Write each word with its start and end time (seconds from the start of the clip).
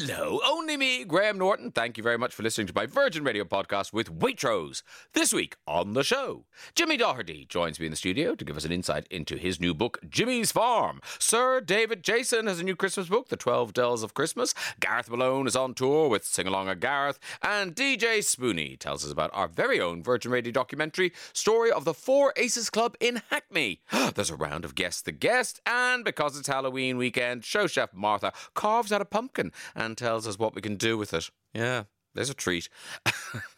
Hello, 0.00 0.38
only 0.46 0.76
me, 0.76 1.02
Graham 1.02 1.38
Norton. 1.38 1.72
Thank 1.72 1.96
you 1.96 2.04
very 2.04 2.16
much 2.16 2.32
for 2.32 2.44
listening 2.44 2.68
to 2.68 2.72
my 2.72 2.86
Virgin 2.86 3.24
Radio 3.24 3.42
podcast 3.42 3.92
with 3.92 4.16
Waitrose. 4.20 4.84
This 5.12 5.32
week 5.32 5.56
on 5.66 5.94
the 5.94 6.04
show, 6.04 6.44
Jimmy 6.76 6.96
Doherty 6.96 7.46
joins 7.46 7.80
me 7.80 7.86
in 7.86 7.90
the 7.90 7.96
studio 7.96 8.36
to 8.36 8.44
give 8.44 8.56
us 8.56 8.64
an 8.64 8.70
insight 8.70 9.08
into 9.10 9.36
his 9.36 9.58
new 9.58 9.74
book, 9.74 9.98
Jimmy's 10.08 10.52
Farm. 10.52 11.00
Sir 11.18 11.60
David 11.60 12.04
Jason 12.04 12.46
has 12.46 12.60
a 12.60 12.62
new 12.62 12.76
Christmas 12.76 13.08
book, 13.08 13.28
The 13.28 13.36
12 13.36 13.72
Dels 13.72 14.04
of 14.04 14.14
Christmas. 14.14 14.54
Gareth 14.78 15.10
Malone 15.10 15.48
is 15.48 15.56
on 15.56 15.74
tour 15.74 16.08
with 16.08 16.24
Sing 16.24 16.46
Along 16.46 16.68
a 16.68 16.76
Gareth. 16.76 17.18
And 17.42 17.74
DJ 17.74 18.22
Spoony 18.22 18.76
tells 18.76 19.04
us 19.04 19.10
about 19.10 19.30
our 19.34 19.48
very 19.48 19.80
own 19.80 20.04
Virgin 20.04 20.30
Radio 20.30 20.52
documentary, 20.52 21.12
Story 21.32 21.72
of 21.72 21.84
the 21.84 21.94
Four 21.94 22.32
Aces 22.36 22.70
Club 22.70 22.94
in 23.00 23.20
Hackney. 23.30 23.80
There's 24.14 24.30
a 24.30 24.36
round 24.36 24.64
of 24.64 24.76
Guess 24.76 25.00
the 25.00 25.10
Guest, 25.10 25.60
and 25.66 26.04
because 26.04 26.38
it's 26.38 26.46
Halloween 26.46 26.98
weekend, 26.98 27.44
show 27.44 27.66
chef 27.66 27.92
Martha 27.92 28.32
carves 28.54 28.92
out 28.92 29.02
a 29.02 29.04
pumpkin 29.04 29.50
and 29.74 29.87
tells 29.96 30.26
us 30.26 30.38
what 30.38 30.54
we 30.54 30.62
can 30.62 30.76
do 30.76 30.98
with 30.98 31.14
it. 31.14 31.30
Yeah, 31.54 31.84
there's 32.14 32.30
a 32.30 32.34
treat. 32.34 32.68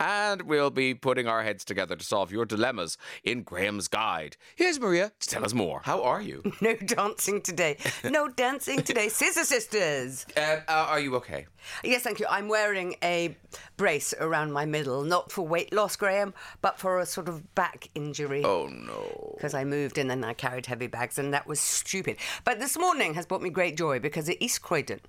and 0.00 0.42
we'll 0.42 0.70
be 0.70 0.94
putting 0.94 1.26
our 1.26 1.42
heads 1.42 1.64
together 1.64 1.96
to 1.96 2.04
solve 2.04 2.32
your 2.32 2.44
dilemmas 2.44 2.96
in 3.24 3.42
Graham's 3.42 3.88
Guide. 3.88 4.36
Here's 4.54 4.80
Maria 4.80 5.12
to 5.20 5.28
tell 5.28 5.44
us 5.44 5.54
more. 5.54 5.80
How 5.84 6.02
are 6.02 6.22
you? 6.22 6.42
No 6.62 6.74
dancing 6.74 7.42
today. 7.42 7.76
No 8.02 8.28
dancing 8.28 8.82
today. 8.82 9.08
Scissor 9.08 9.44
Sisters. 9.44 10.26
Uh, 10.36 10.60
uh, 10.66 10.86
are 10.88 10.98
you 10.98 11.14
okay? 11.16 11.46
Yes, 11.84 12.02
thank 12.02 12.18
you. 12.18 12.26
I'm 12.28 12.48
wearing 12.48 12.96
a 13.04 13.36
brace 13.76 14.14
around 14.18 14.52
my 14.52 14.64
middle, 14.64 15.02
not 15.02 15.30
for 15.30 15.46
weight 15.46 15.72
loss, 15.72 15.96
Graham, 15.96 16.34
but 16.62 16.78
for 16.78 16.98
a 16.98 17.06
sort 17.06 17.28
of 17.28 17.54
back 17.54 17.88
injury. 17.94 18.42
Oh 18.44 18.66
no. 18.68 19.34
Because 19.36 19.54
I 19.54 19.64
moved 19.64 19.98
and 19.98 20.10
then 20.10 20.24
I 20.24 20.32
carried 20.32 20.66
heavy 20.66 20.86
bags, 20.86 21.18
and 21.18 21.32
that 21.34 21.46
was 21.46 21.60
stupid. 21.60 22.16
But 22.44 22.58
this 22.58 22.78
morning 22.78 23.14
has 23.14 23.26
brought 23.26 23.42
me 23.42 23.50
great 23.50 23.76
joy 23.76 24.00
because 24.00 24.28
at 24.28 24.36
East 24.40 24.62
Croydon 24.62 25.00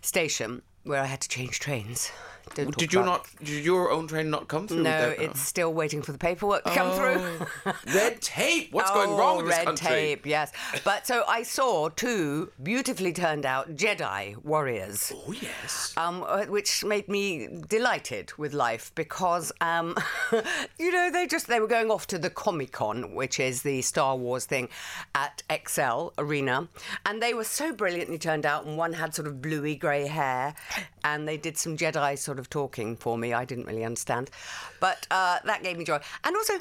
station, 0.00 0.62
where 0.84 1.02
I 1.02 1.06
had 1.06 1.20
to 1.20 1.28
change 1.28 1.60
trains. 1.60 2.10
Don't 2.54 2.76
Did 2.76 2.92
you 2.92 3.02
not? 3.02 3.26
Did 3.42 3.64
your 3.64 3.90
own 3.90 4.06
train 4.08 4.30
not 4.30 4.48
come 4.48 4.66
through? 4.68 4.82
No, 4.82 5.14
it's 5.18 5.40
still 5.40 5.72
waiting 5.74 6.02
for 6.02 6.12
the 6.12 6.18
paperwork 6.18 6.64
to 6.64 6.70
come 6.70 6.92
through. 6.96 7.46
Oh. 7.66 7.74
red 7.94 8.20
tape. 8.22 8.72
What's 8.72 8.90
going 8.90 9.10
wrong 9.10 9.38
with 9.38 9.46
this 9.46 9.56
red 9.56 9.66
country? 9.66 9.88
tape, 9.88 10.26
yes. 10.26 10.52
But 10.84 11.06
so 11.06 11.24
I 11.28 11.42
saw 11.42 11.88
two 11.88 12.52
beautifully 12.62 13.12
turned 13.12 13.44
out 13.44 13.74
Jedi 13.74 14.42
warriors. 14.44 15.12
Oh 15.14 15.32
yes. 15.32 15.92
Um, 15.96 16.24
uh, 16.26 16.44
which 16.44 16.84
made 16.84 17.08
me 17.08 17.48
delighted 17.68 18.32
with 18.38 18.54
life 18.54 18.92
because, 18.94 19.52
um, 19.60 19.96
you 20.78 20.92
know, 20.92 21.10
they 21.10 21.26
just 21.26 21.48
they 21.48 21.60
were 21.60 21.66
going 21.66 21.90
off 21.90 22.06
to 22.08 22.18
the 22.18 22.30
Comic 22.30 22.72
Con, 22.72 23.14
which 23.14 23.40
is 23.40 23.62
the 23.62 23.82
Star 23.82 24.16
Wars 24.16 24.44
thing, 24.44 24.68
at 25.14 25.42
ExCeL 25.50 26.12
Arena, 26.18 26.68
and 27.04 27.22
they 27.22 27.34
were 27.34 27.44
so 27.44 27.72
brilliantly 27.72 28.18
turned 28.18 28.46
out. 28.46 28.64
And 28.64 28.76
one 28.76 28.94
had 28.94 29.14
sort 29.14 29.28
of 29.28 29.42
bluey 29.42 29.74
grey 29.74 30.06
hair, 30.06 30.54
and 31.06 31.28
they 31.28 31.36
did 31.36 31.56
some 31.56 31.76
Jedi 31.76 32.18
sort 32.18 32.38
of 32.38 32.50
talking 32.50 32.96
for 32.96 33.16
me. 33.16 33.32
I 33.32 33.44
didn't 33.44 33.66
really 33.66 33.84
understand, 33.84 34.28
but 34.80 35.06
uh, 35.10 35.38
that 35.44 35.62
gave 35.62 35.78
me 35.78 35.84
joy. 35.84 36.00
And 36.24 36.34
also, 36.34 36.54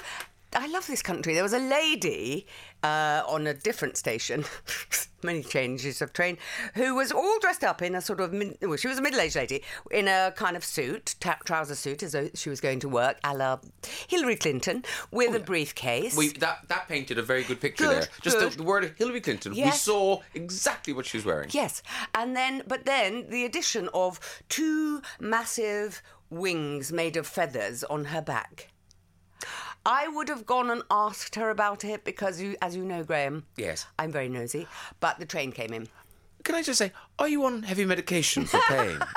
I 0.53 0.67
love 0.67 0.87
this 0.87 1.01
country. 1.01 1.33
There 1.33 1.43
was 1.43 1.53
a 1.53 1.59
lady 1.59 2.47
uh, 2.83 3.23
on 3.27 3.47
a 3.47 3.53
different 3.53 3.97
station, 3.97 4.45
many 5.23 5.43
changes 5.43 6.01
of 6.01 6.13
train, 6.13 6.37
who 6.75 6.95
was 6.95 7.11
all 7.11 7.39
dressed 7.39 7.63
up 7.63 7.81
in 7.81 7.95
a 7.95 8.01
sort 8.01 8.21
of, 8.21 8.31
mid- 8.31 8.57
well, 8.61 8.77
she 8.77 8.87
was 8.87 8.97
a 8.97 9.01
middle 9.01 9.19
aged 9.19 9.35
lady 9.35 9.63
in 9.91 10.07
a 10.07 10.33
kind 10.35 10.55
of 10.55 10.63
suit, 10.63 11.15
ta- 11.19 11.39
trouser 11.45 11.75
suit, 11.75 12.03
as 12.03 12.13
though 12.13 12.29
she 12.33 12.49
was 12.49 12.61
going 12.61 12.79
to 12.79 12.89
work, 12.89 13.17
a 13.23 13.35
la 13.35 13.59
Hillary 14.07 14.35
Clinton, 14.35 14.83
with 15.11 15.35
a 15.35 15.39
briefcase. 15.39 16.15
We 16.15 16.29
that 16.33 16.67
that 16.67 16.87
painted 16.87 17.17
a 17.17 17.23
very 17.23 17.43
good 17.43 17.59
picture 17.59 17.85
Good, 17.85 18.03
there. 18.03 18.09
Just 18.21 18.39
the, 18.39 18.49
the 18.49 18.63
word 18.63 18.93
Hillary 18.97 19.21
Clinton. 19.21 19.53
We 19.53 19.71
saw 19.71 20.21
exactly 20.33 20.93
what 20.93 21.05
she 21.05 21.17
was 21.17 21.25
wearing. 21.25 21.49
Yes, 21.51 21.81
and 22.13 22.35
then, 22.35 22.63
but 22.67 22.85
then 22.85 23.29
the 23.29 23.45
addition 23.45 23.89
of 23.93 24.19
two 24.47 25.01
massive 25.19 26.01
wings 26.29 26.91
made 26.91 27.17
of 27.17 27.27
feathers 27.27 27.83
on 27.83 28.05
her 28.05 28.21
back. 28.21 28.69
I 29.85 30.07
would 30.07 30.29
have 30.29 30.45
gone 30.45 30.71
and 30.71 30.81
asked 30.89 31.35
her 31.35 31.49
about 31.51 31.83
it 31.85 32.03
because, 32.03 32.41
you, 32.41 32.55
as 32.61 32.75
you 32.75 32.83
know, 32.83 33.03
Graham, 33.03 33.45
Yes. 33.55 33.85
I'm 33.99 34.11
very 34.11 34.29
nosy. 34.29 34.67
But 34.99 35.19
the 35.19 35.25
train 35.25 35.51
came 35.51 35.73
in. 35.73 35.87
Can 36.43 36.55
I 36.55 36.63
just 36.63 36.79
say, 36.79 36.91
are 37.19 37.27
you 37.27 37.45
on 37.45 37.63
heavy 37.63 37.85
medication 37.85 38.45
for 38.45 38.59
pain? 38.67 38.99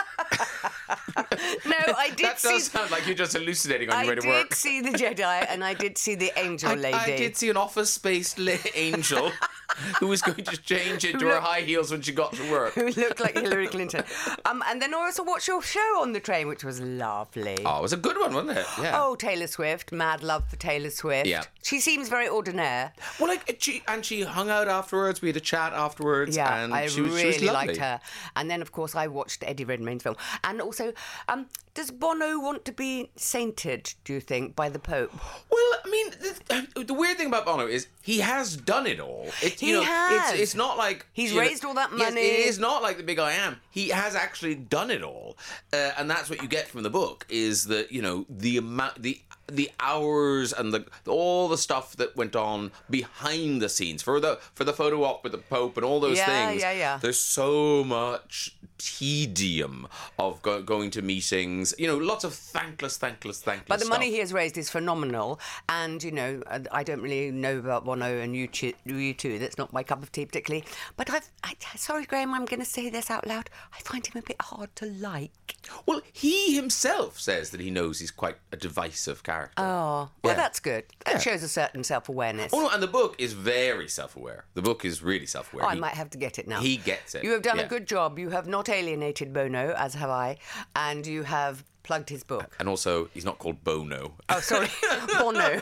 No, 1.66 1.76
I 1.97 2.10
did 2.16 2.26
that 2.26 2.38
see. 2.41 2.48
does 2.48 2.66
sound 2.70 2.91
like 2.91 3.06
you're 3.06 3.14
just 3.14 3.32
hallucinating 3.32 3.91
on 3.91 3.97
I 3.97 4.03
your 4.04 4.14
way 4.14 4.20
to 4.20 4.28
work. 4.28 4.36
I 4.36 4.42
did 4.44 4.54
see 4.54 4.81
the 4.81 4.91
Jedi, 4.91 5.47
and 5.48 5.64
I 5.64 5.75
did 5.75 5.98
see 5.98 6.14
the 6.14 6.32
angel 6.38 6.70
I, 6.70 6.75
lady. 6.75 6.97
I 6.97 7.16
did 7.16 7.37
see 7.37 7.50
an 7.50 7.56
office-based 7.56 8.38
la- 8.38 8.54
angel 8.75 9.31
who 10.00 10.06
was 10.06 10.22
going 10.22 10.44
to 10.44 10.56
change 10.56 11.04
into 11.04 11.26
her 11.26 11.41
high 11.41 11.60
heels 11.60 11.91
when 11.91 12.00
she 12.00 12.12
got 12.12 12.32
to 12.34 12.50
work. 12.50 12.75
Who 12.75 12.88
looked 12.91 13.20
like 13.20 13.37
Hillary 13.37 13.66
Clinton. 13.66 14.04
Um, 14.44 14.62
and 14.69 14.81
then 14.81 14.94
I 14.94 14.98
also 14.98 15.25
watched 15.25 15.48
your 15.48 15.62
show 15.62 16.00
on 16.00 16.12
the 16.12 16.20
train, 16.20 16.48
which 16.48 16.64
was 16.64 16.81
lovely. 16.81 17.58
Oh, 17.64 17.78
it 17.78 17.82
was 17.82 17.92
a 17.92 17.97
good 17.98 18.19
one, 18.19 18.32
wasn't 18.32 18.58
it? 18.58 18.66
Yeah. 18.81 18.92
Oh, 19.03 19.14
Taylor 19.14 19.47
Swift, 19.47 19.92
mad 19.92 20.22
love 20.22 20.48
for 20.48 20.56
Taylor 20.56 20.91
Swift. 20.91 21.26
Yeah. 21.26 21.42
She 21.62 21.81
seems 21.81 22.08
very 22.08 22.28
ordinaire. 22.28 22.92
Well, 23.20 23.28
like 23.28 23.56
she 23.60 23.82
and 23.87 24.04
she 24.04 24.22
hung 24.22 24.48
out 24.48 24.69
afterwards. 24.69 25.20
We 25.20 25.28
had 25.28 25.37
a 25.37 25.41
chat 25.41 25.72
afterwards. 25.72 26.37
Yeah, 26.37 26.64
and 26.64 26.72
I 26.72 26.87
she 26.87 27.03
was, 27.03 27.10
really 27.10 27.32
she 27.32 27.41
was 27.41 27.53
lovely. 27.53 27.69
liked 27.69 27.78
her. 27.78 27.88
And 28.37 28.50
then, 28.50 28.60
of 28.62 28.72
course, 28.72 28.94
I 28.94 29.06
watched 29.06 29.43
Eddie 29.47 29.65
Redmayne's 29.65 30.03
film. 30.03 30.16
And 30.44 30.60
also, 30.60 30.93
um, 31.28 31.47
does 31.75 31.91
Bono 31.91 32.38
want 32.41 32.65
to 32.66 32.72
be 32.72 33.10
sainted, 33.16 33.94
do 34.04 34.12
you 34.15 34.21
think, 34.21 34.54
by 34.56 34.69
the 34.69 34.78
Pope? 34.78 35.12
Well, 35.50 35.75
I 35.84 35.88
mean, 35.91 36.10
the, 36.10 36.84
the 36.84 36.94
weird 36.94 37.16
thing 37.16 37.28
about 37.28 37.44
Bono 37.47 37.66
is 37.66 37.87
he 38.03 38.19
has 38.21 38.56
done 38.56 38.87
it 38.87 39.00
all. 39.00 39.28
It, 39.43 39.60
He 39.60 39.72
know, 39.72 39.82
has. 39.82 40.32
It's, 40.32 40.43
it's 40.43 40.54
not 40.54 40.76
like 40.76 41.06
He's 41.12 41.31
you 41.31 41.37
know- 41.37 41.43
raised 41.43 41.65
all 41.65 41.75
that 41.75 41.91
Yes, 41.97 42.10
money. 42.10 42.21
it 42.26 42.47
is 42.49 42.59
not 42.59 42.82
like 42.82 42.97
the 42.97 43.03
big 43.04 43.19
I 43.19 43.32
am. 43.32 43.60
He 43.71 43.88
has 43.91 44.15
actually 44.15 44.56
done 44.56 44.91
it 44.91 45.03
all, 45.03 45.37
uh, 45.72 45.93
and 45.97 46.10
that's 46.10 46.28
what 46.28 46.43
you 46.43 46.49
get 46.49 46.66
from 46.69 46.82
the 46.82 46.91
book 46.91 47.25
is 47.28 47.65
that 47.66 47.93
you 47.93 48.03
know 48.03 48.26
the 48.28 48.56
amount 48.56 49.00
the 49.03 49.20
the 49.50 49.70
hours 49.81 50.53
and 50.53 50.72
the 50.75 50.84
all 51.06 51.48
the 51.48 51.59
stuff 51.59 51.97
that 51.97 52.14
went 52.16 52.36
on 52.36 52.70
behind 52.91 53.62
the 53.62 53.69
scenes 53.69 54.03
for 54.03 54.20
the 54.20 54.38
for 54.54 54.64
the 54.64 54.72
photo 54.72 55.03
op 55.04 55.22
with 55.25 55.32
the 55.32 55.38
Pope 55.38 55.76
and 55.76 55.84
all 55.84 56.00
those 56.00 56.19
Yeah, 56.19 56.26
things. 56.48 56.60
yeah, 56.62 56.72
yeah. 56.72 56.98
There's 57.00 57.19
so 57.19 57.82
much 57.84 58.54
tedium 58.78 59.88
of 60.19 60.41
go- 60.42 60.62
going 60.62 60.91
to 60.92 61.03
meetings. 61.03 61.75
You 61.78 61.87
know, 61.87 61.97
lots 61.97 62.25
of 62.25 62.34
thankless, 62.34 62.97
thankless, 62.97 63.41
thankless. 63.41 63.66
But 63.69 63.81
the 63.81 63.87
money 63.88 64.10
he 64.10 64.19
has 64.19 64.32
raised 64.32 64.56
is 64.58 64.70
phenomenal. 64.70 65.41
And, 65.69 66.03
you 66.03 66.12
know, 66.12 66.42
uh, 66.47 66.60
I 66.70 66.82
don't 66.84 67.00
really 67.00 67.31
know 67.31 67.58
about 67.58 67.84
Bono 67.84 68.19
and 68.19 68.37
you, 68.37 68.47
two, 68.47 68.72
you 68.84 69.14
two. 69.14 69.38
That's 69.38 69.58
not 69.58 69.72
my 69.72 69.82
cup 69.82 70.03
of 70.03 70.12
tea 70.12 70.26
particularly. 70.26 70.64
But 70.97 71.10
I've, 71.10 71.28
I, 71.42 71.54
sorry, 71.76 72.04
Graham, 72.04 72.34
I'm 72.34 72.44
going 72.44 72.60
to 72.60 72.66
say 72.66 72.88
this 72.91 73.10
out 73.10 73.26
loud. 73.26 73.50
I 73.76 73.81
find 73.81 74.06
him 74.06 74.19
a 74.19 74.22
bit 74.26 74.41
hard 74.41 74.75
to 74.76 74.87
like. 74.87 75.56
Well, 75.87 76.03
he 76.12 76.54
himself 76.54 77.19
says 77.19 77.50
that 77.50 77.60
he 77.60 77.70
knows 77.70 77.98
he's 78.00 78.10
quite 78.10 78.37
a 78.53 78.56
divisive 78.56 79.22
character. 79.22 79.38
Oh, 79.56 79.62
well, 79.62 80.10
Yeah. 80.25 80.34
that's 80.34 80.60
good. 80.60 80.84
That 81.04 81.15
Yeah. 81.15 81.19
shows 81.21 81.43
a 81.43 81.49
certain 81.49 81.82
self 81.84 82.09
awareness. 82.09 82.53
Oh 82.53 82.60
no, 82.60 82.69
and 82.71 82.82
the 82.82 82.87
book 82.88 83.15
is 83.19 83.32
very 83.32 83.88
self-aware. 83.88 84.44
The 84.54 84.62
book 84.62 84.84
is 84.84 85.03
really 85.03 85.26
self-aware. 85.26 85.65
Oh, 85.65 85.69
I 85.69 85.75
might 85.75 85.94
have 85.94 86.10
to 86.10 86.19
get 86.19 86.38
it 86.38 86.47
now. 86.49 86.60
he 86.60 86.76
gets 86.76 87.15
it, 87.15 87.25
You 87.25 87.32
have 87.32 87.43
done 87.43 87.59
yeah. 87.59 87.65
a 87.65 87.69
good 87.69 87.87
job. 87.87 88.19
You 88.19 88.31
have 88.31 88.47
not 88.47 88.69
alienated 88.69 89.32
Bono, 89.32 89.75
as 89.76 89.94
have 89.94 90.10
I, 90.10 90.38
and 90.76 91.06
you 91.06 91.22
have 91.25 91.65
plugged 91.82 92.10
his 92.10 92.22
book. 92.22 92.54
and 92.59 92.69
also, 92.69 93.09
he's 93.15 93.25
not 93.25 93.38
called 93.38 93.65
Bono. 93.65 94.12
Oh, 94.28 94.41
sorry, 94.41 94.69
Bono. 95.19 95.60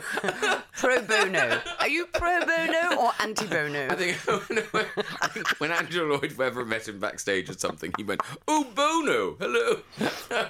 pro 0.73 1.01
Bono. 1.01 1.61
Are 1.79 1.87
you 1.87 2.05
pro 2.07 2.41
Bono 2.45 2.97
or 3.01 3.11
anti 3.21 3.47
Bono? 3.47 3.87
I 3.89 3.95
think, 3.95 4.17
I 5.23 5.27
think 5.29 5.47
when 5.61 5.71
Andrew 5.71 6.11
Lloyd 6.11 6.33
Webber 6.37 6.65
met 6.65 6.85
him 6.89 6.99
backstage 6.99 7.49
at 7.49 7.61
something, 7.61 7.93
he 7.97 8.03
went, 8.03 8.19
"Oh, 8.47 8.65
Bono, 8.75 9.37
hello, 9.39 9.81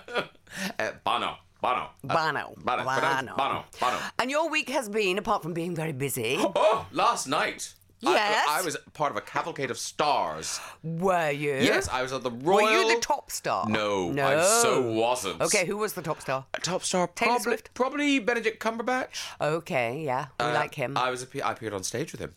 uh, 0.80 0.92
Bono, 1.04 1.38
Bono, 1.67 1.89
Uh, 2.09 2.13
Bono. 2.16 2.53
Bono, 2.63 2.83
Bono, 2.83 3.35
Bono, 3.35 3.66
Bono." 3.79 3.97
And 4.19 4.31
your 4.31 4.50
week 4.50 4.69
has 4.69 4.88
been, 4.89 5.17
apart 5.17 5.41
from 5.44 5.53
being 5.53 5.75
very 5.75 5.91
busy, 5.91 6.38
Oh, 6.55 6.85
last 6.91 7.28
night. 7.28 7.73
I- 8.05 8.11
Yes? 8.13 8.45
I, 8.47 8.61
was 8.61 8.78
part 8.94 9.09
of 9.09 9.17
a 9.17 9.22
cavalcade 9.22 9.72
of 9.72 9.78
stars. 9.79 10.59
were 10.83 11.31
you? 11.31 11.55
Yes, 11.55 11.89
I 11.89 12.03
was 12.03 12.13
at 12.13 12.22
the 12.22 12.29
Royal. 12.29 12.63
Were 12.63 12.72
you 12.72 12.95
the 12.95 13.01
top 13.01 13.31
star? 13.31 13.67
No, 13.67 14.11
no. 14.11 14.28
I 14.28 14.43
so 14.61 14.91
wasn't. 14.91 15.41
Okay, 15.41 15.66
who 15.66 15.78
was 15.78 15.93
the 15.93 16.03
top 16.03 16.22
star? 16.22 16.46
Top 16.61 16.84
star, 16.84 17.08
Taylor 17.08 17.31
probably, 17.31 17.43
Swift? 17.43 17.73
probably 17.73 18.20
Benedict 18.20 18.61
Cumberbatch. 18.63 19.17
Okay, 19.41 20.03
yeah, 20.05 20.28
we 20.40 20.46
Uh, 20.46 20.53
like 20.53 20.75
him. 20.75 20.96
I 20.96 21.09
was 21.09 21.25
I 21.43 21.52
appeared 21.52 21.73
on 21.73 21.81
stage 21.84 22.11
with 22.11 22.22
him. 22.22 22.35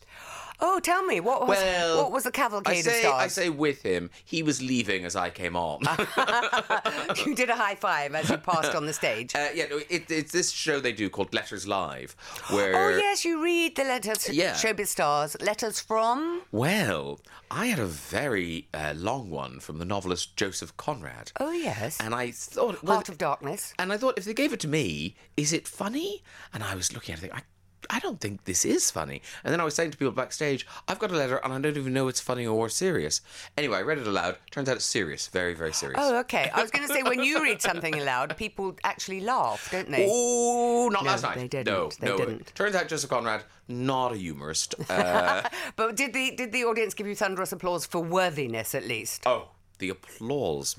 Oh, 0.60 0.80
tell 0.80 1.04
me, 1.04 1.20
what 1.20 1.46
was 1.46 1.58
Well, 1.58 2.02
what 2.02 2.12
was 2.12 2.24
the 2.24 2.30
I 2.30 2.32
cavalcade 2.32 2.84
say, 2.84 2.90
of 2.90 2.96
stars? 3.00 3.22
I 3.22 3.26
say 3.28 3.50
with 3.50 3.82
him. 3.82 4.10
He 4.24 4.42
was 4.42 4.62
leaving 4.62 5.04
as 5.04 5.16
I 5.16 5.30
came 5.30 5.56
on. 5.56 5.80
you 7.26 7.34
did 7.34 7.50
a 7.50 7.56
high 7.56 7.74
five 7.74 8.14
as 8.14 8.28
you 8.30 8.36
passed 8.36 8.74
on 8.74 8.86
the 8.86 8.92
stage. 8.92 9.34
uh, 9.34 9.48
yeah, 9.54 9.66
no, 9.70 9.80
it, 9.88 10.10
it's 10.10 10.32
this 10.32 10.50
show 10.50 10.80
they 10.80 10.92
do 10.92 11.08
called 11.10 11.32
Letters 11.34 11.66
Live, 11.66 12.16
where 12.50 12.74
Oh 12.76 12.96
yes, 12.96 13.24
you 13.24 13.42
read 13.42 13.76
the 13.76 13.84
letters. 13.84 14.28
Yeah. 14.28 14.54
Showbiz 14.54 14.88
stars. 14.88 15.36
Letters 15.40 15.80
from. 15.80 16.42
well, 16.52 17.20
I 17.50 17.66
had 17.66 17.78
a 17.78 17.86
very 17.86 18.68
uh, 18.72 18.94
long 18.96 19.30
one 19.30 19.60
from 19.60 19.78
the 19.78 19.84
novelist 19.84 20.36
Joseph 20.36 20.76
Conrad. 20.76 21.32
Oh 21.40 21.52
yes. 21.52 21.98
And 22.00 22.14
I 22.14 22.30
thought, 22.30 22.82
well, 22.82 22.94
Heart 22.94 23.08
of 23.08 23.18
Darkness. 23.18 23.74
and 23.78 23.92
I 23.92 23.96
thought 23.96 24.18
if 24.18 24.24
they 24.24 24.34
gave 24.34 24.52
it 24.52 24.60
to 24.60 24.68
me, 24.68 25.16
is 25.36 25.52
it 25.52 25.66
funny? 25.66 26.22
And 26.54 26.62
I 26.62 26.74
was 26.74 26.92
looking 26.92 27.14
at 27.14 27.22
it, 27.22 27.32
I, 27.34 27.42
I 27.88 27.98
don't 28.00 28.20
think 28.20 28.44
this 28.44 28.64
is 28.64 28.90
funny. 28.90 29.22
And 29.44 29.52
then 29.52 29.60
I 29.60 29.64
was 29.64 29.74
saying 29.74 29.92
to 29.92 29.96
people 29.98 30.12
backstage, 30.12 30.66
I've 30.88 30.98
got 30.98 31.10
a 31.10 31.16
letter 31.16 31.36
and 31.42 31.52
I 31.52 31.58
don't 31.60 31.76
even 31.76 31.92
know 31.92 32.08
it's 32.08 32.20
funny 32.20 32.46
or 32.46 32.68
serious. 32.68 33.20
Anyway, 33.56 33.78
I 33.78 33.82
read 33.82 33.98
it 33.98 34.06
aloud. 34.06 34.36
Turns 34.50 34.68
out 34.68 34.76
it's 34.76 34.84
serious, 34.84 35.28
very, 35.28 35.54
very 35.54 35.72
serious. 35.72 35.98
Oh, 36.02 36.18
okay. 36.20 36.50
I 36.52 36.60
was 36.60 36.70
going 36.70 36.86
to 36.86 36.92
say 36.92 37.02
when 37.02 37.22
you 37.22 37.42
read 37.42 37.62
something 37.62 37.94
aloud, 37.94 38.36
people 38.36 38.76
actually 38.84 39.20
laugh, 39.20 39.70
don't 39.70 39.90
they? 39.90 40.06
Oh, 40.10 40.88
not 40.92 41.04
No, 41.04 41.10
last 41.10 41.22
night. 41.22 41.36
they 41.36 41.48
didn't. 41.48 41.66
No, 41.72 41.90
They 42.00 42.06
no. 42.08 42.16
didn't. 42.16 42.52
Turns 42.54 42.74
out 42.74 42.88
Joseph 42.88 43.08
Conrad, 43.10 43.44
not 43.68 44.12
a 44.12 44.16
humorist. 44.16 44.74
Uh, 44.90 45.42
But 45.76 45.96
did 45.96 46.12
the 46.12 46.32
did 46.36 46.52
the 46.52 46.64
audience 46.64 46.94
give 46.94 47.06
you 47.06 47.14
thunderous 47.14 47.52
applause 47.52 47.86
for 47.86 48.00
worthiness 48.02 48.74
at 48.74 48.84
least? 48.86 49.22
oh, 49.26 49.48
the 49.78 49.88
applause. 49.90 50.76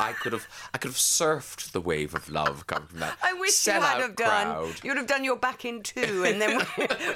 I 0.00 0.12
could 0.12 0.32
have, 0.32 0.48
I 0.74 0.78
could 0.78 0.88
have 0.90 0.96
surfed 0.96 1.72
the 1.72 1.80
wave 1.80 2.14
of 2.14 2.28
love 2.28 2.66
coming 2.66 2.88
from 2.88 3.00
that. 3.00 3.16
I 3.22 3.34
wish 3.34 3.66
you 3.66 3.72
had 3.74 4.00
have 4.00 4.16
done. 4.16 4.28
crowd. 4.46 4.74
You 4.82 4.90
would 4.90 4.98
have 4.98 5.06
done 5.06 5.24
your 5.24 5.36
back 5.36 5.64
in 5.64 5.82
two, 5.82 6.24
and 6.26 6.40
then 6.40 6.66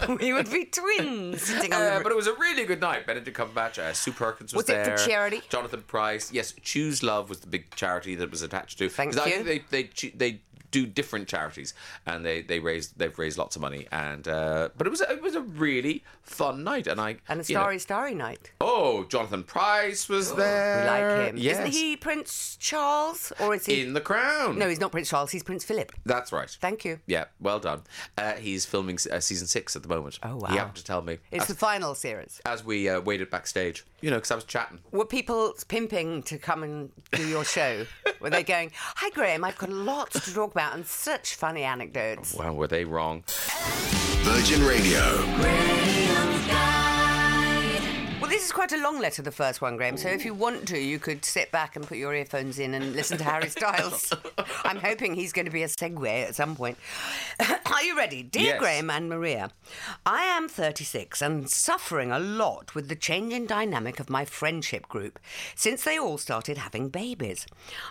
we, 0.08 0.16
we 0.16 0.32
would 0.32 0.50
be 0.50 0.66
twins 0.66 1.42
sitting 1.42 1.72
on 1.72 1.80
Uh, 1.82 2.00
but 2.02 2.12
it 2.12 2.16
was 2.16 2.26
a 2.26 2.34
really 2.34 2.64
good 2.64 2.80
night. 2.80 3.06
Benedict 3.06 3.36
Cumberbatch, 3.36 3.78
uh, 3.78 3.92
Sue 3.92 4.12
Perkins 4.12 4.52
was, 4.52 4.64
Was 4.66 4.70
it 4.70 4.84
for 4.84 4.90
there. 4.90 4.96
charity? 4.98 5.42
Jonathan 5.48 5.82
Pryce. 5.86 6.32
Yes, 6.32 6.54
Choose 6.62 7.02
Love 7.02 7.28
was 7.28 7.40
the 7.40 7.46
big 7.48 7.74
charity 7.74 8.14
that 8.16 8.30
was 8.30 8.42
attached 8.42 8.78
to. 8.78 8.88
Thank 8.88 9.12
'Cause 9.14 9.22
I 9.26 9.28
you. 9.30 9.42
think 9.44 9.68
they 9.70 9.82
they 9.82 10.10
they 10.14 10.40
do 10.70 10.86
different 10.86 11.28
charities, 11.28 11.72
and 12.04 12.26
they 12.26 12.42
they 12.42 12.58
raise 12.58 12.88
they've 12.96 13.16
raised 13.16 13.38
lots 13.38 13.54
of 13.54 13.62
money. 13.62 13.86
And 13.92 14.26
uh, 14.26 14.70
but 14.76 14.86
it 14.88 14.90
was 14.90 15.00
it 15.02 15.22
was 15.22 15.36
a 15.36 15.40
really 15.40 16.02
fun 16.22 16.64
night, 16.64 16.88
and 16.88 17.00
I 17.00 17.18
and 17.28 17.40
a 17.40 17.44
you 17.44 17.54
know- 17.54 17.60
starry, 17.60 17.78
starry 17.78 18.14
night. 18.14 18.50
oh, 18.60 19.04
Jonathan 19.04 19.44
Pryce 19.44 20.08
was 20.08 20.34
there. 20.34 20.80
We 20.82 20.90
like 20.90 21.28
him. 21.28 21.36
Yes. 21.36 21.58
Isn't 21.60 21.70
he 21.72 21.96
Prince 21.96 22.56
Charles, 22.74 23.32
or 23.40 23.54
is 23.54 23.66
he? 23.66 23.82
in 23.82 23.92
the 23.94 24.00
Crown? 24.00 24.58
no, 24.58 24.68
he's 24.68 24.80
not 24.80 24.90
Prince 24.92 25.08
Charles. 25.08 25.30
He's 25.30 25.42
Prince 25.44 25.62
Philip. 25.64 25.92
that's 26.04 26.32
right. 26.32 26.50
Thank 26.60 26.84
you. 26.84 26.98
Yeah, 27.06 27.26
well 27.40 27.60
done. 27.60 27.82
Uh, 28.18 28.32
he's 28.32 28.66
filming 28.66 28.98
uh, 29.12 29.20
season 29.20 29.46
six 29.46 29.76
at 29.76 29.82
the 29.82 29.88
moment. 29.88 30.18
Oh, 30.22 30.36
wow. 30.36 30.48
He 30.48 30.56
happened 30.56 30.76
to 30.76 30.84
tell 30.84 31.02
me 31.02 31.18
It's 31.30 31.42
as, 31.44 31.48
the 31.48 31.54
final 31.54 31.94
series. 31.94 32.40
as 32.44 32.64
we 32.64 32.88
uh, 32.88 33.00
waited 33.00 33.30
backstage. 33.30 33.84
You 34.00 34.10
know, 34.10 34.16
because 34.16 34.32
I 34.32 34.34
was 34.34 34.44
chatting. 34.44 34.80
Were 34.90 35.06
people 35.06 35.54
pimping 35.68 36.24
to 36.24 36.36
come 36.38 36.62
and 36.62 36.90
do 37.12 37.26
your 37.26 37.44
show? 37.44 37.86
Were 38.20 38.30
they 38.30 38.42
going, 38.42 38.70
"Hi 38.74 39.10
Graham, 39.10 39.44
I've 39.44 39.56
got 39.56 39.70
lots 39.70 40.24
to 40.26 40.34
talk 40.34 40.50
about 40.50 40.74
and 40.74 40.84
such 40.86 41.36
funny 41.36 41.62
anecdotes." 41.62 42.34
Well, 42.34 42.54
were 42.54 42.66
they 42.68 42.84
wrong? 42.84 43.22
Virgin 44.24 44.62
Radio. 44.66 45.00
Well, 45.38 46.83
this 48.34 48.46
is 48.46 48.52
quite 48.52 48.72
a 48.72 48.82
long 48.82 48.98
letter, 48.98 49.22
the 49.22 49.30
first 49.30 49.62
one, 49.62 49.76
Graham. 49.76 49.96
So 49.96 50.08
if 50.08 50.24
you 50.24 50.34
want 50.34 50.66
to, 50.66 50.78
you 50.78 50.98
could 50.98 51.24
sit 51.24 51.52
back 51.52 51.76
and 51.76 51.86
put 51.86 51.98
your 51.98 52.12
earphones 52.12 52.58
in 52.58 52.74
and 52.74 52.92
listen 52.92 53.16
to 53.18 53.22
Harry 53.22 53.48
Styles. 53.48 54.12
I'm 54.64 54.78
hoping 54.78 55.14
he's 55.14 55.32
going 55.32 55.44
to 55.44 55.52
be 55.52 55.62
a 55.62 55.68
segue 55.68 56.08
at 56.08 56.34
some 56.34 56.56
point. 56.56 56.76
Are 57.66 57.82
you 57.84 57.96
ready? 57.96 58.24
Dear 58.24 58.42
Yes. 58.42 58.58
Graham 58.58 58.90
and 58.90 59.08
Maria, 59.08 59.50
I 60.04 60.24
am 60.24 60.48
36 60.48 61.22
and 61.22 61.48
suffering 61.48 62.10
a 62.10 62.18
lot 62.18 62.74
with 62.74 62.88
the 62.88 62.96
change 62.96 63.32
in 63.32 63.46
dynamic 63.46 64.00
of 64.00 64.10
my 64.10 64.24
friendship 64.24 64.88
group 64.88 65.20
since 65.54 65.84
they 65.84 65.96
all 65.96 66.18
started 66.18 66.58
having 66.58 66.88
babies. 66.88 67.46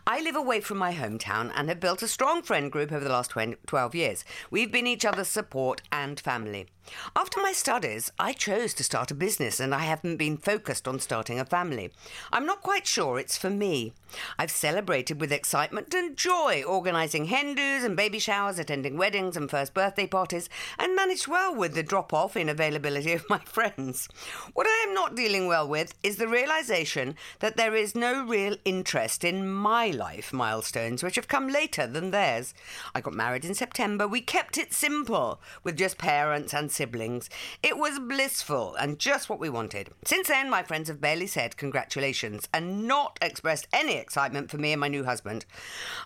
I 0.06 0.22
live 0.22 0.36
away 0.36 0.60
from 0.60 0.78
my 0.78 0.94
hometown 0.94 1.54
and 1.56 1.70
have 1.70 1.80
built 1.80 2.02
a 2.02 2.08
strong 2.10 2.42
friend 2.42 2.70
group 2.70 2.92
over 2.92 3.04
the 3.04 3.10
last 3.10 3.32
20, 3.32 3.56
12 3.66 3.96
years. 3.96 4.26
We've 4.52 4.72
been 4.72 4.88
each 4.88 5.06
other's 5.06 5.30
support 5.30 5.82
and 5.92 6.20
family. 6.20 6.68
After 7.16 7.42
my 7.42 7.54
studies, 7.54 8.12
I 8.20 8.34
chose 8.34 8.74
to 8.74 8.84
start 8.84 9.10
a 9.12 9.16
business 9.16 9.60
and 9.60 9.74
I 9.74 9.80
haven't 9.80 10.18
been 10.18 10.33
focused 10.38 10.88
on 10.88 11.00
starting 11.00 11.40
a 11.40 11.46
family. 11.46 11.92
I'm 12.32 12.46
not 12.46 12.62
quite 12.62 12.88
sure 12.88 13.20
it's 13.20 13.38
for 13.38 13.50
me. 13.50 13.94
I've 14.38 14.52
celebrated 14.52 15.20
with 15.20 15.32
excitement 15.32 15.94
and 15.94 16.16
joy, 16.16 16.64
organising 16.66 17.26
hen 17.26 17.56
do's 17.56 17.84
and 17.84 17.96
baby 17.96 18.20
showers, 18.20 18.60
attending 18.60 18.98
weddings 18.98 19.36
and 19.36 19.50
first 19.50 19.74
birthday 19.74 20.08
parties, 20.08 20.50
and 20.78 20.96
managed 20.96 21.28
well 21.28 21.56
with 21.56 21.74
the 21.74 21.84
drop 21.84 22.14
off 22.14 22.38
in 22.38 22.50
availability 22.50 23.14
of 23.14 23.30
my 23.30 23.40
friends. 23.46 24.08
What 24.54 24.68
I 24.68 24.86
am 24.88 24.94
not 24.94 25.16
dealing 25.16 25.48
well 25.48 25.68
with 25.68 25.94
is 26.04 26.18
the 26.18 26.28
realisation 26.28 27.16
that 27.40 27.58
there 27.58 27.76
is 27.76 27.96
no 27.96 28.24
real 28.26 28.56
interest 28.66 29.24
in 29.24 29.52
my 29.52 29.88
life 29.88 30.32
milestones, 30.34 31.04
which 31.04 31.16
have 31.16 31.28
come 31.28 31.48
later 31.48 31.88
than 31.88 32.12
theirs. 32.12 32.54
I 32.94 33.02
got 33.02 33.14
married 33.14 33.46
in 33.46 33.56
September. 33.56 34.08
We 34.08 34.22
kept 34.22 34.58
it 34.58 34.74
simple 34.74 35.42
with 35.64 35.78
just 35.78 35.98
parents 35.98 36.54
and 36.54 36.72
siblings. 36.72 37.30
It 37.62 37.78
was 37.78 38.00
blissful 38.00 38.76
and 38.76 39.00
just 39.00 39.30
what 39.30 39.40
we 39.40 39.50
wanted. 39.50 39.90
Since 40.06 40.23
then, 40.26 40.50
my 40.50 40.64
friends 40.64 40.88
have 40.88 41.02
barely 41.02 41.28
said 41.28 41.58
congratulations 41.58 42.48
and 42.54 42.88
not 42.88 43.18
expressed 43.22 43.68
any 43.74 43.96
excitement 43.96 44.50
for 44.50 44.58
me 44.58 44.72
and 44.72 44.82
my 44.82 44.88
new 44.88 45.04
husband. 45.04 45.46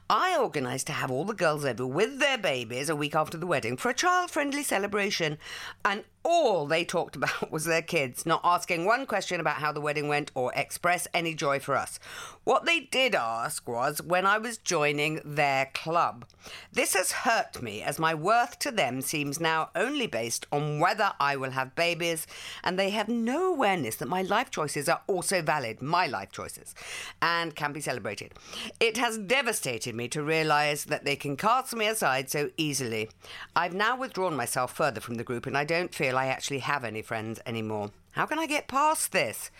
I 0.09 0.37
organised 0.37 0.87
to 0.87 0.93
have 0.93 1.11
all 1.11 1.25
the 1.25 1.33
girls 1.33 1.65
over 1.65 1.85
with 1.85 2.19
their 2.19 2.37
babies 2.37 2.89
a 2.89 2.95
week 2.95 3.15
after 3.15 3.37
the 3.37 3.47
wedding 3.47 3.77
for 3.77 3.89
a 3.89 3.93
child 3.93 4.31
friendly 4.31 4.63
celebration, 4.63 5.37
and 5.83 6.03
all 6.27 6.65
they 6.65 6.83
talked 6.83 7.15
about 7.15 7.51
was 7.51 7.63
their 7.63 7.81
kids, 7.81 8.25
not 8.25 8.41
asking 8.43 8.83
one 8.83 9.05
question 9.05 9.39
about 9.39 9.55
how 9.55 9.71
the 9.71 9.79
wedding 9.79 10.09
went 10.09 10.29
or 10.35 10.51
express 10.53 11.07
any 11.13 11.33
joy 11.33 11.57
for 11.57 11.75
us. 11.75 11.99
What 12.43 12.65
they 12.65 12.81
did 12.81 13.15
ask 13.15 13.67
was 13.67 14.01
when 14.01 14.25
I 14.25 14.37
was 14.37 14.57
joining 14.57 15.21
their 15.23 15.69
club. 15.73 16.25
This 16.71 16.93
has 16.95 17.11
hurt 17.11 17.61
me 17.61 17.81
as 17.81 17.97
my 17.97 18.13
worth 18.13 18.59
to 18.59 18.71
them 18.71 19.01
seems 19.01 19.39
now 19.39 19.69
only 19.73 20.07
based 20.07 20.45
on 20.51 20.79
whether 20.79 21.13
I 21.19 21.37
will 21.37 21.51
have 21.51 21.75
babies, 21.75 22.27
and 22.63 22.77
they 22.77 22.89
have 22.89 23.07
no 23.07 23.53
awareness 23.53 23.95
that 23.97 24.07
my 24.09 24.21
life 24.21 24.51
choices 24.51 24.89
are 24.89 25.01
also 25.07 25.41
valid, 25.41 25.81
my 25.81 26.07
life 26.07 26.31
choices, 26.31 26.75
and 27.21 27.55
can 27.55 27.71
be 27.71 27.81
celebrated. 27.81 28.33
It 28.79 28.97
has 28.97 29.17
devastated 29.17 29.95
me 29.95 30.09
to 30.09 30.23
realise 30.23 30.83
that 30.85 31.05
they 31.05 31.15
can 31.15 31.37
cast 31.37 31.73
me 31.73 31.87
aside 31.87 32.29
so 32.29 32.49
easily. 32.57 33.09
I've 33.55 33.73
now 33.73 33.97
withdrawn 33.97 34.35
myself 34.35 34.73
further 34.73 34.99
from 34.99 35.15
the 35.15 35.23
group, 35.23 35.45
and 35.45 35.57
I 35.57 35.63
don't 35.63 35.95
feel 35.95 36.16
I 36.17 36.27
actually 36.27 36.59
have 36.59 36.83
any 36.83 37.01
friends 37.01 37.39
anymore. 37.45 37.91
How 38.11 38.25
can 38.25 38.39
I 38.39 38.47
get 38.47 38.67
past 38.67 39.11
this? 39.11 39.51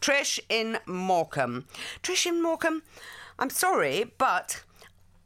Trish 0.00 0.38
in 0.48 0.78
Morecambe. 0.86 1.66
Trish 2.02 2.26
in 2.26 2.40
Morecambe, 2.40 2.82
I'm 3.38 3.50
sorry, 3.50 4.12
but 4.16 4.62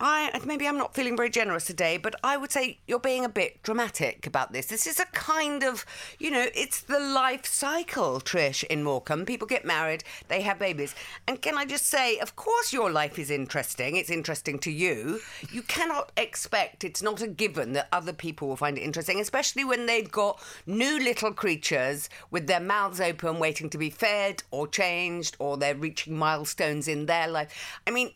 I 0.00 0.31
maybe 0.45 0.69
I'm 0.69 0.79
not 0.79 0.95
feeling 0.95 1.17
very 1.17 1.31
generous 1.31 1.65
today, 1.65 1.97
but 1.97 2.15
I 2.23 2.37
would 2.37 2.53
say 2.53 2.79
you're 2.87 3.00
being 3.00 3.25
a 3.25 3.29
bit 3.29 3.62
dramatic 3.62 4.27
about 4.27 4.53
this. 4.53 4.67
This 4.67 4.87
is 4.87 5.00
a 5.00 5.06
kind 5.06 5.65
of, 5.65 5.85
you 6.19 6.31
know, 6.31 6.47
it's 6.55 6.81
the 6.83 7.00
life 7.00 7.45
cycle, 7.47 8.21
Trish, 8.21 8.62
in 8.65 8.85
Morecambe. 8.85 9.27
People 9.27 9.49
get 9.49 9.65
married, 9.65 10.05
they 10.29 10.43
have 10.43 10.59
babies. 10.59 10.95
And 11.27 11.43
can 11.43 11.59
I 11.59 11.65
just 11.65 11.87
say, 11.87 12.19
of 12.19 12.37
course 12.37 12.73
your 12.73 12.91
life 12.91 13.19
is 13.19 13.31
interesting. 13.31 13.97
It's 13.97 14.11
interesting 14.11 14.61
to 14.61 14.71
you. 14.71 15.21
You 15.50 15.62
cannot 15.62 16.12
expect, 16.17 16.85
it's 16.85 17.03
not 17.03 17.21
a 17.21 17.27
given 17.27 17.73
that 17.73 17.89
other 17.93 18.12
people 18.12 18.49
will 18.49 18.56
find 18.56 18.79
it 18.79 18.83
interesting, 18.83 19.19
especially 19.19 19.65
when 19.65 19.87
they've 19.87 20.11
got 20.11 20.41
new 20.67 20.99
little 20.99 21.33
creatures 21.33 22.09
with 22.31 22.47
their 22.47 22.61
mouths 22.61 23.00
open 23.00 23.41
waiting 23.41 23.69
to 23.71 23.79
be 23.79 23.91
fed 23.91 24.45
or 24.53 24.69
changed 24.69 25.37
or 25.41 25.56
they're 25.56 25.75
reaching 25.75 26.17
milestones 26.17 26.87
in 26.87 27.06
their 27.06 27.27
life. 27.27 27.81
I 27.87 27.91
mean, 27.91 28.12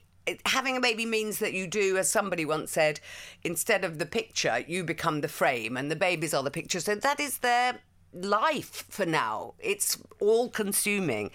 having 0.46 0.76
a 0.76 0.80
baby 0.80 1.06
means 1.06 1.38
that 1.38 1.52
you 1.52 1.66
do, 1.66 1.96
as 1.96 2.10
somebody 2.10 2.44
once 2.44 2.72
said, 2.72 3.00
instead 3.43 3.84
of 3.84 3.98
the 3.98 4.06
picture, 4.06 4.64
you 4.67 4.84
become 4.84 5.20
the 5.20 5.29
frame, 5.29 5.76
and 5.76 5.91
the 5.91 5.96
babies 5.96 6.34
are 6.34 6.43
the 6.43 6.50
picture. 6.50 6.81
So 6.81 6.94
that 6.94 7.20
is 7.20 7.38
their 7.38 7.81
life 8.12 8.84
for 8.88 9.06
now. 9.06 9.55
It's 9.58 9.98
all 10.20 10.48
consuming. 10.48 11.31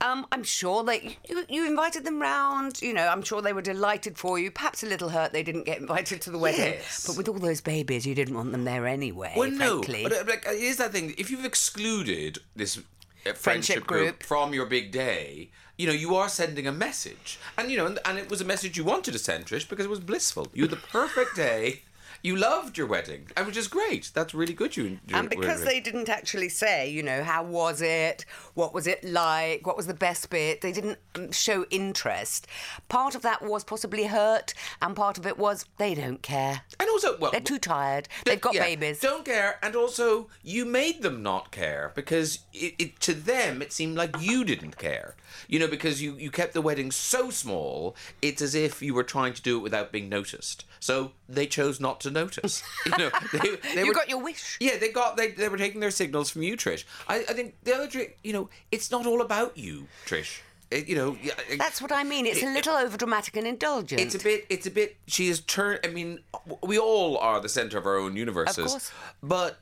Um, 0.00 0.26
I'm 0.32 0.42
sure 0.42 0.82
that 0.84 1.04
you, 1.04 1.44
you 1.48 1.66
invited 1.66 2.04
them 2.04 2.20
round. 2.20 2.82
You 2.82 2.92
know, 2.92 3.06
I'm 3.08 3.22
sure 3.22 3.40
they 3.40 3.52
were 3.52 3.62
delighted 3.62 4.18
for 4.18 4.38
you. 4.38 4.50
Perhaps 4.50 4.82
a 4.82 4.86
little 4.86 5.10
hurt 5.10 5.32
they 5.32 5.42
didn't 5.42 5.64
get 5.64 5.78
invited 5.78 6.20
to 6.22 6.30
the 6.30 6.38
wedding. 6.38 6.74
Yes. 6.74 7.06
But 7.06 7.16
with 7.16 7.28
all 7.28 7.38
those 7.38 7.60
babies, 7.60 8.06
you 8.06 8.14
didn't 8.14 8.34
want 8.34 8.52
them 8.52 8.64
there 8.64 8.86
anyway. 8.86 9.34
Well, 9.36 9.50
no, 9.50 9.82
frankly. 9.82 10.02
but 10.02 10.12
uh, 10.12 10.24
like, 10.26 10.46
uh, 10.48 10.52
here's 10.52 10.78
that 10.78 10.92
thing: 10.92 11.14
if 11.16 11.30
you've 11.30 11.44
excluded 11.44 12.38
this 12.54 12.78
uh, 13.26 13.32
friendship, 13.32 13.86
group. 13.86 14.02
group 14.02 14.22
from 14.22 14.52
your 14.52 14.66
big 14.66 14.90
day, 14.92 15.50
you 15.76 15.86
know 15.86 15.92
you 15.92 16.14
are 16.14 16.28
sending 16.28 16.66
a 16.66 16.72
message, 16.72 17.38
and 17.56 17.70
you 17.70 17.76
know, 17.76 17.86
and, 17.86 17.98
and 18.04 18.18
it 18.18 18.30
was 18.30 18.40
a 18.40 18.44
message 18.44 18.76
you 18.76 18.84
wanted 18.84 19.12
to 19.12 19.18
send, 19.18 19.46
Trish, 19.46 19.68
because 19.68 19.86
it 19.86 19.90
was 19.90 20.00
blissful. 20.00 20.48
You 20.54 20.64
had 20.64 20.70
the 20.70 20.76
perfect 20.76 21.36
day. 21.36 21.82
You 22.22 22.34
loved 22.34 22.76
your 22.78 22.86
wedding, 22.86 23.28
which 23.44 23.56
is 23.56 23.68
great. 23.68 24.10
That's 24.12 24.34
really 24.34 24.54
good. 24.54 24.76
You 24.76 24.98
you 25.06 25.14
And 25.14 25.28
because 25.28 25.62
they 25.62 25.78
didn't 25.80 26.08
actually 26.08 26.48
say, 26.48 26.90
you 26.90 27.02
know, 27.02 27.22
how 27.22 27.44
was 27.44 27.80
it? 27.80 28.24
What 28.54 28.74
was 28.74 28.86
it 28.86 29.04
like? 29.04 29.66
What 29.66 29.76
was 29.76 29.86
the 29.86 29.94
best 29.94 30.28
bit? 30.30 30.60
They 30.60 30.72
didn't 30.72 30.98
um, 31.14 31.30
show 31.30 31.66
interest. 31.70 32.48
Part 32.88 33.14
of 33.14 33.22
that 33.22 33.42
was 33.42 33.62
possibly 33.62 34.06
hurt, 34.06 34.54
and 34.82 34.96
part 34.96 35.18
of 35.18 35.26
it 35.26 35.38
was 35.38 35.66
they 35.76 35.94
don't 35.94 36.22
care. 36.22 36.62
and 36.80 36.88
also, 36.88 37.16
well, 37.18 37.30
They're 37.30 37.40
too 37.40 37.58
tired. 37.58 38.08
They've 38.24 38.40
got 38.40 38.54
yeah, 38.54 38.64
babies. 38.64 38.98
Don't 38.98 39.24
care, 39.24 39.58
and 39.62 39.76
also 39.76 40.28
you 40.42 40.64
made 40.64 41.02
them 41.02 41.22
not 41.22 41.52
care 41.52 41.92
because 41.94 42.40
it, 42.52 42.74
it 42.78 43.00
to 43.00 43.14
them 43.14 43.62
it 43.62 43.72
seemed 43.72 43.96
like 43.96 44.20
you 44.20 44.42
didn't 44.44 44.78
care. 44.78 45.14
You 45.48 45.58
know, 45.58 45.66
because 45.68 46.02
you 46.02 46.14
you 46.16 46.30
kept 46.30 46.52
the 46.54 46.60
wedding 46.62 46.90
so 46.90 47.30
small, 47.30 47.96
it's 48.22 48.40
as 48.42 48.54
if 48.54 48.82
you 48.82 48.94
were 48.94 49.04
trying 49.04 49.34
to 49.34 49.42
do 49.42 49.56
it 49.58 49.60
without 49.62 49.92
being 49.92 50.08
noticed. 50.08 50.64
So 50.80 51.12
they 51.28 51.46
chose 51.46 51.80
not 51.80 52.00
to 52.02 52.10
notice. 52.10 52.62
You 52.86 52.96
know, 52.98 53.10
they, 53.32 53.56
they 53.74 53.80
You 53.82 53.88
were, 53.88 53.94
got 53.94 54.08
your 54.08 54.22
wish. 54.22 54.56
Yeah, 54.60 54.76
they 54.78 54.90
got 54.90 55.16
they, 55.16 55.32
they 55.32 55.48
were 55.48 55.58
taking 55.58 55.80
their 55.80 55.90
signals 55.90 56.30
from 56.30 56.42
you, 56.42 56.56
Trish. 56.56 56.84
I, 57.08 57.16
I 57.28 57.32
think 57.32 57.56
the 57.64 57.74
other 57.74 57.88
trick, 57.88 58.18
you 58.22 58.32
know, 58.32 58.48
it's 58.70 58.90
not 58.90 59.06
all 59.06 59.20
about 59.20 59.56
you, 59.56 59.86
Trish. 60.06 60.40
It- 60.70 60.88
you 60.88 60.96
know, 60.96 61.16
it- 61.22 61.58
That's 61.58 61.80
what 61.80 61.92
I 61.92 62.02
mean. 62.04 62.26
It's 62.26 62.42
a 62.42 62.46
little 62.52 62.74
overdramatic 62.74 63.36
and 63.36 63.46
indulgent. 63.46 64.00
it's 64.00 64.14
a 64.14 64.18
bit. 64.18 64.46
It's 64.48 64.66
a 64.66 64.70
bit. 64.70 64.96
She 65.06 65.28
has 65.28 65.40
turned. 65.40 65.80
I 65.84 65.88
mean, 65.88 66.20
we 66.62 66.78
all 66.78 67.18
are 67.18 67.40
the 67.40 67.48
center 67.48 67.78
of 67.78 67.86
our 67.86 67.96
own 67.96 68.16
universes. 68.16 68.58
Of 68.58 68.66
course. 68.70 68.92
But 69.22 69.58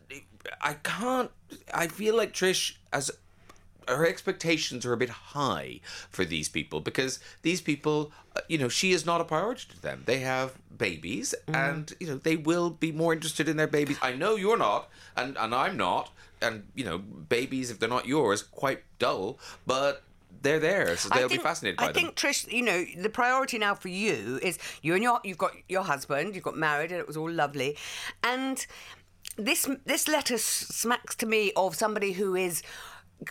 I 0.61 0.75
can't. 0.75 1.31
I 1.73 1.87
feel 1.89 2.17
like 2.17 2.33
Trish 2.33 2.77
as 2.93 3.11
her 3.89 4.07
expectations 4.07 4.85
are 4.87 4.93
a 4.93 4.97
bit 4.97 5.11
high 5.11 5.81
for 6.11 6.25
these 6.25 6.49
people 6.49 6.81
because 6.81 7.21
these 7.43 7.61
people, 7.61 8.13
uh, 8.37 8.41
you 8.49 8.59
know, 8.59 8.69
she 8.69 8.93
is 8.93 9.05
not 9.07 9.21
a 9.21 9.25
priority 9.25 9.67
to 9.71 9.81
them. 9.83 10.03
They 10.07 10.21
have 10.21 10.55
babies, 10.77 11.35
and 11.49 11.93
you 12.01 12.07
know 12.07 12.17
they 12.17 12.37
will 12.37 12.71
be 12.71 12.93
more 12.93 13.13
interested 13.13 13.49
in 13.49 13.57
their 13.57 13.67
babies. 13.67 13.99
I 14.03 14.13
know 14.15 14.37
you're 14.37 14.59
not, 14.59 14.89
and 15.17 15.37
and 15.39 15.55
I'm 15.55 15.77
not, 15.77 16.11
and 16.43 16.65
you 16.75 16.85
know, 16.85 16.99
babies 16.99 17.71
if 17.71 17.79
they're 17.79 17.89
not 17.89 18.07
yours, 18.07 18.43
quite 18.43 18.83
dull, 18.99 19.39
but. 19.67 20.03
They're 20.43 20.61
there, 20.61 20.95
so 20.99 21.09
they'll 21.09 21.29
think- 21.29 21.41
be 21.41 21.45
fascinated 21.45 21.79
by 21.79 21.85
I 21.85 21.87
them. 21.87 21.95
think 21.95 22.17
Trish, 22.17 22.53
you 22.53 22.61
know, 22.61 22.85
the 23.01 23.09
priority 23.09 23.57
now 23.57 23.75
for 23.75 23.89
you 23.89 24.39
is 24.43 24.59
you 24.83 24.93
and 24.93 25.03
your 25.03 25.19
you've 25.25 25.39
got 25.39 25.53
your 25.71 25.85
husband, 25.85 26.35
you've 26.35 26.45
got 26.45 26.55
married, 26.55 26.91
and 26.91 27.01
it 27.01 27.07
was 27.07 27.17
all 27.17 27.31
lovely, 27.31 27.79
and 28.23 28.67
this 29.39 29.67
this 29.87 30.07
letter 30.07 30.37
smacks 30.37 31.15
to 31.17 31.27
me 31.27 31.53
of 31.57 31.75
somebody 31.75 32.13
who 32.13 32.35
is 32.35 32.63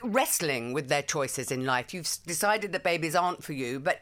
wrestling 0.02 0.74
with 0.74 0.90
their 0.90 1.02
choices 1.02 1.52
in 1.52 1.66
life. 1.66 1.94
You've 1.94 2.10
decided 2.26 2.72
that 2.72 2.84
babies 2.84 3.16
aren't 3.16 3.44
for 3.44 3.54
you, 3.54 3.80
but 3.80 4.00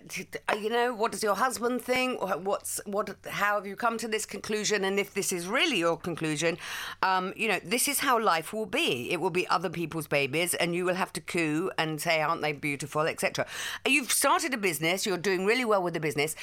uh, 0.49 0.55
you 0.55 0.69
know 0.69 0.93
what 0.93 1.11
does 1.11 1.23
your 1.23 1.35
husband 1.35 1.81
think? 1.81 2.21
What's 2.45 2.79
what? 2.85 3.15
How 3.27 3.55
have 3.55 3.65
you 3.65 3.75
come 3.75 3.97
to 3.97 4.07
this 4.07 4.25
conclusion? 4.25 4.83
And 4.83 4.99
if 4.99 5.13
this 5.13 5.33
is 5.33 5.47
really 5.47 5.79
your 5.79 5.97
conclusion, 5.97 6.57
um, 7.01 7.33
you 7.35 7.47
know 7.47 7.59
this 7.63 7.87
is 7.87 7.99
how 7.99 8.19
life 8.19 8.53
will 8.53 8.65
be. 8.65 9.11
It 9.11 9.19
will 9.19 9.31
be 9.31 9.47
other 9.47 9.69
people's 9.69 10.07
babies, 10.07 10.53
and 10.53 10.75
you 10.75 10.85
will 10.85 10.95
have 10.95 11.13
to 11.13 11.21
coo 11.21 11.71
and 11.77 11.99
say, 11.99 12.21
"Aren't 12.21 12.41
they 12.41 12.53
beautiful?" 12.53 13.01
etc. 13.01 13.45
You've 13.85 14.11
started 14.11 14.53
a 14.53 14.57
business. 14.57 15.05
You're 15.05 15.17
doing 15.17 15.45
really 15.45 15.65
well 15.65 15.83
with 15.83 15.93
the 15.93 15.99
business. 15.99 16.35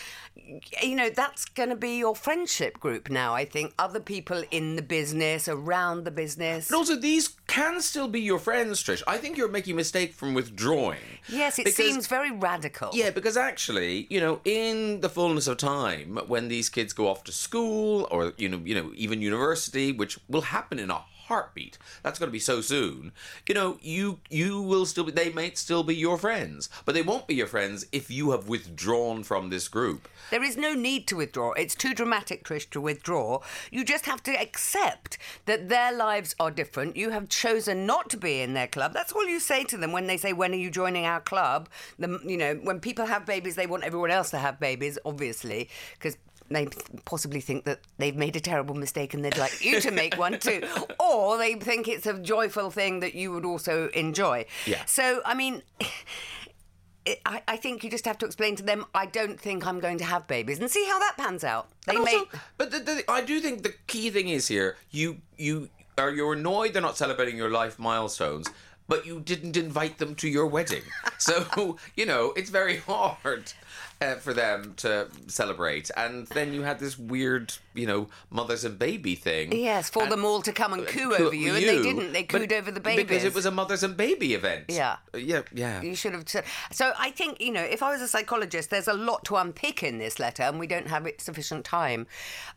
You 0.83 0.97
know 0.97 1.11
that's 1.11 1.45
going 1.45 1.71
to 1.71 1.77
be 1.77 1.97
your 1.97 2.15
friendship 2.17 2.81
group 2.81 3.09
now. 3.09 3.35
I 3.35 3.45
think 3.45 3.73
other 3.79 4.01
people 4.01 4.43
in 4.51 4.77
the 4.77 4.83
business, 4.83 5.49
around 5.49 6.05
the 6.05 6.11
business. 6.11 6.69
But 6.69 6.77
also, 6.77 6.97
these 6.97 7.37
can 7.47 7.81
still 7.81 8.09
be 8.09 8.21
your 8.21 8.39
friends, 8.39 8.83
Trish. 8.83 9.03
I 9.07 9.17
think 9.17 9.28
you're 9.37 9.49
making 9.49 9.75
a 9.75 9.77
mistake 9.77 10.15
from 10.15 10.35
withdrawing. 10.35 10.99
Yes, 11.29 11.59
it 11.59 11.65
Because- 11.67 11.77
seems 11.77 12.07
very 12.07 12.31
radical. 12.31 12.91
Yeah, 12.95 13.11
because 13.11 13.37
actually, 13.37 14.07
you 14.11 14.21
know, 14.21 14.41
in 14.45 15.01
the 15.01 15.09
fullness 15.09 15.47
of 15.47 15.57
time, 15.59 16.19
when 16.27 16.49
these 16.49 16.69
kids 16.69 16.93
go 16.93 17.09
off 17.09 17.25
to 17.25 17.33
school 17.33 18.09
or 18.11 18.33
you 18.37 18.49
know, 18.49 18.61
you 18.65 18.75
know, 18.75 18.93
even 18.95 19.21
university, 19.23 19.93
which 19.93 20.19
will 20.29 20.43
happen 20.43 20.79
in 20.79 20.91
a 20.91 21.01
heartbeat. 21.29 21.79
That's 22.03 22.19
going 22.19 22.29
to 22.29 22.33
be 22.33 22.39
so 22.39 22.61
soon. 22.61 23.13
You 23.49 23.55
know, 23.55 23.79
you 23.81 24.21
you 24.29 24.61
will 24.61 24.87
still 24.87 25.05
be. 25.05 25.13
They 25.13 25.31
might 25.31 25.57
still 25.57 25.83
be 25.83 25.95
your 25.95 26.19
friends, 26.19 26.69
but 26.85 26.95
they 26.95 27.03
won't 27.03 27.27
be 27.27 27.35
your 27.35 27.47
friends 27.47 27.87
if 27.93 28.11
you 28.11 28.33
have 28.33 28.49
withdrawn 28.49 29.23
from 29.23 29.51
this 29.51 29.69
group. 29.69 30.09
There 30.31 30.43
is 30.43 30.57
no 30.57 30.75
need 30.75 31.07
to 31.09 31.17
withdraw. 31.17 31.53
It's 31.53 31.75
too 31.75 31.95
dramatic, 31.95 32.45
Trish, 32.45 32.69
to 32.71 32.81
withdraw. 32.81 33.41
You 33.71 33.85
just 33.85 34.07
have 34.07 34.23
to 34.25 34.33
accept 34.33 35.19
that 35.47 35.69
their 35.69 35.93
lives 35.93 36.35
are 36.39 36.51
different. 36.51 36.97
You 36.97 37.11
have 37.11 37.29
chosen 37.29 37.87
not 37.87 38.11
to 38.11 38.17
be 38.17 38.41
in 38.41 38.55
their 38.55 38.67
club. 38.67 38.93
That's 38.93 39.13
all 39.13 39.27
you 39.27 39.41
say 39.41 39.65
to 39.65 39.77
them 39.77 39.93
when 39.93 40.07
they 40.07 40.17
say, 40.17 40.33
"When 40.33 40.53
are 40.53 40.57
you 40.57 40.71
joining 40.71 41.07
our 41.07 41.21
club?" 41.21 41.69
The, 41.99 42.21
you 42.25 42.37
know, 42.37 42.55
when 42.57 42.81
people 42.81 43.07
have 43.07 43.25
babies, 43.27 43.55
they 43.57 43.67
want 43.67 43.85
everyone 43.85 44.11
else 44.11 44.31
to 44.31 44.39
have 44.39 44.61
babies, 44.61 44.99
obviously, 45.05 45.69
because 45.95 46.17
they 46.51 46.69
possibly 47.05 47.41
think 47.41 47.65
that 47.65 47.81
they've 47.99 48.17
made 48.17 48.35
a 48.37 48.41
terrible 48.41 48.75
mistake 48.75 49.15
and 49.15 49.25
they'd 49.25 49.37
like 49.37 49.65
you 49.65 49.81
to 49.81 49.91
make 49.91 50.17
one 50.17 50.39
too. 50.39 50.63
Or 51.01 51.39
they 51.39 51.55
think 51.55 51.89
it's 51.89 52.07
a 52.07 52.19
joyful 52.19 52.71
thing 52.71 53.01
that 53.01 53.15
you 53.15 53.33
would 53.33 53.45
also 53.45 53.89
enjoy. 53.91 54.47
Yeah. 54.67 54.85
So, 54.85 55.21
I 55.25 55.35
mean, 55.35 55.63
it, 57.05 57.21
I, 57.25 57.43
I 57.49 57.57
think 57.57 57.83
you 57.85 57.91
just 57.91 58.05
have 58.05 58.19
to 58.19 58.27
explain 58.27 58.57
to 58.57 58.63
them, 58.63 58.85
I 58.95 59.07
don't 59.07 59.41
think 59.41 59.67
I'm 59.67 59.81
going 59.81 59.99
to 59.99 60.05
have 60.05 60.27
babies, 60.27 60.59
and 60.59 60.71
see 60.71 60.85
how 60.87 60.99
that 60.99 61.15
pans 61.17 61.45
out. 61.45 61.69
They 61.87 61.97
And 61.97 62.05
may. 62.05 62.15
also, 62.17 62.29
but 62.57 62.71
the, 62.71 62.79
the, 62.81 63.05
I 63.11 63.23
do 63.23 63.41
think 63.41 63.63
the 63.63 63.75
key 63.87 64.11
thing 64.11 64.29
is 64.29 64.49
here 64.49 64.77
you 64.91 65.19
you 65.37 65.69
are 65.97 66.11
you're 66.11 66.35
annoyed 66.35 66.73
they're 66.75 66.83
not 66.83 66.97
celebrating 66.97 67.37
your 67.37 67.51
life 67.51 67.79
milestones, 67.79 68.49
but 68.87 69.07
you 69.07 69.21
didn't 69.21 69.57
invite 69.57 69.99
them 69.99 70.15
to 70.17 70.29
your 70.29 70.47
wedding. 70.47 70.83
so 71.19 71.77
you 71.95 72.07
know 72.07 72.33
it's 72.37 72.51
very 72.51 72.79
hard. 72.79 73.53
Uh, 74.01 74.15
for 74.17 74.33
them 74.33 74.75
to 74.77 75.09
celebrate, 75.27 75.91
and 75.97 76.27
then 76.29 76.53
you 76.53 76.63
had 76.63 76.79
this 76.79 76.99
weird, 76.99 77.53
you 77.79 77.87
know, 77.87 78.09
mothers 78.31 78.65
and 78.65 78.79
baby 78.79 79.15
thing. 79.15 79.53
Yes, 79.53 79.89
for 79.89 80.03
And- 80.03 80.13
them 80.13 80.25
all 80.25 80.43
to 80.43 80.53
come 80.53 80.73
and 80.73 80.87
coo 80.87 81.15
Coo- 81.17 81.27
over 81.27 81.35
you, 81.35 81.55
and 81.55 81.65
they 81.65 81.81
didn't. 81.83 82.13
They 82.13 82.25
cooed 82.25 82.53
over 82.53 82.71
the 82.71 82.81
baby. 82.81 83.05
because 83.05 83.25
it 83.25 83.35
was 83.35 83.47
a 83.47 83.51
mothers 83.51 83.83
and 83.83 83.97
baby 83.97 84.35
event. 84.35 84.65
Yeah. 84.69 84.97
Uh, 85.15 85.19
yeah, 85.19 85.43
yeah. 85.55 85.81
You 85.83 85.95
should 85.95 86.13
have 86.13 86.29
said. 86.29 86.45
So 86.73 86.93
I 86.99 87.11
think 87.11 87.41
you 87.41 87.53
know, 87.53 87.63
if 87.63 87.83
I 87.83 87.91
was 87.93 88.03
a 88.03 88.09
psychologist, 88.09 88.71
there's 88.71 88.89
a 88.89 88.93
lot 88.95 89.25
to 89.27 89.37
unpick 89.37 89.83
in 89.83 89.99
this 89.99 90.19
letter, 90.19 90.43
and 90.43 90.59
we 90.59 90.67
don't 90.67 90.89
have 90.89 91.07
it 91.07 91.21
sufficient 91.21 91.65
time. 91.65 92.07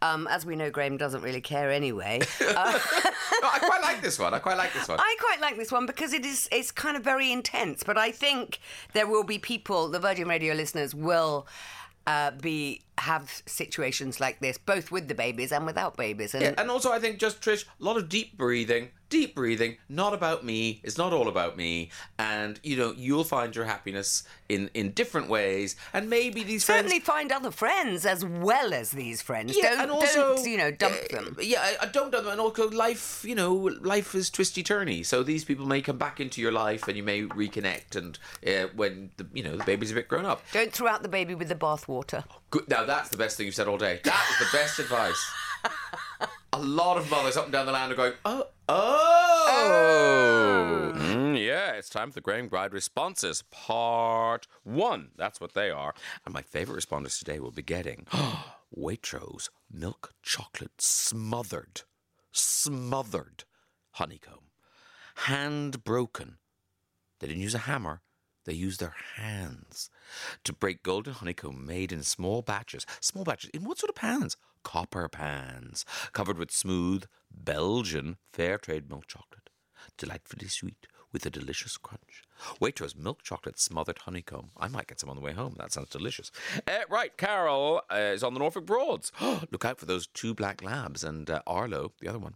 Um, 0.01 0.27
as 0.27 0.45
we 0.45 0.55
know, 0.55 0.69
Graham 0.69 0.97
doesn't 0.97 1.21
really 1.21 1.41
care 1.41 1.71
anyway. 1.71 2.19
Uh, 2.41 2.79
No, 3.41 3.47
I 3.47 3.59
quite 3.59 3.81
like 3.81 4.01
this 4.01 4.19
one. 4.19 4.33
I 4.33 4.39
quite 4.39 4.57
like 4.57 4.73
this 4.73 4.87
one. 4.87 4.99
I 4.99 5.15
quite 5.19 5.39
like 5.41 5.57
this 5.57 5.71
one 5.71 5.85
because 5.85 6.13
it 6.13 6.25
is 6.25 6.47
it's 6.51 6.71
kind 6.71 6.95
of 6.97 7.03
very 7.03 7.31
intense. 7.31 7.83
But 7.83 7.97
I 7.97 8.11
think 8.11 8.59
there 8.93 9.07
will 9.07 9.23
be 9.23 9.37
people, 9.39 9.87
the 9.89 9.99
Virgin 9.99 10.27
Radio 10.27 10.53
listeners 10.53 10.93
will 10.93 11.47
uh, 12.08 12.31
be 12.31 12.81
have 12.98 13.41
situations 13.46 14.20
like 14.20 14.39
this, 14.39 14.58
both 14.58 14.91
with 14.91 15.08
the 15.08 15.15
babies 15.15 15.51
and 15.51 15.65
without 15.65 15.98
babies. 15.98 16.34
And 16.34 16.43
Yeah, 16.43 16.53
and 16.58 16.70
also 16.70 16.91
I 16.91 17.00
think 17.00 17.20
just 17.20 17.41
Trish, 17.41 17.65
a 17.65 17.84
lot 17.84 17.98
of 17.98 18.10
deep 18.10 18.38
breathing, 18.38 18.89
deep 19.12 19.36
breathing. 19.36 19.77
Not 19.88 20.15
about 20.15 20.44
me. 20.44 20.82
It's 20.84 20.98
not 20.98 21.13
all 21.13 21.27
about 21.27 21.56
me. 21.56 21.91
And 22.18 22.60
you 22.63 22.75
know, 22.77 22.96
you'll 22.98 23.24
find 23.24 23.56
your 23.56 23.65
happiness 23.65 24.24
in 24.50 24.72
in 24.74 24.91
different 24.91 25.30
ways. 25.30 25.75
And 25.94 26.10
maybe 26.10 26.41
these 26.41 26.65
certainly 26.65 27.00
friends. 27.00 27.06
find 27.06 27.32
other 27.32 27.51
friends 27.51 28.08
as 28.08 28.25
well 28.25 28.74
as 28.74 28.89
these 28.89 29.22
friends. 29.22 29.56
Yeah, 29.56 29.72
don't, 29.72 29.82
and 29.82 29.91
also 29.91 30.36
don't 30.36 30.48
you 30.48 30.58
know 30.58 30.72
dump 30.72 30.96
uh, 30.96 31.15
them. 31.15 31.38
Yeah, 31.39 31.62
I, 31.62 31.86
I 31.86 31.86
don't 31.88 32.12
dump 32.12 32.24
them. 32.24 32.32
And 32.32 32.41
also, 32.41 32.70
life, 32.72 33.24
you 33.24 33.36
know, 33.36 33.53
life 33.82 34.15
is 34.15 34.32
twisty 34.32 34.63
turny. 34.63 35.06
So 35.06 35.22
these 35.22 35.44
people 35.44 35.68
may 35.68 35.82
come 35.82 35.98
back 35.98 36.20
into 36.20 36.41
your 36.41 36.51
life, 36.51 36.88
and 36.88 36.98
you 36.98 37.03
may 37.03 37.24
reconnect. 37.24 37.96
And 37.96 38.18
uh, 38.48 38.70
when 38.75 39.12
the 39.18 39.27
you 39.34 39.44
know 39.44 39.56
the 39.58 39.65
baby's 39.65 39.91
a 39.91 39.96
bit 39.96 40.08
grown 40.08 40.25
up. 40.25 40.41
Don't 40.53 40.72
throw 40.72 40.88
out 40.88 41.03
the 41.03 41.10
baby 41.10 41.36
with 41.36 41.50
the 41.50 41.56
bathwater. 41.56 42.24
Good. 42.50 42.68
Now 42.70 42.86
that's 42.86 43.10
the 43.10 43.18
best 43.18 43.38
thing 43.38 43.46
you've 43.46 43.56
said 43.56 43.68
all 43.68 43.77
day. 43.77 44.00
That 44.03 44.27
is 44.32 44.39
the 44.39 44.58
best 44.58 44.80
advice. 44.80 45.32
A 46.53 46.60
lot 46.60 46.98
of 46.98 47.10
mothers 47.10 47.38
up 47.38 47.46
and 47.46 47.53
down 47.53 47.65
the 47.65 47.72
land 47.72 47.91
are 47.94 47.96
going, 47.96 48.13
oh, 48.25 48.48
oh. 48.71 49.01
Mm, 50.95 51.45
yeah, 51.45 51.71
it's 51.73 51.89
time 51.89 52.09
for 52.09 52.15
the 52.15 52.21
Graham's 52.21 52.51
Guide 52.51 52.73
responses, 52.73 53.43
part 53.51 54.47
one. 54.63 55.09
That's 55.17 55.41
what 55.41 55.53
they 55.53 55.69
are. 55.69 55.93
And 56.25 56.33
my 56.33 56.41
favourite 56.41 56.81
responders 56.81 57.19
today 57.19 57.39
will 57.39 57.51
be 57.51 57.61
getting 57.61 58.05
Waitrose 58.77 59.49
milk 59.71 60.13
chocolate 60.23 60.81
smothered, 60.81 61.81
smothered 62.31 63.43
honeycomb, 63.91 64.51
hand 65.15 65.83
broken. 65.83 66.37
They 67.19 67.27
didn't 67.27 67.43
use 67.43 67.55
a 67.55 67.59
hammer. 67.59 68.01
They 68.45 68.53
used 68.53 68.79
their 68.79 68.95
hands 69.17 69.89
to 70.43 70.53
break 70.53 70.81
golden 70.81 71.13
honeycomb 71.13 71.63
made 71.65 71.91
in 71.91 72.01
small 72.01 72.41
batches. 72.41 72.87
Small 72.99 73.23
batches. 73.23 73.51
In 73.53 73.63
what 73.63 73.77
sort 73.77 73.89
of 73.89 73.95
pans? 73.95 74.35
Copper 74.63 75.07
pans, 75.07 75.85
covered 76.11 76.37
with 76.37 76.51
smooth 76.51 77.05
Belgian 77.33 78.17
fair 78.33 78.57
trade 78.57 78.89
milk 78.89 79.07
chocolate. 79.07 79.50
Delightfully 79.97 80.47
sweet 80.47 80.88
with 81.11 81.25
a 81.25 81.29
delicious 81.29 81.77
crunch. 81.77 82.23
Waitrose 82.61 82.95
milk 82.95 83.21
chocolate 83.23 83.59
smothered 83.59 84.00
honeycomb. 84.00 84.51
I 84.57 84.67
might 84.67 84.88
get 84.88 85.00
some 85.00 85.09
on 85.09 85.15
the 85.15 85.21
way 85.21 85.33
home. 85.33 85.55
That 85.57 85.71
sounds 85.71 85.89
delicious. 85.89 86.31
Uh, 86.67 86.79
right, 86.89 87.15
Carol 87.17 87.81
uh, 87.91 87.95
is 87.95 88.23
on 88.23 88.33
the 88.33 88.39
Norfolk 88.39 88.65
Broads. 88.65 89.11
Look 89.51 89.65
out 89.65 89.79
for 89.79 89.85
those 89.85 90.07
two 90.07 90.33
black 90.33 90.63
labs 90.63 91.03
and 91.03 91.29
uh, 91.29 91.41
Arlo, 91.45 91.93
the 92.00 92.07
other 92.07 92.19
one. 92.19 92.35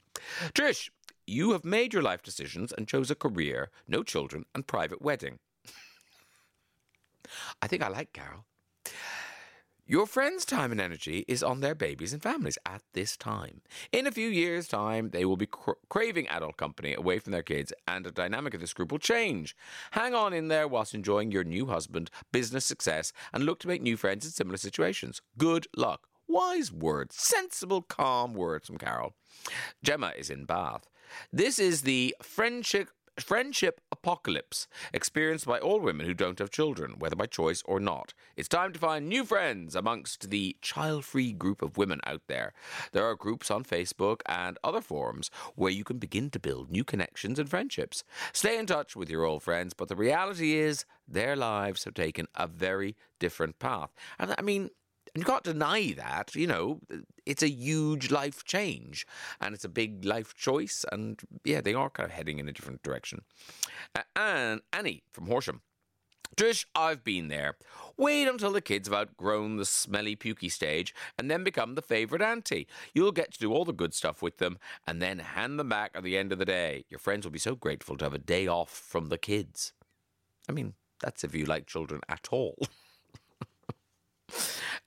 Trish, 0.53 0.89
you 1.25 1.51
have 1.53 1.65
made 1.65 1.93
your 1.93 2.03
life 2.03 2.21
decisions 2.21 2.71
and 2.71 2.87
chose 2.87 3.09
a 3.09 3.15
career, 3.15 3.71
no 3.87 4.03
children, 4.03 4.45
and 4.53 4.67
private 4.67 5.01
wedding. 5.01 5.39
I 7.61 7.67
think 7.67 7.81
I 7.81 7.87
like 7.87 8.13
Carol. 8.13 8.45
Your 9.87 10.07
friends' 10.07 10.45
time 10.45 10.71
and 10.71 10.81
energy 10.81 11.25
is 11.27 11.43
on 11.43 11.59
their 11.59 11.75
babies 11.75 12.11
and 12.11 12.19
families 12.19 12.57
at 12.65 12.81
this 12.93 13.15
time. 13.15 13.61
In 13.91 14.07
a 14.07 14.11
few 14.11 14.27
years' 14.27 14.67
time, 14.67 15.11
they 15.11 15.25
will 15.25 15.37
be 15.37 15.45
cra- 15.45 15.75
craving 15.89 16.27
adult 16.27 16.57
company 16.57 16.95
away 16.95 17.19
from 17.19 17.33
their 17.33 17.43
kids, 17.43 17.71
and 17.87 18.03
the 18.03 18.09
dynamic 18.09 18.55
of 18.55 18.61
this 18.61 18.73
group 18.73 18.91
will 18.91 18.97
change. 18.97 19.55
Hang 19.91 20.15
on 20.15 20.33
in 20.33 20.47
there 20.47 20.67
whilst 20.67 20.95
enjoying 20.95 21.31
your 21.31 21.43
new 21.43 21.67
husband, 21.67 22.09
business 22.31 22.65
success, 22.65 23.13
and 23.31 23.45
look 23.45 23.59
to 23.59 23.67
make 23.67 23.83
new 23.83 23.95
friends 23.95 24.25
in 24.25 24.31
similar 24.31 24.57
situations. 24.57 25.21
Good 25.37 25.67
luck. 25.77 26.07
Wise 26.27 26.71
words, 26.71 27.15
sensible, 27.15 27.83
calm 27.83 28.33
words 28.33 28.65
from 28.65 28.79
Carol. 28.79 29.13
Gemma 29.83 30.13
is 30.17 30.31
in 30.31 30.45
Bath. 30.45 30.89
This 31.31 31.59
is 31.59 31.83
the 31.83 32.15
friendship 32.23 32.89
friendship 33.19 33.81
apocalypse 33.91 34.67
experienced 34.93 35.45
by 35.45 35.59
all 35.59 35.79
women 35.79 36.05
who 36.05 36.13
don't 36.13 36.39
have 36.39 36.49
children, 36.49 36.95
whether 36.99 37.15
by 37.15 37.25
choice 37.25 37.61
or 37.65 37.79
not. 37.79 38.13
It's 38.35 38.47
time 38.47 38.73
to 38.73 38.79
find 38.79 39.07
new 39.07 39.25
friends 39.25 39.75
amongst 39.75 40.29
the 40.29 40.57
child 40.61 41.05
free 41.05 41.31
group 41.31 41.61
of 41.61 41.77
women 41.77 42.01
out 42.05 42.23
there. 42.27 42.53
There 42.91 43.05
are 43.05 43.15
groups 43.15 43.49
on 43.49 43.63
Facebook 43.63 44.21
and 44.25 44.57
other 44.63 44.81
forums 44.81 45.31
where 45.55 45.71
you 45.71 45.83
can 45.83 45.97
begin 45.97 46.29
to 46.31 46.39
build 46.39 46.71
new 46.71 46.83
connections 46.83 47.39
and 47.39 47.49
friendships. 47.49 48.03
Stay 48.33 48.57
in 48.57 48.65
touch 48.65 48.95
with 48.95 49.09
your 49.09 49.23
old 49.23 49.43
friends, 49.43 49.73
but 49.73 49.87
the 49.87 49.95
reality 49.95 50.55
is 50.55 50.85
their 51.07 51.35
lives 51.35 51.83
have 51.83 51.93
taken 51.93 52.27
a 52.35 52.47
very 52.47 52.95
different 53.19 53.59
path. 53.59 53.91
And 54.19 54.35
I 54.37 54.41
mean, 54.41 54.69
And 55.13 55.21
you 55.21 55.25
can't 55.25 55.43
deny 55.43 55.93
that, 55.93 56.35
you 56.35 56.47
know, 56.47 56.81
it's 57.25 57.43
a 57.43 57.49
huge 57.49 58.11
life 58.11 58.43
change 58.43 59.07
and 59.39 59.53
it's 59.53 59.63
a 59.63 59.69
big 59.69 60.03
life 60.03 60.35
choice. 60.35 60.85
And 60.91 61.21
yeah, 61.43 61.61
they 61.61 61.73
are 61.73 61.89
kind 61.89 62.09
of 62.09 62.15
heading 62.15 62.39
in 62.39 62.49
a 62.49 62.51
different 62.51 62.83
direction. 62.83 63.21
Uh, 63.95 64.01
and 64.15 64.61
Annie 64.73 65.03
from 65.11 65.27
Horsham. 65.27 65.61
Trish, 66.35 66.65
I've 66.75 67.03
been 67.03 67.29
there. 67.29 67.55
Wait 67.95 68.27
until 68.27 68.51
the 68.51 68.59
kids 68.59 68.89
have 68.89 68.97
outgrown 68.97 69.55
the 69.55 69.65
smelly, 69.65 70.17
pukey 70.17 70.51
stage 70.51 70.93
and 71.17 71.31
then 71.31 71.45
become 71.45 71.75
the 71.75 71.81
favourite 71.81 72.21
auntie. 72.21 72.67
You'll 72.93 73.13
get 73.13 73.31
to 73.33 73.39
do 73.39 73.53
all 73.53 73.63
the 73.63 73.71
good 73.71 73.93
stuff 73.93 74.21
with 74.21 74.37
them 74.37 74.57
and 74.85 75.01
then 75.01 75.19
hand 75.19 75.57
them 75.57 75.69
back 75.69 75.91
at 75.95 76.03
the 76.03 76.17
end 76.17 76.33
of 76.33 76.39
the 76.39 76.45
day. 76.45 76.83
Your 76.89 76.99
friends 76.99 77.25
will 77.25 77.31
be 77.31 77.39
so 77.39 77.55
grateful 77.55 77.95
to 77.97 78.05
have 78.05 78.13
a 78.13 78.19
day 78.19 78.47
off 78.47 78.69
from 78.69 79.07
the 79.07 79.17
kids. 79.17 79.71
I 80.49 80.51
mean, 80.51 80.73
that's 80.99 81.23
if 81.23 81.33
you 81.33 81.45
like 81.45 81.67
children 81.67 82.01
at 82.09 82.27
all. 82.31 82.57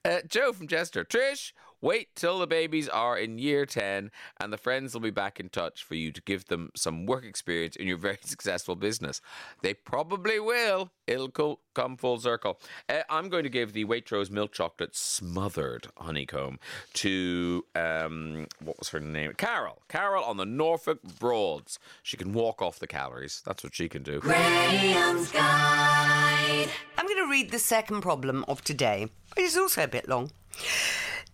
Uh, 0.05 0.19
Joe 0.27 0.53
from 0.53 0.67
Chester. 0.67 1.03
Trish, 1.03 1.51
wait 1.81 2.15
till 2.15 2.39
the 2.39 2.47
babies 2.47 2.87
are 2.89 3.17
in 3.17 3.39
year 3.39 3.65
10 3.65 4.11
and 4.39 4.53
the 4.53 4.57
friends 4.57 4.93
will 4.93 5.01
be 5.01 5.09
back 5.11 5.39
in 5.39 5.49
touch 5.49 5.83
for 5.83 5.95
you 5.95 6.11
to 6.11 6.21
give 6.21 6.45
them 6.45 6.69
some 6.75 7.05
work 7.05 7.25
experience 7.25 7.75
in 7.75 7.87
your 7.87 7.97
very 8.09 8.19
successful 8.21 8.75
business. 8.75 9.21
They 9.61 9.73
probably 9.73 10.39
will. 10.39 10.91
It'll 11.07 11.29
co- 11.29 11.59
come 11.73 11.97
full 11.97 12.19
circle. 12.19 12.59
Uh, 12.87 13.01
I'm 13.09 13.29
going 13.29 13.43
to 13.43 13.49
give 13.49 13.73
the 13.73 13.85
Waitrose 13.85 14.29
milk 14.29 14.51
chocolate 14.53 14.95
smothered 14.95 15.87
honeycomb 15.97 16.59
to, 16.95 17.65
um, 17.75 18.47
what 18.63 18.77
was 18.77 18.89
her 18.89 18.99
name? 18.99 19.33
Carol. 19.33 19.81
Carol 19.87 20.23
on 20.23 20.37
the 20.37 20.45
Norfolk 20.45 20.99
Broads. 21.19 21.79
She 22.03 22.17
can 22.17 22.33
walk 22.33 22.61
off 22.61 22.79
the 22.79 22.87
calories. 22.87 23.41
That's 23.45 23.63
what 23.63 23.73
she 23.73 23.89
can 23.89 24.03
do. 24.03 24.19
Graham's 24.19 25.31
Guide. 25.31 26.69
I'm 26.97 27.07
going 27.07 27.23
to 27.25 27.29
read 27.31 27.51
the 27.51 27.59
second 27.59 28.01
problem 28.01 28.45
of 28.47 28.63
today. 28.63 29.07
It 29.37 29.41
is 29.41 29.57
also 29.57 29.83
a 29.83 29.87
bit 29.87 30.07
long. 30.07 30.31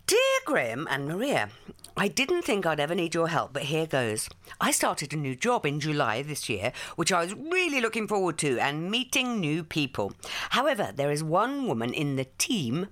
Dear 0.07 0.19
Graham 0.45 0.87
and 0.91 1.07
Maria, 1.07 1.49
I 1.97 2.09
didn't 2.09 2.43
think 2.43 2.63
I'd 2.63 2.79
ever 2.79 2.93
need 2.93 3.15
your 3.15 3.29
help, 3.29 3.53
but 3.53 3.63
here 3.63 3.87
goes. 3.87 4.29
I 4.61 4.69
started 4.69 5.11
a 5.13 5.17
new 5.17 5.35
job 5.35 5.65
in 5.65 5.79
July 5.79 6.21
this 6.21 6.47
year, 6.47 6.73
which 6.95 7.11
I 7.11 7.21
was 7.21 7.33
really 7.33 7.81
looking 7.81 8.07
forward 8.07 8.37
to, 8.39 8.59
and 8.59 8.91
meeting 8.91 9.39
new 9.39 9.63
people. 9.63 10.13
However, 10.51 10.91
there 10.93 11.09
is 11.09 11.23
one 11.23 11.65
woman 11.65 11.91
in 11.91 12.17
the 12.17 12.27
team, 12.37 12.89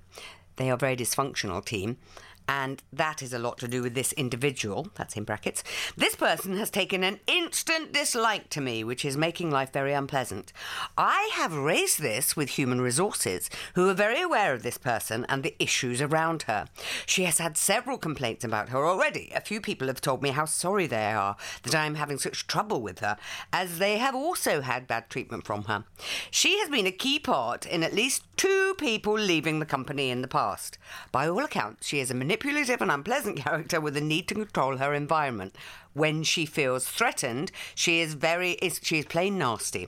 they 0.56 0.72
are 0.72 0.74
a 0.74 0.78
very 0.78 0.96
dysfunctional 0.96 1.64
team, 1.64 1.98
and 2.48 2.84
that 2.92 3.22
is 3.22 3.34
a 3.34 3.40
lot 3.40 3.58
to 3.60 3.68
do 3.68 3.82
with 3.82 3.94
this 3.94 4.14
individual, 4.14 4.88
that's 4.96 5.16
in 5.16 5.24
brackets. 5.24 5.64
This 5.96 6.16
person 6.16 6.58
has 6.58 6.70
taken 6.70 7.04
an 7.04 7.20
instant 7.28 7.94
dislike 7.94 8.50
to 8.50 8.62
me, 8.62 8.84
which 8.84 9.06
is 9.06 9.18
making 9.18 9.52
life 9.52 9.72
very 9.72 9.94
unpleasant. 9.94 10.54
I 10.98 11.30
have 11.34 11.56
raised 11.56 12.02
this 12.02 12.36
with 12.36 12.50
human 12.50 12.82
resources, 12.82 13.50
who 13.76 13.90
are 13.90 13.94
very 13.94 14.22
aware 14.22 14.54
of 14.54 14.64
this 14.64 14.78
person 14.78 15.26
and 15.30 15.44
the 15.44 15.56
issues 15.60 16.02
around 16.02 16.44
her. 16.44 16.68
She 17.06 17.24
has 17.24 17.38
had 17.38 17.58
several 17.58 17.98
complaints 17.98 18.44
about 18.44 18.70
her 18.70 18.86
already. 18.86 19.32
A 19.36 19.42
few 19.42 19.62
people 19.62 19.88
have 19.88 20.02
told 20.02 20.22
me 20.22 20.30
how 20.30 20.46
sorry 20.46 20.88
they 20.88 21.12
are 21.12 21.36
that 21.64 21.76
I 21.76 21.86
am 21.86 21.96
having 21.96 22.18
such 22.18 22.48
trouble 22.48 22.82
with 22.82 23.00
her, 23.00 23.18
as 23.52 23.80
they 23.80 23.98
have 23.98 24.16
also 24.16 24.62
had 24.62 24.88
bad 24.88 25.10
treatment 25.10 25.46
from 25.46 25.64
her. 25.66 25.86
She 26.32 26.60
has 26.60 26.70
been 26.70 26.88
a 26.88 26.92
key 26.92 27.20
part 27.20 27.66
in 27.66 27.84
at 27.84 27.94
least 27.94 28.24
two 28.38 28.76
people 28.78 29.14
leaving 29.14 29.60
the 29.60 29.66
company 29.66 30.10
in 30.10 30.22
the 30.22 30.28
past. 30.28 30.78
By 31.12 31.28
all 31.28 31.44
accounts, 31.44 31.88
she 31.88 32.00
is 32.00 32.12
a 32.12 32.16
manipulative 32.44 32.82
and 32.82 32.92
unpleasant 32.92 33.38
character 33.46 33.80
with 33.80 33.96
a 33.96 34.02
need 34.02 34.28
to 34.28 34.36
control 34.36 34.78
her 34.78 34.94
environment. 34.94 35.56
When 35.94 36.24
she 36.24 36.46
feels 36.46 36.88
threatened, 36.88 37.52
she 37.76 38.02
is 38.02 38.16
very 38.16 38.52
is, 38.54 38.80
she 38.84 39.00
is 39.00 39.06
plain 39.06 39.38
nasty. 39.38 39.88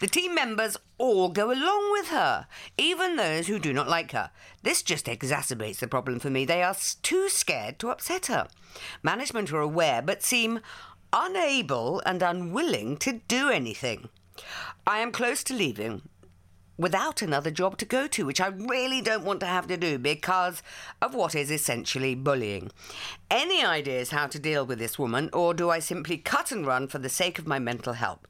The 0.00 0.06
team 0.06 0.34
members 0.34 0.76
all 0.98 1.28
go 1.28 1.52
along 1.52 1.92
with 1.92 2.08
her, 2.08 2.46
even 2.76 3.16
those 3.16 3.46
who 3.46 3.58
do 3.58 3.72
not 3.72 3.88
like 3.88 4.12
her. 4.12 4.30
This 4.62 4.82
just 4.82 5.06
exacerbates 5.06 5.78
the 5.78 5.88
problem 5.88 6.18
for 6.18 6.30
me. 6.30 6.44
They 6.44 6.62
are 6.62 6.76
too 7.02 7.28
scared 7.28 7.78
to 7.78 7.90
upset 7.90 8.26
her. 8.26 8.48
Management 9.02 9.52
are 9.52 9.60
aware 9.60 10.02
but 10.02 10.22
seem 10.22 10.60
unable 11.12 12.02
and 12.04 12.22
unwilling 12.22 12.96
to 12.98 13.20
do 13.28 13.48
anything. 13.48 14.08
I 14.86 14.98
am 14.98 15.12
close 15.12 15.42
to 15.44 15.54
leaving 15.54 16.02
without 16.78 17.22
another 17.22 17.50
job 17.50 17.78
to 17.78 17.84
go 17.84 18.06
to, 18.08 18.26
which 18.26 18.40
I 18.40 18.48
really 18.48 19.00
don't 19.00 19.24
want 19.24 19.40
to 19.40 19.46
have 19.46 19.66
to 19.68 19.76
do 19.76 19.98
because 19.98 20.62
of 21.00 21.14
what 21.14 21.34
is 21.34 21.50
essentially 21.50 22.14
bullying. 22.14 22.70
Any 23.30 23.64
ideas 23.64 24.10
how 24.10 24.26
to 24.28 24.38
deal 24.38 24.66
with 24.66 24.78
this 24.78 24.98
woman, 24.98 25.30
or 25.32 25.54
do 25.54 25.70
I 25.70 25.78
simply 25.78 26.18
cut 26.18 26.52
and 26.52 26.66
run 26.66 26.88
for 26.88 26.98
the 26.98 27.08
sake 27.08 27.38
of 27.38 27.46
my 27.46 27.58
mental 27.58 27.94
health? 27.94 28.26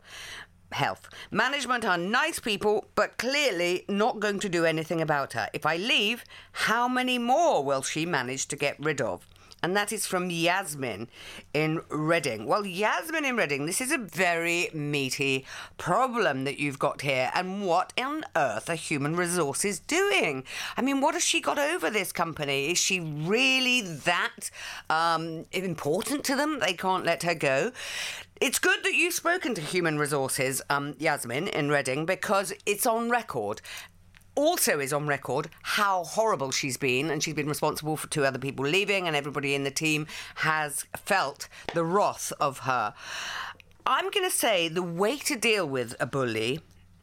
Health. 0.72 1.09
Management 1.30 1.85
are 1.85 1.98
nice 1.98 2.40
people, 2.40 2.88
but 2.94 3.18
clearly 3.18 3.85
not 3.88 4.20
going 4.20 4.40
to 4.40 4.48
do 4.48 4.64
anything 4.64 5.00
about 5.00 5.32
her. 5.35 5.48
If 5.52 5.64
I 5.64 5.76
leave, 5.76 6.24
how 6.52 6.88
many 6.88 7.18
more 7.18 7.64
will 7.64 7.82
she 7.82 8.04
manage 8.04 8.46
to 8.48 8.56
get 8.56 8.76
rid 8.78 9.00
of? 9.00 9.26
And 9.66 9.76
that 9.76 9.92
is 9.92 10.07
from 10.07 10.31
Yasmin 10.31 11.09
in 11.52 11.81
Reading. 11.88 12.46
Well, 12.46 12.64
Yasmin 12.64 13.24
in 13.24 13.37
Reading, 13.37 13.66
this 13.66 13.81
is 13.81 13.90
a 13.90 13.98
very 13.98 14.70
meaty 14.72 15.44
problem 15.76 16.44
that 16.44 16.61
you've 16.61 16.79
got 16.79 17.00
here. 17.00 17.33
And 17.35 17.66
what 17.66 17.92
on 17.98 18.22
earth 18.37 18.70
are 18.70 18.76
human 18.76 19.16
resources 19.16 19.81
doing? 19.81 20.44
I 20.76 20.83
mean, 20.83 21.00
what 21.00 21.14
has 21.14 21.24
she 21.24 21.40
got 21.40 21.59
over 21.59 21.90
this 21.90 22.12
company? 22.12 22.70
Is 22.70 22.79
she 22.79 23.00
really 23.00 23.81
that 23.81 24.52
um, 24.88 25.46
important 25.50 26.22
to 26.26 26.37
them? 26.37 26.61
They 26.61 26.74
can't 26.74 27.05
let 27.05 27.24
her 27.24 27.35
go. 27.35 27.72
It's 28.40 28.61
good 28.61 28.85
that 28.85 28.94
you've 28.94 29.14
spoken 29.14 29.57
to 29.57 29.61
human 29.61 29.98
resources, 29.98 30.62
um, 30.70 30.94
Yasmin 31.00 31.48
in 31.48 31.70
Reading, 31.70 32.07
because 32.07 32.52
it's 32.66 32.87
on 32.87 33.11
record 33.11 33.62
also 34.37 34.79
is 34.79 34.92
on 34.92 35.09
record 35.09 35.51
how 35.62 36.05
horrible 36.05 36.53
she's 36.53 36.77
been, 36.77 37.11
and 37.11 37.22
she's 37.22 37.35
been 37.35 37.49
responsible 37.49 37.96
for 37.96 38.07
two 38.09 38.25
other 38.25 38.38
people 38.38 38.64
leaving, 38.64 39.09
and 39.09 39.16
everybody 39.16 39.55
in 39.55 39.64
the 39.64 39.70
team 39.70 40.07
has 40.37 40.85
felt 40.94 41.49
the 41.75 41.85
wrath 41.85 42.33
of 42.38 42.61
her. 42.61 42.94
I'm 43.85 44.11
going 44.11 44.29
to 44.29 44.37
say 44.37 44.68
the 44.68 44.83
way 44.83 45.16
to 45.18 45.37
deal 45.37 45.66
with 45.66 45.94
a 45.99 46.07
bully. 46.07 46.61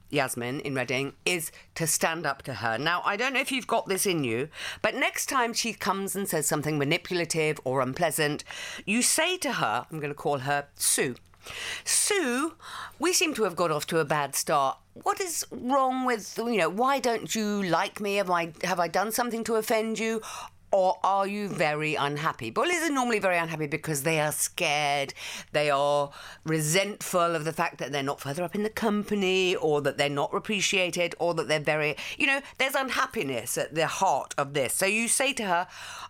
Yasmin 0.10 0.60
in 0.60 0.76
Reading 0.76 1.14
is 1.26 1.52
to 1.74 1.88
stand 1.88 2.26
up 2.26 2.44
to 2.44 2.56
her. 2.56 2.78
Now, 2.78 3.02
I 3.04 3.18
don't 3.18 3.34
know 3.34 3.40
if 3.40 3.52
you've 3.52 3.68
got 3.68 3.88
this 3.88 4.06
in 4.06 4.24
you, 4.24 4.50
but 4.82 4.94
next 4.94 5.26
time 5.26 5.54
she 5.54 5.74
comes 5.74 6.16
and 6.16 6.28
says 6.28 6.46
something 6.46 6.78
manipulative 6.78 7.60
or 7.64 7.82
unpleasant, 7.82 8.44
you 8.86 9.02
say 9.02 9.38
to 9.38 9.54
her, 9.54 9.88
I'm 9.90 10.00
going 10.00 10.12
to 10.12 10.16
call 10.16 10.40
her 10.40 10.68
Sue. 10.76 11.16
Sue, 11.84 12.54
we 13.00 13.14
seem 13.14 13.34
to 13.36 13.44
have 13.44 13.56
got 13.56 13.72
off 13.72 13.86
to 13.88 14.00
a 14.00 14.06
bad 14.06 14.36
start. 14.36 14.78
What 14.94 15.20
is 15.20 15.46
wrong 15.52 16.06
with 16.06 16.38
you 16.38 16.58
know? 16.58 16.70
Why 16.70 17.00
don't 17.00 17.34
you 17.34 17.64
like 17.64 18.00
me? 18.00 18.16
Have 18.16 18.30
I 18.30 18.54
have 18.64 18.80
I 18.80 18.88
done 18.88 19.12
something 19.12 19.44
to 19.46 19.56
offend 19.56 20.00
you? 20.00 20.22
Or 20.74 20.98
are 21.04 21.28
you 21.28 21.50
very 21.50 21.94
unhappy? 21.94 22.50
Bullies 22.50 22.82
are 22.82 22.92
normally 22.92 23.20
very 23.20 23.38
unhappy 23.38 23.68
because 23.68 24.02
they 24.02 24.20
are 24.20 24.32
scared, 24.32 25.14
they 25.52 25.70
are 25.70 26.10
resentful 26.46 27.36
of 27.36 27.46
the 27.46 27.54
fact 27.54 27.78
that 27.78 27.92
they're 27.92 28.02
not 28.02 28.20
further 28.20 28.44
up 28.44 28.56
in 28.56 28.64
the 28.64 28.72
company, 28.72 29.56
or 29.56 29.82
that 29.82 30.00
they're 30.00 30.10
not 30.10 30.34
appreciated, 30.34 31.14
or 31.20 31.36
that 31.36 31.48
they're 31.48 31.60
very, 31.60 31.96
you 32.18 32.26
know, 32.26 32.42
there's 32.58 32.74
unhappiness 32.74 33.56
at 33.56 33.76
the 33.76 33.86
heart 33.86 34.34
of 34.36 34.56
this. 34.56 34.74
So 34.74 34.88
you 34.88 35.08
say 35.08 35.32
to 35.34 35.44
her, 35.44 35.68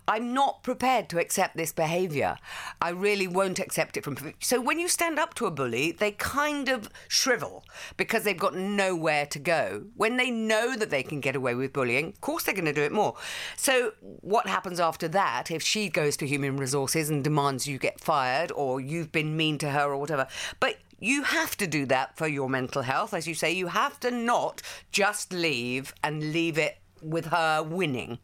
I'm 0.07 0.33
not 0.33 0.63
prepared 0.63 1.09
to 1.09 1.19
accept 1.19 1.57
this 1.57 1.73
behaviour. 1.73 2.37
I 2.81 2.91
really 2.91 3.27
won't 3.27 3.59
accept 3.59 3.97
it 3.97 4.05
from. 4.05 4.17
So 4.39 4.61
when 4.61 4.79
you 4.79 4.87
stand 4.87 5.19
up 5.19 5.33
to 5.35 5.45
a 5.45 5.51
bully, 5.51 5.91
they 5.91 6.11
kind 6.11 6.69
of 6.69 6.89
shrivel 7.09 7.65
because 7.97 8.23
they've 8.23 8.37
got 8.37 8.55
nowhere 8.55 9.25
to 9.25 9.39
go. 9.39 9.87
When 9.97 10.15
they 10.15 10.31
know 10.31 10.77
that 10.77 10.89
they 10.89 11.03
can 11.03 11.19
get 11.19 11.35
away 11.35 11.53
with 11.53 11.73
bullying, 11.73 12.07
of 12.07 12.21
course 12.21 12.43
they're 12.43 12.55
going 12.55 12.63
to 12.63 12.73
do 12.73 12.83
it 12.83 12.93
more. 12.93 13.15
So 13.57 13.91
what 14.21 14.52
happens 14.53 14.79
after 14.79 15.07
that 15.07 15.49
if 15.49 15.63
she 15.63 15.89
goes 15.89 16.15
to 16.17 16.27
human 16.27 16.57
resources 16.57 17.09
and 17.09 17.23
demands 17.23 17.67
you 17.67 17.79
get 17.79 17.99
fired 17.99 18.51
or 18.51 18.79
you've 18.79 19.11
been 19.11 19.35
mean 19.35 19.57
to 19.57 19.71
her 19.71 19.85
or 19.91 19.97
whatever? 19.97 20.27
But 20.59 20.77
you 20.99 21.23
have 21.23 21.57
to 21.57 21.65
do 21.65 21.87
that 21.87 22.15
for 22.15 22.27
your 22.27 22.47
mental 22.47 22.83
health. 22.83 23.15
As 23.15 23.27
you 23.27 23.33
say, 23.33 23.51
you 23.51 23.67
have 23.67 23.99
to 24.01 24.11
not 24.11 24.61
just 24.91 25.33
leave 25.33 25.93
and 26.03 26.31
leave 26.31 26.59
it 26.59 26.77
with 27.01 27.25
her 27.25 27.63
winning. 27.63 28.19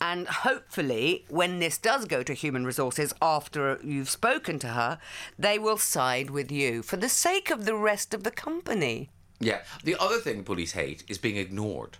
And 0.00 0.26
hopefully, 0.26 1.24
when 1.28 1.60
this 1.60 1.78
does 1.78 2.06
go 2.06 2.24
to 2.24 2.34
human 2.34 2.66
resources 2.66 3.14
after 3.22 3.78
you've 3.82 4.10
spoken 4.10 4.58
to 4.58 4.68
her, 4.68 4.98
they 5.38 5.60
will 5.60 5.78
side 5.78 6.28
with 6.28 6.50
you 6.50 6.82
for 6.82 6.96
the 6.96 7.08
sake 7.08 7.50
of 7.50 7.64
the 7.64 7.76
rest 7.76 8.12
of 8.12 8.24
the 8.24 8.32
company. 8.32 9.10
Yeah. 9.38 9.60
The 9.84 9.96
other 10.00 10.18
thing 10.18 10.42
police 10.42 10.72
hate 10.72 11.04
is 11.08 11.18
being 11.18 11.36
ignored. 11.36 11.98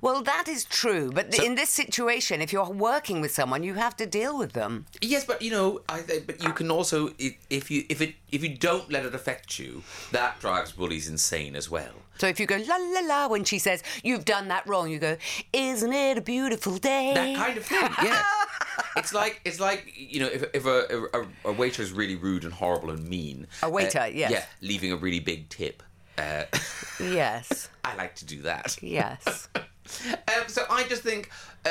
Well, 0.00 0.22
that 0.22 0.48
is 0.48 0.64
true, 0.64 1.10
but 1.12 1.38
in 1.38 1.54
this 1.54 1.70
situation, 1.70 2.40
if 2.40 2.52
you're 2.52 2.68
working 2.68 3.20
with 3.20 3.32
someone, 3.32 3.62
you 3.62 3.74
have 3.74 3.96
to 3.96 4.06
deal 4.06 4.36
with 4.36 4.52
them. 4.52 4.86
Yes, 5.00 5.24
but 5.24 5.42
you 5.42 5.50
know, 5.50 5.80
I 5.88 6.02
but 6.26 6.42
you 6.42 6.52
can 6.52 6.70
also 6.70 7.10
if 7.18 7.70
you 7.70 7.84
if 7.88 8.00
it 8.00 8.14
if 8.30 8.42
you 8.42 8.56
don't 8.56 8.90
let 8.90 9.04
it 9.04 9.14
affect 9.14 9.58
you, 9.58 9.82
that 10.10 10.40
drives 10.40 10.72
bullies 10.72 11.08
insane 11.08 11.54
as 11.56 11.70
well. 11.70 11.94
So 12.18 12.26
if 12.26 12.38
you 12.38 12.46
go 12.46 12.56
la 12.56 12.76
la 12.76 13.00
la 13.00 13.28
when 13.28 13.44
she 13.44 13.58
says 13.58 13.82
you've 14.02 14.24
done 14.24 14.48
that 14.48 14.66
wrong, 14.66 14.90
you 14.90 14.98
go, 14.98 15.16
"Isn't 15.52 15.92
it 15.92 16.18
a 16.18 16.20
beautiful 16.20 16.76
day?" 16.76 17.12
That 17.14 17.36
kind 17.36 17.58
of 17.58 17.64
thing, 17.64 17.88
yeah. 18.02 18.22
it's 18.96 19.12
like 19.12 19.40
it's 19.44 19.60
like 19.60 19.92
you 19.96 20.20
know 20.20 20.28
if 20.28 20.44
if 20.54 20.66
a 20.66 21.08
a, 21.14 21.50
a 21.50 21.52
waiter 21.52 21.82
is 21.82 21.92
really 21.92 22.16
rude 22.16 22.44
and 22.44 22.52
horrible 22.52 22.90
and 22.90 23.08
mean. 23.08 23.46
A 23.62 23.70
waiter, 23.70 24.00
uh, 24.00 24.06
yes. 24.06 24.30
Yeah, 24.30 24.44
leaving 24.60 24.92
a 24.92 24.96
really 24.96 25.20
big 25.20 25.48
tip. 25.48 25.82
Uh, 26.18 26.44
Yes, 27.00 27.68
I 27.84 27.96
like 27.96 28.14
to 28.16 28.24
do 28.24 28.42
that. 28.42 28.76
yes. 28.82 29.48
Um, 30.06 30.44
so 30.46 30.62
I 30.70 30.84
just 30.84 31.02
think 31.02 31.28
uh, 31.66 31.70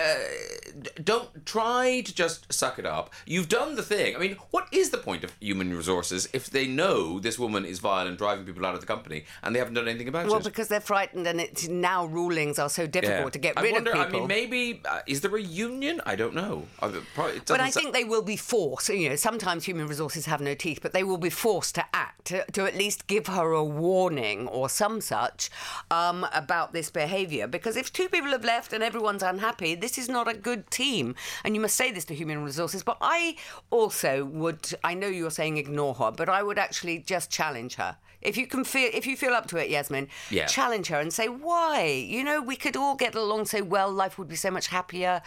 don't 1.04 1.46
try 1.46 2.02
to 2.02 2.14
just 2.14 2.52
suck 2.54 2.78
it 2.78 2.86
up. 2.86 3.12
You've 3.26 3.48
done 3.50 3.76
the 3.76 3.82
thing. 3.82 4.16
I 4.16 4.20
mean, 4.20 4.36
what 4.52 4.68
is 4.72 4.90
the 4.90 4.98
point 4.98 5.24
of 5.24 5.34
human 5.40 5.76
resources 5.76 6.28
if 6.34 6.50
they 6.50 6.68
know 6.68 7.20
this 7.20 7.40
woman 7.40 7.66
is 7.66 7.80
vile 7.80 8.06
and 8.06 8.18
driving 8.18 8.46
people 8.46 8.66
out 8.66 8.76
of 8.76 8.82
the 8.82 8.86
company 8.86 9.24
and 9.42 9.56
they 9.56 9.60
haven't 9.60 9.74
done 9.74 9.88
anything 9.88 10.08
about 10.10 10.26
Well, 10.26 10.36
it? 10.36 10.44
Well, 10.44 10.50
because 10.52 10.68
they're 10.68 10.82
frightened, 10.82 11.26
and 11.26 11.40
it's 11.42 11.68
now 11.70 12.06
rulings 12.06 12.60
are 12.60 12.70
so 12.70 12.86
difficult 12.86 13.32
to 13.34 13.40
get 13.40 13.58
I 13.58 13.62
rid 13.64 13.74
wonder, 13.74 13.92
of 13.92 13.98
I 13.98 14.10
mean, 14.10 14.28
maybe 14.28 14.82
uh, 14.88 15.00
is 15.08 15.22
there 15.22 15.36
a 15.36 15.42
union? 15.42 16.02
I 16.06 16.16
don't 16.16 16.36
know. 16.36 16.68
I, 16.82 16.90
probably, 17.16 17.42
But 17.48 17.62
I 17.62 17.72
think 17.72 17.94
they 17.94 18.04
will 18.04 18.22
be 18.22 18.36
forced. 18.38 18.90
You 18.90 19.10
know, 19.10 19.16
sometimes 19.16 19.64
human 19.66 19.88
resources 19.88 20.26
have 20.26 20.42
no 20.42 20.54
teeth, 20.54 20.80
but 20.82 20.92
they 20.94 21.04
will 21.04 21.18
be 21.18 21.30
forced 21.32 21.76
to 21.76 21.86
to, 22.26 22.46
to 22.52 22.66
at 22.66 22.76
least 22.76 23.08
give 23.08 23.28
her 23.28 23.52
a 23.52 23.64
warning 23.64 24.48
or 24.48 24.70
some 24.70 25.02
such 25.02 25.50
um, 25.90 26.26
about 26.34 26.74
this 26.74 26.90
behaviour. 26.90 27.48
Because 27.48 27.76
if 27.76 27.92
two 27.92 28.10
people 28.10 28.32
have 28.32 28.44
left 28.46 28.74
and 28.74 28.84
everyone's 28.84 29.24
unhappy, 29.24 29.76
this 29.76 29.98
is 29.98 30.10
not 30.10 30.28
a 30.28 30.34
good 30.34 30.70
team. 30.72 31.16
And 31.44 31.56
you 31.56 31.62
must 31.62 31.76
say 31.76 31.92
this 31.92 32.06
to 32.06 32.16
human 32.16 32.44
resources. 32.44 32.84
But 32.84 32.98
I 33.02 33.36
also 33.70 34.26
would. 34.26 34.74
I 34.84 34.94
know 34.94 35.08
you're 35.08 35.32
saying 35.32 35.58
ignore 35.58 35.96
her, 35.96 36.12
but 36.12 36.30
I 36.30 36.44
would 36.44 36.58
actually 36.58 37.00
just 37.00 37.30
challenge 37.30 37.76
her. 37.76 37.98
If 38.22 38.38
you 38.38 38.48
can 38.48 38.64
feel, 38.64 38.90
if 38.94 39.06
you 39.08 39.16
feel 39.18 39.34
up 39.34 39.48
to 39.48 39.58
it, 39.58 39.70
Yasmin, 39.70 40.08
Yeah. 40.30 40.46
challenge 40.46 40.88
her 40.88 41.00
and 41.00 41.12
say 41.14 41.28
why. 41.28 41.84
You 41.86 42.24
know, 42.24 42.42
we 42.42 42.56
could 42.56 42.76
all 42.78 42.96
get 42.96 43.16
along 43.16 43.46
so 43.46 43.64
well. 43.64 43.92
Life 43.92 44.18
would 44.18 44.28
be 44.28 44.36
so 44.36 44.52
much 44.52 44.68
happier. 44.68 45.22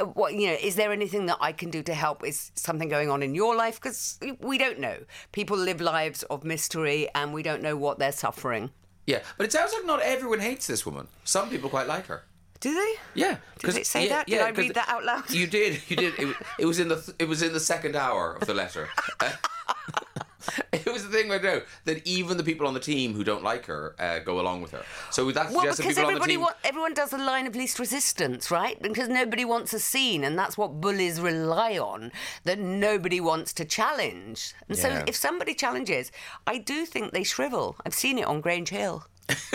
Uh, 0.00 0.06
What 0.06 0.34
you 0.34 0.48
know? 0.48 0.56
Is 0.60 0.74
there 0.74 0.90
anything 0.92 1.26
that 1.26 1.38
I 1.40 1.52
can 1.52 1.70
do 1.70 1.82
to 1.84 1.94
help? 1.94 2.24
Is 2.26 2.50
something 2.54 2.88
going 2.88 3.10
on 3.10 3.22
in 3.22 3.34
your 3.34 3.54
life? 3.54 3.80
Because 3.80 4.18
we 4.40 4.58
don't 4.58 4.78
know. 4.78 4.96
People 5.32 5.56
live 5.56 5.80
lives 5.80 6.22
of 6.24 6.44
mystery, 6.44 7.08
and 7.14 7.32
we 7.32 7.42
don't 7.42 7.62
know 7.62 7.76
what 7.76 7.98
they're 7.98 8.12
suffering. 8.26 8.70
yeah, 9.06 9.20
but 9.36 9.44
it 9.46 9.52
sounds 9.52 9.72
like 9.72 9.84
not 9.84 10.00
everyone 10.00 10.40
hates 10.40 10.66
this 10.66 10.86
woman. 10.86 11.08
Some 11.24 11.50
people 11.50 11.68
quite 11.70 11.86
like 11.86 12.06
her. 12.06 12.24
Do 12.60 12.72
they? 12.74 12.94
Yeah, 13.14 13.36
Did 13.58 13.76
it 13.76 13.86
say 13.86 14.08
that? 14.08 14.26
Did 14.28 14.40
I 14.40 14.50
read 14.50 14.74
that 14.74 14.88
out 14.88 15.04
loud? 15.04 15.28
You 15.30 15.46
did. 15.48 15.82
You 15.88 15.96
did. 15.96 16.14
It, 16.18 16.36
it 16.60 16.66
was 16.66 16.78
in 16.78 16.88
the 16.88 17.14
it 17.18 17.26
was 17.28 17.42
in 17.42 17.52
the 17.52 17.60
second 17.60 17.96
hour 17.96 18.34
of 18.40 18.46
the 18.46 18.54
letter. 18.54 18.88
It 20.72 20.86
was 20.92 21.04
the 21.04 21.10
thing 21.10 21.30
I 21.30 21.38
know 21.38 21.62
that 21.84 22.04
even 22.06 22.36
the 22.36 22.42
people 22.44 22.66
on 22.66 22.74
the 22.74 22.80
team 22.80 23.14
who 23.14 23.22
don't 23.24 23.42
like 23.42 23.66
her 23.66 23.94
uh, 23.98 24.18
go 24.20 24.40
along 24.40 24.62
with 24.62 24.72
her. 24.72 24.82
So 25.10 25.30
that 25.32 25.50
Well, 25.50 25.64
that 25.66 25.76
because 25.76 25.96
everybody 25.98 26.36
wa- 26.36 26.54
everyone 26.64 26.94
does 26.94 27.10
the 27.10 27.18
line 27.18 27.46
of 27.46 27.54
least 27.54 27.78
resistance, 27.78 28.50
right? 28.50 28.80
Because 28.82 29.08
nobody 29.08 29.44
wants 29.44 29.72
a 29.72 29.78
scene, 29.78 30.24
and 30.24 30.38
that's 30.38 30.58
what 30.58 30.80
bullies 30.80 31.20
rely 31.20 31.78
on. 31.78 32.10
That 32.44 32.58
nobody 32.58 33.20
wants 33.20 33.52
to 33.54 33.64
challenge, 33.64 34.54
and 34.68 34.76
Yeah. 34.76 34.82
so 34.98 35.04
if 35.06 35.14
somebody 35.16 35.54
challenges, 35.54 36.10
I 36.46 36.58
do 36.58 36.84
think 36.86 37.12
they 37.12 37.22
shrivel. 37.24 37.76
I've 37.86 37.94
seen 37.94 38.18
it 38.18 38.26
on 38.26 38.40
Grange 38.40 38.70
Hill. 38.70 39.06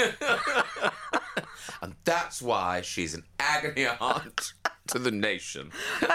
and 1.81 1.95
that's 2.05 2.41
why 2.41 2.81
she's 2.81 3.13
an 3.13 3.23
agony 3.39 3.85
aunt 3.87 4.53
to 4.87 4.99
the 4.99 5.11
nation. 5.11 5.71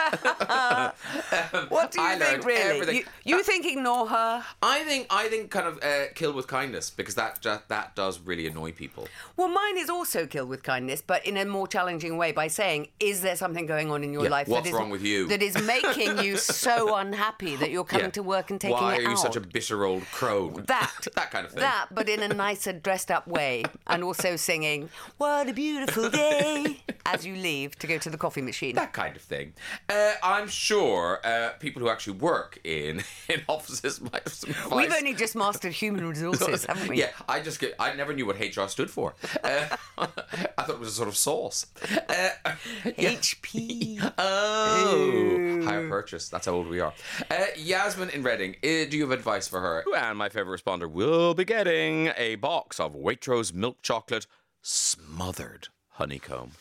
What 1.68 1.90
do 1.92 2.00
you 2.00 2.06
I 2.06 2.16
think, 2.18 2.44
really? 2.44 2.60
everything. 2.80 2.96
You, 3.24 3.36
you 3.36 3.42
think 3.42 3.66
ignore 3.66 4.06
her? 4.08 4.44
I 4.62 4.80
think 4.84 5.06
I 5.10 5.28
think 5.28 5.50
kind 5.50 5.66
of 5.66 5.78
uh, 5.82 6.06
kill 6.14 6.32
with 6.32 6.46
kindness 6.46 6.90
because 6.90 7.14
that 7.16 7.40
just, 7.40 7.68
that 7.68 7.94
does 7.94 8.18
really 8.20 8.46
annoy 8.46 8.72
people. 8.72 9.08
Well, 9.36 9.48
mine 9.48 9.76
is 9.78 9.90
also 9.90 10.26
killed 10.26 10.48
with 10.48 10.62
kindness, 10.62 11.02
but 11.06 11.24
in 11.26 11.36
a 11.36 11.44
more 11.44 11.66
challenging 11.66 12.16
way 12.16 12.32
by 12.32 12.48
saying, 12.48 12.88
"Is 13.00 13.20
there 13.22 13.36
something 13.36 13.66
going 13.66 13.90
on 13.90 14.02
in 14.04 14.12
your 14.12 14.24
Yeah, 14.24 14.30
life 14.30 14.48
what's 14.48 14.64
that 14.64 14.70
is 14.70 14.74
wrong 14.74 14.90
with 14.90 15.02
you?" 15.02 15.28
that 15.28 15.42
is 15.42 15.60
making 15.62 16.18
you 16.18 16.36
so 16.36 16.94
unhappy 17.04 17.56
that 17.56 17.70
you're 17.70 17.84
coming 17.84 18.06
Yeah. 18.06 18.10
to 18.12 18.22
work 18.22 18.50
and 18.50 18.60
taking 18.60 18.76
Why 18.76 18.94
it 18.94 18.98
Why 19.02 19.06
are 19.06 19.10
you 19.10 19.16
such 19.16 19.36
a 19.36 19.40
bitter 19.40 19.84
old 19.84 20.04
crone? 20.12 20.64
that 20.66 20.92
that 21.14 21.30
kind 21.30 21.44
of 21.46 21.52
thing. 21.52 21.60
That, 21.60 21.88
but 21.90 22.08
in 22.08 22.22
a 22.22 22.28
nicer, 22.28 22.72
dressed-up 22.72 23.26
way, 23.28 23.41
and 23.86 24.04
also 24.04 24.36
singing 24.36 24.88
"What 25.18 25.48
a 25.48 25.52
beautiful 25.52 26.08
day" 26.10 26.78
as 27.06 27.26
you 27.26 27.34
leave 27.36 27.78
to 27.80 27.86
go 27.86 27.98
to 27.98 28.10
the 28.10 28.16
coffee 28.18 28.42
machine. 28.42 28.74
that 28.76 28.92
kind 28.92 29.16
of 29.16 29.22
thing. 29.22 29.52
Uh, 29.88 30.14
I'm 30.22 30.48
sure 30.48 31.20
uh, 31.24 31.50
people 31.58 31.80
who 31.82 31.88
actually 31.88 32.18
work 32.18 32.58
in 32.64 33.02
in 33.28 33.42
offices 33.48 34.00
might 34.00 34.22
have 34.24 34.32
some 34.32 34.50
advice. 34.50 34.72
We've 34.72 34.92
only 34.92 35.14
just 35.14 35.34
mastered 35.36 35.72
human 35.72 36.06
resources, 36.08 36.64
haven't 36.64 36.88
we? 36.88 36.98
Yeah, 36.98 37.10
I 37.28 37.40
just 37.40 37.60
get, 37.60 37.74
I 37.78 37.94
never 37.94 38.12
knew 38.14 38.26
what 38.26 38.38
HR 38.38 38.66
stood 38.68 38.90
for. 38.90 39.14
Uh, 39.42 39.76
I 39.98 40.06
thought 40.06 40.70
it 40.70 40.78
was 40.78 40.88
a 40.88 40.92
sort 40.92 41.08
of 41.08 41.16
sauce. 41.16 41.66
Uh, 42.08 42.30
yeah. 42.96 43.12
HP. 43.12 44.12
Oh, 44.18 45.62
higher 45.64 45.88
purchase. 45.88 46.28
That's 46.28 46.46
how 46.46 46.52
old 46.52 46.68
we 46.68 46.80
are. 46.80 46.92
Uh, 47.30 47.46
Yasmin 47.56 48.10
in 48.10 48.22
Reading, 48.22 48.56
uh, 48.62 48.88
do 48.88 48.96
you 48.96 49.02
have 49.02 49.10
advice 49.10 49.48
for 49.48 49.60
her? 49.60 49.84
And 49.96 50.18
my 50.18 50.28
favourite 50.28 50.60
responder 50.60 50.90
will 50.90 51.34
be 51.34 51.44
getting 51.44 52.10
a 52.16 52.36
box 52.36 52.78
of 52.80 52.94
Waitrose 52.94 53.31
milk 53.54 53.80
chocolate 53.82 54.26
smothered 54.60 55.68
honeycomb. 55.92 56.52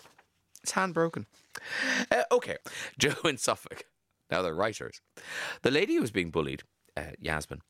It's 0.63 0.71
hand 0.71 0.93
broken. 0.93 1.25
Uh, 2.12 2.23
okay, 2.31 2.57
Joe 2.97 3.15
in 3.25 3.38
Suffolk. 3.38 3.86
Now 4.29 4.41
they're 4.41 4.53
writers. 4.53 5.01
The 5.62 5.71
lady 5.71 5.95
who 5.95 6.01
was 6.01 6.12
being 6.12 6.29
bullied, 6.29 6.63
uh, 6.95 7.12
Yasmin, 7.19 7.62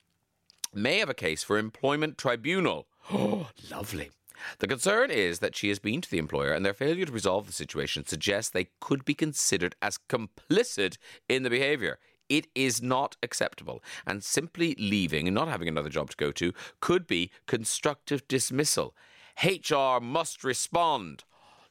may 0.74 1.00
have 1.00 1.10
a 1.10 1.16
case 1.16 1.44
for 1.44 1.58
employment 1.58 2.18
tribunal. 2.18 2.88
Oh, 3.12 3.50
lovely. 3.72 4.12
The 4.60 4.68
concern 4.68 5.12
is 5.12 5.40
that 5.40 5.56
she 5.56 5.70
has 5.70 5.80
been 5.80 6.02
to 6.02 6.10
the 6.10 6.18
employer 6.18 6.52
and 6.52 6.66
their 6.66 6.74
failure 6.74 7.06
to 7.06 7.12
resolve 7.12 7.48
the 7.48 7.54
situation 7.54 8.06
suggests 8.06 8.50
they 8.50 8.70
could 8.80 9.06
be 9.06 9.14
considered 9.14 9.76
as 9.82 10.00
complicit 10.10 10.98
in 11.30 11.44
the 11.44 11.50
behaviour. 11.50 12.00
It 12.32 12.48
is 12.56 12.82
not 12.82 13.17
acceptable, 13.22 13.84
and 14.08 14.24
simply 14.24 14.74
leaving 14.80 15.28
and 15.28 15.36
not 15.36 15.50
having 15.50 15.67
another 15.67 15.89
job 15.89 16.10
to 16.12 16.15
go 16.15 16.32
to 16.32 16.54
could 16.80 17.06
be 17.06 17.30
constructive 17.46 18.26
dismissal. 18.30 18.96
HR 19.44 20.00
must 20.02 20.41
respond. 20.41 21.26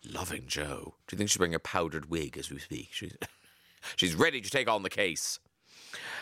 Loving 0.04 0.44
Joe. 0.46 0.96
Do 1.06 1.14
you 1.14 1.16
think 1.16 1.30
she's 1.30 1.38
wearing 1.38 1.54
a 1.54 1.58
powdered 1.58 2.10
wig 2.10 2.36
as 2.36 2.50
we 2.50 2.58
speak? 2.58 2.88
She's, 2.92 3.16
she's 3.96 4.14
ready 4.14 4.42
to 4.42 4.50
take 4.50 4.68
on 4.68 4.82
the 4.82 4.90
case. 4.90 5.38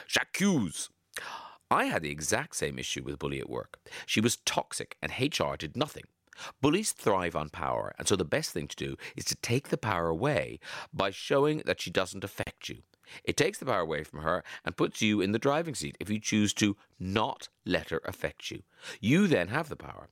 J'accuse. 0.06 0.88
I 1.68 1.86
had 1.86 2.02
the 2.02 2.12
exact 2.12 2.54
same 2.54 2.78
issue 2.78 3.02
with 3.02 3.18
bully 3.18 3.40
at 3.40 3.50
work. 3.50 3.80
She 4.06 4.20
was 4.20 4.36
toxic 4.36 4.96
and 5.02 5.10
HR 5.10 5.56
did 5.56 5.76
nothing. 5.76 6.04
Bullies 6.60 6.92
thrive 6.92 7.34
on 7.34 7.48
power, 7.48 7.92
and 7.98 8.06
so 8.06 8.14
the 8.14 8.24
best 8.24 8.52
thing 8.52 8.68
to 8.68 8.76
do 8.76 8.96
is 9.16 9.24
to 9.24 9.34
take 9.34 9.70
the 9.70 9.76
power 9.76 10.06
away 10.06 10.60
by 10.92 11.10
showing 11.10 11.62
that 11.66 11.80
she 11.80 11.90
doesn't 11.90 12.22
affect 12.22 12.68
you. 12.68 12.84
It 13.24 13.36
takes 13.36 13.58
the 13.58 13.66
power 13.66 13.80
away 13.80 14.04
from 14.04 14.20
her 14.20 14.42
and 14.64 14.76
puts 14.76 15.02
you 15.02 15.20
in 15.20 15.32
the 15.32 15.38
driving 15.38 15.74
seat 15.74 15.96
if 16.00 16.10
you 16.10 16.18
choose 16.18 16.52
to 16.54 16.76
not 16.98 17.48
let 17.64 17.90
her 17.90 18.00
affect 18.04 18.50
you. 18.50 18.62
You 19.00 19.26
then 19.26 19.48
have 19.48 19.68
the 19.68 19.76
power. 19.76 20.08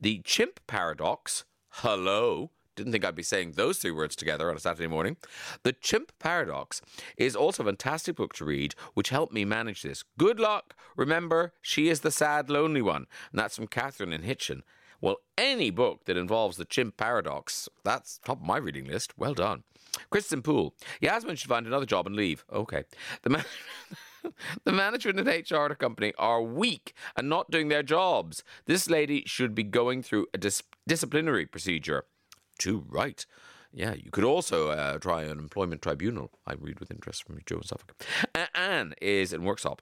The 0.00 0.20
chimp 0.24 0.60
paradox, 0.66 1.44
hello, 1.70 2.50
didn't 2.80 2.92
think 2.92 3.04
I'd 3.04 3.14
be 3.14 3.22
saying 3.22 3.52
those 3.52 3.78
three 3.78 3.90
words 3.90 4.16
together 4.16 4.48
on 4.48 4.56
a 4.56 4.60
Saturday 4.60 4.86
morning. 4.86 5.18
The 5.64 5.74
Chimp 5.74 6.12
Paradox 6.18 6.80
is 7.18 7.36
also 7.36 7.62
a 7.62 7.66
fantastic 7.66 8.16
book 8.16 8.32
to 8.34 8.44
read, 8.46 8.74
which 8.94 9.10
helped 9.10 9.34
me 9.34 9.44
manage 9.44 9.82
this. 9.82 10.02
Good 10.16 10.40
luck. 10.40 10.74
Remember, 10.96 11.52
she 11.60 11.88
is 11.88 12.00
the 12.00 12.10
sad, 12.10 12.48
lonely 12.48 12.80
one. 12.80 13.06
And 13.32 13.38
that's 13.38 13.56
from 13.56 13.66
Catherine 13.66 14.14
in 14.14 14.22
Hitchin. 14.22 14.62
Well, 15.00 15.16
any 15.38 15.70
book 15.70 16.04
that 16.04 16.16
involves 16.16 16.56
the 16.56 16.64
chimp 16.64 16.96
paradox, 16.96 17.68
that's 17.84 18.18
top 18.24 18.40
of 18.40 18.46
my 18.46 18.58
reading 18.58 18.84
list. 18.84 19.16
Well 19.16 19.34
done. 19.34 19.64
Kristen 20.10 20.42
Poole. 20.42 20.74
Yasmin 21.00 21.36
should 21.36 21.48
find 21.48 21.66
another 21.66 21.86
job 21.86 22.06
and 22.06 22.14
leave. 22.16 22.44
Okay. 22.52 22.84
The 23.22 23.30
man. 23.30 23.44
The 24.64 24.72
management 24.72 25.18
and 25.18 25.28
HR 25.28 25.64
at 25.64 25.70
a 25.70 25.74
company 25.74 26.12
are 26.18 26.42
weak 26.42 26.92
and 27.16 27.30
not 27.30 27.50
doing 27.50 27.68
their 27.68 27.82
jobs. 27.82 28.44
This 28.66 28.90
lady 28.90 29.22
should 29.24 29.54
be 29.54 29.62
going 29.62 30.02
through 30.02 30.26
a 30.34 30.36
dis- 30.36 30.62
disciplinary 30.86 31.46
procedure. 31.46 32.04
Too 32.58 32.84
right. 32.86 33.24
Yeah, 33.72 33.94
you 33.94 34.10
could 34.10 34.24
also 34.24 34.70
uh, 34.70 34.98
try 34.98 35.22
an 35.22 35.38
employment 35.38 35.80
tribunal. 35.80 36.32
I 36.44 36.54
read 36.54 36.80
with 36.80 36.90
interest 36.90 37.22
from 37.22 37.38
Joe 37.46 37.58
in 37.58 37.62
Suffolk. 37.62 38.04
Uh, 38.34 38.46
Anne 38.52 38.94
is 39.00 39.32
in 39.32 39.42
Worksop. 39.42 39.78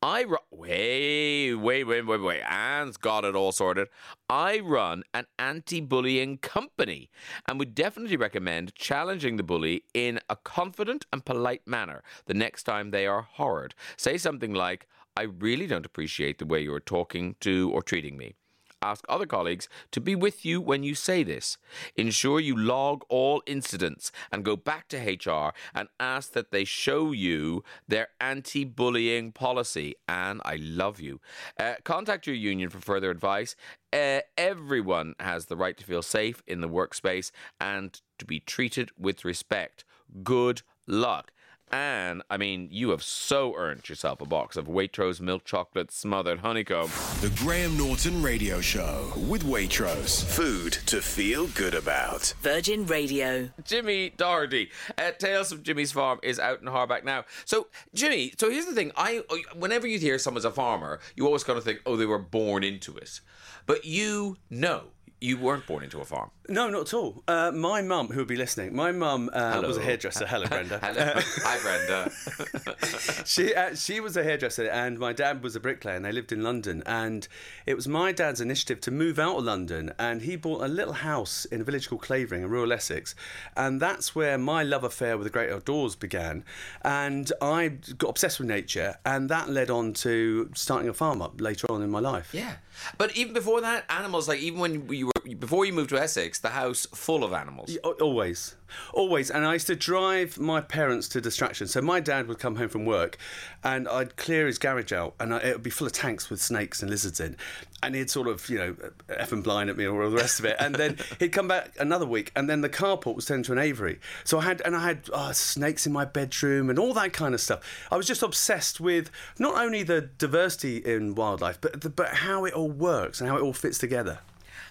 I 0.00 0.22
ru- 0.22 0.36
wait, 0.52 1.54
wait, 1.54 1.84
wait, 1.84 2.02
wait, 2.02 2.20
wait. 2.20 2.42
Anne's 2.42 2.96
got 2.96 3.24
it 3.24 3.34
all 3.34 3.50
sorted. 3.50 3.88
I 4.28 4.60
run 4.60 5.02
an 5.12 5.26
anti-bullying 5.40 6.38
company, 6.38 7.10
and 7.48 7.58
would 7.58 7.74
definitely 7.74 8.16
recommend 8.16 8.76
challenging 8.76 9.38
the 9.38 9.42
bully 9.42 9.84
in 9.92 10.20
a 10.30 10.36
confident 10.36 11.06
and 11.12 11.24
polite 11.24 11.66
manner 11.66 12.04
the 12.26 12.34
next 12.34 12.62
time 12.62 12.90
they 12.90 13.08
are 13.08 13.22
horrid. 13.22 13.74
Say 13.96 14.18
something 14.18 14.54
like, 14.54 14.86
"I 15.16 15.22
really 15.22 15.66
don't 15.66 15.86
appreciate 15.86 16.38
the 16.38 16.46
way 16.46 16.60
you 16.60 16.72
are 16.74 16.80
talking 16.80 17.34
to 17.40 17.70
or 17.72 17.82
treating 17.82 18.16
me." 18.16 18.34
Ask 18.82 19.04
other 19.08 19.26
colleagues 19.26 19.68
to 19.92 20.00
be 20.00 20.14
with 20.16 20.44
you 20.44 20.60
when 20.60 20.82
you 20.82 20.94
say 20.94 21.22
this. 21.22 21.56
Ensure 21.94 22.40
you 22.40 22.56
log 22.56 23.04
all 23.08 23.42
incidents 23.46 24.10
and 24.32 24.44
go 24.44 24.56
back 24.56 24.88
to 24.88 24.98
HR 24.98 25.52
and 25.74 25.88
ask 26.00 26.32
that 26.32 26.50
they 26.50 26.64
show 26.64 27.12
you 27.12 27.62
their 27.86 28.08
anti 28.20 28.64
bullying 28.64 29.30
policy. 29.32 29.94
And 30.08 30.40
I 30.44 30.56
love 30.56 31.00
you. 31.00 31.20
Uh, 31.58 31.74
contact 31.84 32.26
your 32.26 32.36
union 32.36 32.70
for 32.70 32.80
further 32.80 33.10
advice. 33.10 33.54
Uh, 33.92 34.20
everyone 34.36 35.14
has 35.20 35.46
the 35.46 35.56
right 35.56 35.76
to 35.76 35.84
feel 35.84 36.02
safe 36.02 36.42
in 36.46 36.60
the 36.60 36.68
workspace 36.68 37.30
and 37.60 38.00
to 38.18 38.24
be 38.24 38.40
treated 38.40 38.90
with 38.98 39.24
respect. 39.24 39.84
Good 40.22 40.62
luck. 40.86 41.32
And 41.72 42.22
I 42.28 42.36
mean, 42.36 42.68
you 42.70 42.90
have 42.90 43.02
so 43.02 43.56
earned 43.56 43.88
yourself 43.88 44.20
a 44.20 44.26
box 44.26 44.58
of 44.58 44.66
Waitrose 44.66 45.22
milk 45.22 45.46
chocolate 45.46 45.90
smothered 45.90 46.40
honeycomb. 46.40 46.90
The 47.22 47.32
Graham 47.36 47.78
Norton 47.78 48.22
Radio 48.22 48.60
Show 48.60 49.10
with 49.16 49.42
Waitrose. 49.42 50.22
Food 50.22 50.74
to 50.84 51.00
feel 51.00 51.46
good 51.46 51.72
about. 51.72 52.34
Virgin 52.42 52.84
Radio. 52.84 53.48
Jimmy 53.64 54.10
Doherty, 54.10 54.70
uh, 54.98 55.12
Tales 55.12 55.50
from 55.50 55.62
Jimmy's 55.62 55.92
Farm 55.92 56.20
is 56.22 56.38
out 56.38 56.60
in 56.60 56.66
Harback 56.66 57.04
now. 57.04 57.24
So, 57.46 57.68
Jimmy, 57.94 58.34
so 58.38 58.50
here's 58.50 58.66
the 58.66 58.74
thing: 58.74 58.92
I, 58.94 59.22
whenever 59.56 59.86
you 59.86 59.98
hear 59.98 60.18
someone's 60.18 60.44
a 60.44 60.50
farmer, 60.50 61.00
you 61.16 61.24
always 61.24 61.42
kind 61.42 61.56
of 61.56 61.64
think, 61.64 61.80
oh, 61.86 61.96
they 61.96 62.04
were 62.04 62.18
born 62.18 62.64
into 62.64 62.94
it. 62.96 63.20
But 63.64 63.86
you 63.86 64.36
know 64.50 64.88
you 65.22 65.38
weren't 65.38 65.66
born 65.66 65.84
into 65.84 66.00
a 66.00 66.04
farm. 66.04 66.30
No, 66.48 66.68
not 66.68 66.88
at 66.88 66.94
all. 66.94 67.22
Uh, 67.28 67.52
my 67.52 67.82
mum, 67.82 68.08
who 68.08 68.18
would 68.18 68.28
be 68.28 68.36
listening, 68.36 68.74
my 68.74 68.90
mum 68.90 69.30
uh, 69.32 69.62
was 69.64 69.76
a 69.76 69.82
hairdresser. 69.82 70.26
Hello, 70.26 70.46
Brenda. 70.46 70.80
Hello. 70.82 71.12
Hi, 71.16 71.58
Brenda. 71.62 73.24
she 73.24 73.54
uh, 73.54 73.76
she 73.76 74.00
was 74.00 74.16
a 74.16 74.24
hairdresser, 74.24 74.68
and 74.68 74.98
my 74.98 75.12
dad 75.12 75.44
was 75.44 75.54
a 75.54 75.60
bricklayer, 75.60 75.94
and 75.94 76.04
they 76.04 76.10
lived 76.10 76.32
in 76.32 76.42
London. 76.42 76.82
And 76.84 77.28
it 77.64 77.74
was 77.74 77.86
my 77.86 78.10
dad's 78.10 78.40
initiative 78.40 78.80
to 78.82 78.90
move 78.90 79.20
out 79.20 79.38
of 79.38 79.44
London, 79.44 79.92
and 80.00 80.22
he 80.22 80.34
bought 80.34 80.62
a 80.62 80.68
little 80.68 80.94
house 80.94 81.44
in 81.44 81.60
a 81.60 81.64
village 81.64 81.88
called 81.88 82.02
Clavering 82.02 82.42
in 82.42 82.50
rural 82.50 82.72
Essex, 82.72 83.14
and 83.56 83.80
that's 83.80 84.16
where 84.16 84.36
my 84.36 84.64
love 84.64 84.82
affair 84.82 85.16
with 85.16 85.26
the 85.26 85.30
great 85.30 85.50
outdoors 85.50 85.94
began. 85.94 86.44
And 86.84 87.32
I 87.40 87.68
got 87.98 88.10
obsessed 88.10 88.40
with 88.40 88.48
nature, 88.48 88.96
and 89.06 89.28
that 89.28 89.48
led 89.48 89.70
on 89.70 89.92
to 89.94 90.50
starting 90.54 90.88
a 90.88 90.94
farm 90.94 91.22
up 91.22 91.40
later 91.40 91.70
on 91.70 91.82
in 91.82 91.90
my 91.90 92.00
life. 92.00 92.34
Yeah, 92.34 92.56
but 92.98 93.16
even 93.16 93.32
before 93.32 93.60
that, 93.60 93.84
animals 93.88 94.26
like 94.26 94.40
even 94.40 94.58
when 94.58 94.88
you 94.92 95.06
were 95.06 95.12
before 95.38 95.64
you 95.64 95.72
moved 95.72 95.90
to 95.90 96.00
Essex, 96.00 96.31
the 96.38 96.50
house 96.50 96.86
full 96.86 97.24
of 97.24 97.32
animals. 97.32 97.76
Always, 98.00 98.56
always. 98.92 99.30
And 99.30 99.44
I 99.44 99.54
used 99.54 99.66
to 99.68 99.76
drive 99.76 100.38
my 100.38 100.60
parents 100.60 101.08
to 101.08 101.20
distraction. 101.20 101.66
So 101.66 101.80
my 101.80 102.00
dad 102.00 102.28
would 102.28 102.38
come 102.38 102.56
home 102.56 102.68
from 102.68 102.84
work, 102.84 103.18
and 103.62 103.88
I'd 103.88 104.16
clear 104.16 104.46
his 104.46 104.58
garage 104.58 104.92
out, 104.92 105.14
and 105.20 105.32
it 105.32 105.54
would 105.54 105.62
be 105.62 105.70
full 105.70 105.86
of 105.86 105.92
tanks 105.92 106.30
with 106.30 106.40
snakes 106.40 106.82
and 106.82 106.90
lizards 106.90 107.20
in. 107.20 107.36
And 107.82 107.94
he'd 107.94 108.10
sort 108.10 108.28
of, 108.28 108.48
you 108.48 108.58
know, 108.58 108.76
F 109.08 109.32
and 109.32 109.42
blind 109.42 109.68
at 109.68 109.76
me 109.76 109.86
or 109.86 110.02
all 110.04 110.10
the 110.10 110.16
rest 110.16 110.38
of 110.38 110.44
it. 110.44 110.56
And 110.60 110.74
then 110.74 110.98
he'd 111.18 111.32
come 111.32 111.48
back 111.48 111.72
another 111.78 112.06
week, 112.06 112.32
and 112.36 112.48
then 112.48 112.60
the 112.60 112.68
carport 112.68 113.14
was 113.14 113.26
turned 113.26 113.40
into 113.40 113.52
an 113.52 113.58
aviary. 113.58 113.98
So 114.24 114.38
I 114.38 114.42
had, 114.42 114.62
and 114.64 114.76
I 114.76 114.86
had 114.86 115.10
oh, 115.12 115.32
snakes 115.32 115.86
in 115.86 115.92
my 115.92 116.04
bedroom 116.04 116.70
and 116.70 116.78
all 116.78 116.94
that 116.94 117.12
kind 117.12 117.34
of 117.34 117.40
stuff. 117.40 117.60
I 117.90 117.96
was 117.96 118.06
just 118.06 118.22
obsessed 118.22 118.80
with 118.80 119.10
not 119.38 119.58
only 119.58 119.82
the 119.82 120.02
diversity 120.02 120.78
in 120.78 121.14
wildlife, 121.14 121.60
but 121.60 121.80
the, 121.80 121.90
but 121.90 122.08
how 122.08 122.44
it 122.44 122.54
all 122.54 122.70
works 122.70 123.20
and 123.20 123.28
how 123.28 123.36
it 123.36 123.42
all 123.42 123.52
fits 123.52 123.78
together. 123.78 124.20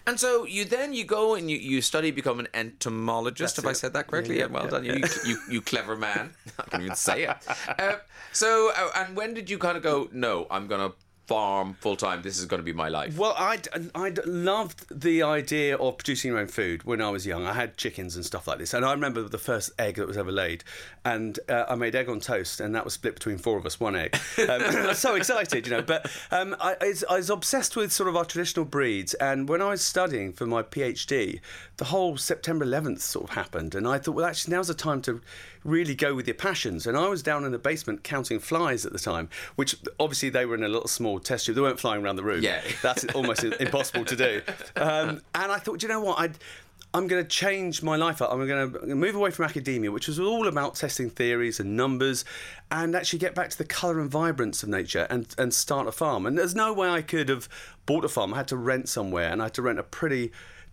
And 0.07 0.19
so 0.19 0.45
you 0.45 0.65
then 0.65 0.93
you 0.93 1.03
go 1.03 1.35
and 1.35 1.49
you, 1.49 1.57
you 1.57 1.81
study 1.81 2.11
become 2.11 2.39
an 2.39 2.47
entomologist. 2.53 3.55
That's 3.55 3.59
if 3.59 3.65
it. 3.65 3.69
I 3.69 3.73
said 3.73 3.93
that 3.93 4.07
correctly, 4.07 4.37
yeah, 4.37 4.45
yeah, 4.45 4.51
well 4.51 4.63
yeah, 4.65 4.69
done, 4.69 4.85
you, 4.85 5.03
you 5.25 5.37
you 5.49 5.61
clever 5.61 5.95
man. 5.95 6.33
I 6.59 6.63
can't 6.63 6.83
even 6.83 6.95
say 6.95 7.23
it. 7.23 7.37
Uh, 7.79 7.97
so 8.31 8.71
uh, 8.75 8.89
and 8.95 9.15
when 9.15 9.33
did 9.33 9.49
you 9.49 9.57
kind 9.57 9.77
of 9.77 9.83
go? 9.83 10.09
No, 10.11 10.47
I'm 10.49 10.67
gonna 10.67 10.91
farm 11.27 11.75
full 11.79 11.95
time. 11.95 12.21
This 12.21 12.39
is 12.39 12.45
going 12.45 12.59
to 12.59 12.63
be 12.63 12.73
my 12.73 12.89
life. 12.89 13.17
Well, 13.17 13.35
I 13.37 13.59
I 13.95 14.13
loved 14.25 14.85
the 14.89 15.23
idea 15.23 15.77
of 15.77 15.97
producing 15.97 16.31
your 16.31 16.39
own 16.39 16.47
food 16.47 16.83
when 16.83 17.01
I 17.01 17.09
was 17.09 17.25
young. 17.25 17.45
I 17.45 17.53
had 17.53 17.77
chickens 17.77 18.15
and 18.15 18.25
stuff 18.25 18.47
like 18.47 18.59
this, 18.59 18.73
and 18.73 18.85
I 18.85 18.91
remember 18.91 19.21
the 19.23 19.37
first 19.37 19.71
egg 19.79 19.95
that 19.95 20.07
was 20.07 20.17
ever 20.17 20.31
laid, 20.31 20.63
and 21.05 21.39
uh, 21.47 21.65
I 21.69 21.75
made 21.75 21.95
egg 21.95 22.09
on 22.09 22.19
toast, 22.19 22.59
and 22.59 22.75
that 22.75 22.83
was 22.83 22.93
split 22.93 23.15
between 23.15 23.37
four 23.37 23.57
of 23.57 23.65
us, 23.65 23.79
one 23.79 23.95
egg. 23.95 24.17
Um, 24.37 24.61
I 24.61 24.87
was 24.87 24.99
so 25.07 25.15
excited, 25.15 25.67
you 25.67 25.71
know. 25.71 25.81
But 25.81 26.11
um, 26.31 26.55
I, 26.59 26.75
I, 27.09 27.15
was 27.15 27.29
obsessed 27.29 27.75
with 27.75 27.91
sort 27.91 28.09
of 28.09 28.15
our 28.15 28.25
traditional 28.25 28.65
breeds, 28.65 29.13
and 29.15 29.47
when 29.47 29.61
I 29.61 29.69
was 29.69 29.81
studying 29.81 30.33
for 30.33 30.45
my 30.45 30.63
PhD, 30.63 31.39
the 31.81 31.85
whole 31.85 32.15
September 32.15 32.63
11th 32.63 32.99
sort 32.99 33.23
of 33.23 33.31
happened, 33.31 33.73
and 33.73 33.87
I 33.87 33.97
thought, 33.97 34.13
well, 34.13 34.27
actually, 34.27 34.55
now's 34.55 34.67
the 34.67 34.75
time 34.75 35.01
to 35.01 35.19
really 35.63 35.95
go 35.95 36.13
with 36.13 36.27
your 36.27 36.35
passions. 36.35 36.85
And 36.85 36.95
I 36.95 37.07
was 37.07 37.23
down 37.23 37.43
in 37.43 37.51
the 37.51 37.57
basement 37.57 38.03
counting 38.03 38.37
flies 38.37 38.85
at 38.85 38.93
the 38.93 38.99
time, 38.99 39.29
which 39.55 39.75
obviously 39.99 40.29
they 40.29 40.45
were 40.45 40.53
in 40.53 40.63
a 40.63 40.67
little 40.67 40.87
small 40.87 41.19
test 41.19 41.47
tube. 41.47 41.55
They 41.55 41.61
weren't 41.61 41.79
flying 41.79 42.03
around 42.03 42.17
the 42.17 42.23
room. 42.23 42.43
Yeah. 42.43 42.61
That's 42.83 43.03
almost 43.15 43.43
impossible 43.43 44.05
to 44.05 44.15
do. 44.15 44.41
Um, 44.75 45.23
and 45.33 45.51
I 45.51 45.57
thought, 45.57 45.79
do 45.79 45.87
you 45.87 45.91
know 45.91 46.01
what? 46.01 46.19
I'd, 46.19 46.37
I'm 46.93 47.07
going 47.07 47.23
to 47.23 47.27
change 47.27 47.81
my 47.81 47.95
life 47.95 48.21
up. 48.21 48.31
I'm 48.31 48.45
going 48.45 48.73
to 48.73 48.95
move 48.95 49.15
away 49.15 49.31
from 49.31 49.45
academia, 49.45 49.91
which 49.91 50.07
was 50.07 50.19
all 50.19 50.47
about 50.47 50.75
testing 50.75 51.09
theories 51.09 51.59
and 51.59 51.75
numbers, 51.75 52.25
and 52.69 52.95
actually 52.95 53.17
get 53.17 53.33
back 53.33 53.49
to 53.49 53.57
the 53.57 53.65
colour 53.65 53.99
and 53.99 54.11
vibrance 54.11 54.61
of 54.61 54.69
nature 54.69 55.07
and, 55.09 55.33
and 55.39 55.51
start 55.51 55.87
a 55.87 55.91
farm. 55.91 56.27
And 56.27 56.37
there's 56.37 56.53
no 56.53 56.73
way 56.73 56.89
I 56.89 57.01
could 57.01 57.27
have 57.29 57.49
bought 57.87 58.05
a 58.05 58.07
farm. 58.07 58.35
I 58.35 58.37
had 58.37 58.49
to 58.49 58.57
rent 58.57 58.87
somewhere, 58.87 59.31
and 59.31 59.41
I 59.41 59.45
had 59.45 59.55
to 59.55 59.63
rent 59.63 59.79
a 59.79 59.83
pretty 59.83 60.31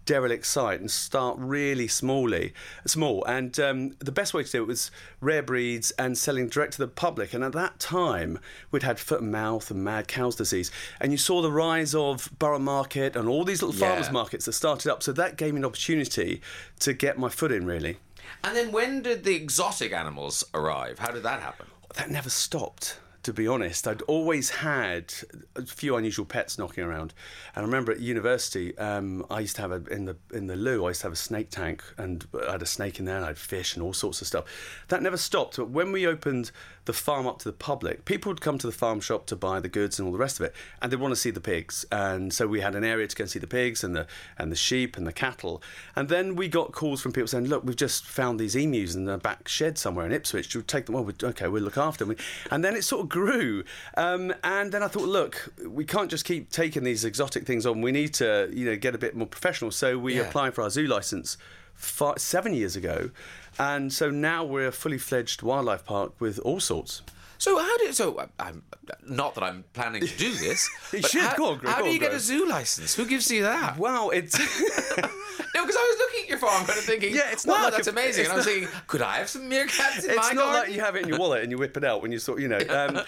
derelict 0.08 0.46
site 0.46 0.80
and 0.80 0.90
start 0.90 1.36
really 1.38 1.86
smallly, 1.86 2.52
small. 2.86 3.22
And 3.26 3.60
um, 3.60 3.90
the 3.98 4.10
best 4.10 4.32
way 4.32 4.42
to 4.42 4.50
do 4.50 4.62
it 4.62 4.66
was 4.66 4.90
rare 5.20 5.42
breeds 5.42 5.90
and 5.92 6.16
selling 6.16 6.48
direct 6.48 6.72
to 6.72 6.78
the 6.78 6.88
public. 6.88 7.34
And 7.34 7.44
at 7.44 7.52
that 7.52 7.78
time, 7.78 8.38
we'd 8.70 8.84
had 8.84 8.98
foot 8.98 9.20
and 9.20 9.30
mouth 9.30 9.70
and 9.70 9.84
mad 9.84 10.08
cow's 10.08 10.34
disease. 10.34 10.70
And 10.98 11.12
you 11.12 11.18
saw 11.18 11.42
the 11.42 11.52
rise 11.52 11.94
of 11.94 12.30
Borough 12.38 12.58
Market 12.58 13.16
and 13.16 13.28
all 13.28 13.44
these 13.44 13.60
little 13.60 13.78
yeah. 13.78 13.90
farmers 13.90 14.10
markets 14.10 14.46
that 14.46 14.54
started 14.54 14.90
up. 14.90 15.02
So 15.02 15.12
that 15.12 15.36
gave 15.36 15.52
me 15.52 15.58
an 15.58 15.66
opportunity 15.66 16.40
to 16.80 16.94
get 16.94 17.18
my 17.18 17.28
foot 17.28 17.52
in, 17.52 17.66
really. 17.66 17.98
And 18.42 18.56
then 18.56 18.72
when 18.72 19.02
did 19.02 19.24
the 19.24 19.36
exotic 19.36 19.92
animals 19.92 20.42
arrive? 20.54 21.00
How 21.00 21.10
did 21.10 21.22
that 21.24 21.42
happen? 21.42 21.66
That 21.96 22.10
never 22.10 22.30
stopped 22.30 22.98
to 23.28 23.32
be 23.34 23.46
honest. 23.46 23.86
I'd 23.86 24.00
always 24.02 24.48
had 24.48 25.12
a 25.54 25.66
few 25.66 25.96
unusual 25.96 26.24
pets 26.24 26.58
knocking 26.58 26.82
around, 26.82 27.12
and 27.54 27.62
I 27.62 27.66
remember 27.66 27.92
at 27.92 28.00
university, 28.00 28.76
um, 28.78 29.22
I 29.28 29.40
used 29.40 29.56
to 29.56 29.60
have 29.60 29.70
a 29.70 29.84
in 29.92 30.06
the 30.06 30.16
in 30.32 30.46
the 30.46 30.56
loo. 30.56 30.86
I 30.86 30.88
used 30.88 31.02
to 31.02 31.08
have 31.08 31.12
a 31.12 31.16
snake 31.16 31.50
tank, 31.50 31.84
and 31.98 32.26
I 32.48 32.52
had 32.52 32.62
a 32.62 32.66
snake 32.66 32.98
in 32.98 33.04
there, 33.04 33.16
and 33.16 33.26
I 33.26 33.28
had 33.28 33.38
fish 33.38 33.76
and 33.76 33.82
all 33.82 33.92
sorts 33.92 34.22
of 34.22 34.26
stuff. 34.26 34.46
That 34.88 35.02
never 35.02 35.18
stopped. 35.18 35.58
But 35.58 35.68
when 35.68 35.92
we 35.92 36.06
opened 36.06 36.52
the 36.86 36.94
farm 36.94 37.26
up 37.26 37.38
to 37.40 37.44
the 37.44 37.52
public, 37.52 38.06
people 38.06 38.30
would 38.30 38.40
come 38.40 38.56
to 38.56 38.66
the 38.66 38.72
farm 38.72 38.98
shop 38.98 39.26
to 39.26 39.36
buy 39.36 39.60
the 39.60 39.68
goods 39.68 39.98
and 39.98 40.06
all 40.06 40.12
the 40.12 40.18
rest 40.18 40.40
of 40.40 40.46
it, 40.46 40.54
and 40.80 40.90
they'd 40.90 40.98
want 40.98 41.12
to 41.12 41.20
see 41.20 41.30
the 41.30 41.38
pigs. 41.38 41.84
And 41.92 42.32
so 42.32 42.46
we 42.46 42.62
had 42.62 42.74
an 42.74 42.82
area 42.82 43.06
to 43.06 43.14
go 43.14 43.24
and 43.24 43.30
see 43.30 43.38
the 43.38 43.46
pigs 43.46 43.84
and 43.84 43.94
the 43.94 44.06
and 44.38 44.50
the 44.50 44.56
sheep 44.56 44.96
and 44.96 45.06
the 45.06 45.12
cattle. 45.12 45.62
And 45.94 46.08
then 46.08 46.34
we 46.34 46.48
got 46.48 46.72
calls 46.72 47.02
from 47.02 47.12
people 47.12 47.28
saying, 47.28 47.44
"Look, 47.44 47.62
we've 47.62 47.76
just 47.76 48.06
found 48.06 48.40
these 48.40 48.56
emus 48.56 48.94
in 48.94 49.04
the 49.04 49.18
back 49.18 49.48
shed 49.48 49.76
somewhere 49.76 50.06
in 50.06 50.12
Ipswich. 50.12 50.48
Do 50.48 50.60
we 50.60 50.62
take 50.64 50.86
them? 50.86 50.94
Well, 50.94 51.12
okay, 51.22 51.46
we'll 51.46 51.62
look 51.62 51.76
after 51.76 52.06
them." 52.06 52.16
And 52.50 52.64
then 52.64 52.74
it 52.74 52.84
sort 52.84 53.02
of 53.02 53.10
grew. 53.18 53.64
Um, 53.96 54.32
and 54.44 54.70
then 54.72 54.82
I 54.82 54.88
thought, 54.88 55.08
look, 55.08 55.52
we 55.66 55.84
can't 55.84 56.10
just 56.10 56.24
keep 56.24 56.50
taking 56.50 56.84
these 56.84 57.04
exotic 57.04 57.46
things 57.46 57.66
on. 57.66 57.82
We 57.82 57.92
need 57.92 58.14
to, 58.14 58.48
you 58.52 58.64
know, 58.66 58.76
get 58.76 58.94
a 58.94 58.98
bit 58.98 59.16
more 59.16 59.26
professional. 59.26 59.70
So 59.70 59.98
we 59.98 60.16
yeah. 60.16 60.22
applied 60.22 60.54
for 60.54 60.62
our 60.62 60.70
zoo 60.70 60.86
license 60.86 61.36
five, 61.74 62.18
seven 62.18 62.54
years 62.54 62.76
ago, 62.76 63.10
and 63.58 63.92
so 63.92 64.10
now 64.10 64.44
we're 64.44 64.68
a 64.68 64.72
fully 64.72 64.98
fledged 64.98 65.42
wildlife 65.42 65.84
park 65.84 66.12
with 66.20 66.38
all 66.40 66.60
sorts. 66.60 67.02
So 67.38 67.58
how 67.58 67.78
do 67.78 67.92
so 67.92 68.28
I'm 68.38 68.62
not 69.06 69.34
that 69.34 69.44
I'm 69.44 69.64
planning 69.72 70.06
to 70.06 70.16
do 70.18 70.34
this. 70.34 70.68
you 70.92 71.02
should 71.02 71.22
how, 71.22 71.36
go 71.36 71.46
on, 71.50 71.58
Greg, 71.58 71.72
How 71.72 71.78
go 71.78 71.84
do 71.84 71.88
on, 71.88 71.94
you 71.94 72.00
get 72.00 72.10
Greg. 72.10 72.18
a 72.18 72.20
zoo 72.20 72.48
license? 72.48 72.94
Who 72.94 73.06
gives 73.06 73.30
you 73.30 73.42
that? 73.42 73.78
Wow, 73.78 74.08
it's 74.10 74.38
no, 74.98 75.62
because 75.62 75.76
I 75.76 75.86
was 75.90 75.98
looking 75.98 76.22
at 76.24 76.28
your 76.28 76.38
farm 76.38 76.66
kind 76.66 76.78
of 76.78 76.84
thinking, 76.84 77.14
yeah, 77.14 77.30
it's 77.30 77.46
wow, 77.46 77.54
not 77.54 77.64
like 77.64 77.72
that's 77.74 77.88
a, 77.88 77.90
amazing. 77.92 78.24
And 78.24 78.32
I 78.32 78.36
was 78.36 78.46
not, 78.46 78.52
thinking, 78.52 78.70
could 78.86 79.02
I 79.02 79.18
have 79.18 79.28
some 79.28 79.42
meerkats 79.42 80.04
in 80.04 80.08
my 80.08 80.14
garden? 80.14 80.18
it's 80.18 80.34
not 80.34 80.54
like 80.54 80.72
you 80.72 80.80
have 80.80 80.96
it 80.96 81.02
in 81.02 81.08
your 81.08 81.18
wallet 81.18 81.42
and 81.42 81.50
you 81.50 81.58
whip 81.58 81.76
it 81.76 81.84
out 81.84 82.02
when 82.02 82.12
you 82.12 82.18
sort, 82.18 82.40
you 82.40 82.48
know. 82.48 82.58
Um, 82.58 83.00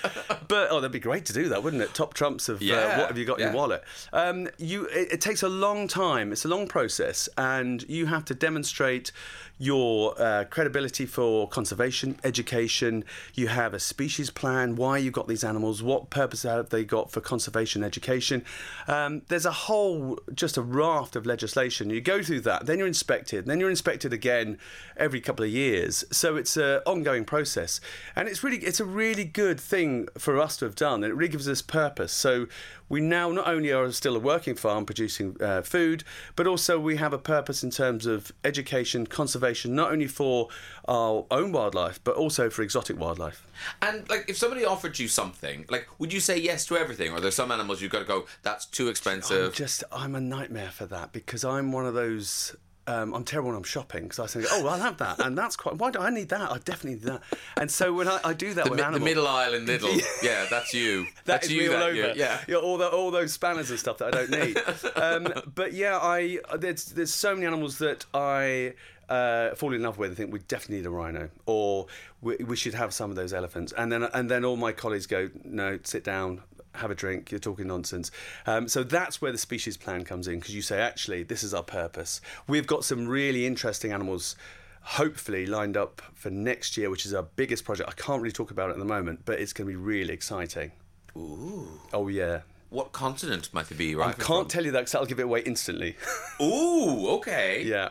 but 0.49 0.71
oh, 0.71 0.81
that'd 0.81 0.93
be 0.93 1.01
great 1.01 1.25
to 1.27 1.33
do 1.33 1.49
that, 1.49 1.63
wouldn't 1.63 1.83
it? 1.83 1.93
Top 1.93 2.15
trumps 2.15 2.49
of 2.49 2.63
Yeah, 2.63 2.77
uh, 2.77 2.99
what 2.99 3.09
have 3.09 3.19
you 3.19 3.25
got 3.25 3.41
in 3.41 3.47
your 3.47 3.55
wallet? 3.55 3.83
Um, 4.13 4.49
you, 4.59 4.87
it, 4.87 5.15
it 5.15 5.21
takes 5.21 5.43
a 5.43 5.49
long 5.49 5.89
time. 5.89 6.33
It's 6.33 6.45
a 6.45 6.49
long 6.49 6.69
process, 6.69 7.29
and 7.37 7.83
you 7.89 8.07
have 8.07 8.25
to 8.27 8.35
demonstrate 8.35 9.13
your 9.61 10.19
uh, 10.19 10.45
credibility 10.45 11.05
for 11.05 11.47
conservation, 11.47 12.19
education. 12.25 13.05
You 13.35 13.49
have 13.49 13.75
a 13.75 13.79
species 13.79 14.31
plan, 14.31 14.75
why 14.75 14.97
you 14.97 15.11
got 15.11 15.29
these 15.29 15.45
animals, 15.45 15.83
what 15.83 16.09
purpose 16.09 16.45
have 16.45 16.71
they 16.71 16.83
got 16.83 17.13
for 17.13 17.21
conservation, 17.21 17.85
education. 17.85 18.43
Um, 18.89 19.21
there's 19.29 19.45
a 19.45 19.53
whole, 19.53 20.19
just 20.35 20.57
a 20.57 20.63
raft 20.63 21.15
of 21.15 21.27
legislation. 21.27 21.91
You 21.91 22.01
go 22.01 22.23
through 22.23 22.41
that, 22.41 22.65
then 22.65 22.79
you're 22.79 22.89
inspected, 22.89 23.45
then 23.45 23.61
you're 23.61 23.69
inspected 23.69 24.15
again 24.15 24.57
every 24.97 25.21
couple 25.21 25.45
of 25.45 25.51
years. 25.51 26.05
So 26.11 26.37
it's 26.37 26.57
an 26.57 26.81
ongoing 26.87 27.27
process, 27.27 27.83
and 28.17 28.29
it's 28.31 28.43
really, 28.43 28.59
it's 28.59 28.81
a 28.81 28.87
really 28.87 29.25
good 29.25 29.61
thing 29.61 30.09
for 30.17 30.41
us 30.41 30.57
to 30.57 30.65
have 30.65 30.75
done. 30.75 31.05
And 31.05 31.13
it 31.13 31.15
really 31.15 31.33
gives 31.33 31.49
us 31.49 31.61
purpose. 31.61 32.13
So 32.13 32.47
we 32.91 33.01
now 33.01 33.31
not 33.31 33.49
only 33.49 33.73
are 33.73 33.91
still 33.93 34.17
a 34.17 34.19
working 34.19 34.55
farm 34.55 34.85
producing 34.85 35.41
uh, 35.41 35.63
food, 35.63 36.05
but 36.37 36.47
also 36.47 36.79
we 36.79 36.97
have 36.97 37.15
a 37.15 37.19
purpose 37.19 37.63
in 37.63 37.71
terms 37.71 38.05
of 38.05 38.33
education, 38.45 39.07
conservation, 39.07 39.75
not 39.75 39.93
only 39.93 40.09
for 40.09 40.49
our 40.89 41.25
own 41.31 41.53
wildlife, 41.53 42.01
but 42.05 42.17
also 42.17 42.51
for 42.51 42.63
exotic 42.63 42.99
wildlife. 42.99 43.47
And 43.81 44.07
like, 44.11 44.27
if 44.29 44.37
somebody 44.37 44.65
offered 44.65 44.99
you 44.99 45.07
something, 45.07 45.65
like, 45.71 45.87
would 45.99 46.13
you 46.13 46.21
say 46.21 46.37
yes 46.37 46.67
to 46.67 46.77
everything, 46.77 47.13
or 47.13 47.21
there's 47.21 47.37
some 47.37 47.53
animals 47.53 47.81
you've 47.81 47.93
got 47.93 48.01
to 48.01 48.05
go, 48.05 48.27
that's 48.43 48.67
too 48.67 48.89
expensive? 48.89 49.47
I'm 49.47 49.53
just, 49.53 49.85
I'm 49.93 50.15
a 50.17 50.21
nightmare 50.21 50.71
for 50.71 50.87
that 50.87 51.13
because 51.13 51.45
I'm 51.45 51.73
one 51.73 51.87
of 51.87 51.95
those. 51.95 52.57
Um, 52.91 53.15
I'm 53.15 53.23
terrible 53.25 53.51
when 53.51 53.57
I'm 53.57 53.63
shopping 53.63 54.03
because 54.03 54.19
I 54.19 54.27
think, 54.27 54.47
oh, 54.51 54.67
I'll 54.67 54.81
have 54.81 54.97
that, 54.97 55.21
and 55.21 55.39
that's 55.39 55.55
quite. 55.55 55.77
Why 55.77 55.93
do 55.93 56.01
I 56.01 56.11
need 56.11 56.29
that? 56.31 56.51
I 56.51 56.59
definitely 56.59 56.95
need 56.95 57.03
that. 57.03 57.23
And 57.57 57.71
so 57.71 57.93
when 57.93 58.09
I, 58.09 58.19
I 58.25 58.33
do 58.33 58.53
that 58.55 58.65
the, 58.65 58.71
with 58.73 58.81
mi- 58.81 58.93
the 58.99 59.05
middle 59.05 59.29
aisle 59.29 59.55
in 59.55 59.65
Lidl, 59.65 60.03
yeah, 60.23 60.47
that's 60.51 60.75
you. 60.75 61.07
That 61.25 61.43
that's 61.43 61.47
is 61.47 61.53
you. 61.53 61.61
me 61.71 61.75
all 61.77 61.83
over. 61.85 61.95
you- 61.95 62.13
yeah. 62.17 62.41
Yeah, 62.49 62.57
all, 62.57 62.79
the, 62.79 62.89
all 62.89 63.13
those 63.13 63.33
spanners 63.33 63.71
and 63.71 63.79
stuff 63.79 63.99
that 63.99 64.13
I 64.13 64.27
don't 64.27 64.31
need. 64.31 64.59
um, 64.97 65.53
but 65.55 65.73
yeah, 65.73 65.99
I 66.03 66.39
there's 66.59 66.87
there's 66.87 67.15
so 67.15 67.35
many 67.35 67.47
animals 67.47 67.79
that 67.79 68.07
I 68.13 68.75
uh, 69.09 69.55
fall 69.55 69.73
in 69.75 69.83
love 69.83 69.99
with 69.99 70.09
and 70.09 70.17
think 70.17 70.33
we 70.33 70.41
definitely 70.41 70.79
need 70.79 70.87
a 70.87 70.91
rhino, 70.91 71.29
or 71.47 71.87
we, 72.23 72.37
we 72.39 72.57
should 72.57 72.75
have 72.75 72.93
some 72.93 73.11
of 73.11 73.17
those 73.17 73.33
elephants, 73.33 73.73
and 73.77 73.93
then 73.93 74.03
and 74.03 74.29
then 74.29 74.45
all 74.45 74.57
my 74.57 74.73
colleagues 74.73 75.07
go, 75.07 75.31
no, 75.45 75.79
sit 75.85 76.03
down. 76.03 76.43
Have 76.75 76.91
a 76.91 76.95
drink. 76.95 77.31
You're 77.31 77.41
talking 77.41 77.67
nonsense. 77.67 78.11
Um, 78.47 78.69
so 78.69 78.83
that's 78.83 79.21
where 79.21 79.33
the 79.33 79.39
species 79.39 79.77
plan 79.77 80.05
comes 80.05 80.29
in 80.29 80.39
because 80.39 80.55
you 80.55 80.63
say, 80.63 80.81
actually, 80.81 81.25
this 81.25 81.43
is 81.43 81.53
our 81.53 81.63
purpose. 81.63 82.21
We've 82.47 82.67
got 82.67 82.85
some 82.85 83.09
really 83.09 83.47
interesting 83.47 83.93
animals 83.93 84.37
hopefully 84.83 85.47
lined 85.47 85.77
up 85.77 86.01
for 86.15 86.31
next 86.31 86.77
year, 86.77 86.91
which 86.91 87.05
is 87.05 87.15
our 87.15 87.23
biggest 87.23 87.65
project. 87.65 87.89
I 87.89 87.93
can't 87.93 88.23
really 88.23 88.33
talk 88.33 88.51
about 88.51 88.71
it 88.71 88.75
at 88.75 88.79
the 88.79 88.85
moment, 88.85 89.23
but 89.25 89.41
it's 89.41 89.53
going 89.53 89.67
to 89.67 89.73
be 89.73 89.77
really 89.77 90.15
exciting. 90.15 90.73
Ooh. 91.17 91.81
Oh, 91.93 92.09
yeah. 92.09 92.41
What 92.71 92.93
continent 92.93 93.53
might 93.53 93.71
it 93.71 93.79
be, 93.79 93.95
right? 93.95 94.09
I 94.09 94.23
can't 94.23 94.49
tell 94.49 94.65
you 94.65 94.71
that 94.73 94.81
because 94.81 94.95
I'll 94.95 95.07
give 95.07 95.19
it 95.19 95.25
away 95.25 95.41
instantly. 95.41 95.97
Ooh, 96.41 97.09
okay. 97.09 97.65
yeah. 97.65 97.91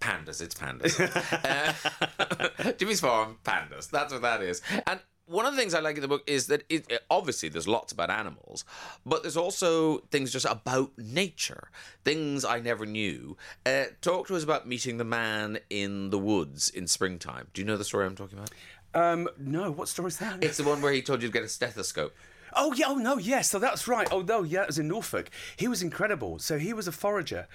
Pandas, 0.00 0.40
it's 0.40 0.54
pandas. 0.54 0.98
uh, 2.64 2.72
Jimmy's 2.78 3.00
Farm, 3.00 3.38
pandas. 3.44 3.90
That's 3.90 4.12
what 4.12 4.22
that 4.22 4.42
is. 4.42 4.60
And 4.86 5.00
one 5.28 5.46
of 5.46 5.54
the 5.54 5.60
things 5.60 5.74
I 5.74 5.80
like 5.80 5.96
in 5.96 6.02
the 6.02 6.08
book 6.08 6.24
is 6.26 6.46
that 6.46 6.64
it, 6.68 7.04
obviously 7.10 7.48
there's 7.48 7.68
lots 7.68 7.92
about 7.92 8.10
animals, 8.10 8.64
but 9.04 9.22
there's 9.22 9.36
also 9.36 9.98
things 10.10 10.32
just 10.32 10.46
about 10.46 10.92
nature, 10.96 11.70
things 12.04 12.44
I 12.44 12.60
never 12.60 12.86
knew. 12.86 13.36
Uh, 13.64 13.84
talk 14.00 14.26
to 14.28 14.36
us 14.36 14.42
about 14.42 14.66
meeting 14.66 14.96
the 14.96 15.04
man 15.04 15.58
in 15.70 16.10
the 16.10 16.18
woods 16.18 16.70
in 16.70 16.86
springtime. 16.86 17.48
Do 17.52 17.60
you 17.60 17.66
know 17.66 17.76
the 17.76 17.84
story 17.84 18.06
I'm 18.06 18.16
talking 18.16 18.38
about? 18.38 18.50
Um, 18.94 19.28
no, 19.38 19.70
what 19.70 19.88
story 19.88 20.08
is 20.08 20.18
that? 20.18 20.42
It's 20.42 20.56
the 20.56 20.64
one 20.64 20.80
where 20.80 20.92
he 20.92 21.02
told 21.02 21.22
you 21.22 21.28
to 21.28 21.32
get 21.32 21.44
a 21.44 21.48
stethoscope. 21.48 22.14
Oh 22.54 22.72
yeah, 22.72 22.86
oh 22.88 22.94
no, 22.94 23.18
yes, 23.18 23.50
so 23.50 23.58
that's 23.58 23.86
right. 23.86 24.08
Oh 24.10 24.22
no, 24.22 24.42
yeah, 24.42 24.62
it 24.62 24.68
was 24.68 24.78
in 24.78 24.88
Norfolk. 24.88 25.30
He 25.56 25.68
was 25.68 25.82
incredible. 25.82 26.38
So 26.38 26.58
he 26.58 26.72
was 26.72 26.88
a 26.88 26.92
forager, 26.92 27.46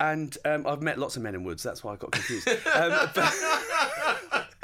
and 0.00 0.36
um, 0.44 0.66
I've 0.66 0.82
met 0.82 0.98
lots 0.98 1.16
of 1.16 1.22
men 1.22 1.34
in 1.34 1.44
woods. 1.44 1.62
That's 1.62 1.84
why 1.84 1.92
I 1.92 1.96
got 1.96 2.12
confused. 2.12 2.48
um, 2.74 3.10
but, 3.14 3.34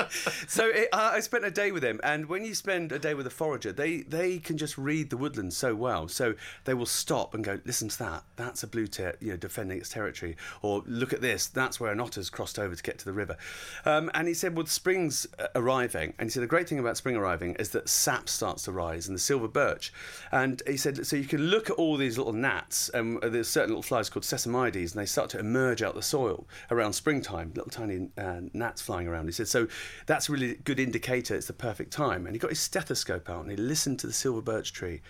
so 0.48 0.66
it, 0.68 0.88
I 0.92 1.20
spent 1.20 1.44
a 1.44 1.50
day 1.50 1.72
with 1.72 1.82
him, 1.82 2.00
and 2.02 2.26
when 2.26 2.44
you 2.44 2.54
spend 2.54 2.92
a 2.92 2.98
day 2.98 3.14
with 3.14 3.26
a 3.26 3.30
forager, 3.30 3.72
they 3.72 3.98
they 3.98 4.38
can 4.38 4.56
just 4.56 4.76
read 4.76 5.10
the 5.10 5.16
woodland 5.16 5.52
so 5.52 5.74
well. 5.74 6.08
So 6.08 6.34
they 6.64 6.74
will 6.74 6.86
stop 6.86 7.34
and 7.34 7.44
go, 7.44 7.60
listen 7.64 7.88
to 7.88 7.98
that. 8.00 8.24
That's 8.36 8.62
a 8.62 8.66
blue 8.66 8.86
tit, 8.86 9.18
you 9.20 9.30
know, 9.30 9.36
defending 9.36 9.78
its 9.78 9.90
territory. 9.90 10.36
Or 10.62 10.82
look 10.86 11.12
at 11.12 11.20
this. 11.20 11.46
That's 11.46 11.80
where 11.80 11.92
an 11.92 12.00
otter's 12.00 12.30
crossed 12.30 12.58
over 12.58 12.74
to 12.74 12.82
get 12.82 12.98
to 12.98 13.04
the 13.04 13.12
river. 13.12 13.36
Um, 13.84 14.10
and 14.14 14.28
he 14.28 14.34
said, 14.34 14.56
well, 14.56 14.66
spring's 14.66 15.26
uh, 15.38 15.48
arriving, 15.54 16.14
and 16.18 16.28
he 16.28 16.30
said 16.30 16.42
the 16.42 16.48
great 16.48 16.68
thing 16.68 16.78
about 16.78 16.96
spring 16.96 17.16
arriving 17.16 17.54
is 17.58 17.70
that 17.70 17.88
sap 17.88 18.28
starts 18.28 18.64
to 18.64 18.72
rise 18.72 19.06
and 19.06 19.14
the 19.14 19.20
silver 19.20 19.48
birch. 19.48 19.92
And 20.32 20.62
he 20.66 20.76
said, 20.76 21.06
so 21.06 21.16
you 21.16 21.24
can 21.24 21.42
look 21.42 21.70
at 21.70 21.76
all 21.76 21.96
these 21.96 22.18
little 22.18 22.32
gnats, 22.32 22.88
and 22.90 23.22
um, 23.22 23.32
there's 23.32 23.48
certain 23.48 23.70
little 23.70 23.82
flies 23.82 24.08
called 24.08 24.24
sesamides, 24.24 24.92
and 24.92 25.00
they 25.00 25.06
start 25.06 25.25
to 25.30 25.38
emerge 25.38 25.82
out 25.82 25.94
the 25.94 26.02
soil 26.02 26.46
around 26.70 26.92
springtime, 26.92 27.52
little 27.54 27.70
tiny 27.70 28.08
uh, 28.18 28.40
gnats 28.52 28.82
flying 28.82 29.06
around. 29.08 29.26
He 29.26 29.32
said, 29.32 29.48
so 29.48 29.68
that's 30.06 30.28
a 30.28 30.32
really 30.32 30.54
good 30.64 30.80
indicator 30.80 31.34
it's 31.34 31.46
the 31.46 31.52
perfect 31.52 31.92
time. 31.92 32.26
And 32.26 32.34
he 32.34 32.38
got 32.38 32.50
his 32.50 32.60
stethoscope 32.60 33.28
out 33.28 33.42
and 33.42 33.50
he 33.50 33.56
listened 33.56 33.98
to 34.00 34.06
the 34.06 34.12
silver 34.12 34.42
birch 34.42 34.72
tree 34.72 35.00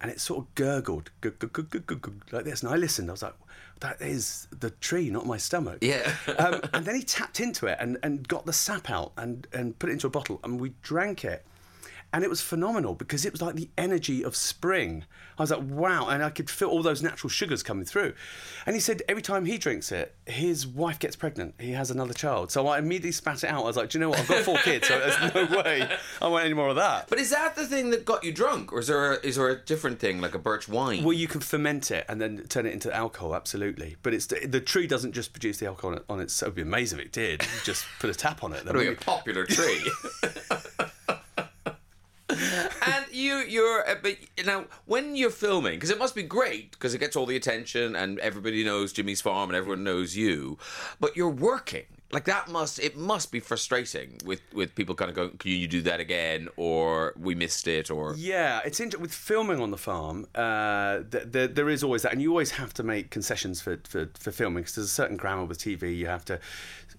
and 0.00 0.10
it 0.10 0.20
sort 0.20 0.40
of 0.40 0.54
gurgled 0.54 1.10
like 1.22 2.44
this. 2.44 2.62
And 2.62 2.72
I 2.72 2.76
listened, 2.76 3.08
I 3.08 3.12
was 3.12 3.22
like, 3.22 3.34
that 3.80 4.00
is 4.00 4.48
the 4.58 4.70
tree, 4.70 5.10
not 5.10 5.26
my 5.26 5.36
stomach. 5.36 5.78
Yeah. 5.80 6.14
um, 6.38 6.60
and 6.72 6.84
then 6.84 6.94
he 6.94 7.02
tapped 7.02 7.40
into 7.40 7.66
it 7.66 7.78
and, 7.80 7.98
and 8.02 8.26
got 8.26 8.46
the 8.46 8.52
sap 8.52 8.90
out 8.90 9.12
and, 9.16 9.46
and 9.52 9.78
put 9.78 9.90
it 9.90 9.94
into 9.94 10.06
a 10.06 10.10
bottle 10.10 10.40
and 10.44 10.60
we 10.60 10.72
drank 10.82 11.24
it 11.24 11.44
and 12.12 12.24
it 12.24 12.30
was 12.30 12.40
phenomenal 12.40 12.94
because 12.94 13.26
it 13.26 13.32
was 13.32 13.42
like 13.42 13.56
the 13.56 13.68
energy 13.76 14.22
of 14.22 14.36
spring. 14.36 15.04
I 15.38 15.42
was 15.42 15.50
like, 15.50 15.62
wow, 15.62 16.08
and 16.08 16.22
I 16.22 16.30
could 16.30 16.48
feel 16.48 16.68
all 16.68 16.82
those 16.82 17.02
natural 17.02 17.28
sugars 17.28 17.62
coming 17.62 17.84
through. 17.84 18.14
And 18.64 18.74
he 18.74 18.80
said 18.80 19.02
every 19.08 19.22
time 19.22 19.44
he 19.44 19.58
drinks 19.58 19.92
it, 19.92 20.14
his 20.24 20.66
wife 20.66 20.98
gets 20.98 21.14
pregnant. 21.14 21.54
He 21.58 21.72
has 21.72 21.90
another 21.90 22.14
child. 22.14 22.50
So 22.50 22.66
I 22.68 22.78
immediately 22.78 23.12
spat 23.12 23.44
it 23.44 23.50
out. 23.50 23.64
I 23.64 23.66
was 23.66 23.76
like, 23.76 23.90
do 23.90 23.98
you 23.98 24.00
know 24.00 24.10
what? 24.10 24.20
I've 24.20 24.28
got 24.28 24.44
four 24.44 24.56
kids, 24.58 24.88
so 24.88 24.98
there's 24.98 25.34
no 25.34 25.56
way 25.62 25.88
I 26.22 26.28
want 26.28 26.44
any 26.44 26.54
more 26.54 26.68
of 26.68 26.76
that. 26.76 27.08
But 27.08 27.18
is 27.18 27.30
that 27.30 27.54
the 27.54 27.66
thing 27.66 27.90
that 27.90 28.04
got 28.04 28.24
you 28.24 28.32
drunk, 28.32 28.72
or 28.72 28.78
is 28.78 28.86
there 28.86 29.12
a, 29.12 29.26
is 29.26 29.36
there 29.36 29.48
a 29.48 29.56
different 29.56 29.98
thing 29.98 30.20
like 30.20 30.34
a 30.34 30.38
birch 30.38 30.68
wine? 30.68 31.04
Well, 31.04 31.12
you 31.12 31.28
can 31.28 31.40
ferment 31.40 31.90
it 31.90 32.06
and 32.08 32.20
then 32.20 32.44
turn 32.48 32.66
it 32.66 32.72
into 32.72 32.94
alcohol, 32.94 33.34
absolutely. 33.34 33.96
But 34.02 34.14
it's 34.14 34.26
the 34.26 34.60
tree 34.60 34.86
doesn't 34.86 35.12
just 35.12 35.32
produce 35.32 35.58
the 35.58 35.66
alcohol 35.66 35.98
on 36.08 36.20
its. 36.20 36.40
It 36.40 36.46
would 36.46 36.54
be 36.54 36.62
amazing 36.62 36.98
if 37.00 37.06
it 37.06 37.12
did. 37.12 37.42
You 37.42 37.48
just 37.64 37.84
put 37.98 38.08
a 38.08 38.14
tap 38.14 38.42
on 38.42 38.52
it. 38.52 38.64
That 38.64 38.74
would 38.74 38.80
be 38.80 38.92
a 38.92 38.96
popular 38.96 39.44
tree. 39.44 39.80
and 42.86 43.04
you 43.10 43.36
you're 43.38 43.88
uh, 43.88 43.94
but 44.02 44.16
now 44.44 44.64
when 44.84 45.16
you're 45.16 45.30
filming 45.30 45.74
because 45.74 45.90
it 45.90 45.98
must 45.98 46.14
be 46.14 46.22
great 46.22 46.72
because 46.72 46.94
it 46.94 46.98
gets 46.98 47.16
all 47.16 47.26
the 47.26 47.36
attention 47.36 47.96
and 47.96 48.18
everybody 48.20 48.64
knows 48.64 48.92
Jimmy's 48.92 49.20
farm 49.20 49.50
and 49.50 49.56
everyone 49.56 49.84
knows 49.84 50.16
you 50.16 50.58
but 51.00 51.16
you're 51.16 51.28
working. 51.28 51.84
Like 52.12 52.24
that 52.26 52.48
must 52.48 52.78
it 52.78 52.96
must 52.96 53.32
be 53.32 53.40
frustrating 53.40 54.18
with 54.24 54.40
with 54.52 54.74
people 54.74 54.94
kind 54.94 55.10
of 55.10 55.16
going 55.16 55.30
can 55.38 55.50
you 55.50 55.66
do 55.66 55.82
that 55.82 55.98
again? 56.00 56.48
or 56.56 57.12
we 57.18 57.34
missed 57.34 57.66
it 57.66 57.90
or 57.90 58.14
yeah 58.16 58.60
it's 58.64 58.78
interesting 58.80 59.02
with 59.02 59.12
filming 59.12 59.60
on 59.60 59.70
the 59.70 59.76
farm 59.76 60.26
uh, 60.34 61.00
th- 61.10 61.32
th- 61.32 61.50
there 61.54 61.68
is 61.68 61.82
always 61.82 62.02
that 62.02 62.12
and 62.12 62.22
you 62.22 62.30
always 62.30 62.52
have 62.52 62.72
to 62.74 62.82
make 62.82 63.10
concessions 63.10 63.60
for 63.60 63.78
for, 63.88 64.08
for 64.18 64.30
filming 64.30 64.62
because 64.62 64.76
there's 64.76 64.86
a 64.86 64.90
certain 64.90 65.16
grammar 65.16 65.44
with 65.44 65.58
tv 65.58 65.96
you 65.96 66.06
have 66.06 66.24
to 66.24 66.38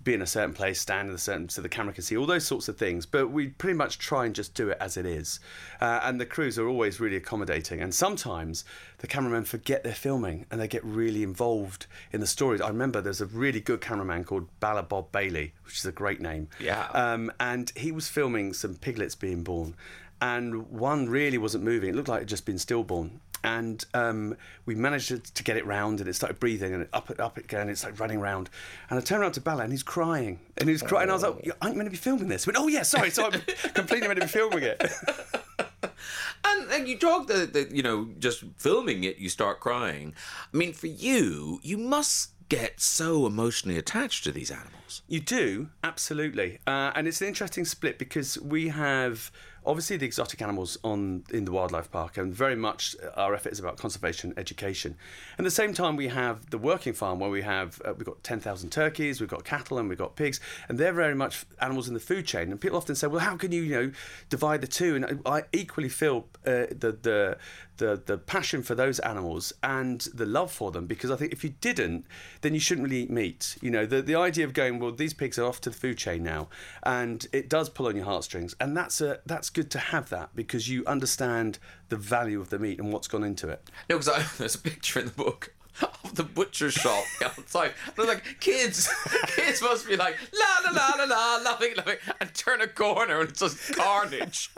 be 0.07 0.13
in 0.13 0.21
a 0.21 0.27
certain 0.27 0.53
place, 0.53 0.79
stand 0.79 1.09
in 1.09 1.15
a 1.15 1.17
certain 1.17 1.49
so 1.49 1.61
the 1.61 1.69
camera 1.69 1.93
can 1.93 2.01
see 2.01 2.15
all 2.15 2.25
those 2.25 2.45
sorts 2.45 2.69
of 2.69 2.77
things. 2.77 3.05
But 3.05 3.27
we 3.27 3.49
pretty 3.49 3.77
much 3.77 3.99
try 3.99 4.25
and 4.25 4.33
just 4.33 4.53
do 4.53 4.69
it 4.69 4.77
as 4.79 4.95
it 4.95 5.05
is. 5.05 5.41
Uh, 5.81 5.99
and 6.01 6.19
the 6.19 6.25
crews 6.25 6.57
are 6.57 6.67
always 6.67 6.99
really 7.01 7.17
accommodating. 7.17 7.81
And 7.81 7.93
sometimes 7.93 8.63
the 8.99 9.07
cameramen 9.07 9.43
forget 9.43 9.83
they're 9.83 9.93
filming 9.93 10.45
and 10.49 10.61
they 10.61 10.67
get 10.67 10.83
really 10.85 11.23
involved 11.23 11.87
in 12.13 12.21
the 12.21 12.27
stories. 12.27 12.61
I 12.61 12.69
remember 12.69 13.01
there's 13.01 13.21
a 13.21 13.25
really 13.25 13.59
good 13.59 13.81
cameraman 13.81 14.23
called 14.23 14.47
Bala 14.61 14.83
Bob 14.83 15.11
Bailey, 15.11 15.53
which 15.65 15.77
is 15.77 15.85
a 15.85 15.91
great 15.91 16.21
name. 16.21 16.47
Yeah. 16.59 16.87
Um, 16.93 17.29
and 17.39 17.71
he 17.75 17.91
was 17.91 18.07
filming 18.07 18.53
some 18.53 18.75
piglets 18.75 19.15
being 19.15 19.43
born 19.43 19.75
and 20.21 20.69
one 20.71 21.09
really 21.09 21.37
wasn't 21.37 21.63
moving. 21.63 21.89
It 21.89 21.95
looked 21.95 22.07
like 22.07 22.17
it 22.17 22.21
had 22.21 22.29
just 22.29 22.45
been 22.45 22.57
stillborn 22.57 23.19
and 23.43 23.85
um, 23.93 24.35
we 24.65 24.75
managed 24.75 25.09
to, 25.09 25.19
to, 25.19 25.43
get 25.43 25.57
it 25.57 25.65
round 25.65 25.99
and 25.99 26.09
it 26.09 26.13
started 26.13 26.39
breathing 26.39 26.73
and 26.73 26.87
up 26.93 27.09
it 27.09 27.19
up 27.19 27.37
it 27.37 27.45
again 27.45 27.69
it's 27.69 27.83
like 27.83 27.99
running 27.99 28.19
round. 28.19 28.49
And 28.89 28.99
I 28.99 29.01
turned 29.01 29.21
around 29.21 29.33
to 29.33 29.41
Bella 29.41 29.63
and 29.63 29.71
he's 29.71 29.83
crying. 29.83 30.39
And 30.57 30.69
he's 30.69 30.81
crying. 30.81 31.01
Oh. 31.01 31.01
and 31.03 31.11
I 31.11 31.13
was 31.13 31.23
like 31.23 31.57
aren't 31.61 31.75
you 31.75 31.77
meant 31.77 31.87
to 31.87 31.91
be 31.91 31.97
filming 31.97 32.27
this? 32.27 32.47
went, 32.47 32.57
oh 32.57 32.67
yeah 32.67 32.83
sorry 32.83 33.09
so 33.09 33.25
I'm 33.25 33.31
completely 33.73 34.07
meant 34.07 34.19
to 34.19 34.25
be 34.25 34.31
filming 34.31 34.63
it. 34.63 34.81
And, 36.45 36.71
and 36.71 36.87
you 36.87 36.97
talk 36.97 37.27
the, 37.27 37.45
the 37.45 37.75
you 37.75 37.83
know 37.83 38.09
just 38.19 38.43
filming 38.57 39.03
it 39.03 39.17
you 39.17 39.27
start 39.29 39.59
crying. 39.59 40.13
I 40.53 40.57
mean 40.57 40.73
for 40.73 40.87
you 40.87 41.59
you 41.63 41.77
must 41.77 42.31
get 42.49 42.79
so 42.79 43.25
emotionally 43.25 43.77
attached 43.77 44.23
to 44.23 44.31
these 44.31 44.51
animals. 44.51 45.01
You 45.07 45.19
do 45.19 45.69
absolutely. 45.83 46.59
Uh, 46.65 46.91
and 46.95 47.07
it's 47.07 47.21
an 47.21 47.27
interesting 47.27 47.65
split 47.65 47.99
because 47.99 48.39
we 48.39 48.69
have 48.69 49.31
obviously 49.67 49.97
the 49.97 50.05
exotic 50.05 50.41
animals 50.41 50.77
on 50.83 51.23
in 51.29 51.45
the 51.45 51.51
wildlife 51.51 51.91
park, 51.91 52.17
and 52.17 52.33
very 52.33 52.55
much 52.55 52.95
our 53.15 53.35
effort 53.35 53.51
is 53.51 53.59
about 53.59 53.77
conservation 53.77 54.33
education. 54.37 54.95
And 55.37 55.45
at 55.45 55.49
the 55.49 55.51
same 55.51 55.73
time, 55.73 55.95
we 55.97 56.07
have 56.07 56.49
the 56.49 56.57
working 56.57 56.93
farm 56.93 57.19
where 57.19 57.29
we 57.29 57.43
have 57.43 57.81
uh, 57.85 57.93
we've 57.95 58.05
got 58.05 58.23
ten 58.23 58.39
thousand 58.39 58.71
turkeys, 58.71 59.19
we've 59.19 59.29
got 59.29 59.43
cattle, 59.43 59.77
and 59.77 59.89
we've 59.89 59.97
got 59.97 60.15
pigs, 60.15 60.39
and 60.67 60.79
they're 60.79 60.93
very 60.93 61.15
much 61.15 61.45
animals 61.61 61.87
in 61.87 61.93
the 61.93 61.99
food 61.99 62.25
chain. 62.25 62.51
And 62.51 62.59
people 62.59 62.77
often 62.77 62.95
say, 62.95 63.07
well, 63.07 63.19
how 63.19 63.35
can 63.37 63.51
you 63.51 63.61
you 63.61 63.75
know 63.75 63.91
divide 64.29 64.61
the 64.61 64.67
two? 64.67 64.95
And 64.95 65.21
I 65.25 65.43
equally 65.51 65.89
feel 65.89 66.25
uh, 66.45 66.67
the 66.71 66.97
the 67.01 67.37
the 67.77 68.01
the 68.05 68.17
passion 68.17 68.63
for 68.63 68.75
those 68.75 68.99
animals 68.99 69.53
and 69.63 70.01
the 70.13 70.25
love 70.25 70.51
for 70.51 70.71
them 70.71 70.85
because 70.85 71.11
I 71.11 71.15
think 71.15 71.31
if 71.31 71.43
you 71.43 71.53
didn't, 71.61 72.05
then 72.41 72.53
you 72.53 72.59
shouldn't 72.59 72.85
really 72.85 73.03
eat 73.03 73.09
meat. 73.09 73.57
You 73.61 73.71
know, 73.71 73.85
the 73.85 74.01
the 74.01 74.15
idea 74.15 74.45
of 74.45 74.53
going 74.53 74.79
well, 74.79 74.91
these 74.91 75.13
pigs 75.13 75.37
are 75.39 75.45
off 75.45 75.61
to 75.61 75.69
the 75.69 75.75
food 75.75 75.97
chain 75.97 76.23
now, 76.23 76.49
and 76.83 77.25
it 77.31 77.49
does 77.49 77.69
pull 77.69 77.87
on 77.87 77.95
your 77.95 78.05
heartstrings, 78.05 78.55
and 78.59 78.75
that's 78.75 79.01
a 79.01 79.19
that's 79.25 79.49
good 79.49 79.71
to 79.71 79.79
have 79.79 80.09
that 80.09 80.35
because 80.35 80.69
you 80.69 80.85
understand 80.85 81.59
the 81.89 81.97
value 81.97 82.41
of 82.41 82.49
the 82.49 82.59
meat 82.59 82.79
and 82.79 82.91
what's 82.91 83.07
gone 83.07 83.23
into 83.23 83.49
it. 83.49 83.69
No, 83.89 83.97
because 83.97 84.27
there's 84.37 84.55
a 84.55 84.59
picture 84.59 84.99
in 84.99 85.07
the 85.07 85.11
book 85.11 85.53
of 86.03 86.15
the 86.15 86.23
butcher 86.23 86.71
shop 86.71 87.03
outside. 87.23 87.73
They're 87.95 88.05
like, 88.05 88.23
kids, 88.39 88.89
kids 89.27 89.61
must 89.61 89.87
be 89.87 89.95
like, 89.95 90.15
la 90.33 90.71
la 90.71 90.77
la 90.77 90.93
la 90.97 91.03
la, 91.05 91.43
laughing, 91.43 91.73
laughing, 91.75 91.97
and 92.19 92.33
turn 92.33 92.61
a 92.61 92.67
corner 92.67 93.21
and 93.21 93.29
it's 93.29 93.39
just 93.39 93.75
carnage. 93.75 94.49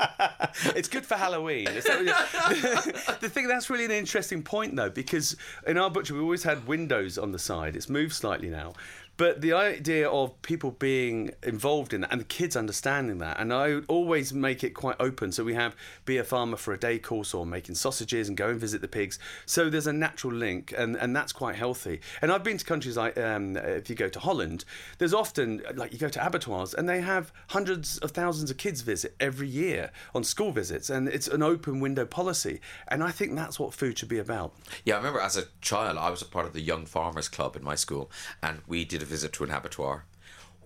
it's 0.75 0.88
good 0.88 1.05
for 1.05 1.15
Halloween. 1.15 1.65
the 1.65 3.29
thing 3.32 3.47
that's 3.47 3.69
really 3.69 3.86
an 3.86 3.91
interesting 3.91 4.43
point 4.43 4.75
though, 4.75 4.89
because 4.89 5.36
in 5.67 5.77
our 5.77 5.89
butcher 5.89 6.13
we 6.13 6.21
always 6.21 6.43
had 6.43 6.67
windows 6.67 7.17
on 7.17 7.32
the 7.32 7.39
side. 7.39 7.75
It's 7.75 7.89
moved 7.89 8.13
slightly 8.13 8.49
now, 8.49 8.73
but 9.19 9.41
the 9.41 9.51
idea 9.51 10.10
of 10.10 10.41
people 10.43 10.71
being 10.71 11.32
involved 11.43 11.93
in 11.93 11.99
that 12.01 12.12
and 12.13 12.21
the 12.21 12.25
kids 12.25 12.55
understanding 12.55 13.17
that, 13.17 13.38
and 13.38 13.53
I 13.53 13.82
always 13.89 14.34
make 14.34 14.63
it 14.63 14.69
quite 14.69 14.95
open. 14.97 15.34
So 15.34 15.43
we 15.43 15.55
have 15.55 15.75
be 16.05 16.15
a 16.17 16.23
farmer 16.23 16.55
for 16.55 16.73
a 16.73 16.79
day 16.79 16.99
course 16.99 17.34
or 17.34 17.45
making 17.45 17.75
sausages 17.75 18.29
and 18.29 18.38
go 18.38 18.47
and 18.47 18.58
visit 18.58 18.79
the 18.79 18.88
pigs. 18.88 19.19
So 19.45 19.69
there's 19.69 19.88
a 19.88 19.91
natural 19.93 20.32
link, 20.32 20.73
and, 20.75 20.95
and 20.95 21.13
that's 21.13 21.34
quite 21.34 21.58
healthy. 21.58 22.00
And 22.21 22.31
I've 22.31 22.46
been 22.46 22.58
to 22.60 22.63
countries 22.63 22.96
like, 22.96 23.17
um, 23.17 23.58
if 23.58 23.89
you 23.89 23.96
go 23.98 24.08
to 24.08 24.19
Holland, 24.21 24.63
there's 25.00 25.13
often, 25.13 25.63
like, 25.75 25.91
you 25.91 26.00
go 26.00 26.08
to 26.08 26.25
abattoirs 26.25 26.73
and 26.73 26.87
they 26.87 27.02
have 27.02 27.33
hundreds 27.50 27.98
of 27.98 28.12
thousands 28.12 28.50
of 28.50 28.56
kids 28.56 28.79
visit 28.79 29.17
every 29.19 29.50
year 29.50 29.91
on 30.15 30.23
school 30.23 30.54
visits, 30.54 30.89
and 30.89 31.10
it's 31.10 31.27
an 31.27 31.43
open 31.43 31.81
window 31.81 32.06
policy. 32.06 32.62
And 32.87 33.04
I 33.04 33.12
think 33.12 33.35
that's 33.35 33.60
what 33.60 33.73
food 33.73 33.98
should 33.98 34.08
be 34.08 34.19
about. 34.19 34.54
Yeah, 34.85 34.93
I 34.93 34.98
remember 34.98 35.19
as 35.19 35.35
a 35.35 35.43
child, 35.60 35.98
I 35.98 36.10
was 36.10 36.21
a 36.21 36.25
part 36.25 36.46
of 36.46 36.54
the 36.54 36.62
Young 36.62 36.85
Farmers 36.85 37.27
Club 37.27 37.58
in 37.58 37.65
my 37.65 37.75
school, 37.75 38.10
and 38.41 38.62
we 38.65 38.85
did 38.85 39.02
a 39.02 39.08
visit 39.10 39.33
to 39.33 39.43
an 39.43 39.51
abattoir 39.51 40.05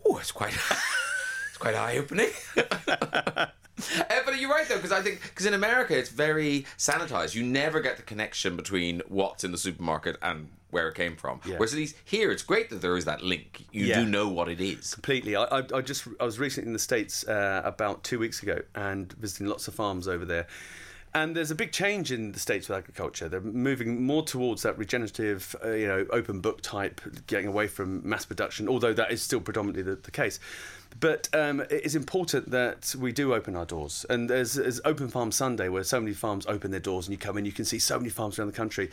Oh, 0.05 0.17
it's 0.17 0.31
quite, 0.33 0.53
it's 1.49 1.57
quite 1.57 1.75
eye 1.75 1.97
opening. 1.97 2.29
uh, 2.57 3.47
but 4.25 4.37
you're 4.39 4.49
right 4.49 4.67
though, 4.67 4.75
because 4.75 4.91
I 4.91 5.01
think 5.01 5.21
because 5.21 5.45
in 5.45 5.53
America 5.53 5.97
it's 5.97 6.09
very 6.09 6.65
sanitized. 6.77 7.35
You 7.35 7.43
never 7.43 7.79
get 7.79 7.97
the 7.97 8.03
connection 8.03 8.55
between 8.55 9.01
what's 9.07 9.43
in 9.43 9.51
the 9.51 9.57
supermarket 9.57 10.17
and 10.21 10.49
where 10.71 10.87
it 10.89 10.95
came 10.95 11.15
from. 11.15 11.39
Yeah. 11.45 11.53
Whereas 11.57 11.73
at 11.73 11.77
least 11.77 11.95
here, 12.03 12.31
it's 12.31 12.43
great 12.43 12.69
that 12.71 12.81
there 12.81 12.97
is 12.97 13.05
that 13.05 13.21
link. 13.23 13.65
You 13.71 13.85
Yeah. 13.85 14.01
do 14.01 14.05
know 14.09 14.27
what 14.27 14.49
it 14.49 14.59
is. 14.59 14.93
Completely. 14.93 15.35
I, 15.35 15.43
I, 15.43 15.63
I 15.75 15.81
just 15.81 16.05
I 16.19 16.25
was 16.25 16.39
recently 16.39 16.67
in 16.67 16.73
the 16.73 16.79
states 16.79 17.25
uh, 17.27 17.61
about 17.63 18.03
two 18.03 18.19
weeks 18.19 18.41
ago 18.43 18.59
and 18.75 19.11
visiting 19.13 19.47
lots 19.47 19.67
of 19.67 19.73
farms 19.75 20.07
over 20.07 20.25
there. 20.25 20.47
And 21.15 21.35
there's 21.35 21.51
a 21.51 21.55
big 21.55 21.71
change 21.71 22.11
in 22.11 22.31
the 22.31 22.39
states 22.39 22.67
with 22.69 22.77
agriculture. 22.77 23.29
They're 23.29 23.39
moving 23.41 24.03
more 24.03 24.23
towards 24.23 24.63
that 24.63 24.77
regenerative, 24.77 25.55
uh, 25.63 25.71
you 25.71 25.87
know, 25.87 26.05
open 26.09 26.39
book 26.41 26.61
type, 26.61 27.01
getting 27.27 27.47
away 27.47 27.67
from 27.67 28.07
mass 28.07 28.25
production. 28.25 28.67
Although 28.67 28.93
that 28.93 29.11
is 29.11 29.21
still 29.21 29.41
predominantly 29.41 29.83
the, 29.83 29.95
the 29.95 30.11
case. 30.11 30.39
But 30.99 31.27
um, 31.33 31.61
it 31.61 31.83
is 31.83 31.95
important 31.95 32.51
that 32.51 32.93
we 32.99 33.11
do 33.11 33.33
open 33.33 33.55
our 33.55 33.65
doors. 33.65 34.05
And 34.11 34.29
there's, 34.29 34.53
there's 34.53 34.79
Open 34.85 35.07
Farm 35.07 35.31
Sunday, 35.31 35.67
where 35.67 35.83
so 35.83 35.99
many 35.99 36.13
farms 36.13 36.45
open 36.45 36.69
their 36.69 36.79
doors, 36.79 37.07
and 37.07 37.11
you 37.13 37.17
come 37.17 37.35
in, 37.37 37.45
you 37.45 37.51
can 37.51 37.65
see 37.65 37.79
so 37.79 37.97
many 37.97 38.11
farms 38.11 38.37
around 38.37 38.49
the 38.49 38.55
country. 38.55 38.91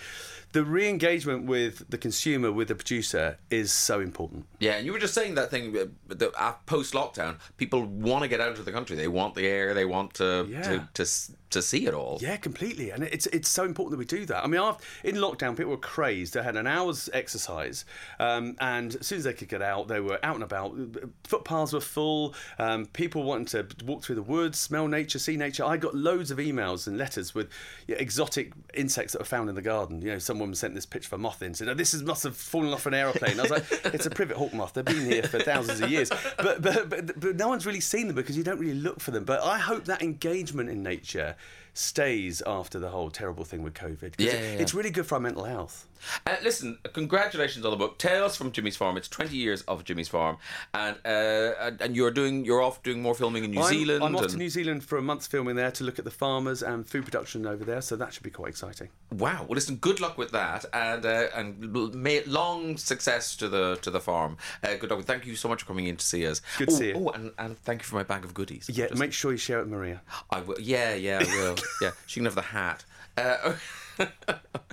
The 0.53 0.65
re-engagement 0.65 1.45
with 1.45 1.91
the 1.91 1.99
consumer, 1.99 2.51
with 2.53 2.69
the 2.69 2.75
producer, 2.75 3.37
is 3.51 3.71
so 3.71 4.01
important. 4.01 4.47
Yeah, 4.61 4.73
and 4.73 4.87
you 4.87 4.93
were 4.93 4.99
just 4.99 5.13
saying 5.13 5.35
that 5.35 5.51
thing 5.51 5.77
uh, 5.77 6.25
uh, 6.39 6.53
post 6.65 6.95
lockdown. 6.95 7.37
People 7.59 7.85
want 7.85 8.23
to 8.23 8.29
get 8.29 8.41
out 8.41 8.59
of 8.59 8.65
the 8.65 8.73
country. 8.73 8.97
They 8.97 9.09
want 9.09 9.35
the 9.35 9.47
air. 9.47 9.75
They 9.75 9.85
want 9.85 10.15
to 10.15 10.47
Yeah. 10.49 10.63
to, 10.63 10.89
to 10.95 11.11
to 11.51 11.61
see 11.61 11.87
it 11.87 11.95
all. 11.95 12.10
Yeah, 12.21 12.37
completely, 12.37 12.91
and 12.91 13.05
it's 13.05 13.27
it's 13.27 13.49
so 13.49 13.65
important 13.65 13.93
that 13.93 13.99
we 13.99 14.05
do 14.05 14.27
that. 14.27 14.45
I 14.45 14.47
mean, 14.47 14.61
after, 14.61 14.85
in 15.05 15.17
lockdown, 15.17 15.57
people 15.57 15.71
were 15.71 15.77
crazed. 15.77 16.35
They 16.35 16.43
had 16.43 16.57
an 16.57 16.67
hour's 16.67 17.09
exercise, 17.13 17.85
um, 18.19 18.57
and 18.61 18.97
as 18.97 19.07
soon 19.07 19.19
as 19.19 19.25
they 19.25 19.33
could 19.33 19.49
get 19.49 19.63
out, 19.63 19.89
they 19.89 20.01
were 20.01 20.19
out 20.23 20.35
and 20.35 20.45
about. 20.45 20.77
Footpaths 21.25 21.73
were 21.73 21.81
full. 21.81 22.35
Um, 22.59 22.87
people 22.87 23.23
wanting 23.23 23.47
to 23.47 23.67
walk 23.85 24.03
through 24.03 24.17
the 24.17 24.23
woods, 24.23 24.59
smell 24.59 24.89
nature, 24.89 25.19
see 25.19 25.37
nature. 25.37 25.65
I 25.65 25.77
got 25.77 25.95
loads 25.95 26.31
of 26.31 26.39
emails 26.39 26.87
and 26.87 26.99
letters 26.99 27.35
with 27.35 27.49
yeah, 27.87 27.97
exotic 27.97 28.53
insects 28.75 29.13
that 29.13 29.21
were 29.21 29.25
found 29.25 29.49
in 29.49 29.55
the 29.55 29.63
garden. 29.63 30.03
You 30.03 30.13
know, 30.13 30.19
some 30.19 30.39
woman 30.39 30.55
sent 30.55 30.75
this 30.75 30.87
picture 30.87 31.09
of 31.09 31.15
a 31.15 31.19
moth 31.19 31.43
in, 31.43 31.55
said, 31.55 31.69
oh, 31.69 31.75
"This 31.75 31.95
is, 31.95 32.03
must 32.03 32.23
have 32.25 32.37
fallen 32.37 32.73
off 32.73 32.87
an 32.87 32.95
aeroplane." 32.95 33.39
I 33.39 33.43
was 33.43 33.51
like, 33.51 33.65
"It's 33.95 34.07
a 34.07 34.11
privet 34.11 34.37
hawk 34.37 34.53
moth. 34.53 34.75
They've 34.75 34.85
been 34.85 35.07
here 35.07 35.23
for 35.23 35.41
thousands 35.41 35.81
of 35.81 35.91
years, 35.91 36.11
but 36.37 36.63
but 36.63 36.89
but, 36.89 37.21
but 37.21 37.37
no 37.37 37.49
one's 37.49 37.67
really 37.67 37.81
seen 37.81 38.07
them 38.07 38.17
because 38.17 38.37
you 38.37 38.45
don't 38.45 38.59
really 38.59 38.79
look 38.79 39.01
for 39.01 39.11
them." 39.11 39.25
But 39.25 39.43
I 39.43 39.59
hope 39.59 39.85
that 39.85 40.03
engagement 40.03 40.71
in 40.71 40.83
nature 40.83 41.37
stays 41.75 42.43
after 42.47 42.79
the 42.79 42.91
whole 42.91 43.11
terrible 43.11 43.45
thing 43.45 43.63
with 43.63 43.75
COVID. 43.75 44.15
Yeah, 44.19 44.33
yeah. 44.33 44.39
it's 44.39 44.75
really 44.75 44.91
good 44.91 45.07
for 45.07 45.17
our 45.17 45.21
mental 45.21 45.45
health. 45.45 45.87
Uh, 46.27 46.37
listen, 46.43 46.79
congratulations 46.93 47.65
on 47.65 47.71
the 47.71 47.77
book, 47.77 47.99
Tales 47.99 48.37
from 48.37 48.53
Jimmy's 48.53 48.77
Farm. 48.77 48.97
It's 48.97 49.09
twenty 49.09 49.37
years 49.37 49.63
of 49.63 49.85
Jimmy's 49.85 50.09
Farm, 50.09 50.39
and 50.75 50.97
uh, 51.05 51.73
and- 51.81 51.97
you're 51.97 52.11
doing 52.11 52.45
you're 52.45 52.63
off 52.63 52.83
doing 52.83 53.03
more 53.03 53.15
filming 53.15 53.45
in 53.45 53.51
New 53.51 53.61
I'm, 53.61 53.69
Zealand. 53.69 54.05
I'm 54.05 54.17
off 54.17 54.29
to 54.29 54.37
New 54.37 54.49
Zealand 54.49 54.85
for 54.85 54.97
a 54.97 55.03
month's 55.03 55.27
filming 55.27 55.57
there 55.57 55.73
to 55.73 55.85
look 55.85 55.99
at 55.99 56.05
the 56.05 56.11
farmers 56.11 56.63
and 56.63 56.87
food 56.87 57.05
production 57.05 57.47
over 57.47 57.65
there, 57.65 57.81
so 57.81 57.97
that 57.97 58.15
should 58.15 58.23
be 58.23 58.31
quite 58.31 58.49
exciting. 58.49 58.89
Wow. 59.11 59.47
Well, 59.49 59.57
listen. 59.57 59.77
Good 59.77 60.01
luck 60.01 60.17
with 60.17 60.31
that, 60.31 60.65
and 60.73 61.05
uh, 61.05 61.29
and 61.35 61.95
may 61.95 62.23
long 62.25 62.77
success 62.77 63.37
to 63.37 63.49
the 63.49 63.77
to 63.83 63.91
the 63.91 64.01
farm. 64.01 64.37
Uh, 64.63 64.77
good 64.77 64.91
luck. 64.91 65.05
Thank 65.05 65.27
you 65.27 65.37
so 65.37 65.49
much 65.49 65.63
for 65.63 65.69
coming 65.69 65.87
in 65.87 65.97
to 65.97 66.05
see 66.05 66.27
us. 66.27 66.41
Good 66.59 66.69
to 66.69 66.75
oh, 66.75 66.79
see 66.79 66.89
you. 66.89 66.95
Oh, 66.97 67.09
and, 67.11 67.33
and 67.39 67.59
thank 67.63 67.83
you 67.83 67.87
for 67.87 67.97
my 67.97 68.03
bag 68.03 68.25
of 68.25 68.35
goodies. 68.35 68.71
Yeah, 68.73 68.89
Just- 68.89 69.01
make 69.01 69.13
sure 69.13 69.33
you 69.33 69.39
share 69.39 69.59
it 69.59 69.63
with 69.63 69.73
Maria. 69.73 70.03
I 70.31 70.41
will. 70.41 70.61
Yeah, 70.61 70.95
yeah, 70.95 71.19
I 71.21 71.25
will. 71.25 71.57
yeah, 71.83 71.91
she 72.07 72.21
can 72.21 72.25
have 72.25 72.35
the 72.35 72.43
hat. 72.43 72.85
Uh, 73.21 73.57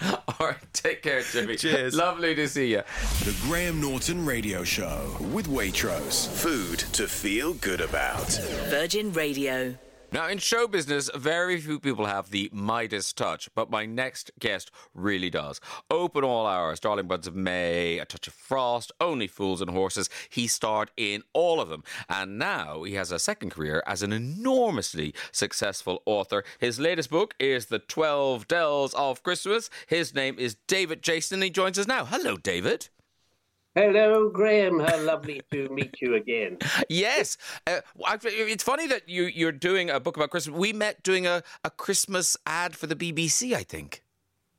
all 0.03 0.47
right. 0.47 0.55
Take 0.73 1.01
care, 1.03 1.21
Jimmy. 1.21 1.55
Cheers. 1.57 1.95
Lovely 1.95 2.33
to 2.35 2.47
see 2.47 2.71
you. 2.71 2.81
The 3.25 3.37
Graham 3.43 3.81
Norton 3.81 4.25
Radio 4.25 4.63
Show 4.63 5.17
with 5.33 5.47
Waitrose. 5.47 6.27
Food 6.29 6.79
to 6.93 7.07
feel 7.07 7.53
good 7.55 7.81
about. 7.81 8.29
Virgin 8.69 9.11
Radio. 9.11 9.75
Now, 10.09 10.29
in 10.29 10.37
show 10.37 10.69
business, 10.69 11.09
very 11.13 11.59
few 11.59 11.81
people 11.81 12.05
have 12.05 12.29
the 12.29 12.49
Midas 12.53 13.11
touch, 13.11 13.49
but 13.53 13.69
my 13.69 13.85
next 13.85 14.31
guest 14.39 14.71
really 14.93 15.29
does. 15.29 15.59
Open 15.91 16.23
all 16.23 16.47
hours, 16.47 16.79
Darling 16.79 17.07
Buds 17.07 17.27
of 17.27 17.35
May, 17.35 17.99
A 17.99 18.05
Touch 18.05 18.25
of 18.27 18.33
Frost, 18.33 18.93
Only 19.01 19.27
Fools 19.27 19.59
and 19.59 19.71
Horses. 19.71 20.09
He 20.29 20.47
starred 20.47 20.91
in 20.95 21.23
all 21.33 21.59
of 21.59 21.67
them. 21.67 21.83
And 22.07 22.39
now 22.39 22.83
he 22.83 22.93
has 22.93 23.11
a 23.11 23.19
second 23.19 23.49
career 23.49 23.83
as 23.85 24.01
an 24.01 24.13
enormously 24.13 25.13
successful 25.33 26.01
author. 26.05 26.45
His 26.57 26.79
latest 26.79 27.09
book 27.09 27.33
is 27.37 27.65
The 27.65 27.79
12 27.79 28.47
Dels 28.47 28.93
of 28.93 29.23
Christmas. 29.23 29.69
His 29.87 30.15
name 30.15 30.39
is 30.39 30.55
David 30.67 31.01
Jason, 31.01 31.35
and 31.35 31.43
he 31.43 31.49
joins 31.49 31.77
us 31.77 31.85
now. 31.85 32.05
Hello, 32.05 32.37
David. 32.37 32.87
Hello, 33.77 34.27
Graham. 34.27 34.79
How 34.79 34.99
lovely 35.03 35.39
to 35.51 35.69
meet 35.69 36.01
you 36.01 36.15
again. 36.15 36.57
Yes, 36.89 37.37
uh, 37.67 37.81
it's 37.95 38.63
funny 38.63 38.87
that 38.87 39.07
you 39.07 39.25
you're 39.25 39.51
doing 39.51 39.91
a 39.91 39.99
book 39.99 40.17
about 40.17 40.31
Christmas. 40.31 40.57
We 40.57 40.73
met 40.73 41.03
doing 41.03 41.27
a, 41.27 41.43
a 41.63 41.69
Christmas 41.69 42.35
ad 42.47 42.75
for 42.75 42.87
the 42.87 42.95
BBC, 42.95 43.53
I 43.53 43.61
think. 43.61 44.01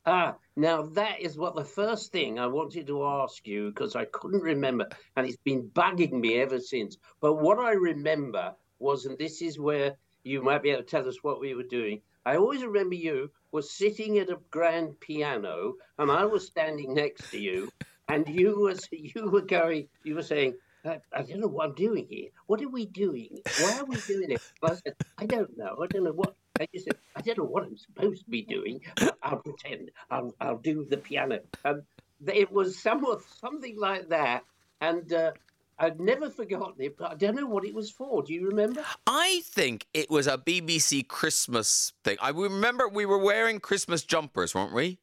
Ah, 0.07 0.37
now 0.55 0.83
that 0.83 1.19
is 1.19 1.37
what 1.37 1.57
the 1.57 1.65
first 1.65 2.13
thing 2.13 2.39
I 2.39 2.47
wanted 2.47 2.87
to 2.87 3.05
ask 3.05 3.45
you 3.45 3.71
because 3.71 3.97
I 3.97 4.05
couldn't 4.05 4.41
remember, 4.41 4.89
and 5.17 5.27
it's 5.27 5.43
been 5.43 5.69
bugging 5.71 6.13
me 6.13 6.41
ever 6.41 6.61
since. 6.61 6.97
But 7.21 7.43
what 7.43 7.59
I 7.59 7.73
remember 7.73 8.55
was, 8.79 9.05
and 9.05 9.19
this 9.19 9.43
is 9.43 9.59
where 9.59 9.97
you 10.23 10.43
might 10.43 10.63
be 10.63 10.71
able 10.71 10.85
to 10.85 10.89
tell 10.89 11.09
us 11.09 11.25
what 11.25 11.41
we 11.41 11.57
were 11.57 11.65
doing. 11.65 12.03
I 12.25 12.37
always 12.37 12.63
remember 12.63 12.95
you 12.95 13.33
was 13.51 13.73
sitting 13.73 14.19
at 14.19 14.31
a 14.31 14.39
grand 14.53 15.01
piano, 15.01 15.75
and 15.99 16.09
I 16.09 16.25
was 16.25 16.47
standing 16.47 16.95
next 16.95 17.33
to 17.33 17.41
you, 17.41 17.69
and 18.09 18.29
you 18.29 18.59
was 18.61 18.89
you 18.91 19.31
were 19.31 19.43
going, 19.43 19.89
you 20.05 20.15
were 20.15 20.23
saying. 20.23 20.55
I, 20.85 21.01
I 21.13 21.23
don't 21.23 21.41
know 21.41 21.49
what 21.49 21.67
I'm 21.67 21.75
doing 21.75 22.07
here. 22.09 22.29
What 22.47 22.63
are 22.63 22.69
we 22.69 22.87
doing? 22.87 23.41
Why 23.61 23.81
are 23.81 23.85
we 23.85 23.97
doing 24.07 24.31
it? 24.31 24.41
I 24.63 24.75
said, 24.75 24.95
I 25.19 25.27
don't 25.27 25.59
know. 25.59 25.77
I 25.83 25.87
don't 25.89 26.05
know 26.05 26.13
what. 26.13 26.35
I 26.61 26.69
said, 26.73 26.95
I 27.17 27.21
don't 27.21 27.39
know 27.39 27.45
what 27.45 27.65
I'm 27.65 27.77
supposed 27.77 28.25
to 28.25 28.31
be 28.31 28.43
doing. 28.43 28.81
I'll 29.23 29.39
pretend. 29.39 29.91
I'll, 30.09 30.33
I'll 30.41 30.59
do 30.59 30.87
the 30.89 30.97
piano. 30.97 31.41
And 31.65 31.83
it 32.27 32.53
was 32.53 32.79
somewhat 32.79 33.23
something 33.41 33.77
like 33.77 34.09
that. 34.11 34.45
And 34.81 35.13
uh, 35.13 35.33
I've 35.79 36.01
never 36.01 36.31
forgotten 36.31 36.75
it, 36.79 36.97
but 36.97 37.13
I 37.13 37.15
don't 37.15 37.37
know 37.37 37.47
what 37.47 37.65
it 37.65 37.75
was 37.75 37.91
for. 37.91 38.23
Do 38.23 38.33
you 38.33 38.47
remember? 38.49 38.85
I 39.07 39.43
think 39.45 39.87
it 39.95 40.11
was 40.11 40.27
a 40.27 40.39
BBC 40.39 41.07
Christmas 41.07 41.93
thing. 42.03 42.17
I 42.21 42.31
remember 42.31 42.89
we 42.89 43.07
were 43.07 43.19
wearing 43.19 43.61
Christmas 43.61 44.03
jumpers, 44.03 44.55
weren't 44.55 44.73
we? 44.75 44.99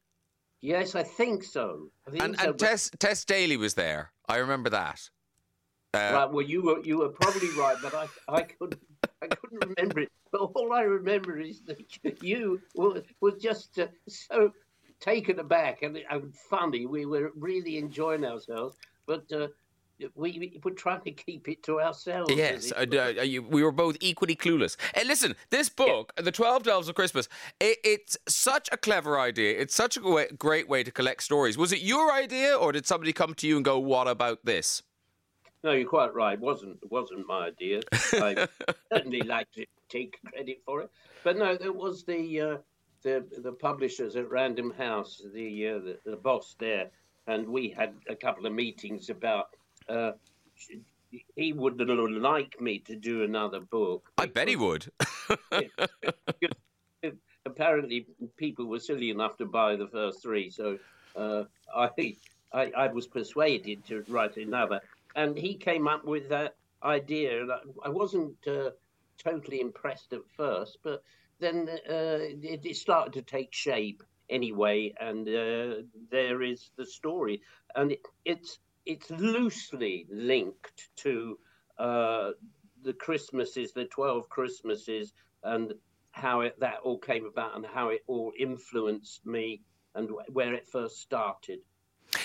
Yes, 0.65 0.95
I 0.95 1.03
think 1.03 1.43
so. 1.43 1.91
I 2.07 2.11
think 2.11 2.23
And, 2.23 2.39
so. 2.39 2.49
and 2.49 2.59
Tess 2.59 2.89
Tess 2.97 3.23
Daly 3.23 3.55
was 3.55 3.75
there. 3.75 4.11
I 4.27 4.37
remember 4.37 4.71
that. 4.71 4.99
Uh, 5.93 6.11
Right, 6.13 6.31
well, 6.31 6.45
you 6.45 6.63
were 6.63 6.83
you 6.83 6.97
were 6.97 7.09
probably 7.09 7.49
right, 7.51 7.77
but 7.83 7.93
I 7.93 8.07
I 8.27 8.41
couldn't 8.41 8.81
I 9.21 9.27
couldn't 9.27 9.63
remember 9.63 9.99
it. 10.01 10.11
But 10.31 10.41
all 10.41 10.73
I 10.73 10.81
remember 10.81 11.39
is 11.39 11.61
that 11.67 12.23
you 12.23 12.59
were, 12.75 13.03
were 13.21 13.37
just 13.37 13.77
uh, 13.77 13.87
so 14.07 14.51
taken 14.99 15.39
aback 15.39 15.83
and, 15.83 15.99
and 16.09 16.33
funny. 16.49 16.87
We 16.87 17.05
were 17.05 17.31
really 17.35 17.77
enjoying 17.77 18.25
ourselves, 18.25 18.75
but 19.05 19.31
uh, 19.31 19.49
we, 20.15 20.37
we 20.39 20.59
were 20.63 20.71
trying 20.71 21.01
to 21.01 21.11
keep 21.11 21.47
it 21.47 21.63
to 21.63 21.79
ourselves. 21.81 22.33
Yes, 22.33 22.71
it 22.71 22.93
uh, 22.93 23.19
uh, 23.19 23.23
you- 23.23 23.43
we 23.43 23.63
were 23.63 23.71
both 23.71 23.97
equally 23.99 24.35
clueless. 24.35 24.75
And 24.93 25.07
listen, 25.07 25.35
this 25.49 25.69
book, 25.69 26.13
The 26.17 26.31
12 26.31 26.63
Dels 26.63 26.89
of 26.89 26.95
Christmas, 26.95 27.27
it, 27.59 27.77
it's 27.83 28.17
such 28.27 28.69
a 28.71 28.77
clever 28.77 29.19
idea. 29.19 29.59
It's 29.59 29.75
such 29.75 29.97
a 29.97 30.01
way, 30.01 30.27
great 30.37 30.67
way 30.67 30.83
to 30.83 30.91
collect 30.91 31.23
stories. 31.23 31.57
Was 31.57 31.71
it 31.71 31.81
your 31.81 32.11
idea, 32.11 32.55
or 32.55 32.71
did 32.71 32.85
somebody 32.85 33.13
come 33.13 33.33
to 33.35 33.47
you 33.47 33.55
and 33.55 33.65
go, 33.65 33.79
What 33.79 34.07
about 34.07 34.39
this? 34.43 34.83
No, 35.63 35.71
you're 35.71 35.89
quite 35.89 36.13
right. 36.13 36.33
It 36.33 36.41
wasn't 36.41 36.77
it 36.83 36.91
wasn't 36.91 37.25
my 37.25 37.47
idea. 37.47 37.81
I 38.13 38.47
certainly 38.93 39.21
like 39.21 39.51
to 39.53 39.65
take 39.89 40.19
credit 40.31 40.61
for 40.63 40.81
it, 40.81 40.91
but 41.23 41.37
no, 41.37 41.57
there 41.57 41.73
was 41.73 42.03
the 42.03 42.41
uh, 42.41 42.57
the 43.01 43.25
the 43.39 43.51
publishers 43.51 44.15
at 44.15 44.29
Random 44.29 44.71
House, 44.77 45.23
the, 45.33 45.67
uh, 45.69 45.79
the 45.79 45.97
the 46.05 46.17
boss 46.17 46.55
there, 46.59 46.91
and 47.25 47.47
we 47.47 47.69
had 47.69 47.95
a 48.07 48.15
couple 48.15 48.45
of 48.45 48.53
meetings 48.53 49.09
about. 49.09 49.49
Uh, 49.87 50.11
he 51.35 51.53
would 51.53 51.79
like 51.79 52.59
me 52.59 52.79
to 52.79 52.95
do 52.95 53.23
another 53.23 53.59
book. 53.59 54.11
I 54.17 54.25
bet 54.25 54.47
he 54.47 54.55
would. 54.55 54.91
apparently 57.45 58.07
people 58.37 58.65
were 58.65 58.79
silly 58.79 59.09
enough 59.09 59.37
to 59.37 59.45
buy 59.45 59.75
the 59.75 59.87
first 59.87 60.21
three, 60.21 60.49
so 60.49 60.77
uh, 61.15 61.43
I, 61.75 62.15
I 62.53 62.71
I 62.75 62.87
was 62.87 63.07
persuaded 63.07 63.85
to 63.85 64.03
write 64.07 64.37
another, 64.37 64.81
and 65.15 65.37
he 65.37 65.55
came 65.55 65.87
up 65.87 66.05
with 66.05 66.29
that 66.29 66.55
idea, 66.83 67.41
and 67.41 67.51
I, 67.51 67.59
I 67.85 67.89
wasn't 67.89 68.35
uh, 68.47 68.71
totally 69.17 69.61
impressed 69.61 70.13
at 70.13 70.21
first, 70.35 70.79
but 70.83 71.03
then 71.39 71.69
uh, 71.89 72.19
it, 72.19 72.65
it 72.65 72.75
started 72.75 73.13
to 73.13 73.21
take 73.21 73.53
shape 73.53 74.03
anyway, 74.29 74.93
and 74.99 75.27
uh, 75.27 75.83
there 76.09 76.41
is 76.41 76.71
the 76.77 76.85
story, 76.85 77.41
and 77.75 77.91
it, 77.91 78.01
it's 78.25 78.59
it's 78.85 79.09
loosely 79.09 80.07
linked 80.09 80.89
to 80.97 81.37
uh, 81.77 82.31
the 82.83 82.93
Christmases, 82.93 83.73
the 83.73 83.85
twelve 83.85 84.29
Christmases, 84.29 85.13
and 85.43 85.73
how 86.11 86.41
it, 86.41 86.59
that 86.59 86.77
all 86.83 86.97
came 86.97 87.25
about 87.25 87.55
and 87.55 87.65
how 87.65 87.89
it 87.89 88.03
all 88.07 88.31
influenced 88.39 89.25
me 89.25 89.61
and 89.95 90.09
wh- 90.09 90.35
where 90.35 90.53
it 90.53 90.67
first 90.67 91.01
started. 91.01 91.59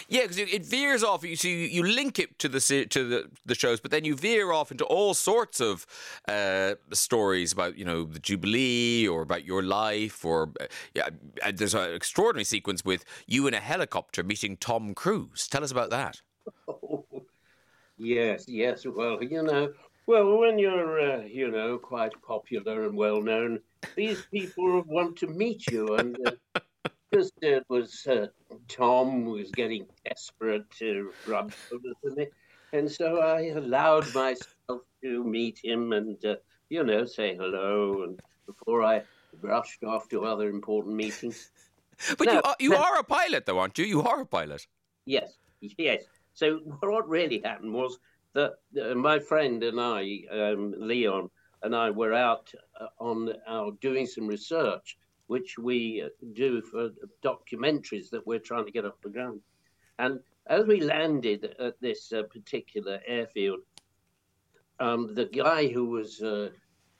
Yeah, 0.09 0.23
because 0.23 0.39
it 0.39 0.67
veers 0.67 1.03
off. 1.03 1.25
You 1.25 1.37
see, 1.37 1.67
you 1.67 1.83
link 1.83 2.19
it 2.19 2.39
to 2.41 2.49
the 2.49 2.61
to 2.91 3.09
the, 3.09 3.31
the 3.47 3.55
shows, 3.55 3.81
but 3.81 3.91
then 3.91 4.05
you 4.05 4.15
veer 4.15 4.53
off 4.53 4.71
into 4.71 4.85
all 4.85 5.15
sorts 5.15 5.61
of 5.61 5.87
uh, 6.29 6.75
stories 6.93 7.53
about 7.53 7.79
you 7.79 7.85
know 7.85 8.05
the 8.05 8.19
Jubilee 8.19 9.09
or 9.09 9.23
about 9.23 9.45
your 9.45 9.63
life, 9.63 10.25
or 10.25 10.53
uh, 10.61 10.67
yeah, 10.95 11.09
there's 11.53 11.75
an 11.75 11.95
extraordinary 11.95 12.45
sequence 12.45 12.85
with 12.85 13.05
you 13.27 13.47
in 13.47 13.55
a 13.55 13.61
helicopter 13.61 14.23
meeting 14.23 14.57
Tom 14.57 14.95
Cruise. 14.95 15.49
Tell 15.49 15.65
us 15.65 15.73
about 15.73 15.91
that. 15.91 16.21
Yes, 18.03 18.47
yes. 18.49 18.87
Well, 18.87 19.23
you 19.23 19.43
know, 19.43 19.75
well, 20.07 20.39
when 20.39 20.59
you're, 20.59 21.01
uh, 21.01 21.25
you 21.25 21.51
know, 21.51 21.77
quite 21.77 22.13
popular 22.23 22.87
and 22.87 22.97
well 22.97 23.21
known, 23.21 23.61
these 23.95 24.23
people 24.33 24.83
want 24.87 25.17
to 25.19 25.27
meet 25.27 25.71
you. 25.71 25.97
And 25.97 26.17
uh, 26.27 26.61
just 27.13 27.35
it 27.43 27.63
was 27.69 28.07
uh, 28.07 28.29
Tom 28.69 29.27
was 29.27 29.51
getting 29.51 29.85
desperate 30.07 30.65
to 30.79 31.13
rub 31.27 31.53
shoulders 31.69 31.95
with 32.03 32.17
me. 32.17 32.29
And 32.73 32.91
so 32.91 33.19
I 33.19 33.49
allowed 33.49 34.07
myself 34.15 34.81
to 35.03 35.23
meet 35.23 35.61
him 35.63 35.93
and, 35.93 36.25
uh, 36.25 36.37
you 36.71 36.83
know, 36.83 37.05
say 37.05 37.37
hello. 37.37 38.05
And 38.05 38.19
before 38.47 38.83
I 38.83 39.03
rushed 39.43 39.85
off 39.85 40.09
to 40.09 40.25
other 40.25 40.49
important 40.49 40.95
meetings. 40.95 41.51
But 42.17 42.33
you, 42.33 42.41
are, 42.43 42.57
you 42.59 42.75
are 42.75 42.99
a 42.99 43.05
pilot, 43.05 43.45
though, 43.45 43.59
aren't 43.59 43.77
you? 43.77 43.85
You 43.85 44.01
are 44.01 44.23
a 44.23 44.27
pilot. 44.27 44.67
Yes, 45.05 45.35
yes. 45.61 46.05
So 46.35 46.59
what 46.81 47.09
really 47.09 47.41
happened 47.45 47.75
was 47.75 47.99
that 48.35 48.55
uh, 48.81 48.95
my 48.95 49.19
friend 49.19 49.63
and 49.63 49.81
I, 49.81 50.21
um, 50.31 50.75
Leon, 50.77 51.31
and 51.63 51.77
I 51.77 51.91
were 51.91 52.15
out 52.15 52.53
uh, 52.81 52.87
on 52.99 53.33
our 53.47 53.73
doing 53.81 54.07
some 54.07 54.27
research, 54.27 54.97
which 55.27 55.59
we 55.59 56.03
uh, 56.03 56.09
do 56.33 56.63
for 56.63 56.91
documentaries 57.23 58.11
that 58.11 58.27
we're 58.27 58.39
trying 58.39 58.65
to 58.65 58.73
get 58.73 58.85
off 58.85 59.01
the 59.03 59.11
ground. 59.11 59.41
And 59.99 60.21
as 60.47 60.67
we 60.67 60.81
landed 60.81 61.55
at 61.59 61.81
this 61.81 62.13
uh, 62.13 62.23
particular 62.23 63.01
airfield, 63.07 63.61
um, 64.81 65.15
the 65.15 65.27
guy 65.27 65.69
who 65.69 65.87
was 65.87 66.23
uh, 66.23 66.49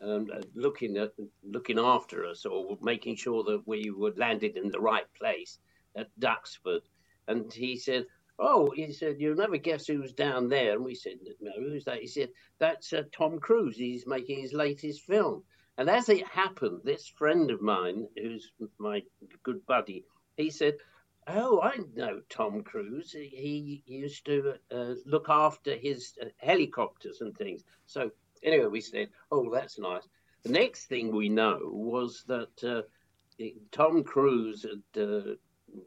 um, 0.03 0.29
uh, 0.35 0.43
looking 0.55 0.97
at 0.99 1.13
looking 1.43 1.79
after 1.79 2.27
us 2.27 2.45
or 2.45 2.79
making 2.81 3.17
sure 3.17 3.43
that 3.45 3.63
we 3.67 3.91
were 3.91 4.13
landed 4.17 4.57
in 4.57 4.71
the 4.71 4.81
right 4.81 5.07
place 5.19 5.59
at 5.97 6.09
Duxford, 6.21 6.83
and 7.29 7.53
he 7.53 7.77
said, 7.77 8.07
Oh, 8.41 8.71
he 8.71 8.91
said, 8.93 9.21
you'll 9.21 9.37
never 9.37 9.59
guess 9.59 9.87
who's 9.87 10.13
down 10.15 10.49
there. 10.49 10.73
And 10.73 10.85
we 10.85 10.95
said, 10.95 11.19
no, 11.41 11.53
who's 11.59 11.85
that? 11.85 12.01
He 12.01 12.07
said, 12.07 12.31
that's 12.59 12.93
uh, 12.93 13.03
Tom 13.13 13.39
Cruise. 13.39 13.77
He's 13.77 14.07
making 14.07 14.41
his 14.41 14.55
latest 14.55 15.03
film. 15.03 15.45
And 15.77 15.89
as 15.89 16.09
it 16.09 16.27
happened, 16.27 16.81
this 16.85 17.07
friend 17.07 17.51
of 17.51 17.63
mine, 17.63 18.07
who's 18.17 18.51
my 18.79 19.03
good 19.43 19.65
buddy, 19.67 20.05
he 20.37 20.51
said, 20.51 20.75
Oh, 21.27 21.61
I 21.61 21.79
know 21.95 22.23
Tom 22.29 22.63
Cruise. 22.63 23.13
He 23.13 23.83
used 23.87 24.27
to 24.27 24.55
uh, 24.71 24.95
look 25.07 25.27
after 25.29 25.77
his 25.77 26.15
uh, 26.21 26.27
helicopters 26.39 27.21
and 27.21 27.37
things. 27.37 27.63
So, 27.87 28.11
anyway, 28.43 28.67
we 28.67 28.81
said, 28.81 29.09
Oh, 29.31 29.51
that's 29.51 29.79
nice. 29.79 30.07
The 30.43 30.53
next 30.53 30.87
thing 30.87 31.15
we 31.15 31.29
know 31.29 31.61
was 31.63 32.25
that 32.27 32.65
uh, 32.65 32.83
Tom 33.71 34.03
Cruise 34.03 34.65
had, 34.65 35.03
uh, 35.03 35.35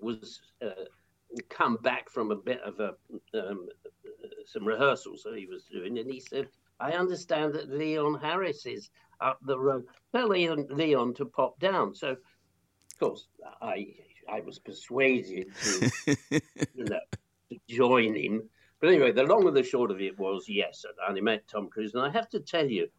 was 0.02 0.40
uh, 0.62 0.86
come 1.50 1.78
back 1.78 2.10
from 2.10 2.32
a 2.32 2.36
bit 2.36 2.62
of 2.62 2.80
a 2.80 2.94
um, 3.38 3.68
some 4.46 4.66
rehearsals 4.66 5.24
that 5.24 5.38
he 5.38 5.46
was 5.46 5.64
doing, 5.66 5.98
and 5.98 6.12
he 6.12 6.20
said, 6.20 6.48
"I 6.80 6.92
understand 6.92 7.54
that 7.54 7.70
Leon 7.70 8.20
Harris 8.22 8.66
is 8.66 8.90
up 9.22 9.40
the 9.46 9.60
road. 9.60 9.86
Tell 10.14 10.28
Leon, 10.28 10.68
Leon 10.70 11.14
to 11.16 11.26
pop 11.26 11.60
down." 11.60 11.96
So, 11.96 12.10
of 12.12 13.00
course, 13.00 13.28
I 13.62 13.96
I 14.30 14.42
was 14.42 14.60
persuaded 14.60 15.48
to, 15.56 15.92
you 16.76 16.86
know, 16.86 17.00
to 17.50 17.60
join 17.70 18.16
him. 18.16 18.50
But 18.80 18.90
anyway, 18.90 19.12
the 19.14 19.24
long 19.24 19.48
and 19.48 19.56
the 19.56 19.64
short 19.64 19.92
of 19.92 20.02
it 20.02 20.20
was, 20.20 20.46
yes, 20.50 20.84
I 21.02 21.10
only 21.10 21.22
met 21.22 21.48
Tom 21.48 21.70
Cruise, 21.70 21.94
and 21.94 22.04
I 22.04 22.10
have 22.10 22.30
to 22.30 22.42
tell 22.42 22.68
you 22.68 22.90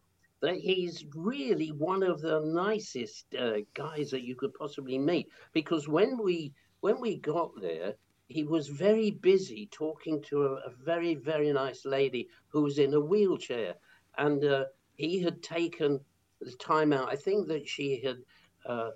that 0.41 0.55
he's 0.55 1.05
really 1.15 1.69
one 1.69 2.03
of 2.03 2.21
the 2.21 2.41
nicest 2.41 3.33
uh, 3.35 3.57
guys 3.73 4.11
that 4.11 4.23
you 4.23 4.35
could 4.35 4.53
possibly 4.53 4.97
meet. 4.97 5.27
Because 5.53 5.87
when 5.87 6.17
we 6.21 6.53
when 6.81 6.99
we 7.01 7.17
got 7.17 7.51
there, 7.61 7.95
he 8.27 8.43
was 8.43 8.67
very 8.67 9.11
busy 9.11 9.67
talking 9.71 10.21
to 10.23 10.43
a, 10.43 10.53
a, 10.53 10.71
very, 10.83 11.15
very 11.15 11.51
nice 11.53 11.85
lady 11.85 12.27
who 12.47 12.63
was 12.63 12.79
in 12.79 12.93
a 12.93 12.99
wheelchair. 12.99 13.75
And 14.17 14.43
uh, 14.43 14.65
he 14.95 15.21
had 15.21 15.43
taken 15.43 15.99
the 16.41 16.51
time 16.53 16.91
out. 16.91 17.11
I 17.11 17.15
think 17.15 17.47
that 17.47 17.67
she 17.67 18.01
had. 18.01 18.17
Uh, 18.65 18.91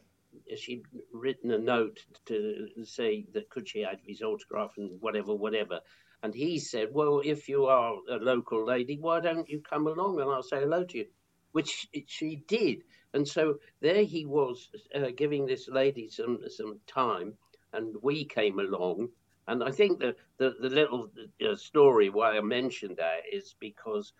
she'd 0.56 0.84
written 1.12 1.52
a 1.52 1.58
note 1.58 2.00
to 2.26 2.68
say 2.84 3.26
that 3.34 3.50
could 3.50 3.68
she 3.68 3.82
have 3.82 4.00
his 4.06 4.22
autograph 4.22 4.74
and 4.78 5.02
whatever, 5.02 5.34
whatever. 5.34 5.80
And 6.22 6.34
he 6.34 6.60
said, 6.60 6.90
Well, 6.92 7.22
if 7.24 7.50
you 7.50 7.66
are 7.66 7.96
a 8.10 8.18
local 8.18 8.66
lady, 8.66 8.98
why 9.00 9.20
don't 9.20 9.50
you 9.50 9.62
come 9.62 9.88
along 9.88 10.20
and 10.20 10.30
I'll 10.30 10.44
say 10.44 10.60
hello 10.60 10.84
to 10.86 10.98
you? 10.98 11.06
Which 11.52 11.88
she 12.08 12.44
did. 12.48 12.84
And 13.14 13.28
so 13.28 13.56
there 13.82 14.04
he 14.04 14.26
was 14.26 14.70
uh, 14.94 15.10
giving 15.16 15.46
this 15.46 15.68
lady 15.68 16.10
some, 16.10 16.40
some 16.48 16.80
time 16.88 17.34
and 17.74 17.96
we 18.02 18.26
came 18.26 18.60
along. 18.60 19.10
And 19.50 19.64
I 19.64 19.72
think 19.72 19.97
the, 19.97 20.16
the, 20.38 20.56
the 20.62 20.70
little 20.70 21.10
uh, 21.43 21.56
story 21.56 22.10
why 22.10 22.38
I 22.38 22.41
mentioned 22.41 22.97
that 22.97 23.22
is 23.32 23.56
because 23.60 24.14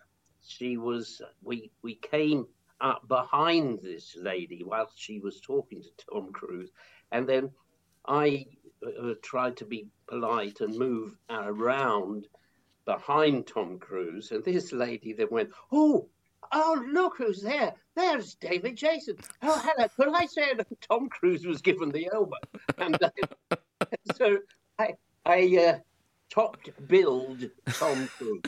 she 0.44 0.76
was, 0.76 1.22
we, 1.40 1.70
we 1.82 1.94
came 1.94 2.46
up 2.80 3.06
behind 3.06 3.78
this 3.80 4.16
lady 4.20 4.64
whilst 4.64 4.98
she 4.98 5.20
was 5.20 5.40
talking 5.40 5.82
to 5.82 6.04
Tom 6.12 6.32
Cruise. 6.32 6.70
And 7.12 7.28
then 7.28 7.50
I 8.06 8.46
uh, 8.84 9.12
tried 9.22 9.56
to 9.58 9.64
be 9.64 9.86
polite 10.08 10.60
and 10.62 10.76
move 10.76 11.16
around 11.30 12.26
behind 12.84 13.46
Tom 13.46 13.78
Cruise. 13.78 14.32
And 14.32 14.44
this 14.44 14.72
lady 14.72 15.12
then 15.12 15.28
went, 15.30 15.50
Oh, 15.70 16.08
oh, 16.50 16.84
look 16.90 17.18
who's 17.18 17.40
there. 17.40 17.74
There's 17.94 18.34
David 18.34 18.74
Jason. 18.74 19.16
Oh, 19.42 19.62
hello. 19.64 19.88
Could 19.96 20.12
I 20.12 20.26
say 20.26 20.54
that 20.54 20.66
Tom 20.80 21.08
Cruise 21.08 21.46
was 21.46 21.62
given 21.62 21.90
the 21.90 22.08
elbow? 22.12 22.36
And 22.78 23.00
uh, 23.00 23.10
so 24.16 24.38
I, 24.76 24.94
I 25.24 25.56
uh, 25.68 25.78
topped 26.30 26.70
build 26.88 27.50
Tom 27.72 28.08
Cruise. 28.18 28.42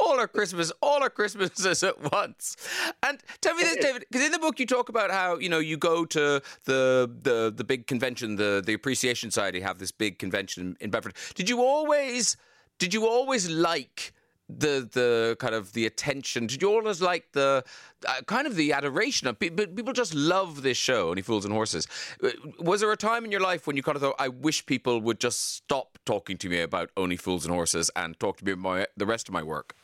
all 0.00 0.18
our 0.18 0.26
Christmas, 0.26 0.72
all 0.82 1.02
our 1.02 1.10
Christmases 1.10 1.82
at 1.88 2.12
once. 2.12 2.56
And 3.02 3.20
tell 3.40 3.54
me 3.54 3.62
this, 3.62 3.76
David, 3.76 4.04
because 4.10 4.24
in 4.26 4.32
the 4.32 4.38
book 4.38 4.58
you 4.58 4.66
talk 4.66 4.88
about 4.88 5.10
how 5.10 5.38
you 5.38 5.48
know 5.48 5.58
you 5.58 5.76
go 5.76 6.04
to 6.06 6.42
the 6.64 7.10
the 7.22 7.52
the 7.54 7.64
big 7.64 7.86
convention, 7.86 8.36
the 8.36 8.62
the 8.64 8.72
Appreciation 8.72 9.30
Society 9.30 9.60
have 9.60 9.78
this 9.78 9.92
big 9.92 10.18
convention 10.18 10.76
in 10.80 10.90
Bedford. 10.90 11.14
Did 11.34 11.48
you 11.48 11.62
always 11.62 12.36
did 12.78 12.94
you 12.94 13.06
always 13.06 13.48
like 13.48 14.12
the 14.48 14.88
the 14.90 15.36
kind 15.38 15.54
of 15.54 15.72
the 15.72 15.86
attention? 15.86 16.46
Did 16.46 16.62
you 16.62 16.68
always 16.70 17.02
like 17.02 17.32
the 17.32 17.64
uh, 18.06 18.22
kind 18.26 18.46
of 18.46 18.54
the 18.54 18.72
adoration 18.72 19.28
of 19.28 19.38
people? 19.38 19.66
People 19.66 19.92
just 19.92 20.14
love 20.14 20.62
this 20.62 20.76
show, 20.76 21.10
Only 21.10 21.22
Fools 21.22 21.44
and 21.44 21.52
Horses. 21.52 21.86
Uh, 22.22 22.30
was 22.58 22.80
there 22.80 22.90
a 22.90 22.96
time 22.96 23.24
in 23.24 23.30
your 23.32 23.40
life 23.40 23.66
when 23.66 23.76
you 23.76 23.82
kind 23.82 23.96
of 23.96 24.02
thought, 24.02 24.16
"I 24.18 24.28
wish 24.28 24.64
people 24.64 25.00
would 25.00 25.20
just 25.20 25.54
stop 25.54 25.98
talking 26.06 26.38
to 26.38 26.48
me 26.48 26.60
about 26.60 26.90
Only 26.96 27.16
Fools 27.16 27.44
and 27.44 27.54
Horses 27.54 27.90
and 27.94 28.18
talk 28.18 28.38
to 28.38 28.44
me 28.44 28.52
about 28.52 28.62
my, 28.62 28.86
the 28.96 29.06
rest 29.06 29.28
of 29.28 29.34
my 29.34 29.42
work"? 29.42 29.74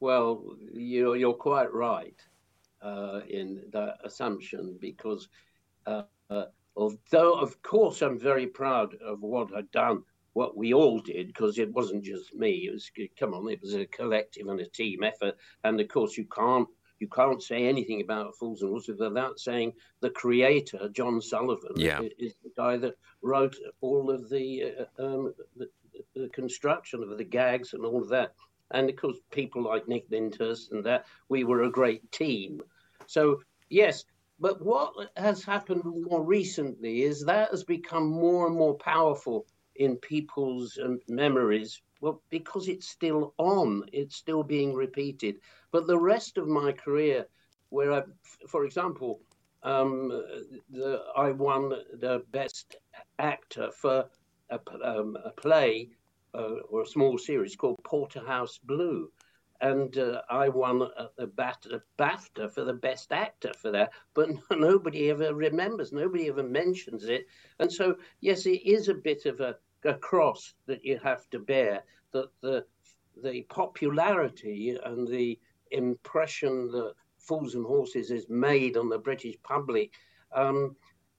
Well, 0.00 0.56
you're 0.72 1.16
you're 1.16 1.34
quite 1.34 1.72
right 1.72 2.16
uh, 2.80 3.20
in 3.28 3.62
that 3.72 3.98
assumption 4.02 4.78
because 4.80 5.28
uh, 5.86 6.02
uh, 6.30 6.46
although 6.74 7.34
of 7.34 7.60
course 7.62 8.02
I'm 8.02 8.18
very 8.18 8.46
proud 8.46 8.94
of 8.94 9.20
what 9.20 9.54
I've 9.54 9.70
done 9.70 10.02
what 10.34 10.56
we 10.56 10.72
all 10.72 10.98
did 10.98 11.26
because 11.28 11.58
it 11.58 11.72
wasn't 11.72 12.04
just 12.04 12.34
me. 12.34 12.68
It 12.68 12.72
was 12.72 12.90
come 13.18 13.34
on, 13.34 13.50
it 13.50 13.60
was 13.60 13.74
a 13.74 13.86
collective 13.86 14.48
and 14.48 14.60
a 14.60 14.66
team 14.66 15.02
effort. 15.02 15.36
And 15.64 15.80
of 15.80 15.88
course, 15.88 16.16
you 16.16 16.26
can't 16.26 16.68
you 17.02 17.08
can't 17.08 17.42
say 17.42 17.66
anything 17.66 18.00
about 18.00 18.36
Fools 18.38 18.62
and 18.62 18.70
Horses 18.70 19.00
without 19.00 19.40
saying 19.40 19.72
the 20.00 20.10
creator, 20.10 20.88
John 20.90 21.20
Sullivan, 21.20 21.72
yeah. 21.74 22.00
is 22.16 22.34
the 22.44 22.52
guy 22.56 22.76
that 22.76 22.94
wrote 23.22 23.56
all 23.80 24.08
of 24.08 24.30
the, 24.30 24.72
uh, 24.98 25.04
um, 25.04 25.34
the, 25.56 25.68
the 26.14 26.28
construction 26.28 27.02
of 27.02 27.18
the 27.18 27.24
gags 27.24 27.74
and 27.74 27.84
all 27.84 28.00
of 28.00 28.08
that. 28.10 28.34
And 28.70 28.88
of 28.88 28.94
course, 28.94 29.16
people 29.32 29.64
like 29.64 29.88
Nick 29.88 30.08
Lyndhurst 30.10 30.70
and 30.70 30.84
that, 30.84 31.06
we 31.28 31.42
were 31.42 31.64
a 31.64 31.70
great 31.72 32.12
team. 32.12 32.62
So, 33.08 33.40
yes, 33.68 34.04
but 34.38 34.64
what 34.64 34.94
has 35.16 35.42
happened 35.42 35.82
more 35.84 36.22
recently 36.22 37.02
is 37.02 37.24
that 37.24 37.50
has 37.50 37.64
become 37.64 38.08
more 38.08 38.46
and 38.46 38.56
more 38.56 38.74
powerful 38.74 39.44
in 39.76 39.96
people's 39.96 40.78
um, 40.82 40.98
memories 41.08 41.80
well 42.00 42.22
because 42.30 42.68
it's 42.68 42.88
still 42.88 43.34
on 43.38 43.84
it's 43.92 44.16
still 44.16 44.42
being 44.42 44.74
repeated. 44.74 45.36
But 45.70 45.86
the 45.86 45.98
rest 45.98 46.38
of 46.38 46.48
my 46.48 46.72
career 46.72 47.26
where 47.70 47.92
i 47.92 48.02
for 48.48 48.64
example 48.64 49.20
um, 49.62 50.08
the, 50.70 51.02
i 51.16 51.30
won 51.30 51.70
the 52.00 52.22
best 52.30 52.76
actor 53.18 53.70
for 53.72 54.04
a, 54.50 54.60
um, 54.84 55.16
a 55.24 55.30
play 55.30 55.88
uh, 56.34 56.56
or 56.68 56.82
a 56.82 56.86
small 56.86 57.16
series 57.18 57.56
called 57.56 57.78
porterhouse 57.84 58.58
blue 58.58 59.10
and 59.62 59.96
uh, 59.96 60.22
I 60.28 60.48
won 60.48 60.82
a, 60.82 61.08
a, 61.18 61.26
BAFTA 61.26 62.50
for 62.52 62.64
the 62.64 62.74
best 62.74 63.12
actor 63.12 63.52
for 63.56 63.70
that, 63.70 63.92
but 64.12 64.28
nobody 64.50 65.08
ever 65.08 65.34
remembers, 65.34 65.92
nobody 65.92 66.28
ever 66.28 66.42
mentions 66.42 67.04
it. 67.04 67.26
And 67.60 67.72
so, 67.72 67.96
yes, 68.20 68.44
it 68.44 68.66
is 68.66 68.88
a 68.88 68.94
bit 68.94 69.24
of 69.24 69.40
a 69.40 69.56
cross 70.00 70.54
that 70.66 70.84
you 70.84 70.98
have 71.02 71.30
to 71.30 71.38
bear. 71.38 71.84
That 72.12 72.28
the 72.40 72.64
the 73.22 73.42
popularity 73.42 74.76
and 74.84 75.06
the 75.06 75.38
impression 75.70 76.70
that 76.72 76.94
Fools 77.18 77.54
and 77.54 77.64
Horses 77.64 78.10
is 78.10 78.28
made 78.28 78.76
on 78.76 78.88
the 78.88 78.98
British 78.98 79.36
public 79.42 79.92
um, 80.34 80.76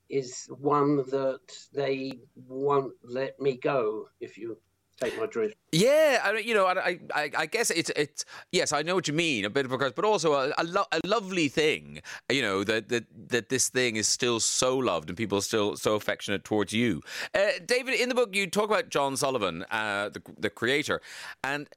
is 0.10 0.48
one 0.60 0.98
that 0.98 1.56
they 1.74 2.20
won't 2.48 2.94
let 3.04 3.40
me 3.40 3.56
go. 3.58 4.10
If 4.20 4.38
you 4.38 4.58
take 5.00 5.18
my. 5.18 5.28
Yeah, 5.72 6.22
I 6.24 6.38
you 6.38 6.54
know, 6.54 6.66
I, 6.66 7.00
I, 7.14 7.32
I 7.36 7.46
guess 7.46 7.70
it's 7.72 7.92
it's 7.96 8.26
yes, 8.52 8.72
I 8.72 8.82
know 8.82 8.96
what 8.96 9.08
you 9.08 9.14
mean, 9.14 9.46
a 9.46 9.50
bit 9.50 9.66
of 9.66 9.72
a 9.72 9.78
curse, 9.78 9.94
but 9.96 10.06
also 10.06 10.34
a, 10.34 10.54
a, 10.58 10.64
lo- 10.64 10.86
a, 10.92 11.00
lovely 11.06 11.48
thing, 11.48 12.02
you 12.30 12.42
know, 12.42 12.64
that, 12.64 12.90
that 12.90 13.06
that 13.30 13.50
this 13.50 13.70
thing 13.70 13.96
is 13.96 14.08
still 14.08 14.40
so 14.40 14.78
loved 14.78 15.10
and 15.10 15.18
people 15.18 15.38
are 15.38 15.42
still 15.42 15.76
so 15.76 15.96
affectionate 15.96 16.44
towards 16.44 16.74
you. 16.74 17.02
Uh, 17.34 17.48
David, 17.66 18.00
in 18.00 18.10
the 18.10 18.16
book, 18.16 18.36
you 18.36 18.48
talk 18.48 18.66
about 18.66 18.90
John 18.90 19.18
Sullivan, 19.18 19.66
uh, 19.72 20.10
the 20.10 20.22
the 20.38 20.50
creator, 20.50 21.02
and 21.44 21.68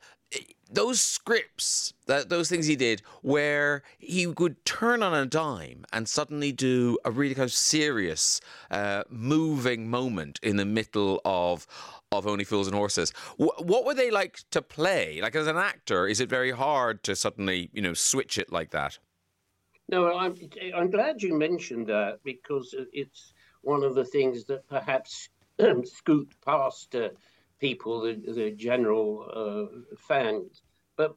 those 0.70 1.00
scripts, 1.00 1.94
that 2.06 2.28
those 2.28 2.48
things 2.48 2.66
he 2.66 2.76
did, 2.76 3.02
where 3.22 3.82
he 3.98 4.26
would 4.26 4.64
turn 4.64 5.02
on 5.02 5.14
a 5.14 5.26
dime 5.26 5.84
and 5.92 6.08
suddenly 6.08 6.52
do 6.52 6.98
a 7.04 7.10
really 7.10 7.34
kind 7.34 7.44
of 7.44 7.52
serious, 7.52 8.40
uh, 8.70 9.04
moving 9.08 9.88
moment 9.88 10.40
in 10.42 10.56
the 10.56 10.64
middle 10.64 11.20
of 11.24 11.66
of 12.12 12.26
Only 12.26 12.44
Fools 12.44 12.66
and 12.68 12.76
Horses. 12.76 13.12
W- 13.38 13.50
what 13.58 13.84
were 13.84 13.94
they 13.94 14.10
like 14.10 14.40
to 14.50 14.62
play? 14.62 15.20
Like 15.20 15.34
as 15.34 15.46
an 15.46 15.56
actor, 15.56 16.06
is 16.06 16.20
it 16.20 16.28
very 16.28 16.52
hard 16.52 17.02
to 17.04 17.16
suddenly, 17.16 17.68
you 17.72 17.82
know, 17.82 17.94
switch 17.94 18.38
it 18.38 18.52
like 18.52 18.70
that? 18.70 18.98
No, 19.88 20.16
I'm 20.16 20.34
I'm 20.74 20.90
glad 20.90 21.22
you 21.22 21.36
mentioned 21.38 21.86
that 21.88 22.18
because 22.24 22.74
it's 22.92 23.32
one 23.62 23.84
of 23.84 23.94
the 23.94 24.04
things 24.04 24.44
that 24.46 24.66
perhaps 24.68 25.28
scoot 25.84 26.34
past 26.44 26.94
uh, 26.94 27.10
people, 27.58 28.00
the, 28.00 28.14
the 28.32 28.50
general 28.52 29.28
uh, 29.32 29.96
fans. 30.08 30.62
But 30.96 31.14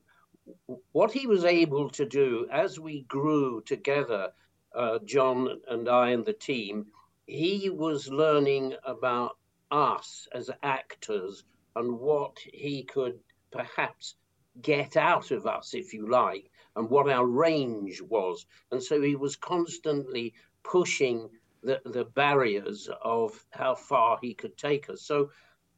what 0.91 1.11
he 1.11 1.27
was 1.27 1.45
able 1.45 1.89
to 1.91 2.05
do 2.05 2.47
as 2.51 2.79
we 2.79 3.03
grew 3.03 3.61
together, 3.61 4.31
uh, 4.75 4.99
John 5.05 5.61
and 5.67 5.89
I 5.89 6.09
and 6.11 6.25
the 6.25 6.33
team, 6.33 6.87
he 7.25 7.69
was 7.69 8.09
learning 8.09 8.75
about 8.83 9.37
us 9.71 10.27
as 10.33 10.49
actors 10.63 11.43
and 11.75 11.99
what 11.99 12.37
he 12.53 12.83
could 12.83 13.19
perhaps 13.51 14.15
get 14.61 14.97
out 14.97 15.31
of 15.31 15.45
us, 15.45 15.73
if 15.73 15.93
you 15.93 16.09
like, 16.09 16.49
and 16.75 16.89
what 16.89 17.09
our 17.09 17.25
range 17.25 18.01
was. 18.01 18.45
And 18.71 18.81
so 18.81 19.01
he 19.01 19.15
was 19.15 19.35
constantly 19.35 20.33
pushing 20.63 21.29
the, 21.61 21.81
the 21.85 22.05
barriers 22.05 22.89
of 23.03 23.45
how 23.51 23.75
far 23.75 24.17
he 24.21 24.33
could 24.33 24.57
take 24.57 24.89
us. 24.89 25.01
So 25.03 25.29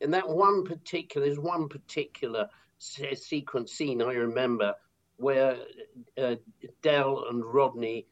in 0.01 0.11
that 0.11 0.27
one 0.27 0.63
particular, 0.63 1.25
there's 1.25 1.39
one 1.39 1.69
particular 1.69 2.49
sequence 2.79 3.71
scene 3.71 4.01
I 4.01 4.13
remember 4.13 4.73
where 5.17 5.57
uh, 6.17 6.35
Del 6.81 7.25
and 7.29 7.45
Rodney 7.45 8.07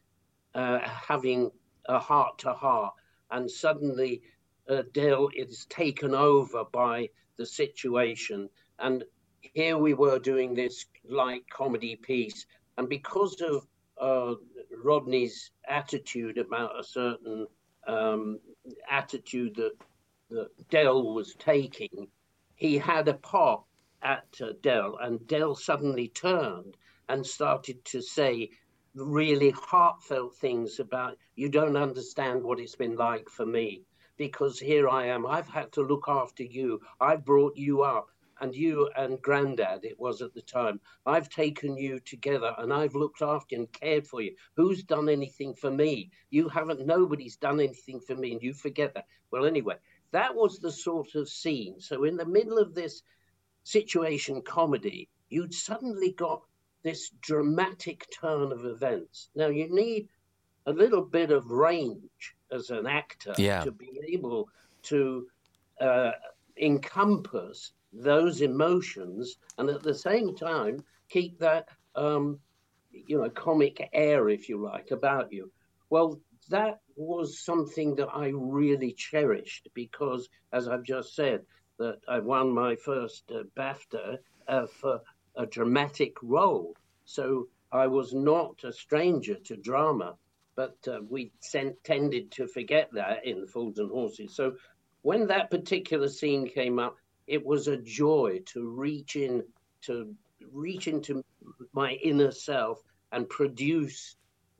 uh, 0.54 0.78
having 0.80 1.50
a 1.86 1.98
heart 1.98 2.38
to 2.38 2.52
heart, 2.52 2.94
and 3.32 3.50
suddenly 3.50 4.22
uh, 4.68 4.82
Del 4.92 5.28
is 5.34 5.66
taken 5.66 6.14
over 6.14 6.64
by 6.72 7.08
the 7.36 7.44
situation. 7.44 8.48
And 8.78 9.04
here 9.40 9.76
we 9.76 9.94
were 9.94 10.20
doing 10.20 10.54
this 10.54 10.86
light 11.08 11.42
comedy 11.50 11.96
piece, 11.96 12.46
and 12.78 12.88
because 12.88 13.40
of 13.40 13.66
uh, 14.00 14.36
Rodney's 14.82 15.50
attitude 15.68 16.38
about 16.38 16.78
a 16.78 16.84
certain 16.84 17.46
um, 17.88 18.38
attitude 18.88 19.56
that, 19.56 19.72
that 20.30 20.68
Del 20.70 21.14
was 21.14 21.34
taking, 21.34 22.08
he 22.54 22.78
had 22.78 23.08
a 23.08 23.14
pop 23.14 23.66
at 24.02 24.26
uh, 24.40 24.52
Del, 24.62 24.96
and 24.96 25.26
Del 25.26 25.54
suddenly 25.54 26.08
turned 26.08 26.76
and 27.08 27.26
started 27.26 27.84
to 27.86 28.00
say 28.00 28.50
really 28.94 29.50
heartfelt 29.50 30.36
things 30.36 30.80
about 30.80 31.16
you 31.34 31.48
don't 31.48 31.76
understand 31.76 32.42
what 32.42 32.58
it's 32.58 32.76
been 32.76 32.96
like 32.96 33.28
for 33.28 33.46
me 33.46 33.84
because 34.16 34.58
here 34.58 34.88
I 34.88 35.06
am. 35.06 35.26
I've 35.26 35.48
had 35.48 35.72
to 35.72 35.82
look 35.82 36.04
after 36.06 36.42
you. 36.42 36.80
I've 37.00 37.24
brought 37.24 37.56
you 37.56 37.82
up, 37.82 38.08
and 38.40 38.54
you 38.54 38.90
and 38.96 39.20
granddad, 39.20 39.84
it 39.84 39.98
was 39.98 40.22
at 40.22 40.34
the 40.34 40.42
time. 40.42 40.80
I've 41.06 41.28
taken 41.28 41.76
you 41.76 42.00
together 42.00 42.54
and 42.58 42.72
I've 42.72 42.94
looked 42.94 43.22
after 43.22 43.56
and 43.56 43.70
cared 43.72 44.06
for 44.06 44.20
you. 44.20 44.34
Who's 44.56 44.82
done 44.82 45.08
anything 45.08 45.54
for 45.54 45.70
me? 45.70 46.10
You 46.30 46.48
haven't. 46.48 46.86
Nobody's 46.86 47.36
done 47.36 47.60
anything 47.60 48.00
for 48.00 48.16
me, 48.16 48.32
and 48.32 48.42
you 48.42 48.54
forget 48.54 48.94
that. 48.94 49.06
Well, 49.30 49.44
anyway, 49.44 49.76
that 50.12 50.34
was 50.34 50.58
the 50.58 50.72
sort 50.72 51.14
of 51.14 51.28
scene. 51.28 51.80
So, 51.80 52.04
in 52.04 52.16
the 52.16 52.26
middle 52.26 52.58
of 52.58 52.74
this 52.74 53.02
situation 53.64 54.42
comedy, 54.42 55.08
you'd 55.28 55.54
suddenly 55.54 56.12
got 56.12 56.42
this 56.82 57.10
dramatic 57.20 58.06
turn 58.20 58.52
of 58.52 58.64
events. 58.64 59.28
Now, 59.34 59.48
you 59.48 59.72
need 59.72 60.08
a 60.66 60.72
little 60.72 61.02
bit 61.02 61.30
of 61.30 61.50
range 61.50 62.36
as 62.50 62.70
an 62.70 62.86
actor 62.86 63.34
yeah. 63.38 63.62
to 63.64 63.70
be 63.70 64.00
able 64.12 64.48
to 64.82 65.26
uh, 65.80 66.12
encompass 66.56 67.72
those 67.92 68.40
emotions 68.40 69.36
and 69.58 69.68
at 69.68 69.82
the 69.82 69.94
same 69.94 70.36
time 70.36 70.82
keep 71.08 71.38
that 71.38 71.68
um, 71.96 72.38
you 72.92 73.20
know 73.20 73.28
comic 73.30 73.88
air 73.92 74.28
if 74.28 74.48
you 74.48 74.60
like 74.60 74.90
about 74.92 75.32
you 75.32 75.50
well 75.88 76.20
that 76.50 76.80
was 76.96 77.38
something 77.44 77.94
that 77.94 78.08
i 78.14 78.30
really 78.34 78.92
cherished 78.92 79.68
because 79.74 80.28
as 80.52 80.68
i've 80.68 80.84
just 80.84 81.14
said 81.14 81.40
that 81.78 81.98
i 82.08 82.18
won 82.18 82.50
my 82.52 82.76
first 82.76 83.24
uh, 83.32 83.42
bafta 83.56 84.18
uh, 84.48 84.66
for 84.66 85.00
a 85.36 85.46
dramatic 85.46 86.14
role 86.22 86.76
so 87.04 87.46
i 87.72 87.86
was 87.86 88.12
not 88.12 88.62
a 88.64 88.72
stranger 88.72 89.36
to 89.36 89.56
drama 89.56 90.14
but 90.60 90.76
uh, 90.88 91.00
we 91.08 91.32
sent, 91.40 91.82
tended 91.84 92.30
to 92.32 92.46
forget 92.46 92.90
that 92.92 93.24
in 93.24 93.46
Fools 93.46 93.78
and 93.78 93.90
Horses. 93.90 94.34
So 94.34 94.56
when 95.00 95.26
that 95.28 95.50
particular 95.50 96.06
scene 96.08 96.46
came 96.46 96.78
up, 96.78 96.96
it 97.26 97.44
was 97.46 97.66
a 97.66 97.78
joy 97.78 98.40
to 98.52 98.68
reach 98.68 99.16
in 99.16 99.42
to 99.82 100.14
reach 100.52 100.86
into 100.86 101.22
my 101.72 101.92
inner 101.92 102.30
self 102.30 102.82
and 103.12 103.26
produce 103.26 104.16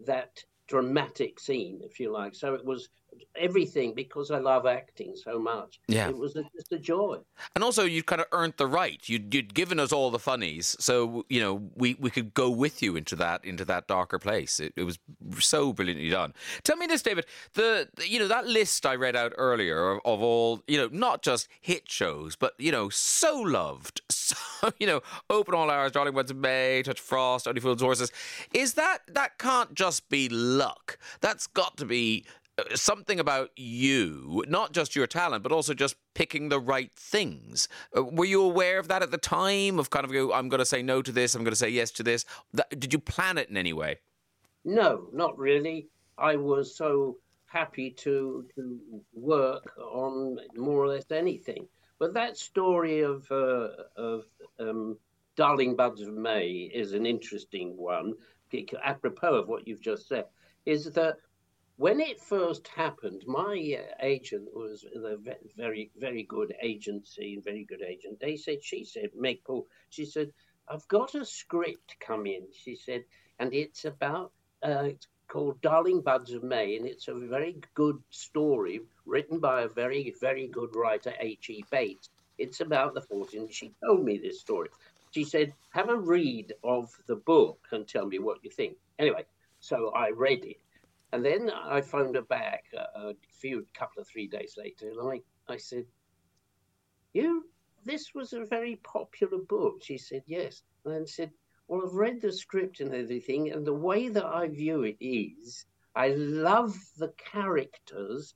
that 0.06 0.42
dramatic 0.70 1.40
scene, 1.40 1.80
if 1.82 1.98
you 1.98 2.12
like. 2.12 2.34
So 2.34 2.54
it 2.54 2.64
was 2.64 2.88
everything 3.36 3.94
because 3.94 4.30
I 4.30 4.38
love 4.38 4.66
acting 4.66 5.14
so 5.16 5.38
much. 5.38 5.80
Yeah. 5.88 6.08
It 6.08 6.16
was 6.16 6.36
a, 6.36 6.42
just 6.54 6.72
a 6.72 6.78
joy. 6.78 7.18
And 7.54 7.64
also, 7.64 7.84
you 7.84 8.02
kind 8.02 8.20
of 8.20 8.26
earned 8.32 8.54
the 8.56 8.66
right. 8.66 9.00
You'd, 9.08 9.34
you'd 9.34 9.54
given 9.54 9.80
us 9.80 9.92
all 9.92 10.10
the 10.10 10.18
funnies, 10.18 10.76
so 10.78 11.24
you 11.28 11.40
know 11.40 11.70
we, 11.74 11.96
we 11.98 12.10
could 12.10 12.34
go 12.34 12.50
with 12.50 12.82
you 12.82 12.96
into 12.96 13.16
that 13.16 13.44
into 13.44 13.64
that 13.66 13.86
darker 13.86 14.18
place. 14.18 14.60
It, 14.60 14.72
it 14.76 14.84
was 14.84 14.98
so 15.38 15.72
brilliantly 15.72 16.10
done. 16.10 16.34
Tell 16.62 16.76
me 16.76 16.86
this, 16.86 17.02
David. 17.02 17.26
The 17.54 17.88
you 18.06 18.18
know 18.18 18.28
that 18.28 18.46
list 18.46 18.86
I 18.86 18.94
read 18.94 19.16
out 19.16 19.32
earlier 19.38 19.92
of, 19.92 20.00
of 20.04 20.22
all 20.22 20.62
you 20.66 20.76
know 20.76 20.88
not 20.92 21.22
just 21.22 21.48
hit 21.60 21.90
shows, 21.90 22.36
but 22.36 22.54
you 22.58 22.72
know 22.72 22.88
so 22.88 23.38
loved, 23.38 24.02
so 24.10 24.36
you 24.78 24.86
know 24.86 25.00
open 25.28 25.54
all 25.54 25.70
hours, 25.70 25.92
Darling 25.92 26.14
Buds 26.14 26.30
of 26.30 26.36
May, 26.36 26.82
Touch 26.82 27.00
Frost, 27.00 27.48
Only 27.48 27.60
Fools 27.60 27.80
Horses. 27.80 28.12
Is 28.52 28.74
that 28.74 29.02
that 29.08 29.38
can't 29.38 29.74
just 29.74 30.08
be 30.08 30.28
luck? 30.28 30.98
That's 31.20 31.46
got 31.46 31.76
to 31.78 31.84
be 31.84 32.24
something 32.74 33.20
about 33.20 33.50
you, 33.56 34.44
not 34.48 34.72
just 34.72 34.96
your 34.96 35.06
talent, 35.06 35.42
but 35.42 35.52
also 35.52 35.74
just 35.74 35.96
picking 36.14 36.48
the 36.48 36.60
right 36.60 36.92
things. 36.94 37.68
Uh, 37.96 38.04
were 38.04 38.24
you 38.24 38.42
aware 38.42 38.78
of 38.78 38.88
that 38.88 39.02
at 39.02 39.10
the 39.10 39.18
time? 39.18 39.78
Of 39.78 39.90
kind 39.90 40.04
of 40.04 40.10
I'm 40.32 40.48
going 40.48 40.58
to 40.58 40.66
say 40.66 40.82
no 40.82 41.02
to 41.02 41.12
this, 41.12 41.34
I'm 41.34 41.42
going 41.44 41.52
to 41.52 41.56
say 41.56 41.70
yes 41.70 41.90
to 41.92 42.02
this. 42.02 42.24
did 42.78 42.92
you 42.92 42.98
plan 42.98 43.38
it 43.38 43.48
in 43.48 43.56
any 43.56 43.72
way? 43.72 43.98
No, 44.64 45.08
not 45.12 45.38
really. 45.38 45.88
I 46.18 46.36
was 46.36 46.76
so 46.76 47.16
happy 47.46 47.90
to 47.90 48.46
to 48.54 48.78
work 49.12 49.72
on 49.78 50.38
more 50.56 50.82
or 50.82 50.88
less 50.88 51.10
anything. 51.10 51.66
But 51.98 52.14
that 52.14 52.36
story 52.36 53.00
of 53.00 53.30
uh, 53.30 53.68
of 53.96 54.24
um, 54.58 54.96
Darling 55.36 55.76
Buds 55.76 56.00
of 56.00 56.12
May 56.14 56.70
is 56.72 56.92
an 56.92 57.06
interesting 57.06 57.76
one, 57.76 58.14
apropos 58.82 59.34
of 59.34 59.48
what 59.48 59.66
you've 59.66 59.80
just 59.80 60.08
said. 60.08 60.26
Is 60.66 60.84
that 60.92 61.16
when 61.80 61.98
it 61.98 62.20
first 62.20 62.68
happened, 62.68 63.24
my 63.26 63.78
uh, 63.78 63.94
agent 64.02 64.46
was 64.54 64.84
a 64.94 65.16
very, 65.56 65.90
very 65.96 66.24
good 66.24 66.54
agency, 66.60 67.40
very 67.42 67.64
good 67.64 67.80
agent. 67.80 68.20
They 68.20 68.36
said, 68.36 68.62
she 68.62 68.84
said, 68.84 69.08
Meg 69.16 69.42
Paul, 69.46 69.66
she 69.88 70.04
said, 70.04 70.30
I've 70.68 70.86
got 70.88 71.14
a 71.14 71.24
script 71.24 71.96
come 71.98 72.26
in. 72.26 72.42
She 72.52 72.76
said, 72.76 73.04
and 73.38 73.54
it's 73.54 73.86
about, 73.86 74.30
uh, 74.62 74.88
it's 74.88 75.08
called 75.26 75.62
Darling 75.62 76.02
Buds 76.02 76.32
of 76.34 76.42
May, 76.42 76.76
and 76.76 76.84
it's 76.84 77.08
a 77.08 77.14
very 77.14 77.56
good 77.72 77.96
story 78.10 78.82
written 79.06 79.38
by 79.38 79.62
a 79.62 79.68
very, 79.68 80.14
very 80.20 80.48
good 80.48 80.76
writer, 80.76 81.14
H.E. 81.18 81.64
Bates. 81.70 82.10
It's 82.36 82.60
about 82.60 82.92
the 82.92 83.00
14. 83.00 83.48
She 83.50 83.72
told 83.82 84.04
me 84.04 84.18
this 84.18 84.38
story. 84.38 84.68
She 85.12 85.24
said, 85.24 85.54
have 85.70 85.88
a 85.88 85.96
read 85.96 86.52
of 86.62 86.90
the 87.06 87.16
book 87.16 87.58
and 87.72 87.88
tell 87.88 88.04
me 88.04 88.18
what 88.18 88.44
you 88.44 88.50
think. 88.50 88.76
Anyway, 88.98 89.24
so 89.60 89.92
I 89.96 90.10
read 90.10 90.44
it 90.44 90.58
and 91.12 91.24
then 91.24 91.50
I 91.50 91.80
phoned 91.80 92.14
her 92.14 92.22
back 92.22 92.64
a, 92.72 93.08
a 93.08 93.14
few, 93.40 93.66
couple 93.74 94.00
of 94.00 94.08
three 94.08 94.28
days 94.28 94.54
later, 94.56 94.90
and 94.90 95.00
I, 95.48 95.52
I 95.52 95.56
said, 95.56 95.84
You, 97.12 97.44
this 97.84 98.14
was 98.14 98.32
a 98.32 98.44
very 98.44 98.76
popular 98.76 99.38
book. 99.38 99.82
She 99.82 99.98
said, 99.98 100.22
Yes. 100.26 100.62
And 100.84 100.94
I 100.94 101.04
said, 101.06 101.32
Well, 101.66 101.82
I've 101.84 101.94
read 101.94 102.20
the 102.20 102.32
script 102.32 102.80
and 102.80 102.94
everything, 102.94 103.50
and 103.50 103.66
the 103.66 103.74
way 103.74 104.08
that 104.08 104.24
I 104.24 104.48
view 104.48 104.82
it 104.82 104.98
is 105.00 105.66
I 105.96 106.08
love 106.10 106.76
the 106.96 107.12
characters, 107.18 108.34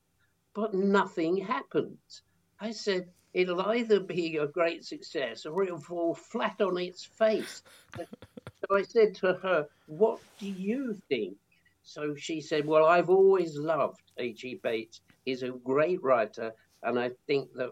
but 0.53 0.75
nothing 0.75 1.37
happens. 1.37 2.22
I 2.59 2.72
said, 2.72 3.09
It'll 3.33 3.62
either 3.62 4.01
be 4.01 4.37
a 4.37 4.47
great 4.47 4.85
success 4.85 5.47
or 5.47 5.62
it'll 5.62 5.79
fall 5.79 6.14
flat 6.14 6.61
on 6.61 6.79
its 6.79 7.05
face. 7.05 7.62
so 7.97 8.77
I 8.77 8.83
said 8.83 9.14
to 9.16 9.35
her, 9.35 9.68
What 9.87 10.20
do 10.39 10.49
you 10.49 10.95
think? 11.09 11.37
So 11.85 12.14
she 12.14 12.41
said, 12.41 12.66
Well, 12.66 12.87
I've 12.87 13.11
always 13.11 13.57
loved 13.59 14.12
H.E. 14.16 14.61
Bates. 14.62 15.03
He's 15.24 15.43
a 15.43 15.51
great 15.51 16.03
writer, 16.03 16.53
and 16.82 16.99
I 16.99 17.11
think 17.26 17.53
that 17.55 17.70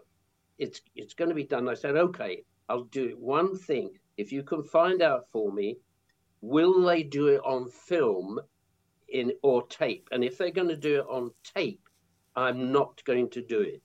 it's 0.59 0.81
it's 0.95 1.15
going 1.15 1.29
to 1.29 1.35
be 1.35 1.43
done. 1.45 1.67
I 1.67 1.73
said, 1.73 1.97
Okay, 1.97 2.43
I'll 2.69 2.83
do 2.85 3.05
it. 3.05 3.17
One 3.17 3.57
thing, 3.57 3.89
if 4.17 4.31
you 4.31 4.43
can 4.43 4.63
find 4.63 5.01
out 5.01 5.25
for 5.31 5.51
me, 5.51 5.77
will 6.41 6.81
they 6.83 7.03
do 7.03 7.27
it 7.27 7.41
on 7.43 7.69
film 7.69 8.39
in 9.09 9.33
or 9.41 9.65
tape? 9.67 10.07
And 10.11 10.23
if 10.23 10.37
they're 10.37 10.51
going 10.51 10.69
to 10.69 10.77
do 10.77 10.99
it 10.99 11.07
on 11.09 11.31
tape, 11.55 11.89
I'm 12.35 12.71
not 12.71 13.03
going 13.05 13.29
to 13.31 13.41
do 13.41 13.61
it. 13.61 13.81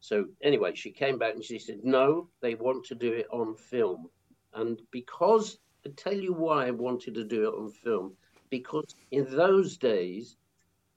So 0.00 0.26
anyway, 0.42 0.74
she 0.74 0.90
came 0.90 1.18
back 1.18 1.34
and 1.34 1.44
she 1.44 1.58
said, 1.60 1.84
No, 1.84 2.28
they 2.40 2.56
want 2.56 2.86
to 2.86 2.94
do 2.96 3.12
it 3.12 3.28
on 3.30 3.54
film. 3.54 4.08
And 4.52 4.80
because 4.90 5.58
I 5.86 5.90
tell 5.96 6.14
you 6.14 6.32
why 6.32 6.66
I 6.66 6.70
wanted 6.72 7.14
to 7.14 7.24
do 7.24 7.48
it 7.48 7.54
on 7.54 7.70
film, 7.70 8.16
because 8.50 8.94
in 9.10 9.24
those 9.30 9.76
days 9.76 10.36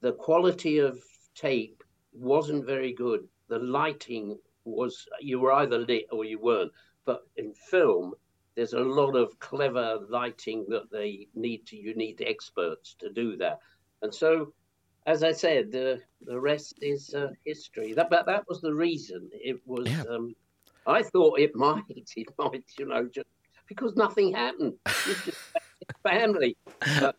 the 0.01 0.11
quality 0.13 0.79
of 0.79 0.99
tape 1.33 1.83
wasn't 2.11 2.65
very 2.65 2.93
good. 2.93 3.27
The 3.47 3.59
lighting 3.59 4.37
was 4.65 5.07
you 5.21 5.39
were 5.39 5.53
either 5.53 5.79
lit 5.79 6.07
or 6.11 6.25
you 6.25 6.39
weren't. 6.39 6.71
But 7.05 7.21
in 7.37 7.53
film, 7.53 8.13
there's 8.55 8.73
a 8.73 8.79
lot 8.79 9.15
of 9.15 9.37
clever 9.39 9.99
lighting 10.09 10.65
that 10.69 10.91
they 10.91 11.27
need 11.35 11.65
to. 11.67 11.77
You 11.77 11.95
need 11.95 12.21
experts 12.25 12.95
to 12.99 13.11
do 13.11 13.35
that, 13.37 13.59
and 14.01 14.13
so, 14.13 14.53
as 15.05 15.23
I 15.23 15.31
said, 15.31 15.71
the 15.71 16.01
the 16.21 16.39
rest 16.39 16.79
is 16.81 17.13
uh, 17.13 17.29
history. 17.45 17.93
That 17.93 18.09
but 18.09 18.25
that 18.27 18.43
was 18.47 18.61
the 18.61 18.73
reason. 18.73 19.29
It 19.33 19.59
was. 19.65 19.89
Yeah. 19.89 20.03
Um, 20.09 20.35
I 20.85 21.01
thought 21.01 21.39
it 21.39 21.55
might. 21.55 21.83
It 21.89 22.29
might. 22.37 22.63
You 22.77 22.87
know, 22.87 23.09
just 23.13 23.27
because 23.67 23.95
nothing 23.95 24.33
happened. 24.33 24.73
Family. 26.03 26.55
But, 26.99 27.15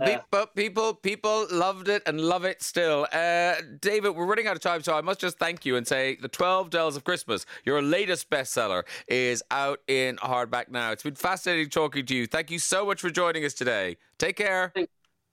uh, 0.00 0.18
but 0.30 0.54
people 0.54 0.94
people 0.94 1.46
loved 1.50 1.88
it 1.88 2.02
and 2.06 2.20
love 2.20 2.44
it 2.44 2.62
still. 2.62 3.06
Uh, 3.12 3.54
David, 3.80 4.10
we're 4.10 4.26
running 4.26 4.46
out 4.46 4.56
of 4.56 4.62
time, 4.62 4.82
so 4.82 4.94
I 4.96 5.00
must 5.00 5.20
just 5.20 5.38
thank 5.38 5.66
you 5.66 5.76
and 5.76 5.86
say 5.86 6.16
the 6.16 6.28
Twelve 6.28 6.70
Dels 6.70 6.96
of 6.96 7.04
Christmas, 7.04 7.46
your 7.64 7.82
latest 7.82 8.30
bestseller, 8.30 8.84
is 9.06 9.42
out 9.50 9.80
in 9.88 10.16
hardback 10.16 10.70
now. 10.70 10.92
It's 10.92 11.02
been 11.02 11.14
fascinating 11.14 11.70
talking 11.70 12.06
to 12.06 12.14
you. 12.14 12.26
Thank 12.26 12.50
you 12.50 12.58
so 12.58 12.86
much 12.86 13.00
for 13.00 13.10
joining 13.10 13.44
us 13.44 13.54
today. 13.54 13.96
Take 14.18 14.36
care. 14.36 14.72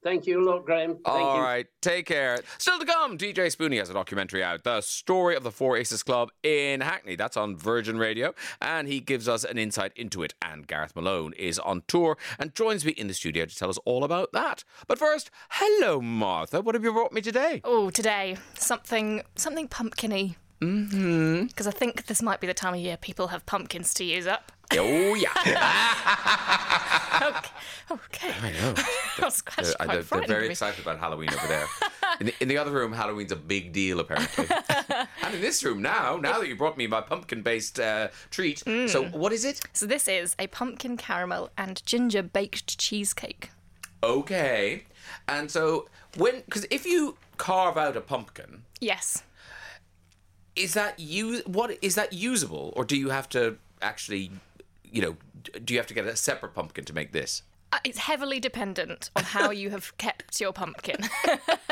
Thank 0.06 0.28
you 0.28 0.40
a 0.40 0.46
lot, 0.46 0.68
Graham. 0.68 0.92
Thank 0.92 1.08
All 1.08 1.38
you. 1.38 1.42
right, 1.42 1.66
take 1.82 2.06
care. 2.06 2.38
Still 2.60 2.78
to 2.78 2.86
come, 2.86 3.18
DJ 3.18 3.52
Spoony 3.52 3.80
has 3.80 3.90
a 3.90 3.94
documentary 3.94 4.44
out, 4.44 4.64
The 4.64 4.82
Story 4.82 5.36
of 5.36 5.42
the 5.42 5.50
Four 5.50 5.78
Aces 5.78 6.04
Club 6.04 6.30
in 6.44 6.82
Hackney. 6.82 7.16
That's 7.16 7.36
on 7.36 7.58
Virgin 7.58 7.98
Radio, 7.98 8.36
and 8.62 8.88
he 8.88 9.00
gives 9.00 9.28
us 9.28 9.44
an 9.44 9.58
insight 9.58 9.94
into 9.96 10.22
it. 10.22 10.36
And 10.44 10.68
Gareth 10.68 10.96
Malone 10.96 11.34
is 11.34 11.58
on 11.58 11.82
tour 11.88 12.20
and 12.38 12.54
joins 12.54 12.86
me 12.86 12.92
in 12.92 13.08
the 13.08 13.16
studio 13.16 13.46
to 13.46 13.56
tell 13.56 13.68
us 13.68 13.80
all 13.84 14.04
about 14.04 14.32
that. 14.32 14.64
But 14.86 15.00
first, 15.00 15.32
hello, 15.50 16.00
Martha. 16.00 16.62
What 16.62 16.76
have 16.76 16.84
you 16.84 16.94
brought 16.94 17.12
me 17.12 17.22
today? 17.22 17.62
Oh, 17.64 17.90
today 17.90 18.38
something 18.54 19.24
something 19.36 19.68
pumpkiny. 19.68 20.36
Mm-hmm. 20.62 21.46
Because 21.46 21.68
I 21.68 21.72
think 21.72 22.06
this 22.06 22.22
might 22.22 22.40
be 22.40 22.48
the 22.48 22.54
time 22.54 22.76
of 22.76 22.80
year 22.80 22.98
people 22.98 23.30
have 23.30 23.46
pumpkins 23.46 23.94
to 23.96 24.04
use 24.04 24.28
up. 24.28 24.52
Oh, 24.74 25.14
yeah. 25.16 25.30
Okay. 27.22 27.50
okay. 27.92 28.34
I 28.42 28.52
know. 28.52 28.74
They're, 29.18 29.32
quite 29.46 29.88
they're- 29.88 30.02
they're 30.04 30.28
very 30.28 30.44
me. 30.48 30.50
excited 30.52 30.82
about 30.82 31.00
Halloween 31.00 31.30
over 31.34 31.48
there. 31.48 31.66
In 32.20 32.26
the, 32.28 32.34
in 32.42 32.48
the 32.50 32.58
other 32.58 32.72
room, 32.72 32.92
Halloween's 32.94 33.32
a 33.32 33.36
big 33.38 33.72
deal, 33.72 34.00
apparently. 34.00 34.46
and 35.24 35.34
in 35.36 35.42
this 35.42 35.64
room 35.64 35.82
now, 35.82 36.18
now 36.18 36.40
that 36.40 36.48
you 36.48 36.56
brought 36.56 36.78
me 36.78 36.88
my 36.88 37.02
pumpkin 37.02 37.42
based 37.42 37.80
uh, 37.80 38.10
treat. 38.32 38.64
Mm. 38.66 38.90
So, 38.90 39.06
what 39.06 39.32
is 39.32 39.46
it? 39.46 39.62
So 39.74 39.86
this 39.86 40.08
is 40.08 40.36
a 40.40 40.48
pumpkin 40.48 40.98
caramel 40.98 41.50
and 41.58 41.84
ginger 41.86 42.22
baked 42.24 42.78
cheesecake. 42.78 43.52
Okay. 44.04 44.84
And 45.28 45.50
so, 45.50 45.88
when, 46.18 46.42
because 46.46 46.66
if 46.70 46.86
you 46.86 47.18
carve 47.38 47.78
out 47.78 47.96
a 47.98 48.02
pumpkin, 48.02 48.64
Yes. 48.82 49.24
is 50.56 50.74
that 50.74 51.00
you 51.00 51.42
what 51.46 51.78
is 51.82 51.96
that 51.96 52.12
usable 52.14 52.74
or 52.76 52.84
do 52.86 52.96
you 52.98 53.10
have 53.10 53.28
to 53.30 53.58
actually 53.82 54.32
you 54.96 55.02
know 55.02 55.16
do 55.64 55.74
you 55.74 55.80
have 55.80 55.88
to 55.88 55.94
get 55.94 56.06
a 56.06 56.16
separate 56.16 56.54
pumpkin 56.54 56.86
to 56.86 56.94
make 56.94 57.12
this 57.12 57.44
Uh, 57.74 57.80
It's 57.84 58.00
heavily 58.10 58.40
dependent 58.40 59.10
on 59.16 59.24
how 59.24 59.52
you 59.52 59.70
have 59.72 59.86
kept 60.06 60.40
your 60.40 60.54
pumpkin. 60.54 61.00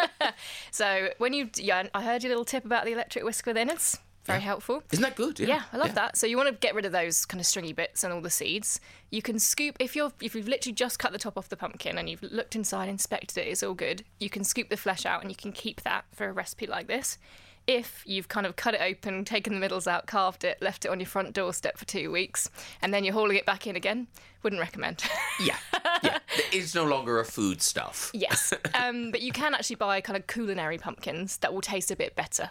so 0.71 1.09
when 1.17 1.33
you, 1.33 1.49
yeah, 1.55 1.87
I 1.93 2.01
heard 2.03 2.23
your 2.23 2.29
little 2.29 2.45
tip 2.45 2.65
about 2.65 2.85
the 2.85 2.91
electric 2.91 3.23
whisk 3.23 3.45
within. 3.45 3.69
It's 3.69 3.99
very 4.25 4.41
helpful. 4.41 4.83
isn't 4.91 5.03
that 5.03 5.15
good 5.15 5.39
Yeah, 5.39 5.63
I 5.71 5.77
love 5.77 5.95
that. 5.95 6.17
So 6.17 6.25
you 6.27 6.37
want 6.37 6.49
to 6.49 6.55
get 6.55 6.75
rid 6.75 6.85
of 6.85 6.91
those 6.91 7.25
kind 7.25 7.39
of 7.41 7.45
stringy 7.45 7.73
bits 7.73 8.03
and 8.03 8.13
all 8.13 8.21
the 8.21 8.29
seeds. 8.29 8.79
You 9.11 9.21
can 9.21 9.37
scoop 9.39 9.75
if 9.79 9.95
you're 9.95 10.11
if 10.21 10.33
you've 10.35 10.47
literally 10.47 10.73
just 10.73 10.97
cut 10.99 11.11
the 11.11 11.17
top 11.17 11.37
off 11.37 11.49
the 11.49 11.57
pumpkin 11.57 11.97
and 11.97 12.09
you've 12.09 12.23
looked 12.23 12.55
inside, 12.55 12.89
inspected 12.89 13.37
it, 13.37 13.47
it's 13.47 13.63
all 13.63 13.73
good. 13.73 14.03
You 14.19 14.29
can 14.29 14.43
scoop 14.43 14.69
the 14.69 14.77
flesh 14.77 15.05
out 15.05 15.21
and 15.21 15.29
you 15.31 15.35
can 15.35 15.51
keep 15.51 15.81
that 15.81 16.05
for 16.13 16.27
a 16.27 16.33
recipe 16.33 16.67
like 16.67 16.87
this. 16.87 17.17
If 17.65 18.03
you've 18.05 18.27
kind 18.27 18.45
of 18.45 18.55
cut 18.57 18.73
it 18.73 18.81
open, 18.81 19.23
taken 19.23 19.53
the 19.53 19.59
middles 19.59 19.87
out, 19.87 20.05
carved 20.05 20.43
it, 20.43 20.61
left 20.61 20.83
it 20.83 20.89
on 20.91 20.99
your 20.99 21.07
front 21.07 21.33
doorstep 21.33 21.77
for 21.77 21.85
two 21.85 22.11
weeks, 22.11 22.49
and 22.81 22.93
then 22.93 23.03
you're 23.05 23.13
hauling 23.13 23.37
it 23.37 23.45
back 23.45 23.65
in 23.67 23.75
again, 23.77 24.07
wouldn't 24.43 24.59
recommend. 24.61 25.03
yeah. 25.43 25.57
Yeah. 26.03 26.19
It's 26.51 26.75
no 26.75 26.83
longer 26.83 27.19
a 27.21 27.25
food 27.25 27.61
stuff. 27.61 28.09
Yes, 28.13 28.51
um, 28.73 29.11
but 29.11 29.21
you 29.21 29.31
can 29.31 29.53
actually 29.53 29.77
buy 29.77 30.01
kind 30.01 30.17
of 30.17 30.27
culinary 30.27 30.77
pumpkins 30.77 31.37
that 31.37 31.53
will 31.53 31.61
taste 31.61 31.91
a 31.91 31.95
bit 31.95 32.13
better. 32.15 32.49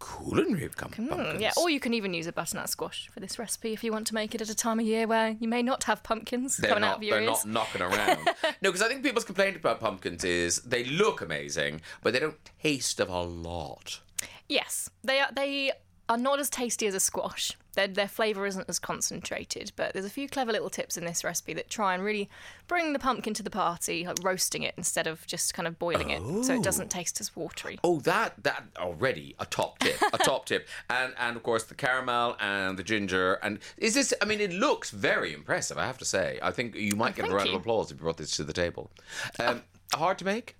culinary 0.00 0.68
pum- 0.68 0.90
Mm, 0.90 1.08
pumpkins? 1.08 1.40
yeah, 1.40 1.52
or 1.56 1.70
you 1.70 1.80
can 1.80 1.94
even 1.94 2.12
use 2.12 2.26
a 2.26 2.32
butternut 2.32 2.68
squash 2.68 3.08
for 3.14 3.20
this 3.20 3.38
recipe 3.38 3.72
if 3.72 3.82
you 3.84 3.92
want 3.92 4.06
to 4.08 4.14
make 4.14 4.34
it 4.34 4.40
at 4.42 4.50
a 4.50 4.54
time 4.54 4.78
of 4.80 4.84
year 4.86 5.06
where 5.06 5.30
you 5.40 5.48
may 5.48 5.62
not 5.62 5.84
have 5.84 6.02
pumpkins 6.02 6.56
they're 6.58 6.68
coming 6.70 6.82
not, 6.82 6.90
out 6.90 6.96
of 6.98 7.02
your 7.04 7.18
they're 7.20 7.28
ears. 7.30 7.46
not 7.46 7.72
knocking 7.72 7.82
around. 7.82 8.18
No 8.60 8.70
because 8.70 8.82
i 8.82 8.88
think 8.88 9.02
people's 9.02 9.24
complaint 9.24 9.56
about 9.56 9.80
pumpkins 9.80 10.24
is 10.24 10.56
they 10.62 10.84
look 10.84 11.20
amazing 11.22 11.80
but 12.02 12.12
they 12.12 12.18
don't 12.18 12.38
taste 12.62 13.00
of 13.00 13.08
a 13.08 13.22
lot 13.22 14.00
Yes, 14.48 14.90
they 15.02 15.20
are. 15.20 15.28
They 15.34 15.72
are 16.08 16.18
not 16.18 16.40
as 16.40 16.50
tasty 16.50 16.86
as 16.86 16.94
a 16.94 17.00
squash. 17.00 17.56
Their 17.74 17.88
their 17.88 18.08
flavour 18.08 18.44
isn't 18.44 18.68
as 18.68 18.78
concentrated. 18.78 19.72
But 19.76 19.94
there's 19.94 20.04
a 20.04 20.10
few 20.10 20.28
clever 20.28 20.52
little 20.52 20.68
tips 20.68 20.96
in 20.98 21.04
this 21.04 21.24
recipe 21.24 21.54
that 21.54 21.70
try 21.70 21.94
and 21.94 22.04
really 22.04 22.28
bring 22.68 22.92
the 22.92 22.98
pumpkin 22.98 23.32
to 23.34 23.42
the 23.42 23.50
party, 23.50 24.04
like 24.06 24.18
roasting 24.22 24.62
it 24.62 24.74
instead 24.76 25.06
of 25.06 25.26
just 25.26 25.54
kind 25.54 25.66
of 25.66 25.78
boiling 25.78 26.10
it, 26.10 26.44
so 26.44 26.54
it 26.54 26.62
doesn't 26.62 26.90
taste 26.90 27.20
as 27.20 27.34
watery. 27.34 27.78
Oh, 27.82 28.00
that 28.00 28.34
that 28.42 28.64
already 28.76 29.34
a 29.38 29.46
top 29.46 29.78
tip, 29.78 29.96
a 30.12 30.18
top 30.18 30.44
tip, 30.50 30.68
and 30.90 31.14
and 31.18 31.36
of 31.36 31.42
course 31.42 31.64
the 31.64 31.74
caramel 31.74 32.36
and 32.40 32.78
the 32.78 32.82
ginger. 32.82 33.34
And 33.42 33.58
is 33.78 33.94
this? 33.94 34.12
I 34.20 34.26
mean, 34.26 34.40
it 34.40 34.52
looks 34.52 34.90
very 34.90 35.32
impressive. 35.32 35.78
I 35.78 35.86
have 35.86 35.98
to 35.98 36.04
say. 36.04 36.38
I 36.42 36.50
think 36.50 36.74
you 36.74 36.94
might 36.94 37.14
get 37.14 37.28
a 37.28 37.34
round 37.34 37.48
you. 37.48 37.54
of 37.54 37.62
applause 37.62 37.90
if 37.90 37.98
you 37.98 38.02
brought 38.02 38.18
this 38.18 38.36
to 38.36 38.44
the 38.44 38.52
table. 38.52 38.90
Um, 39.38 39.62
Hard 39.94 40.18
to 40.18 40.24
make. 40.24 40.56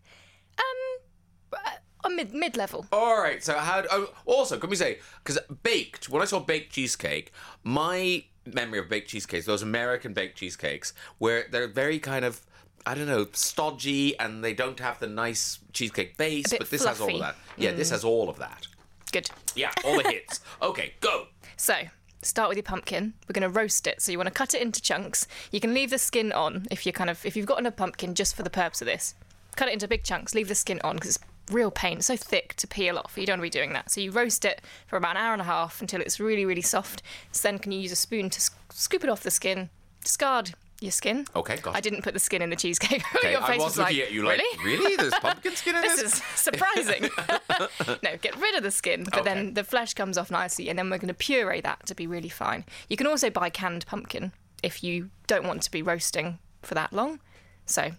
A 2.04 2.10
mid 2.10 2.34
mid 2.34 2.56
level. 2.56 2.86
All 2.92 3.20
right. 3.20 3.42
So 3.42 3.54
how? 3.54 3.84
Oh, 3.90 4.12
also, 4.26 4.58
can 4.58 4.70
we 4.70 4.76
say 4.76 4.98
because 5.22 5.38
baked? 5.62 6.08
When 6.08 6.22
I 6.22 6.24
saw 6.24 6.40
baked 6.40 6.72
cheesecake, 6.72 7.32
my 7.62 8.24
memory 8.44 8.78
of 8.78 8.88
baked 8.88 9.08
cheesecakes, 9.08 9.46
those 9.46 9.62
American 9.62 10.12
baked 10.12 10.36
cheesecakes, 10.36 10.92
where 11.18 11.46
they're 11.50 11.68
very 11.68 11.98
kind 11.98 12.24
of. 12.24 12.40
I 12.84 12.96
don't 12.96 13.06
know, 13.06 13.28
stodgy, 13.32 14.18
and 14.18 14.42
they 14.42 14.54
don't 14.54 14.80
have 14.80 14.98
the 14.98 15.06
nice 15.06 15.60
cheesecake 15.72 16.16
base, 16.16 16.52
but 16.58 16.68
this 16.68 16.84
has 16.84 17.00
all 17.00 17.14
of 17.14 17.20
that. 17.20 17.36
Yeah, 17.56 17.70
this 17.70 17.90
mm. 17.90 17.92
has 17.92 18.02
all 18.02 18.28
of 18.28 18.38
that. 18.38 18.66
Good. 19.12 19.30
Yeah, 19.54 19.70
all 19.84 20.02
the 20.02 20.08
hits. 20.08 20.40
Okay, 20.62 20.94
go. 21.00 21.26
So, 21.56 21.74
start 22.22 22.48
with 22.48 22.56
your 22.56 22.62
pumpkin. 22.62 23.14
We're 23.28 23.34
going 23.34 23.50
to 23.52 23.56
roast 23.56 23.86
it. 23.86 24.00
So 24.00 24.10
you 24.10 24.18
want 24.18 24.28
to 24.28 24.34
cut 24.34 24.54
it 24.54 24.62
into 24.62 24.80
chunks. 24.80 25.26
You 25.50 25.60
can 25.60 25.74
leave 25.74 25.90
the 25.90 25.98
skin 25.98 26.32
on 26.32 26.66
if 26.70 26.86
you 26.86 26.92
kind 26.92 27.10
of 27.10 27.24
if 27.26 27.36
you've 27.36 27.46
gotten 27.46 27.66
a 27.66 27.70
pumpkin 27.70 28.14
just 28.14 28.34
for 28.34 28.42
the 28.42 28.50
purpose 28.50 28.80
of 28.80 28.86
this. 28.86 29.14
Cut 29.56 29.68
it 29.68 29.74
into 29.74 29.86
big 29.86 30.04
chunks. 30.04 30.34
Leave 30.34 30.48
the 30.48 30.54
skin 30.54 30.80
on 30.82 30.96
because 30.96 31.16
it's 31.16 31.24
real 31.50 31.70
pain. 31.70 31.98
It's 31.98 32.06
so 32.06 32.16
thick 32.16 32.54
to 32.56 32.66
peel 32.66 32.98
off. 32.98 33.14
You 33.16 33.26
don't 33.26 33.38
want 33.40 33.52
to 33.52 33.58
be 33.58 33.60
doing 33.60 33.72
that. 33.74 33.90
So 33.90 34.00
you 34.00 34.10
roast 34.10 34.44
it 34.44 34.62
for 34.86 34.96
about 34.96 35.12
an 35.16 35.22
hour 35.22 35.32
and 35.32 35.42
a 35.42 35.46
half 35.46 35.80
until 35.80 36.00
it's 36.00 36.18
really 36.20 36.44
really 36.44 36.62
soft. 36.62 37.02
So 37.32 37.48
then 37.48 37.58
can 37.58 37.72
you 37.72 37.80
use 37.80 37.92
a 37.92 37.96
spoon 37.96 38.30
to 38.30 38.40
sc- 38.40 38.54
scoop 38.72 39.04
it 39.04 39.10
off 39.10 39.22
the 39.22 39.30
skin, 39.30 39.70
discard 40.04 40.54
your 40.80 40.90
skin. 40.90 41.24
Okay, 41.36 41.56
got 41.58 41.76
I 41.76 41.80
didn't 41.80 42.02
put 42.02 42.12
the 42.12 42.18
skin 42.18 42.42
in 42.42 42.50
the 42.50 42.56
cheesecake. 42.56 43.04
Okay, 43.16 43.30
Your 43.32 43.42
I 43.42 43.46
face 43.52 43.58
was 43.58 43.64
was 43.66 43.78
looking 43.78 43.96
like, 43.98 44.06
at 44.06 44.12
you 44.12 44.24
like, 44.24 44.38
really? 44.38 44.64
really? 44.78 44.96
There's 44.96 45.12
pumpkin 45.14 45.54
skin 45.54 45.76
in 45.76 45.80
this? 45.82 46.02
this 46.02 46.14
is 46.16 46.22
surprising. 46.34 47.08
no, 48.02 48.16
get 48.20 48.36
rid 48.40 48.56
of 48.56 48.64
the 48.64 48.70
skin, 48.72 49.04
but 49.04 49.18
Okay. 49.18 49.22
then 49.34 49.54
the 49.54 49.62
flesh 49.62 49.94
comes 49.94 50.18
off 50.18 50.30
nicely, 50.32 50.68
and 50.68 50.76
then 50.76 50.90
we're 50.90 50.98
going 50.98 51.06
to 51.06 51.14
puree 51.14 51.60
that 51.60 51.86
to 51.86 51.94
be 51.94 52.08
really 52.08 52.28
fine. 52.28 52.64
You 52.88 52.96
can 52.96 53.06
also 53.06 53.30
buy 53.30 53.48
canned 53.48 53.86
pumpkin 53.86 54.32
if 54.64 54.82
you 54.82 55.10
don't 55.28 55.46
want 55.46 55.62
to 55.62 55.70
be 55.70 55.82
roasting 55.82 56.40
for 56.62 56.74
that 56.74 56.92
long. 56.92 57.20
So 57.64 57.92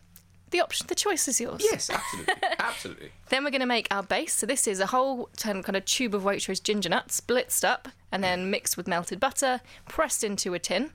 the 0.53 0.61
option, 0.61 0.87
the 0.87 0.95
choice 0.95 1.27
is 1.27 1.41
yours. 1.41 1.59
Yes, 1.61 1.89
absolutely. 1.89 2.33
absolutely. 2.59 3.11
Then 3.27 3.43
we're 3.43 3.49
going 3.49 3.59
to 3.59 3.65
make 3.65 3.87
our 3.91 4.03
base. 4.03 4.33
So 4.33 4.45
this 4.45 4.67
is 4.67 4.79
a 4.79 4.85
whole 4.85 5.29
kind 5.37 5.75
of 5.75 5.83
tube 5.83 6.15
of 6.15 6.23
Waitrose 6.23 6.63
ginger 6.63 6.87
nuts, 6.87 7.19
blitzed 7.19 7.65
up 7.65 7.89
and 8.11 8.23
then 8.23 8.49
mixed 8.49 8.77
with 8.77 8.87
melted 8.87 9.19
butter, 9.19 9.59
pressed 9.89 10.23
into 10.23 10.53
a 10.53 10.59
tin. 10.59 10.91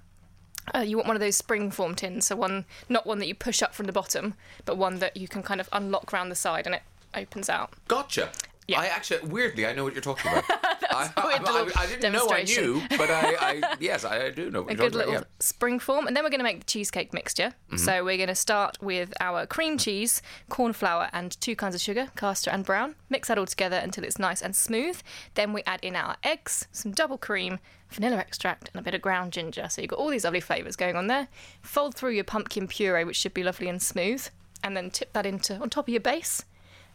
Uh, 0.75 0.81
you 0.81 0.97
want 0.97 1.09
one 1.09 1.17
of 1.17 1.21
those 1.21 1.37
spring 1.37 1.71
form 1.71 1.95
tins, 1.95 2.27
so 2.27 2.37
one 2.37 2.65
not 2.89 3.07
one 3.07 3.19
that 3.19 3.27
you 3.27 3.35
push 3.35 3.63
up 3.63 3.75
from 3.75 3.87
the 3.87 3.93
bottom, 3.93 4.35
but 4.65 4.77
one 4.77 4.99
that 4.99 5.17
you 5.17 5.27
can 5.27 5.43
kind 5.43 5.61
of 5.61 5.69
unlock 5.73 6.13
round 6.13 6.31
the 6.31 6.37
side 6.37 6.67
and 6.67 6.75
it 6.75 6.83
opens 7.15 7.49
out. 7.49 7.73
Gotcha. 7.89 8.31
Yeah. 8.69 8.81
I 8.81 8.87
actually, 8.87 9.27
weirdly, 9.29 9.67
I 9.67 9.73
know 9.73 9.83
what 9.83 9.95
you're 9.95 10.03
talking 10.03 10.31
about. 10.31 10.45
I, 10.91 11.11
I, 11.17 11.41
I, 11.45 11.71
I 11.75 11.87
didn't 11.87 12.13
know 12.13 12.29
I 12.31 12.43
knew, 12.43 12.83
but 12.91 13.11
I, 13.11 13.37
I 13.41 13.77
yes, 13.81 14.05
I 14.05 14.29
do 14.29 14.51
know 14.51 14.63
what 14.63 14.73
a 14.73 14.77
you're 14.77 14.77
talking 14.77 14.77
about. 14.77 14.87
A 14.87 14.91
good 14.91 14.95
little 14.95 15.15
about. 15.17 15.29
spring 15.41 15.79
form. 15.79 16.07
And 16.07 16.15
then 16.15 16.23
we're 16.23 16.31
going 16.31 16.41
to 16.41 16.45
make 16.45 16.61
the 16.61 16.67
cheesecake 16.67 17.15
mixture. 17.15 17.55
Mm-hmm. 17.69 17.77
So 17.79 18.05
we're 18.05 18.19
going 18.19 18.29
to 18.29 18.35
start 18.35 18.77
with 18.83 19.15
our 19.21 19.47
cream 19.47 19.79
cheese, 19.79 20.21
corn 20.51 20.75
flour, 20.75 21.09
and 21.15 21.41
two 21.41 21.57
kinds 21.57 21.75
of 21.75 21.81
sugar, 21.81 22.09
caster 22.15 22.51
and 22.51 22.63
brown. 22.63 22.95
Mix 23.09 23.29
that 23.29 23.39
all 23.39 23.47
together 23.47 23.77
until 23.77 24.05
it's 24.05 24.19
nice 24.19 24.43
and 24.43 24.55
smooth. 24.55 25.01
Then 25.35 25.55
we 25.55 25.63
add 25.67 25.81
in 25.83 25.97
our 25.97 26.17
eggs, 26.23 26.69
some 26.71 26.93
double 26.93 27.17
cream, 27.17 27.61
vanilla 27.89 28.17
extract, 28.17 28.69
and 28.73 28.81
a 28.81 28.83
bit 28.83 28.95
of 28.95 29.01
ground 29.01 29.33
ginger. 29.33 29.69
So 29.71 29.81
you've 29.81 29.91
got 29.91 29.99
all 29.99 30.11
these 30.11 30.25
lovely 30.25 30.41
flavours 30.41 30.77
going 30.77 30.97
on 30.97 31.07
there. 31.07 31.29
Fold 31.63 31.95
through 31.95 32.13
your 32.13 32.25
pumpkin 32.25 32.69
puree, 32.69 33.05
which 33.05 33.17
should 33.17 33.35
be 33.35 33.45
lovely 33.45 33.69
and 33.69 33.81
smooth, 33.81 34.29
and 34.63 34.77
then 34.77 34.91
tip 34.91 35.15
that 35.15 35.25
into 35.25 35.57
on 35.57 35.71
top 35.71 35.87
of 35.87 35.93
your 35.93 36.01
base. 36.01 36.45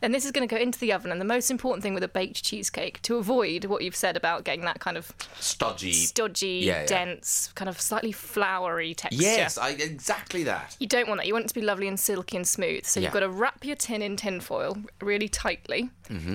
Then 0.04 0.12
this 0.12 0.26
is 0.26 0.32
going 0.34 0.46
to 0.46 0.54
go 0.54 0.62
into 0.62 0.78
the 0.78 0.92
oven. 0.92 1.14
And 1.14 1.22
the 1.22 1.26
most 1.26 1.50
important 1.50 1.82
thing 1.82 1.94
with 1.94 2.04
a 2.04 2.10
baked 2.10 2.44
cheesecake, 2.44 3.02
to 3.04 3.16
avoid 3.16 3.64
what 3.64 3.84
you've 3.84 3.96
said 3.96 4.18
about 4.18 4.44
getting 4.44 4.66
that 4.66 4.82
kind 4.82 4.98
of 4.98 5.14
Stodgy. 5.40 5.94
stodgy, 5.94 6.64
Yeah, 6.66 6.82
yeah. 6.82 6.86
dense, 6.86 7.54
kind 7.56 7.70
of 7.70 7.80
slightly 7.80 8.12
floury 8.12 8.94
texture. 8.96 9.22
Yes, 9.22 9.58
I, 9.58 9.70
exactly 9.70 10.44
that. 10.44 10.76
You 10.78 10.88
don't 10.88 11.08
want 11.08 11.22
that. 11.22 11.28
You 11.28 11.32
want 11.34 11.46
it 11.46 11.48
to 11.48 11.54
be 11.54 11.62
lovely 11.62 11.88
and 11.88 11.98
silky 11.98 12.36
and 12.36 12.46
smooth. 12.46 12.84
So 12.84 13.00
Yeah. 13.00 13.06
you've 13.06 13.14
got 13.14 13.22
to 13.22 13.30
wrap 13.30 13.64
your 13.64 13.78
tin 13.78 14.02
in 14.02 14.18
tin 14.18 14.42
foil 14.42 14.78
really 15.02 15.30
tightly, 15.30 15.90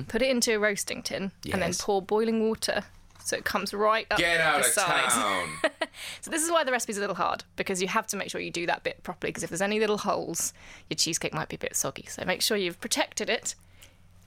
put 0.09 0.23
it 0.23 0.31
into 0.31 0.55
a 0.55 0.59
roasting 0.59 1.03
tin, 1.03 1.33
and 1.53 1.61
then 1.61 1.73
Mm-hmm. 1.73 1.85
Pour 1.85 2.01
boiling 2.01 2.49
water 2.49 2.85
so 3.29 3.37
it 3.37 3.45
comes 3.45 3.73
right 3.75 4.07
up 4.11 4.19
Get 4.19 4.41
out 4.41 4.61
the 4.63 4.67
of 4.69 4.73
sides. 4.73 5.15
town. 5.15 5.49
So 6.21 6.31
this 6.31 6.45
is 6.45 6.51
why 6.51 6.63
the 6.63 6.71
recipe's 6.71 6.97
a 6.97 7.01
little 7.01 7.17
hard 7.17 7.43
because 7.57 7.83
you 7.83 7.89
have 7.89 8.07
to 8.09 8.17
make 8.17 8.31
sure 8.31 8.41
you 8.41 8.53
do 8.53 8.67
that 8.67 8.85
bit 8.85 9.03
properly. 9.03 9.31
Because 9.31 9.43
if 9.43 9.51
there's 9.51 9.61
any 9.63 9.81
little 9.81 9.99
holes, 9.99 10.53
your 10.89 10.97
cheesecake 10.97 11.35
might 11.35 11.49
be 11.49 11.57
a 11.57 11.59
bit 11.59 11.75
soggy. 11.75 12.07
So 12.09 12.25
make 12.25 12.41
sure 12.41 12.57
you've 12.57 12.81
protected 12.81 13.29
it. 13.29 13.55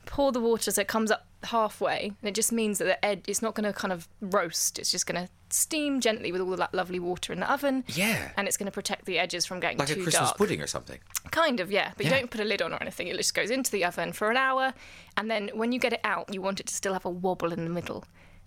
Pour 0.06 0.32
the 0.34 0.40
water 0.42 0.72
so 0.72 0.82
it 0.82 0.88
comes 0.90 1.12
up 1.12 1.28
halfway, 1.46 2.12
and 2.22 2.28
it 2.28 2.34
just 2.34 2.52
means 2.52 2.80
that 2.80 2.86
the 2.86 3.06
edge 3.06 3.22
it's 3.28 3.42
not 3.42 3.54
going 3.56 3.66
to 3.66 3.72
kind 3.72 3.92
of 3.94 4.08
roast. 4.20 4.80
It's 4.80 4.92
just 4.92 5.06
going 5.06 5.24
to 5.26 5.32
steam 5.50 6.02
gently 6.02 6.32
with 6.32 6.42
all 6.42 6.56
that 6.58 6.74
lovely 6.74 7.00
water 7.00 7.32
in 7.32 7.40
the 7.40 7.50
oven. 7.52 7.84
Yeah. 7.88 8.32
and 8.36 8.48
it's 8.48 8.58
going 8.58 8.66
to 8.66 8.72
protect 8.72 9.06
the 9.06 9.18
edges 9.20 9.46
from 9.46 9.60
getting 9.60 9.78
like 9.78 9.90
a 9.92 9.96
too 9.96 10.04
Christmas 10.04 10.30
dark. 10.30 10.38
pudding 10.38 10.60
or 10.62 10.68
something. 10.68 11.00
Kind 11.30 11.60
of, 11.60 11.72
yeah. 11.72 11.92
But 11.96 12.06
Yeah. 12.06 12.14
you 12.14 12.20
don't 12.20 12.32
put 12.32 12.42
a 12.42 12.46
lid 12.46 12.62
on 12.62 12.74
or 12.74 12.82
anything. 12.82 13.08
It 13.08 13.16
just 13.16 13.34
goes 13.34 13.52
into 13.52 13.72
the 13.72 13.86
oven 13.86 14.12
for 14.12 14.30
an 14.32 14.38
hour. 14.38 14.74
And 15.18 15.30
then 15.32 15.50
when 15.54 15.72
you 15.72 15.80
get 15.80 15.94
it 15.94 16.02
out, 16.04 16.34
you 16.34 16.42
want 16.42 16.60
it 16.60 16.66
to 16.68 16.74
still 16.74 16.94
have 16.94 17.06
a 17.06 17.10
wobble 17.10 17.54
in 17.54 17.64
the 17.64 17.70
middle. 17.72 18.04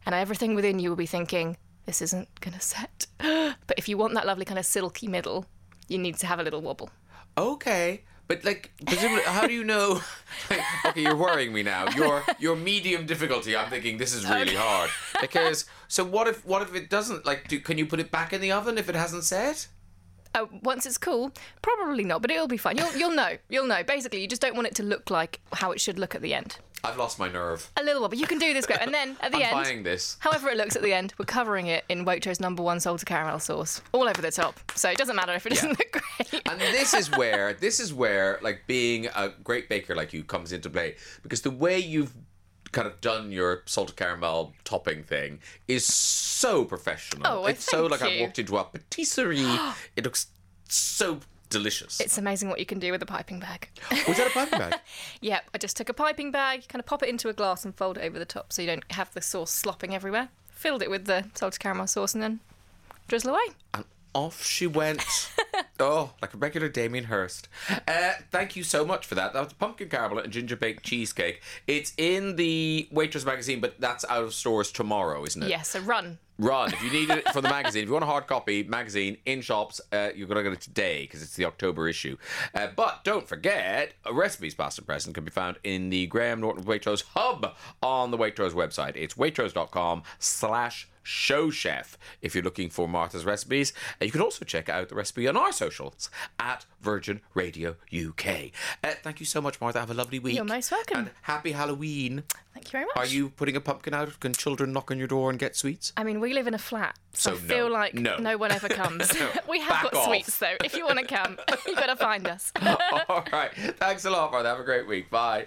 And 0.06 0.14
everything 0.14 0.54
within 0.54 0.78
you 0.78 0.90
will 0.90 0.96
be 0.96 1.06
thinking, 1.06 1.56
this 1.86 2.02
isn't 2.02 2.28
going 2.40 2.54
to 2.54 2.60
set. 2.60 3.06
but 3.18 3.78
if 3.78 3.88
you 3.88 3.98
want 3.98 4.14
that 4.14 4.26
lovely 4.26 4.44
kind 4.44 4.58
of 4.58 4.66
silky 4.66 5.08
middle, 5.08 5.46
you 5.88 5.98
need 5.98 6.16
to 6.16 6.26
have 6.26 6.40
a 6.40 6.42
little 6.42 6.60
wobble. 6.60 6.90
Okay. 7.36 8.02
But 8.26 8.44
like, 8.44 8.72
presumably, 8.86 9.22
how 9.24 9.46
do 9.46 9.52
you 9.52 9.64
know? 9.64 10.00
Like, 10.50 10.60
okay, 10.86 11.02
you're 11.02 11.16
worrying 11.16 11.54
me 11.54 11.62
now. 11.62 11.88
Your 11.90 12.22
your 12.38 12.54
medium 12.54 13.06
difficulty. 13.06 13.56
I'm 13.56 13.70
thinking 13.70 13.96
this 13.96 14.12
is 14.12 14.28
really 14.28 14.54
hard 14.54 14.90
because. 15.20 15.64
So 15.88 16.04
what 16.04 16.26
if 16.26 16.44
what 16.44 16.60
if 16.60 16.74
it 16.74 16.90
doesn't? 16.90 17.24
Like, 17.24 17.48
do, 17.48 17.60
can 17.60 17.78
you 17.78 17.86
put 17.86 17.98
it 17.98 18.10
back 18.10 18.34
in 18.34 18.42
the 18.42 18.52
oven 18.52 18.76
if 18.76 18.88
it 18.90 18.94
hasn't 18.94 19.24
set? 19.24 19.68
Uh, 20.34 20.46
once 20.62 20.84
it's 20.84 20.98
cool, 20.98 21.32
probably 21.62 22.02
not, 22.04 22.20
but 22.20 22.30
it'll 22.30 22.48
be 22.48 22.56
fine. 22.56 22.76
You'll, 22.76 22.92
you'll 22.96 23.14
know. 23.14 23.38
You'll 23.48 23.66
know. 23.66 23.84
Basically, 23.84 24.20
you 24.20 24.26
just 24.26 24.42
don't 24.42 24.56
want 24.56 24.66
it 24.66 24.74
to 24.74 24.82
look 24.82 25.08
like 25.08 25.40
how 25.52 25.70
it 25.70 25.80
should 25.80 25.98
look 25.98 26.14
at 26.14 26.22
the 26.22 26.34
end. 26.34 26.58
I've 26.84 26.98
lost 26.98 27.18
my 27.18 27.30
nerve. 27.30 27.70
A 27.78 27.82
little 27.82 28.02
wobble. 28.02 28.16
You 28.16 28.26
can 28.26 28.38
do 28.38 28.52
this 28.52 28.66
great. 28.66 28.80
And 28.80 28.92
then 28.92 29.16
at 29.20 29.32
the 29.32 29.38
I'm 29.44 29.44
end, 29.44 29.52
buying 29.52 29.82
this. 29.82 30.16
However, 30.20 30.50
it 30.50 30.56
looks 30.58 30.76
at 30.76 30.82
the 30.82 30.92
end, 30.92 31.14
we're 31.18 31.24
covering 31.24 31.66
it 31.68 31.84
in 31.88 32.04
Waitrose 32.04 32.40
number 32.40 32.62
one 32.62 32.78
salted 32.78 33.06
caramel 33.08 33.38
sauce 33.38 33.80
all 33.92 34.04
over 34.08 34.20
the 34.20 34.30
top. 34.30 34.60
So 34.74 34.90
it 34.90 34.98
doesn't 34.98 35.16
matter 35.16 35.32
if 35.32 35.46
it 35.46 35.54
doesn't 35.54 35.78
look 35.78 35.92
great. 35.92 36.42
And 36.46 36.60
this 36.60 36.92
is 36.92 37.10
where 37.16 37.54
this 37.54 37.80
is 37.80 37.94
where 37.94 38.38
like 38.42 38.64
being 38.66 39.06
a 39.16 39.30
great 39.42 39.68
baker 39.68 39.94
like 39.94 40.12
you 40.12 40.22
comes 40.24 40.52
into 40.52 40.68
play 40.68 40.96
because 41.22 41.40
the 41.42 41.50
way 41.50 41.78
you've 41.78 42.12
kind 42.72 42.86
of 42.86 43.00
done 43.00 43.32
your 43.32 43.62
salted 43.66 43.96
caramel 43.96 44.52
topping 44.64 45.02
thing 45.04 45.38
is 45.68 45.86
so 45.86 46.64
professional. 46.64 47.26
Oh, 47.26 47.40
well, 47.40 47.46
it's 47.46 47.64
so 47.64 47.88
thank 47.88 47.92
like 47.92 48.02
I've 48.02 48.16
you. 48.16 48.22
walked 48.22 48.38
into 48.38 48.56
a 48.58 48.64
patisserie. 48.64 49.46
it 49.96 50.04
looks 50.04 50.26
so 50.68 51.20
delicious. 51.50 52.00
It's 52.00 52.18
amazing 52.18 52.48
what 52.48 52.58
you 52.58 52.66
can 52.66 52.78
do 52.78 52.90
with 52.92 53.02
a 53.02 53.06
piping 53.06 53.40
bag. 53.40 53.68
Oh, 53.90 54.02
Was 54.08 54.16
that 54.18 54.26
a 54.26 54.30
piping 54.30 54.58
bag? 54.58 54.74
yep, 55.20 55.44
I 55.54 55.58
just 55.58 55.76
took 55.76 55.88
a 55.88 55.94
piping 55.94 56.30
bag, 56.30 56.68
kind 56.68 56.80
of 56.80 56.86
pop 56.86 57.02
it 57.02 57.08
into 57.08 57.28
a 57.28 57.32
glass 57.32 57.64
and 57.64 57.74
fold 57.74 57.98
it 57.98 58.02
over 58.04 58.18
the 58.18 58.24
top 58.24 58.52
so 58.52 58.62
you 58.62 58.68
don't 58.68 58.84
have 58.92 59.12
the 59.14 59.20
sauce 59.20 59.50
slopping 59.50 59.94
everywhere. 59.94 60.28
Filled 60.50 60.82
it 60.82 60.90
with 60.90 61.04
the 61.06 61.26
salted 61.34 61.60
caramel 61.60 61.86
sauce 61.86 62.14
and 62.14 62.22
then 62.22 62.40
drizzle 63.08 63.30
away. 63.32 63.54
and 63.74 63.84
off 64.14 64.44
she 64.44 64.66
went. 64.66 65.04
oh, 65.80 66.12
like 66.22 66.34
a 66.34 66.36
regular 66.36 66.68
Damien 66.68 67.04
Hirst. 67.04 67.48
Uh, 67.86 68.12
thank 68.30 68.56
you 68.56 68.62
so 68.62 68.84
much 68.84 69.06
for 69.06 69.14
that. 69.14 69.32
That 69.32 69.44
was 69.44 69.52
pumpkin 69.52 69.88
caramel 69.88 70.18
and 70.18 70.32
ginger 70.32 70.56
baked 70.56 70.84
cheesecake. 70.84 71.42
It's 71.66 71.92
in 71.96 72.36
the 72.36 72.88
Waitrose 72.92 73.26
magazine, 73.26 73.60
but 73.60 73.80
that's 73.80 74.04
out 74.08 74.24
of 74.24 74.34
stores 74.34 74.72
tomorrow, 74.72 75.24
isn't 75.24 75.42
it? 75.42 75.48
Yes, 75.48 75.68
so 75.68 75.80
run. 75.80 76.18
Run. 76.36 76.72
If 76.72 76.82
you 76.82 76.90
need 76.90 77.10
it 77.10 77.28
for 77.32 77.40
the 77.40 77.48
magazine, 77.48 77.82
if 77.82 77.88
you 77.88 77.92
want 77.92 78.02
a 78.02 78.08
hard 78.08 78.26
copy 78.26 78.64
magazine 78.64 79.18
in 79.24 79.40
shops, 79.40 79.80
uh, 79.92 80.08
you're 80.16 80.26
going 80.26 80.36
to 80.36 80.42
get 80.42 80.52
it 80.52 80.60
today 80.60 81.02
because 81.02 81.22
it's 81.22 81.36
the 81.36 81.44
October 81.44 81.88
issue. 81.88 82.16
Uh, 82.54 82.68
but 82.74 83.04
don't 83.04 83.28
forget, 83.28 83.94
recipes 84.10 84.54
past 84.54 84.78
and 84.78 84.86
present 84.86 85.14
can 85.14 85.24
be 85.24 85.30
found 85.30 85.58
in 85.62 85.90
the 85.90 86.06
Graham 86.06 86.40
Norton 86.40 86.64
Waitrose 86.64 87.04
hub 87.14 87.54
on 87.82 88.10
the 88.10 88.18
Waitrose 88.18 88.52
website. 88.52 88.96
It's 88.96 89.14
waitrose.com 89.14 90.02
slash 90.18 90.88
show 91.04 91.50
chef 91.50 91.96
if 92.20 92.34
you're 92.34 92.42
looking 92.42 92.68
for 92.70 92.88
Martha's 92.88 93.24
recipes. 93.24 93.72
And 94.00 94.08
you 94.08 94.12
can 94.12 94.20
also 94.22 94.44
check 94.44 94.68
out 94.68 94.88
the 94.88 94.96
recipe 94.96 95.28
on 95.28 95.36
our 95.36 95.52
socials 95.52 96.10
at 96.40 96.66
Virgin 96.80 97.20
Radio 97.34 97.76
UK. 97.96 98.50
Uh, 98.82 98.92
thank 99.02 99.20
you 99.20 99.26
so 99.26 99.40
much, 99.40 99.60
Martha. 99.60 99.78
Have 99.78 99.90
a 99.90 99.94
lovely 99.94 100.18
week. 100.18 100.34
You're 100.34 100.44
most 100.44 100.72
welcome. 100.72 100.98
And 100.98 101.10
happy 101.22 101.52
Halloween. 101.52 102.24
Thank 102.52 102.66
you 102.66 102.70
very 102.72 102.84
much. 102.86 102.96
Are 102.96 103.06
you 103.06 103.28
putting 103.30 103.54
a 103.56 103.60
pumpkin 103.60 103.94
out? 103.94 104.18
Can 104.20 104.32
children 104.32 104.72
knock 104.72 104.90
on 104.90 104.98
your 104.98 105.08
door 105.08 105.28
and 105.30 105.38
get 105.38 105.54
sweets? 105.56 105.92
I 105.96 106.04
mean, 106.04 106.20
we 106.20 106.32
live 106.32 106.46
in 106.46 106.54
a 106.54 106.58
flat, 106.58 106.96
so, 107.12 107.30
So 107.30 107.36
I 107.36 107.40
feel 107.40 107.66
no. 107.68 107.72
like 107.74 107.94
No. 107.94 108.36
one 108.36 108.50
ever 108.52 108.68
comes. 108.82 109.12
we 109.48 109.60
have 109.60 109.68
Back 109.70 109.82
got 109.84 109.94
off. 109.94 110.06
sweets, 110.06 110.38
though. 110.38 110.56
If 110.64 110.74
you 110.74 110.84
want 110.86 110.98
to 111.00 111.04
come, 111.06 111.36
you've 111.66 111.76
got 111.76 111.86
to 111.86 111.96
find 111.96 112.26
us. 112.26 112.52
All 113.08 113.24
right. 113.32 113.50
Thanks 113.78 114.04
a 114.04 114.10
lot, 114.10 114.32
Martha. 114.32 114.48
Have 114.48 114.60
a 114.60 114.64
great 114.64 114.86
week. 114.86 115.10
Bye. 115.10 115.44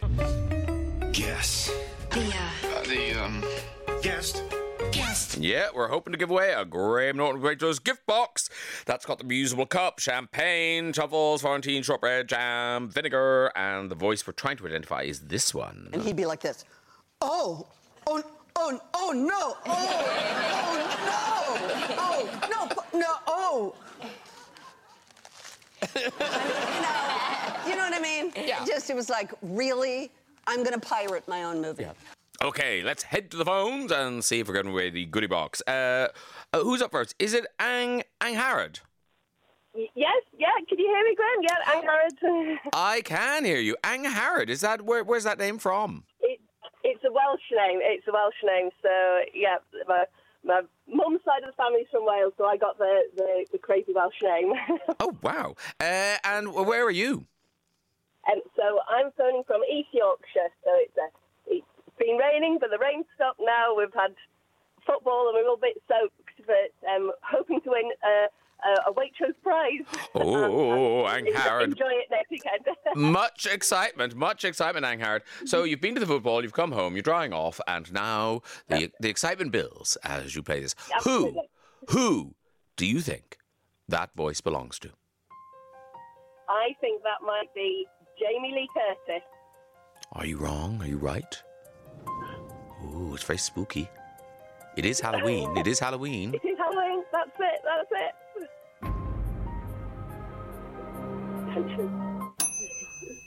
Yes. 1.13 1.71
The, 2.11 2.33
uh, 2.35 2.83
The, 2.83 3.13
um, 3.23 3.43
guest. 4.01 4.43
Guest. 5.27 5.43
Yeah, 5.43 5.67
we're 5.73 5.87
hoping 5.87 6.13
to 6.13 6.17
give 6.17 6.29
away 6.31 6.53
a 6.53 6.65
Graham 6.65 7.17
Norton 7.17 7.41
Waitrose 7.41 7.83
gift 7.83 8.05
box. 8.05 8.49
That's 8.85 9.05
got 9.05 9.19
the 9.19 9.25
reusable 9.25 9.67
cup, 9.67 9.99
champagne, 9.99 10.91
truffles, 10.93 11.41
Florentine 11.41 11.83
shortbread, 11.83 12.27
jam, 12.27 12.89
vinegar, 12.89 13.51
and 13.55 13.89
the 13.91 13.95
voice 13.95 14.25
we're 14.25 14.33
trying 14.33 14.57
to 14.57 14.67
identify 14.67 15.03
is 15.03 15.21
this 15.21 15.53
one. 15.53 15.89
And 15.93 16.01
he'd 16.01 16.15
be 16.15 16.25
like 16.25 16.41
this. 16.41 16.65
Oh, 17.21 17.67
oh, 18.05 18.23
oh, 18.55 18.79
oh 18.93 19.11
no, 19.11 19.57
oh, 19.65 19.87
oh 20.63 20.85
no, 21.07 21.97
oh 21.97 22.29
no, 22.93 22.99
no, 22.99 23.15
oh. 23.27 23.75
you 25.95 26.01
know, 26.01 26.09
you 27.67 27.75
know 27.75 27.83
what 27.83 27.93
I 27.93 27.99
mean? 28.01 28.31
Yeah. 28.35 28.63
Just 28.65 28.89
it 28.89 28.95
was 28.95 29.09
like, 29.09 29.33
really, 29.41 30.11
I'm 30.47 30.63
gonna 30.63 30.79
pirate 30.79 31.27
my 31.27 31.43
own 31.43 31.61
movie. 31.61 31.87
Okay, 32.43 32.83
let's 32.83 33.03
head 33.03 33.31
to 33.31 33.37
the 33.37 33.45
phones 33.45 33.91
and 33.91 34.23
see 34.23 34.39
if 34.39 34.47
we're 34.47 34.53
getting 34.53 34.71
away 34.71 34.89
the 34.91 35.05
goodie 35.05 35.27
box. 35.27 35.61
Uh, 35.65 36.09
uh, 36.53 36.59
who's 36.61 36.81
up 36.81 36.91
first? 36.91 37.15
Is 37.17 37.33
it 37.33 37.47
Ang 37.59 38.03
Angharad? 38.21 38.79
Yes, 39.73 40.21
yeah. 40.37 40.47
Can 40.69 40.77
you 40.77 40.85
hear 40.85 41.03
me, 41.03 41.15
Graham? 41.15 41.41
Yeah, 41.41 41.57
I'm 41.65 41.83
Harrod. 41.83 42.59
I 42.73 43.01
can 43.01 43.43
hear 43.45 43.59
you. 43.59 43.75
Angharad. 43.83 44.49
Is 44.49 44.61
that 44.61 44.83
where? 44.83 45.03
Where's 45.03 45.23
that 45.23 45.39
name 45.39 45.57
from? 45.57 46.03
it, 46.21 46.39
it's 46.83 47.03
a 47.03 47.11
Welsh 47.11 47.41
name. 47.51 47.79
It's 47.81 48.07
a 48.07 48.11
Welsh 48.11 48.35
name. 48.43 48.69
So 48.81 48.89
yeah, 49.33 49.57
my 49.87 50.05
my 50.43 50.61
mum's 50.87 51.21
side 51.25 51.43
of 51.43 51.49
the 51.49 51.55
family's 51.57 51.87
from 51.91 52.05
Wales, 52.05 52.33
so 52.37 52.45
I 52.45 52.57
got 52.57 52.77
the 52.77 53.03
the, 53.15 53.45
the 53.51 53.57
crazy 53.57 53.93
Welsh 53.93 54.21
name. 54.21 54.53
Oh 54.99 55.15
wow. 55.21 55.55
Uh, 55.79 56.17
and 56.23 56.53
where 56.53 56.85
are 56.85 56.91
you? 56.91 57.25
and 58.27 58.41
so 58.55 58.79
I'm 58.89 59.11
phoning 59.17 59.43
from 59.47 59.61
East 59.71 59.89
Yorkshire. 59.93 60.51
So 60.63 60.71
it's 60.75 60.97
a, 60.97 61.07
it's 61.07 61.26
been 61.99 62.17
raining, 62.17 62.57
but 62.59 62.69
the 62.71 62.77
rain's 62.77 63.05
stopped 63.15 63.39
now. 63.43 63.75
We've 63.75 63.93
had 63.93 64.13
football 64.85 65.27
and 65.29 65.35
we're 65.35 65.47
all 65.49 65.55
a 65.55 65.59
bit 65.61 65.81
soaked, 65.87 66.47
but 66.47 66.89
um, 66.89 67.11
hoping 67.23 67.59
to 67.61 67.69
win 67.69 67.89
a, 68.03 68.27
a, 68.67 68.89
a 68.89 68.93
Waitrose 68.93 69.35
prize. 69.43 69.85
Oh, 70.15 71.05
Um, 71.05 71.11
Angharad. 71.25 71.63
Enjoy 71.65 71.85
it 71.89 72.07
next 72.09 72.29
weekend. 72.31 72.65
much 72.95 73.45
excitement, 73.45 74.15
much 74.15 74.45
excitement, 74.45 74.85
Angharad. 74.85 75.21
So 75.45 75.63
you've 75.63 75.81
been 75.81 75.93
to 75.95 75.99
the 75.99 76.05
football, 76.07 76.41
you've 76.43 76.53
come 76.53 76.71
home, 76.71 76.93
you're 76.95 77.03
drying 77.03 77.33
off, 77.33 77.59
and 77.67 77.91
now 77.91 78.41
the 78.69 78.91
the 78.99 79.09
excitement 79.09 79.51
builds 79.51 79.97
as 80.03 80.35
you 80.35 80.43
play 80.43 80.61
this. 80.61 80.75
Who, 81.03 81.41
who 81.89 82.35
do 82.77 82.85
you 82.85 83.01
think 83.01 83.37
that 83.89 84.09
voice 84.15 84.41
belongs 84.41 84.79
to? 84.79 84.89
I 86.49 86.69
think 86.79 87.03
that 87.03 87.25
might 87.25 87.53
be 87.53 87.85
Jamie 88.19 88.53
Lee 88.53 88.69
Curtis. 88.73 89.23
Are 90.13 90.25
you 90.25 90.37
wrong? 90.37 90.81
Are 90.81 90.87
you 90.87 90.97
right? 90.97 91.43
Ooh, 92.87 93.13
it's 93.13 93.23
very 93.23 93.37
spooky. 93.37 93.89
It 94.75 94.85
is 94.85 94.99
Halloween. 94.99 95.57
It 95.57 95.67
is 95.67 95.79
Halloween. 95.79 96.33
It 96.35 96.45
is 96.47 96.57
Halloween. 96.63 97.03
That's 97.11 97.31
it. 97.39 97.61
That's 97.63 97.91
it. 97.91 98.13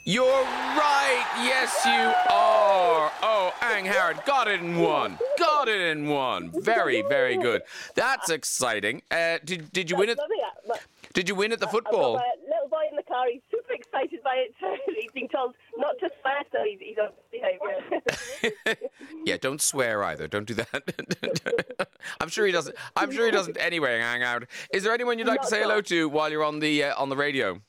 You're 0.03 0.25
right. 0.25 1.25
Yes, 1.43 1.79
you 1.85 1.91
are. 2.33 3.11
Oh, 3.21 3.53
Angharad 3.61 4.25
got 4.25 4.47
it 4.47 4.59
in 4.61 4.79
one. 4.79 5.17
Got 5.37 5.67
it 5.67 5.79
in 5.79 6.07
one. 6.09 6.51
Very, 6.63 7.03
very 7.03 7.37
good. 7.37 7.61
That's 7.95 8.29
exciting. 8.29 9.03
Uh, 9.11 9.37
did 9.45 9.71
Did 9.71 9.89
you 9.91 9.97
win 9.97 10.09
it? 10.09 10.17
Lovely, 10.17 10.37
but 10.67 10.81
Did 11.13 11.29
you 11.29 11.35
win 11.35 11.51
at 11.51 11.59
the 11.59 11.67
football? 11.67 12.13
little 12.13 12.67
boy 12.69 12.83
in 12.89 12.95
the 12.95 13.03
car. 13.03 13.25
He's 13.31 13.41
super 13.50 13.50
excited 13.73 14.21
by 14.23 14.45
it. 14.47 14.55
too. 14.59 14.75
He's 14.99 15.11
being 15.11 15.29
told 15.29 15.55
not 15.77 15.95
to 15.99 16.09
swear, 16.21 16.43
so 16.51 16.59
he's, 16.63 16.79
he's 16.79 16.97
on 16.97 17.09
behaviour. 17.31 18.77
Yeah, 19.25 19.37
don't 19.37 19.61
swear 19.61 20.03
either. 20.03 20.27
Don't 20.27 20.47
do 20.47 20.55
that. 20.55 21.89
I'm 22.19 22.29
sure 22.29 22.45
he 22.45 22.51
doesn't. 22.51 22.75
I'm 22.95 23.11
sure 23.11 23.25
he 23.25 23.31
doesn't 23.31 23.57
anyway. 23.59 23.99
Hang 23.99 24.23
out. 24.23 24.45
Is 24.73 24.83
there 24.83 24.93
anyone 24.93 25.19
you'd 25.19 25.27
like 25.27 25.41
to 25.41 25.47
say 25.47 25.57
at 25.57 25.63
hello 25.63 25.81
to 25.81 26.09
while 26.09 26.31
you're 26.31 26.43
on 26.43 26.59
the 26.59 26.85
uh, 26.85 26.99
on 27.01 27.09
the 27.09 27.15
radio? 27.17 27.61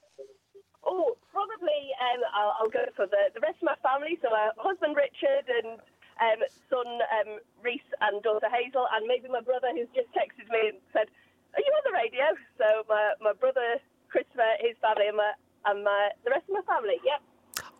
oh, 0.84 1.16
probably 1.32 1.92
um, 2.00 2.20
I'll, 2.34 2.54
I'll 2.60 2.72
go 2.72 2.84
for 2.96 3.06
the, 3.06 3.30
the 3.34 3.40
rest 3.40 3.62
of 3.62 3.68
my 3.70 3.78
family. 3.82 4.18
So, 4.22 4.28
uh, 4.28 4.50
husband 4.58 4.96
Richard 4.96 5.46
and 5.48 5.78
um, 6.20 6.40
son 6.70 6.86
um, 7.20 7.40
Reese 7.62 7.86
and 8.00 8.22
daughter 8.22 8.48
Hazel, 8.50 8.86
and 8.92 9.06
maybe 9.06 9.28
my 9.28 9.40
brother 9.40 9.70
who's 9.72 9.90
just 9.94 10.10
texted 10.12 10.48
me 10.50 10.76
and 10.76 10.78
said, 10.92 11.08
"Are 11.54 11.62
you 11.62 11.72
on 11.72 11.84
the 11.86 11.96
radio?" 11.96 12.26
So, 12.58 12.66
my, 12.88 13.14
my 13.20 13.32
brother 13.32 13.78
Christopher, 14.10 14.56
his 14.60 14.76
family, 14.80 15.08
and, 15.08 15.16
my, 15.16 15.32
and 15.66 15.84
my, 15.84 16.10
the 16.24 16.30
rest 16.30 16.44
of 16.48 16.54
my 16.54 16.74
family. 16.74 16.96
Yep. 17.04 17.20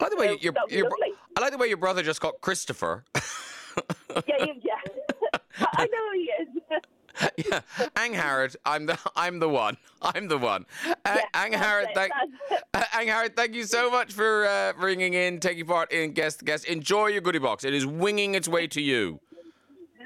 I 0.00 0.04
like 0.04 0.10
the 0.10 0.16
way 0.16 0.28
So 0.28 0.36
your, 0.40 0.54
your. 0.68 0.90
I 1.36 1.40
like 1.40 1.52
the 1.52 1.58
way 1.58 1.68
your 1.68 1.76
brother 1.76 2.02
just 2.02 2.20
got 2.20 2.40
Christopher. 2.40 3.04
Yeah, 4.28 4.44
you, 4.44 4.54
yeah. 4.62 4.74
I, 5.72 5.86
know 5.86 6.10
who 6.10 6.18
he 6.18 6.30
is. 6.42 7.46
yeah, 7.50 7.60
Angharad, 7.96 8.56
I'm 8.64 8.86
the 8.86 8.98
I'm 9.16 9.38
the 9.38 9.48
one. 9.48 9.76
I'm 10.02 10.28
the 10.28 10.38
one. 10.38 10.66
Uh, 10.86 10.92
Yeah, 11.06 11.22
Angharad, 11.34 11.94
thank 11.94 12.12
uh, 12.74 12.82
Angharad, 12.92 13.36
thank 13.36 13.54
you 13.54 13.64
so 13.64 13.90
much 13.90 14.12
for 14.12 14.46
uh, 14.46 14.72
ringing 14.78 15.14
in, 15.14 15.40
taking 15.40 15.66
part 15.66 15.92
in 15.92 16.12
Guess 16.12 16.36
The 16.36 16.44
Guest. 16.44 16.66
Enjoy 16.66 17.06
your 17.06 17.20
goodie 17.22 17.38
box. 17.38 17.64
It 17.64 17.74
is 17.74 17.86
winging 17.86 18.34
its 18.34 18.48
way 18.48 18.66
to 18.66 18.80
you. 18.82 19.20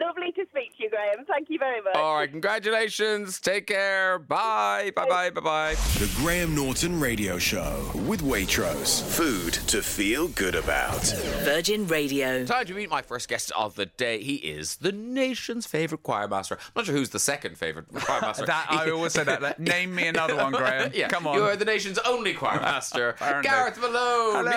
Lovely 0.00 0.32
to 0.32 0.44
speak 0.50 0.76
to 0.76 0.82
you, 0.84 0.90
Graham. 0.90 1.24
Thank 1.26 1.48
you 1.48 1.58
very 1.58 1.80
much. 1.80 1.94
All 1.96 2.16
right, 2.16 2.30
congratulations. 2.30 3.40
Take 3.40 3.66
care. 3.66 4.18
Bye. 4.18 4.90
Bye. 4.94 5.06
Bye. 5.08 5.30
Bye. 5.30 5.40
Bye. 5.40 5.74
The 5.98 6.12
Graham 6.16 6.54
Norton 6.54 7.00
Radio 7.00 7.38
Show 7.38 7.90
with 8.06 8.20
Waitrose. 8.20 9.02
Food 9.02 9.54
to 9.68 9.80
feel 9.82 10.28
good 10.28 10.54
about. 10.54 11.02
Virgin 11.44 11.86
Radio. 11.86 12.44
Time 12.44 12.66
to 12.66 12.74
meet 12.74 12.90
my 12.90 13.00
first 13.00 13.28
guest 13.28 13.52
of 13.56 13.74
the 13.76 13.86
day. 13.86 14.22
He 14.22 14.34
is 14.36 14.76
the 14.76 14.92
nation's 14.92 15.66
favourite 15.66 16.02
choir 16.02 16.28
master. 16.28 16.56
I'm 16.60 16.72
not 16.76 16.86
sure 16.86 16.94
who's 16.94 17.10
the 17.10 17.18
second 17.18 17.56
favourite 17.56 17.88
choir 17.94 18.20
master. 18.22 18.44
That 18.44 18.66
I 18.68 18.90
always 18.90 19.12
say 19.12 19.24
that. 19.24 19.40
Like, 19.40 19.58
Name 19.58 19.94
me 19.94 20.08
another 20.08 20.36
one, 20.36 20.52
Graham. 20.52 20.90
yeah, 20.94 21.08
Come 21.08 21.26
on. 21.26 21.36
You 21.36 21.44
are 21.44 21.56
the 21.56 21.64
nation's 21.64 21.98
only 22.00 22.34
choir 22.34 22.60
master, 22.60 23.14
Gareth 23.42 23.80
Malone. 23.80 24.46
Hello. 24.46 24.50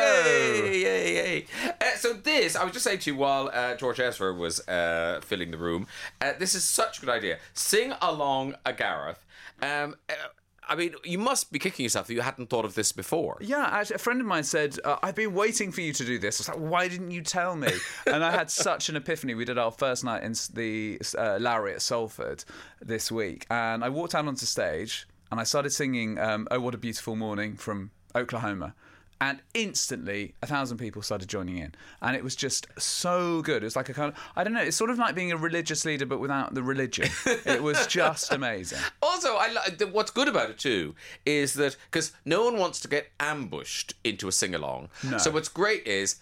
Yay, 0.64 0.82
yay, 0.82 1.14
yay. 1.14 1.46
Uh, 1.80 1.96
so 1.96 2.14
this, 2.14 2.56
I 2.56 2.64
was 2.64 2.74
just 2.74 2.84
saying 2.84 3.00
to 3.00 3.12
you 3.12 3.18
while 3.18 3.50
uh, 3.54 3.76
George 3.76 4.00
Ezra 4.00 4.34
was 4.34 4.68
uh, 4.68 5.22
filling 5.30 5.52
the 5.52 5.58
room, 5.58 5.88
uh, 6.22 6.34
this 6.38 6.56
is 6.56 6.64
such 6.64 6.98
a 6.98 7.02
good 7.02 7.10
idea. 7.10 7.38
Sing 7.54 7.94
along 8.02 8.56
a 8.66 8.74
Gareth. 8.74 9.24
Um, 9.62 9.96
uh, 10.10 10.14
I 10.68 10.76
mean, 10.76 10.94
you 11.04 11.18
must 11.18 11.52
be 11.52 11.58
kicking 11.58 11.84
yourself 11.84 12.08
that 12.08 12.14
you 12.14 12.22
hadn't 12.22 12.50
thought 12.50 12.64
of 12.64 12.76
this 12.76 12.92
before. 12.92 13.38
Yeah, 13.42 13.68
actually, 13.72 13.96
a 13.96 14.00
friend 14.00 14.22
of 14.22 14.28
mine 14.28 14.44
said, 14.44 14.78
uh, 14.86 14.98
I've 15.02 15.16
been 15.16 15.34
waiting 15.34 15.72
for 15.72 15.82
you 15.82 15.94
to 15.94 16.06
do 16.06 16.20
this. 16.20 16.40
I 16.40 16.52
was 16.54 16.60
like, 16.60 16.72
why 16.72 16.88
didn't 16.88 17.10
you 17.10 17.24
tell 17.24 17.56
me? 17.56 17.72
and 18.08 18.24
I 18.24 18.30
had 18.32 18.52
such 18.52 18.88
an 18.88 18.96
epiphany. 18.96 19.34
We 19.34 19.46
did 19.46 19.58
our 19.58 19.72
first 19.72 20.04
night 20.04 20.22
in 20.24 20.36
the 20.54 21.02
uh, 21.18 21.38
Lowry 21.40 21.74
at 21.74 21.82
Salford 21.82 22.44
this 22.82 23.12
week. 23.12 23.48
And 23.50 23.84
I 23.84 23.90
walked 23.90 24.14
out 24.14 24.28
onto 24.28 24.46
stage 24.46 25.08
and 25.32 25.40
I 25.40 25.44
started 25.44 25.72
singing 25.72 26.20
um, 26.20 26.48
Oh, 26.52 26.60
What 26.60 26.76
a 26.76 26.78
Beautiful 26.78 27.16
Morning 27.16 27.56
from 27.56 27.90
Oklahoma. 28.16 28.76
And 29.22 29.42
instantly, 29.54 30.34
a 30.42 30.48
thousand 30.48 30.78
people 30.78 31.02
started 31.02 31.28
joining 31.28 31.58
in, 31.58 31.76
and 32.02 32.16
it 32.16 32.24
was 32.24 32.38
just 32.38 32.68
so 32.78 33.42
good. 33.42 33.64
It 33.64 33.66
was 33.66 33.76
like 33.76 33.90
a 33.90 33.94
kind 33.94 34.14
of—I 34.14 34.46
don't 34.46 34.54
know—it's 34.54 34.78
sort 34.78 34.90
of 34.90 34.98
like 34.98 35.14
being 35.14 35.34
a 35.34 35.38
religious 35.38 35.84
leader, 35.84 36.06
but 36.06 36.20
without 36.20 36.54
the 36.54 36.64
religion. 36.64 37.10
it 37.46 37.62
was 37.62 37.86
just 37.88 38.32
amazing. 38.32 38.80
Also, 39.02 39.36
I 39.36 39.54
what's 39.92 40.12
good 40.12 40.30
about 40.30 40.50
it 40.50 40.58
too 40.58 40.96
is 41.26 41.54
that 41.56 41.76
because 41.92 42.14
no 42.24 42.46
one 42.46 42.58
wants 42.58 42.80
to 42.82 42.88
get 42.88 43.12
ambushed 43.20 43.94
into 44.06 44.30
a 44.30 44.32
sing 44.32 44.56
along. 44.56 44.90
No. 45.04 45.18
So 45.18 45.32
what's 45.32 45.50
great 45.50 45.86
is 45.86 46.22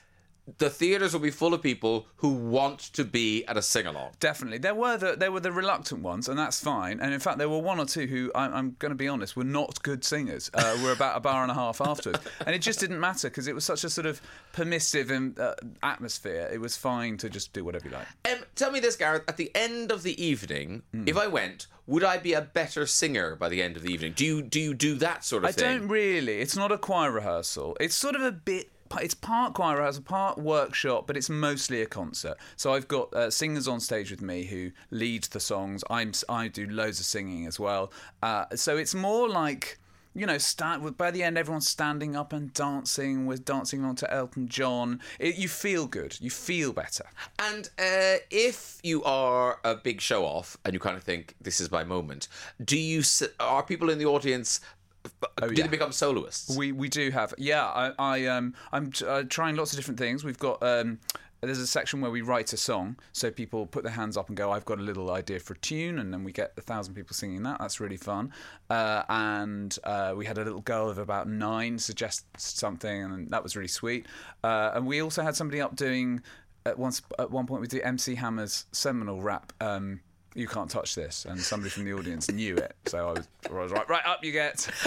the 0.57 0.69
theaters 0.69 1.13
will 1.13 1.19
be 1.19 1.31
full 1.31 1.53
of 1.53 1.61
people 1.61 2.07
who 2.17 2.29
want 2.29 2.79
to 2.79 3.03
be 3.03 3.45
at 3.45 3.57
a 3.57 3.61
sing 3.61 3.85
along. 3.85 4.11
Definitely, 4.19 4.59
there 4.59 4.73
were 4.75 4.97
the 4.97 5.15
there 5.17 5.31
were 5.31 5.39
the 5.41 5.51
reluctant 5.51 6.01
ones, 6.01 6.29
and 6.29 6.39
that's 6.39 6.61
fine. 6.61 6.99
And 6.99 7.13
in 7.13 7.19
fact, 7.19 7.37
there 7.37 7.49
were 7.49 7.59
one 7.59 7.79
or 7.79 7.85
two 7.85 8.07
who 8.07 8.31
I'm, 8.33 8.53
I'm 8.53 8.75
going 8.79 8.91
to 8.91 8.95
be 8.95 9.07
honest 9.07 9.35
were 9.35 9.43
not 9.43 9.83
good 9.83 10.03
singers. 10.05 10.49
Uh, 10.53 10.77
were 10.81 10.91
about 10.93 11.17
a 11.17 11.19
bar 11.19 11.41
and 11.43 11.51
a 11.51 11.55
half 11.55 11.81
afterwards, 11.81 12.19
and 12.45 12.55
it 12.55 12.59
just 12.59 12.79
didn't 12.79 12.99
matter 12.99 13.29
because 13.29 13.47
it 13.47 13.55
was 13.55 13.65
such 13.65 13.83
a 13.83 13.89
sort 13.89 14.05
of 14.07 14.21
permissive 14.53 15.11
uh, 15.39 15.53
atmosphere. 15.83 16.49
It 16.51 16.59
was 16.61 16.77
fine 16.77 17.17
to 17.17 17.29
just 17.29 17.53
do 17.53 17.63
whatever 17.65 17.87
you 17.89 17.93
like. 17.95 18.07
Um, 18.31 18.43
tell 18.55 18.71
me 18.71 18.79
this, 18.79 18.95
Gareth. 18.95 19.23
At 19.27 19.37
the 19.37 19.51
end 19.55 19.91
of 19.91 20.03
the 20.03 20.21
evening, 20.23 20.83
Hmm. 20.93 21.03
if 21.07 21.17
I 21.17 21.27
went, 21.27 21.67
would 21.85 22.03
I 22.03 22.17
be 22.17 22.33
a 22.33 22.41
better 22.41 22.85
singer 22.85 23.35
by 23.35 23.49
the 23.49 23.61
end 23.61 23.77
of 23.77 23.83
the 23.83 23.91
evening? 23.91 24.13
Do 24.15 24.25
you 24.25 24.41
do 24.41 24.59
you 24.59 24.73
do 24.73 24.95
that 24.95 25.23
sort 25.23 25.43
of 25.43 25.49
I 25.49 25.51
thing? 25.51 25.65
I 25.65 25.77
don't 25.77 25.87
really. 25.87 26.39
It's 26.39 26.55
not 26.55 26.71
a 26.71 26.77
choir 26.77 27.11
rehearsal. 27.11 27.75
It's 27.79 27.95
sort 27.95 28.15
of 28.15 28.21
a 28.21 28.31
bit. 28.31 28.71
It's 29.01 29.13
part 29.13 29.53
choir 29.53 29.77
rehearsal, 29.77 30.03
part 30.03 30.37
workshop, 30.37 31.07
but 31.07 31.17
it's 31.17 31.29
mostly 31.29 31.81
a 31.81 31.85
concert. 31.85 32.37
So 32.55 32.73
I've 32.73 32.87
got 32.87 33.13
uh, 33.13 33.29
singers 33.29 33.67
on 33.67 33.79
stage 33.79 34.11
with 34.11 34.21
me 34.21 34.45
who 34.45 34.71
lead 34.91 35.23
the 35.25 35.39
songs. 35.39 35.83
I'm 35.89 36.11
I 36.29 36.47
do 36.47 36.67
loads 36.67 36.99
of 36.99 37.05
singing 37.05 37.45
as 37.45 37.59
well. 37.59 37.91
Uh, 38.21 38.45
so 38.55 38.77
it's 38.77 38.95
more 38.95 39.27
like. 39.29 39.79
You 40.15 40.25
know, 40.25 40.39
stand, 40.39 40.97
by 40.97 41.11
the 41.11 41.21
end, 41.21 41.37
everyone's 41.37 41.69
standing 41.69 42.15
up 42.15 42.33
and 42.33 42.51
dancing. 42.51 43.27
We're 43.27 43.37
dancing 43.37 43.83
on 43.83 43.95
to 43.97 44.11
Elton 44.11 44.47
John. 44.47 44.99
It, 45.19 45.35
you 45.35 45.47
feel 45.47 45.85
good. 45.85 46.17
You 46.19 46.31
feel 46.31 46.73
better. 46.73 47.05
And 47.37 47.69
uh, 47.77 48.17
if 48.31 48.79
you 48.81 49.03
are 49.03 49.59
a 49.63 49.75
big 49.75 50.01
show 50.01 50.25
off 50.25 50.57
and 50.65 50.73
you 50.73 50.79
kind 50.79 50.97
of 50.97 51.03
think 51.03 51.35
this 51.39 51.61
is 51.61 51.69
my 51.69 51.83
moment, 51.83 52.29
do 52.65 52.79
you 52.79 53.03
are 53.39 53.61
people 53.61 53.91
in 53.91 53.99
the 53.99 54.07
audience? 54.07 54.59
Oh, 55.41 55.49
yeah. 55.49 55.63
they 55.63 55.67
become 55.69 55.91
soloists? 55.91 56.55
We 56.55 56.71
we 56.71 56.89
do 56.89 57.11
have 57.11 57.33
yeah. 57.37 57.65
I, 57.65 57.91
I 57.97 58.25
um 58.25 58.53
I'm 58.71 58.91
uh, 59.05 59.23
trying 59.29 59.55
lots 59.55 59.71
of 59.73 59.77
different 59.77 59.99
things. 59.99 60.23
We've 60.23 60.39
got 60.39 60.61
um. 60.63 60.99
There's 61.39 61.59
a 61.59 61.67
section 61.67 62.01
where 62.01 62.09
we 62.09 62.21
write 62.21 62.51
a 62.53 62.57
song, 62.57 62.97
so 63.11 63.29
people 63.29 63.67
put 63.67 63.83
their 63.83 63.93
hands 63.93 64.17
up 64.17 64.27
and 64.27 64.35
go, 64.35 64.51
"I've 64.51 64.65
got 64.65 64.79
a 64.79 64.81
little 64.81 65.11
idea 65.11 65.39
for 65.39 65.53
a 65.53 65.57
tune," 65.57 65.99
and 65.99 66.11
then 66.11 66.23
we 66.23 66.31
get 66.31 66.53
a 66.57 66.61
thousand 66.61 66.95
people 66.95 67.13
singing 67.13 67.43
that. 67.43 67.59
That's 67.59 67.79
really 67.79 67.95
fun. 67.95 68.33
Uh, 68.71 69.03
and 69.07 69.77
uh, 69.83 70.15
we 70.17 70.25
had 70.25 70.39
a 70.39 70.43
little 70.43 70.61
girl 70.61 70.89
of 70.89 70.97
about 70.97 71.29
nine 71.29 71.77
suggest 71.77 72.25
something, 72.37 73.03
and 73.03 73.29
that 73.29 73.43
was 73.43 73.55
really 73.55 73.67
sweet. 73.67 74.07
Uh, 74.43 74.71
and 74.73 74.87
we 74.87 74.99
also 75.03 75.21
had 75.21 75.35
somebody 75.35 75.61
up 75.61 75.75
doing 75.75 76.23
at 76.65 76.77
once 76.77 77.01
at 77.17 77.31
one 77.31 77.45
point 77.45 77.61
we 77.61 77.67
did 77.67 77.81
MC 77.81 78.15
Hammer's 78.15 78.65
seminal 78.71 79.21
rap. 79.21 79.53
Um, 79.61 80.01
you 80.35 80.47
can't 80.47 80.69
touch 80.69 80.95
this, 80.95 81.25
and 81.25 81.39
somebody 81.39 81.69
from 81.69 81.85
the 81.85 81.93
audience 81.93 82.29
knew 82.31 82.55
it, 82.55 82.75
so 82.85 83.09
I 83.09 83.11
was, 83.13 83.27
I 83.49 83.53
was 83.53 83.71
right. 83.71 83.89
Right 83.89 84.05
up, 84.05 84.23
you 84.23 84.31
get. 84.31 84.69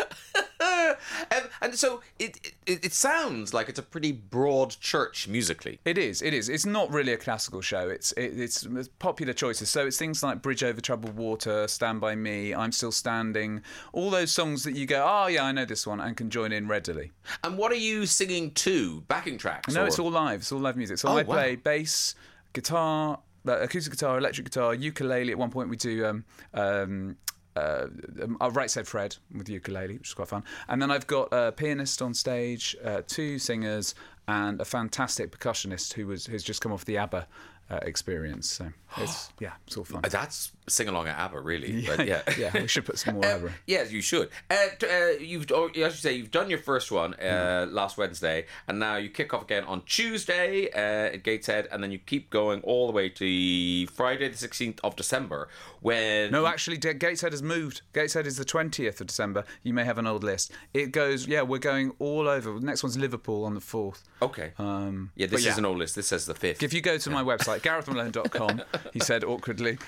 Um, 0.62 1.44
and 1.62 1.74
so 1.74 2.02
it, 2.18 2.52
it 2.66 2.84
it 2.84 2.92
sounds 2.92 3.54
like 3.54 3.68
it's 3.70 3.78
a 3.78 3.82
pretty 3.82 4.12
broad 4.12 4.70
church 4.80 5.26
musically. 5.26 5.78
It 5.86 5.96
is. 5.96 6.20
It 6.20 6.34
is. 6.34 6.48
It's 6.50 6.66
not 6.66 6.92
really 6.92 7.12
a 7.12 7.16
classical 7.16 7.60
show. 7.62 7.88
It's 7.88 8.12
it, 8.12 8.38
it's 8.38 8.66
popular 8.98 9.32
choices. 9.32 9.70
So 9.70 9.86
it's 9.86 9.96
things 9.96 10.22
like 10.22 10.42
"Bridge 10.42 10.62
Over 10.62 10.80
Troubled 10.80 11.16
Water," 11.16 11.66
"Stand 11.68 12.00
by 12.00 12.14
Me," 12.14 12.54
"I'm 12.54 12.72
Still 12.72 12.92
Standing," 12.92 13.62
all 13.92 14.10
those 14.10 14.32
songs 14.32 14.64
that 14.64 14.74
you 14.74 14.84
go, 14.86 15.06
"Oh 15.08 15.28
yeah, 15.28 15.44
I 15.44 15.52
know 15.52 15.64
this 15.64 15.86
one," 15.86 16.00
and 16.00 16.14
can 16.16 16.28
join 16.28 16.52
in 16.52 16.68
readily. 16.68 17.12
And 17.42 17.56
what 17.56 17.72
are 17.72 17.76
you 17.76 18.04
singing 18.04 18.50
to? 18.52 19.00
Backing 19.02 19.38
tracks? 19.38 19.72
No, 19.72 19.84
or- 19.84 19.86
it's 19.86 19.98
all 19.98 20.10
live. 20.10 20.40
It's 20.40 20.52
all 20.52 20.60
live 20.60 20.76
music. 20.76 20.98
So 20.98 21.08
Oh, 21.08 21.12
I 21.16 21.22
wow. 21.22 21.34
play 21.36 21.56
bass, 21.56 22.14
guitar, 22.52 23.18
acoustic 23.44 23.92
guitar, 23.92 24.18
electric 24.18 24.46
guitar, 24.46 24.74
ukulele. 24.74 25.32
At 25.32 25.38
one 25.38 25.50
point, 25.50 25.68
we 25.68 25.76
do. 25.76 26.06
Um, 26.06 26.24
um, 26.54 27.16
uh, 27.56 27.88
um, 28.22 28.36
uh, 28.40 28.50
right 28.50 28.70
said 28.70 28.86
Fred 28.86 29.16
with 29.34 29.48
ukulele, 29.48 29.98
which 29.98 30.08
is 30.08 30.14
quite 30.14 30.28
fun. 30.28 30.44
And 30.68 30.80
then 30.80 30.90
I've 30.90 31.06
got 31.06 31.28
a 31.32 31.50
pianist 31.50 32.00
on 32.00 32.14
stage, 32.14 32.76
uh, 32.84 33.02
two 33.06 33.38
singers, 33.38 33.94
and 34.28 34.60
a 34.60 34.64
fantastic 34.64 35.36
percussionist 35.36 35.94
who 35.94 36.06
was 36.06 36.26
who's 36.26 36.44
just 36.44 36.60
come 36.60 36.72
off 36.72 36.84
the 36.84 36.98
ABBA 36.98 37.26
uh, 37.70 37.78
experience. 37.82 38.48
So 38.50 38.70
it's 38.98 39.32
yeah, 39.40 39.52
it's 39.66 39.76
all 39.76 39.84
fun. 39.84 40.02
That's 40.02 40.52
sing 40.70 40.88
along 40.88 41.08
at 41.08 41.18
ABBA, 41.18 41.40
really. 41.40 41.84
But 41.86 42.06
yeah, 42.06 42.22
yeah, 42.38 42.50
we 42.54 42.66
should 42.68 42.84
put 42.84 42.98
some 42.98 43.14
more 43.14 43.24
Uh, 43.30 43.36
ABBA. 43.36 43.52
Yes, 43.66 43.92
you 43.92 44.00
should. 44.00 44.30
Uh, 44.50 44.56
t- 44.78 44.86
uh, 44.88 45.06
you've, 45.20 45.46
oh, 45.52 45.68
as 45.68 45.74
you 45.76 45.90
say, 45.90 46.12
you've 46.14 46.30
done 46.30 46.48
your 46.50 46.58
first 46.60 46.90
one 46.92 47.14
uh, 47.14 47.66
Hmm. 47.66 47.74
last 47.74 47.98
Wednesday, 47.98 48.46
and 48.68 48.78
now 48.78 48.96
you 48.96 49.08
kick 49.10 49.34
off 49.34 49.42
again 49.42 49.64
on 49.64 49.82
Tuesday 49.86 50.70
uh, 50.72 51.14
at 51.14 51.22
Gateshead, 51.24 51.68
and 51.70 51.82
then 51.82 51.90
you 51.92 51.98
keep 51.98 52.30
going 52.30 52.60
all 52.62 52.86
the 52.86 52.92
way 52.92 53.08
to 53.08 53.86
Friday, 53.88 54.28
the 54.28 54.36
sixteenth 54.36 54.80
of 54.84 54.96
December. 54.96 55.48
When 55.80 56.30
No, 56.30 56.46
actually, 56.46 56.76
Gateshead 56.76 57.32
has 57.32 57.42
moved. 57.42 57.80
Gateshead 57.94 58.26
is 58.26 58.36
the 58.36 58.44
20th 58.44 59.00
of 59.00 59.06
December. 59.06 59.44
You 59.62 59.72
may 59.72 59.84
have 59.84 59.96
an 59.96 60.06
old 60.06 60.22
list. 60.22 60.52
It 60.74 60.92
goes, 60.92 61.26
yeah, 61.26 61.40
we're 61.40 61.58
going 61.58 61.92
all 61.98 62.28
over. 62.28 62.52
The 62.52 62.66
next 62.66 62.82
one's 62.82 62.98
Liverpool 62.98 63.44
on 63.46 63.54
the 63.54 63.60
4th. 63.60 64.02
okay, 64.20 64.52
Um, 64.58 65.10
yeah, 65.16 65.26
this 65.26 65.46
is 65.46 65.56
an 65.56 65.64
old 65.64 65.78
list. 65.78 65.94
This 65.96 66.08
says 66.08 66.26
the 66.26 66.34
fifth. 66.34 66.62
If 66.62 66.74
you 66.74 66.82
go 66.82 66.98
to 66.98 67.10
my 67.10 67.22
website, 67.22 67.60
garethmalone.com, 67.68 68.60
he 68.92 69.00
said 69.00 69.24
awkwardly, 69.24 69.78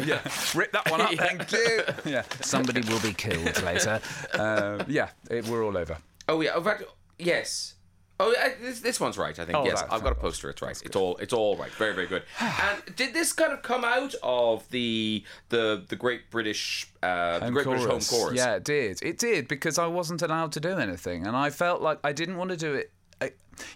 yeah, 0.04 0.20
rip 0.54 0.72
that 0.72 0.90
one 0.90 1.00
up, 1.00 1.14
thank 1.14 1.50
you. 1.52 1.80
Yeah, 2.04 2.22
somebody 2.40 2.80
will 2.88 3.00
be 3.00 3.12
killed 3.14 3.62
later. 3.62 4.00
Uh, 4.34 4.84
yeah, 4.88 5.10
it, 5.30 5.46
we're 5.46 5.64
all 5.64 5.76
over. 5.76 5.98
Oh 6.28 6.40
yeah, 6.40 6.56
in 6.56 6.64
fact, 6.64 6.84
yes. 7.18 7.74
Oh, 8.20 8.30
uh, 8.32 8.50
this, 8.60 8.80
this 8.80 9.00
one's 9.00 9.18
right. 9.18 9.36
I 9.36 9.44
think 9.44 9.58
Oh, 9.58 9.64
yes. 9.64 9.82
I've 9.90 10.02
got 10.04 10.12
a 10.12 10.14
poster. 10.14 10.48
It's 10.48 10.62
right. 10.62 10.80
It's 10.84 10.94
all. 10.94 11.16
It's 11.16 11.32
all 11.32 11.56
right. 11.56 11.70
Very, 11.72 11.92
very 11.92 12.06
good. 12.06 12.22
and 12.40 12.80
did 12.94 13.14
this 13.14 13.32
kind 13.32 13.52
of 13.52 13.62
come 13.62 13.84
out 13.84 14.14
of 14.22 14.68
the 14.70 15.24
the 15.48 15.82
the 15.88 15.96
Great 15.96 16.30
British 16.30 16.86
uh, 17.02 17.40
the 17.40 17.50
Great 17.50 17.64
British 17.64 17.86
Home 17.86 18.00
Chorus? 18.00 18.36
Yeah, 18.36 18.54
it 18.56 18.64
did. 18.64 19.02
It 19.02 19.18
did 19.18 19.48
because 19.48 19.76
I 19.76 19.86
wasn't 19.86 20.22
allowed 20.22 20.52
to 20.52 20.60
do 20.60 20.78
anything, 20.78 21.26
and 21.26 21.36
I 21.36 21.50
felt 21.50 21.82
like 21.82 21.98
I 22.04 22.12
didn't 22.12 22.36
want 22.36 22.50
to 22.50 22.56
do 22.56 22.74
it. 22.74 22.92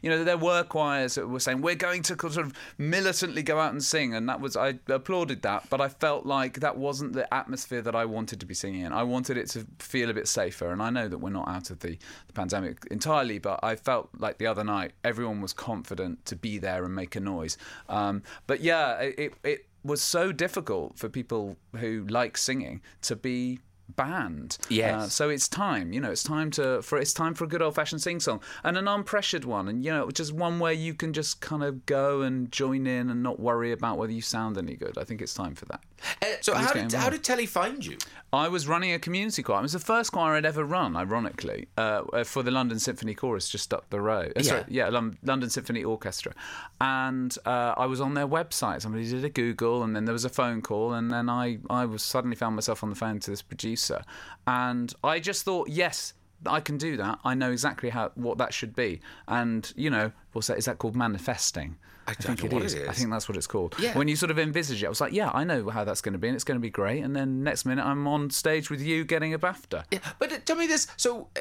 You 0.02 0.10
know, 0.10 0.24
there 0.24 0.38
were 0.38 0.64
choirs 0.64 1.16
that 1.16 1.28
were 1.28 1.40
saying 1.40 1.60
we're 1.60 1.74
going 1.74 2.02
to 2.04 2.16
sort 2.18 2.38
of 2.38 2.52
militantly 2.78 3.42
go 3.42 3.58
out 3.58 3.72
and 3.72 3.82
sing, 3.82 4.14
and 4.14 4.28
that 4.28 4.40
was 4.40 4.56
I 4.56 4.78
applauded 4.88 5.42
that, 5.42 5.68
but 5.68 5.80
I 5.80 5.88
felt 5.88 6.26
like 6.26 6.60
that 6.60 6.76
wasn't 6.76 7.12
the 7.12 7.32
atmosphere 7.32 7.82
that 7.82 7.94
I 7.94 8.04
wanted 8.04 8.40
to 8.40 8.46
be 8.46 8.54
singing 8.54 8.82
in. 8.82 8.92
I 8.92 9.02
wanted 9.02 9.36
it 9.36 9.50
to 9.50 9.66
feel 9.78 10.10
a 10.10 10.14
bit 10.14 10.28
safer, 10.28 10.70
and 10.70 10.82
I 10.82 10.90
know 10.90 11.08
that 11.08 11.18
we're 11.18 11.30
not 11.30 11.48
out 11.48 11.70
of 11.70 11.80
the, 11.80 11.98
the 12.26 12.32
pandemic 12.32 12.86
entirely, 12.90 13.38
but 13.38 13.60
I 13.62 13.76
felt 13.76 14.08
like 14.18 14.38
the 14.38 14.46
other 14.46 14.64
night 14.64 14.92
everyone 15.04 15.40
was 15.40 15.52
confident 15.52 16.24
to 16.26 16.36
be 16.36 16.58
there 16.58 16.84
and 16.84 16.94
make 16.94 17.14
a 17.14 17.20
noise. 17.20 17.58
Um, 17.88 18.22
but 18.46 18.60
yeah, 18.60 18.98
it 19.00 19.34
it 19.44 19.66
was 19.84 20.02
so 20.02 20.32
difficult 20.32 20.98
for 20.98 21.08
people 21.08 21.56
who 21.76 22.06
like 22.08 22.36
singing 22.36 22.82
to 23.02 23.14
be 23.14 23.60
banned. 23.88 24.58
Yes. 24.68 24.94
Uh, 24.94 25.08
so 25.08 25.28
it's 25.30 25.48
time, 25.48 25.92
you 25.92 26.00
know, 26.00 26.10
it's 26.10 26.22
time 26.22 26.50
to 26.52 26.82
for 26.82 26.98
it's 26.98 27.14
time 27.14 27.34
for 27.34 27.44
a 27.44 27.46
good 27.46 27.62
old 27.62 27.74
fashioned 27.74 28.02
sing 28.02 28.20
song 28.20 28.40
and 28.64 28.76
an 28.76 28.86
unpressured 28.86 29.44
one, 29.44 29.68
and 29.68 29.84
you 29.84 29.90
know, 29.90 30.10
just 30.10 30.32
one 30.32 30.58
where 30.58 30.72
you 30.72 30.94
can 30.94 31.12
just 31.12 31.40
kind 31.40 31.62
of 31.62 31.86
go 31.86 32.22
and 32.22 32.50
join 32.50 32.86
in 32.86 33.10
and 33.10 33.22
not 33.22 33.40
worry 33.40 33.72
about 33.72 33.98
whether 33.98 34.12
you 34.12 34.22
sound 34.22 34.58
any 34.58 34.74
good. 34.74 34.98
I 34.98 35.04
think 35.04 35.22
it's 35.22 35.34
time 35.34 35.54
for 35.54 35.64
that. 35.66 35.80
Uh, 36.22 36.26
so 36.40 36.54
how 36.54 36.72
did 36.72 36.92
how 36.92 37.10
did 37.10 37.24
Telly 37.24 37.46
find 37.46 37.84
you? 37.84 37.96
I 38.32 38.48
was 38.48 38.68
running 38.68 38.92
a 38.92 38.98
community 38.98 39.42
choir. 39.42 39.60
It 39.60 39.62
was 39.62 39.72
the 39.72 39.78
first 39.78 40.12
choir 40.12 40.34
I'd 40.34 40.44
ever 40.44 40.64
run, 40.64 40.96
ironically, 40.96 41.68
uh, 41.78 42.02
uh, 42.12 42.24
for 42.24 42.42
the 42.42 42.50
London 42.50 42.78
Symphony 42.78 43.14
Chorus 43.14 43.48
just 43.48 43.72
up 43.72 43.88
the 43.90 44.00
road. 44.00 44.32
Uh, 44.36 44.42
sorry, 44.42 44.64
yeah, 44.68 44.88
Lon- 44.88 45.16
London 45.22 45.48
Symphony 45.48 45.84
Orchestra. 45.84 46.34
And 46.80 47.34
uh, 47.46 47.74
I 47.76 47.86
was 47.86 48.00
on 48.00 48.14
their 48.14 48.26
website. 48.26 48.82
Somebody 48.82 49.08
did 49.08 49.24
a 49.24 49.30
Google, 49.30 49.82
and 49.84 49.94
then 49.94 50.04
there 50.04 50.12
was 50.12 50.24
a 50.24 50.28
phone 50.28 50.60
call, 50.60 50.92
and 50.92 51.10
then 51.10 51.28
I, 51.28 51.58
I 51.70 51.86
was 51.86 52.02
suddenly 52.02 52.36
found 52.36 52.56
myself 52.56 52.82
on 52.82 52.90
the 52.90 52.96
phone 52.96 53.20
to 53.20 53.30
this 53.30 53.42
producer. 53.42 54.02
And 54.46 54.92
I 55.02 55.18
just 55.20 55.44
thought, 55.44 55.68
yes, 55.68 56.12
I 56.44 56.60
can 56.60 56.76
do 56.78 56.96
that. 56.98 57.20
I 57.24 57.34
know 57.34 57.52
exactly 57.52 57.90
how 57.90 58.10
what 58.16 58.38
that 58.38 58.52
should 58.52 58.74
be. 58.74 59.00
And, 59.28 59.72
you 59.76 59.88
know, 59.88 60.12
what's 60.32 60.48
that? 60.48 60.58
Is 60.58 60.66
that 60.66 60.78
called 60.78 60.96
manifesting? 60.96 61.78
I 62.08 62.14
don't 62.14 62.42
know 62.42 62.50
what 62.58 62.72
it 62.72 62.88
I 62.88 62.92
think 62.92 63.10
that's 63.10 63.28
what 63.28 63.36
it's 63.36 63.46
called. 63.46 63.74
Yeah. 63.78 63.96
When 63.96 64.08
you 64.08 64.16
sort 64.16 64.30
of 64.30 64.38
envisage 64.38 64.82
it, 64.82 64.86
I 64.86 64.88
was 64.88 65.00
like, 65.00 65.12
yeah, 65.12 65.30
I 65.34 65.44
know 65.44 65.68
how 65.70 65.84
that's 65.84 66.00
going 66.00 66.12
to 66.12 66.18
be, 66.18 66.28
and 66.28 66.34
it's 66.34 66.44
going 66.44 66.56
to 66.58 66.62
be 66.62 66.70
great. 66.70 67.02
And 67.02 67.14
then 67.16 67.42
next 67.42 67.64
minute, 67.64 67.84
I'm 67.84 68.06
on 68.06 68.30
stage 68.30 68.70
with 68.70 68.80
you 68.80 69.04
getting 69.04 69.34
a 69.34 69.38
BAFTA. 69.38 69.84
Yeah, 69.90 69.98
but 70.18 70.32
uh, 70.32 70.38
tell 70.44 70.56
me 70.56 70.66
this. 70.66 70.86
So. 70.96 71.28
Uh, 71.36 71.40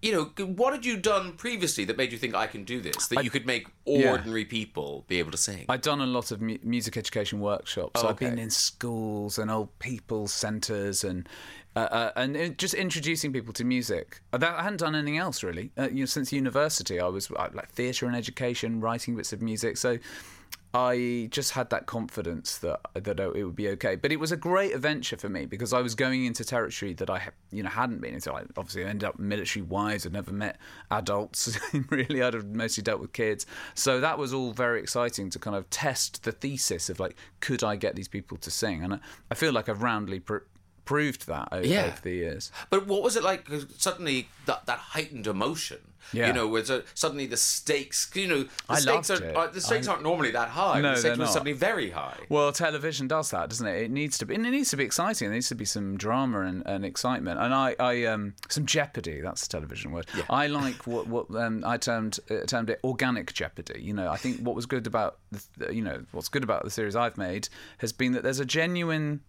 you 0.00 0.12
know, 0.12 0.44
what 0.46 0.72
had 0.72 0.86
you 0.86 0.96
done 0.96 1.32
previously 1.32 1.84
that 1.86 1.96
made 1.96 2.12
you 2.12 2.18
think 2.18 2.32
I 2.32 2.46
can 2.46 2.62
do 2.62 2.80
this? 2.80 3.08
That 3.08 3.24
you 3.24 3.30
could 3.30 3.46
make 3.46 3.66
Yeah. 3.84 4.12
ordinary 4.12 4.44
people 4.44 5.04
be 5.08 5.18
able 5.18 5.32
to 5.32 5.36
sing? 5.36 5.64
I'd 5.68 5.80
done 5.80 6.00
a 6.00 6.06
lot 6.06 6.30
of 6.30 6.40
mu- 6.40 6.58
music 6.62 6.96
education 6.96 7.40
workshops. 7.40 8.00
Oh, 8.04 8.06
I've 8.08 8.16
been 8.16 8.38
in 8.38 8.50
schools 8.50 9.38
and 9.40 9.50
old 9.50 9.76
people's 9.80 10.32
centres 10.32 11.02
and 11.02 11.28
uh, 11.78 11.94
uh, 12.00 12.12
and 12.16 12.36
it- 12.36 12.58
just 12.58 12.74
introducing 12.74 13.32
people 13.32 13.52
to 13.54 13.64
music. 13.64 14.20
Uh, 14.32 14.38
That, 14.38 14.54
I 14.58 14.62
hadn't 14.62 14.80
done 14.80 14.94
anything 14.94 15.18
else 15.18 15.42
really. 15.42 15.70
Uh, 15.76 15.88
you 15.90 16.00
know, 16.00 16.06
since 16.06 16.32
university, 16.32 16.96
I 17.00 17.08
was 17.08 17.30
uh, 17.30 17.48
like 17.52 17.70
theatre 17.70 18.06
and 18.06 18.16
education, 18.16 18.80
writing 18.80 19.16
bits 19.16 19.32
of 19.32 19.40
music. 19.42 19.76
So 19.76 19.98
I 20.74 21.28
just 21.30 21.52
had 21.52 21.70
that 21.70 21.86
confidence 21.86 22.58
that 22.58 22.80
that 22.94 23.18
it 23.18 23.42
would 23.44 23.56
be 23.56 23.68
okay. 23.70 23.96
But 23.96 24.12
it 24.12 24.20
was 24.20 24.32
a 24.32 24.36
great 24.36 24.74
adventure 24.74 25.16
for 25.16 25.30
me 25.30 25.46
because 25.46 25.72
I 25.72 25.80
was 25.80 25.94
going 25.94 26.26
into 26.26 26.44
territory 26.44 26.92
that 26.94 27.08
I 27.08 27.28
you 27.50 27.62
know 27.62 27.70
hadn't 27.70 28.00
been 28.02 28.12
into. 28.14 28.30
I 28.34 28.42
obviously 28.56 28.84
ended 28.84 29.04
up 29.08 29.18
military 29.18 29.62
wise. 29.62 30.04
I'd 30.04 30.12
never 30.12 30.32
met 30.32 30.58
adults 30.90 31.58
really. 31.90 32.22
I'd 32.22 32.34
have 32.34 32.46
mostly 32.54 32.82
dealt 32.82 33.00
with 33.00 33.14
kids. 33.14 33.46
So 33.74 33.98
that 34.00 34.18
was 34.18 34.34
all 34.34 34.52
very 34.52 34.80
exciting 34.80 35.30
to 35.30 35.38
kind 35.38 35.56
of 35.56 35.68
test 35.70 36.24
the 36.24 36.32
thesis 36.32 36.90
of 36.90 37.00
like, 37.00 37.16
could 37.40 37.64
I 37.64 37.76
get 37.76 37.96
these 37.96 38.08
people 38.08 38.36
to 38.38 38.50
sing? 38.50 38.84
And 38.84 38.94
I, 38.94 38.98
I 39.30 39.34
feel 39.34 39.52
like 39.54 39.70
I've 39.70 39.82
roundly 39.82 40.20
proved 40.88 41.26
that 41.26 41.48
over, 41.52 41.66
Yeah. 41.66 41.84
over 41.88 42.00
the 42.02 42.12
years. 42.12 42.50
But 42.70 42.86
what 42.86 43.02
was 43.02 43.14
it 43.14 43.22
like? 43.22 43.46
Suddenly, 43.76 44.28
that 44.46 44.64
that 44.64 44.78
heightened 44.78 45.26
emotion. 45.26 45.78
Yeah. 46.14 46.28
You 46.28 46.32
know, 46.32 46.48
where 46.48 46.64
suddenly 46.94 47.26
the 47.26 47.36
stakes. 47.36 48.10
You 48.14 48.26
know, 48.26 48.42
the 48.44 48.50
I 48.70 48.78
stakes 48.78 49.10
are 49.10 49.36
uh, 49.36 49.48
the 49.48 49.60
stakes 49.60 49.86
I- 49.86 49.90
aren't 49.90 50.02
normally 50.02 50.30
that 50.30 50.48
high. 50.48 50.80
No, 50.80 50.92
the 50.94 51.00
stakes 51.00 51.18
were 51.18 51.24
not. 51.24 51.32
suddenly 51.34 51.52
very 51.52 51.90
high. 51.90 52.16
Well, 52.30 52.50
television 52.52 53.06
does 53.06 53.30
that, 53.32 53.50
doesn't 53.50 53.66
it? 53.66 53.82
It 53.82 53.90
needs 53.90 54.16
to 54.18 54.24
be, 54.24 54.34
and 54.34 54.46
it 54.46 54.50
needs 54.50 54.70
to 54.70 54.78
be 54.78 54.84
exciting. 54.84 55.28
There 55.28 55.34
needs 55.34 55.50
to 55.50 55.54
be 55.54 55.66
some 55.66 55.98
drama 55.98 56.40
and, 56.46 56.62
and 56.64 56.86
excitement, 56.86 57.38
and 57.38 57.52
I, 57.52 57.76
I, 57.78 58.04
um, 58.06 58.32
some 58.48 58.64
jeopardy. 58.64 59.20
That's 59.20 59.46
the 59.46 59.50
television 59.58 59.92
word. 59.92 60.06
I 60.30 60.46
like 60.46 60.86
what, 60.86 61.06
what 61.08 61.26
um, 61.34 61.62
I 61.66 61.76
termed, 61.76 62.18
uh, 62.30 62.46
termed 62.46 62.70
it 62.70 62.80
organic 62.82 63.34
jeopardy. 63.34 63.82
You 63.82 63.92
know, 63.92 64.08
I 64.10 64.16
think 64.16 64.40
what 64.40 64.56
was 64.56 64.64
good 64.64 64.86
about, 64.86 65.18
the, 65.58 65.74
you 65.74 65.82
know, 65.82 66.06
what's 66.12 66.30
good 66.30 66.44
about 66.44 66.64
the 66.64 66.70
series 66.70 66.96
I've 66.96 67.18
made 67.18 67.50
has 67.78 67.92
been 67.92 68.12
that 68.12 68.22
there's 68.22 68.40
a 68.40 68.46
genuine 68.46 69.20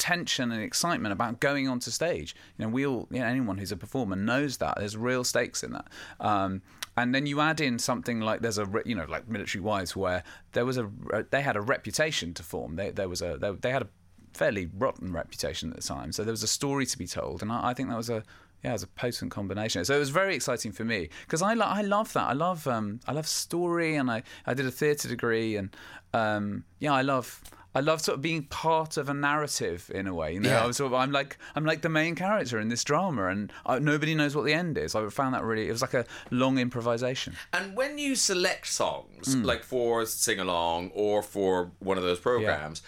tension 0.00 0.50
and 0.50 0.62
excitement 0.62 1.12
about 1.12 1.38
going 1.38 1.68
onto 1.68 1.90
stage. 1.90 2.34
You 2.56 2.64
know, 2.64 2.70
we 2.70 2.86
all, 2.86 3.06
you 3.10 3.20
know, 3.20 3.26
anyone 3.26 3.58
who's 3.58 3.70
a 3.70 3.76
performer 3.76 4.16
knows 4.16 4.56
that 4.56 4.74
there's 4.78 4.96
real 4.96 5.22
stakes 5.22 5.62
in 5.62 5.72
that. 5.72 5.86
Um, 6.18 6.62
and 6.96 7.14
then 7.14 7.26
you 7.26 7.40
add 7.40 7.60
in 7.60 7.78
something 7.78 8.20
like 8.20 8.40
there's 8.40 8.58
a, 8.58 8.66
you 8.84 8.96
know, 8.96 9.06
like 9.08 9.28
Military 9.28 9.62
Wives, 9.62 9.94
where 9.94 10.24
there 10.52 10.64
was 10.64 10.78
a, 10.78 10.90
they 11.30 11.42
had 11.42 11.56
a 11.56 11.60
reputation 11.60 12.34
to 12.34 12.42
form. 12.42 12.76
They, 12.76 12.90
there 12.90 13.08
was 13.08 13.22
a, 13.22 13.36
they, 13.38 13.52
they 13.52 13.70
had 13.70 13.82
a 13.82 13.88
fairly 14.32 14.68
rotten 14.76 15.12
reputation 15.12 15.70
at 15.70 15.76
the 15.76 15.82
time. 15.82 16.12
So 16.12 16.24
there 16.24 16.32
was 16.32 16.42
a 16.42 16.48
story 16.48 16.86
to 16.86 16.98
be 16.98 17.06
told, 17.06 17.42
and 17.42 17.52
I, 17.52 17.68
I 17.70 17.74
think 17.74 17.90
that 17.90 17.96
was 17.96 18.10
a. 18.10 18.24
Yeah, 18.62 18.70
it 18.70 18.72
was 18.74 18.82
a 18.82 18.88
potent 18.88 19.30
combination. 19.30 19.86
So 19.86 19.96
it 19.96 19.98
was 19.98 20.10
very 20.10 20.34
exciting 20.34 20.72
for 20.72 20.84
me 20.84 21.08
because 21.24 21.40
I, 21.40 21.54
lo- 21.54 21.64
I 21.64 21.80
love 21.80 22.12
that. 22.12 22.28
I 22.28 22.34
love 22.34 22.66
um, 22.66 23.00
I 23.06 23.12
love 23.12 23.26
story, 23.26 23.96
and 23.96 24.10
I, 24.10 24.22
I 24.44 24.52
did 24.52 24.66
a 24.66 24.70
theatre 24.70 25.08
degree, 25.08 25.56
and 25.56 25.74
um, 26.12 26.64
yeah, 26.78 26.92
I 26.92 27.00
love 27.00 27.40
I 27.74 27.80
love 27.80 28.00
sort 28.00 28.16
of 28.16 28.22
being 28.22 28.42
part 28.44 28.96
of 28.96 29.08
a 29.08 29.14
narrative 29.14 29.90
in 29.94 30.06
a 30.08 30.14
way. 30.14 30.34
You 30.34 30.40
know, 30.40 30.50
Yeah. 30.50 30.64
I 30.64 30.66
was 30.66 30.76
sort 30.78 30.88
of, 30.92 30.94
I'm 30.94 31.12
like 31.12 31.38
I'm 31.54 31.64
like 31.64 31.82
the 31.82 31.88
main 31.88 32.14
character 32.16 32.58
in 32.58 32.68
this 32.68 32.82
drama, 32.82 33.26
and 33.28 33.52
I, 33.64 33.78
nobody 33.78 34.14
knows 34.14 34.34
what 34.34 34.44
the 34.44 34.52
end 34.54 34.76
is. 34.76 34.94
I 34.94 35.08
found 35.08 35.34
that 35.34 35.44
really 35.44 35.68
it 35.68 35.72
was 35.72 35.82
like 35.82 35.94
a 35.94 36.04
long 36.30 36.58
improvisation. 36.58 37.36
And 37.52 37.76
when 37.76 37.98
you 37.98 38.16
select 38.16 38.66
songs, 38.66 39.34
Hmm. 39.34 39.42
like 39.44 39.62
for 39.62 40.04
sing 40.06 40.40
along 40.40 40.90
or 40.94 41.22
for 41.22 41.70
one 41.78 41.96
of 41.96 42.02
those 42.02 42.18
programs, 42.18 42.82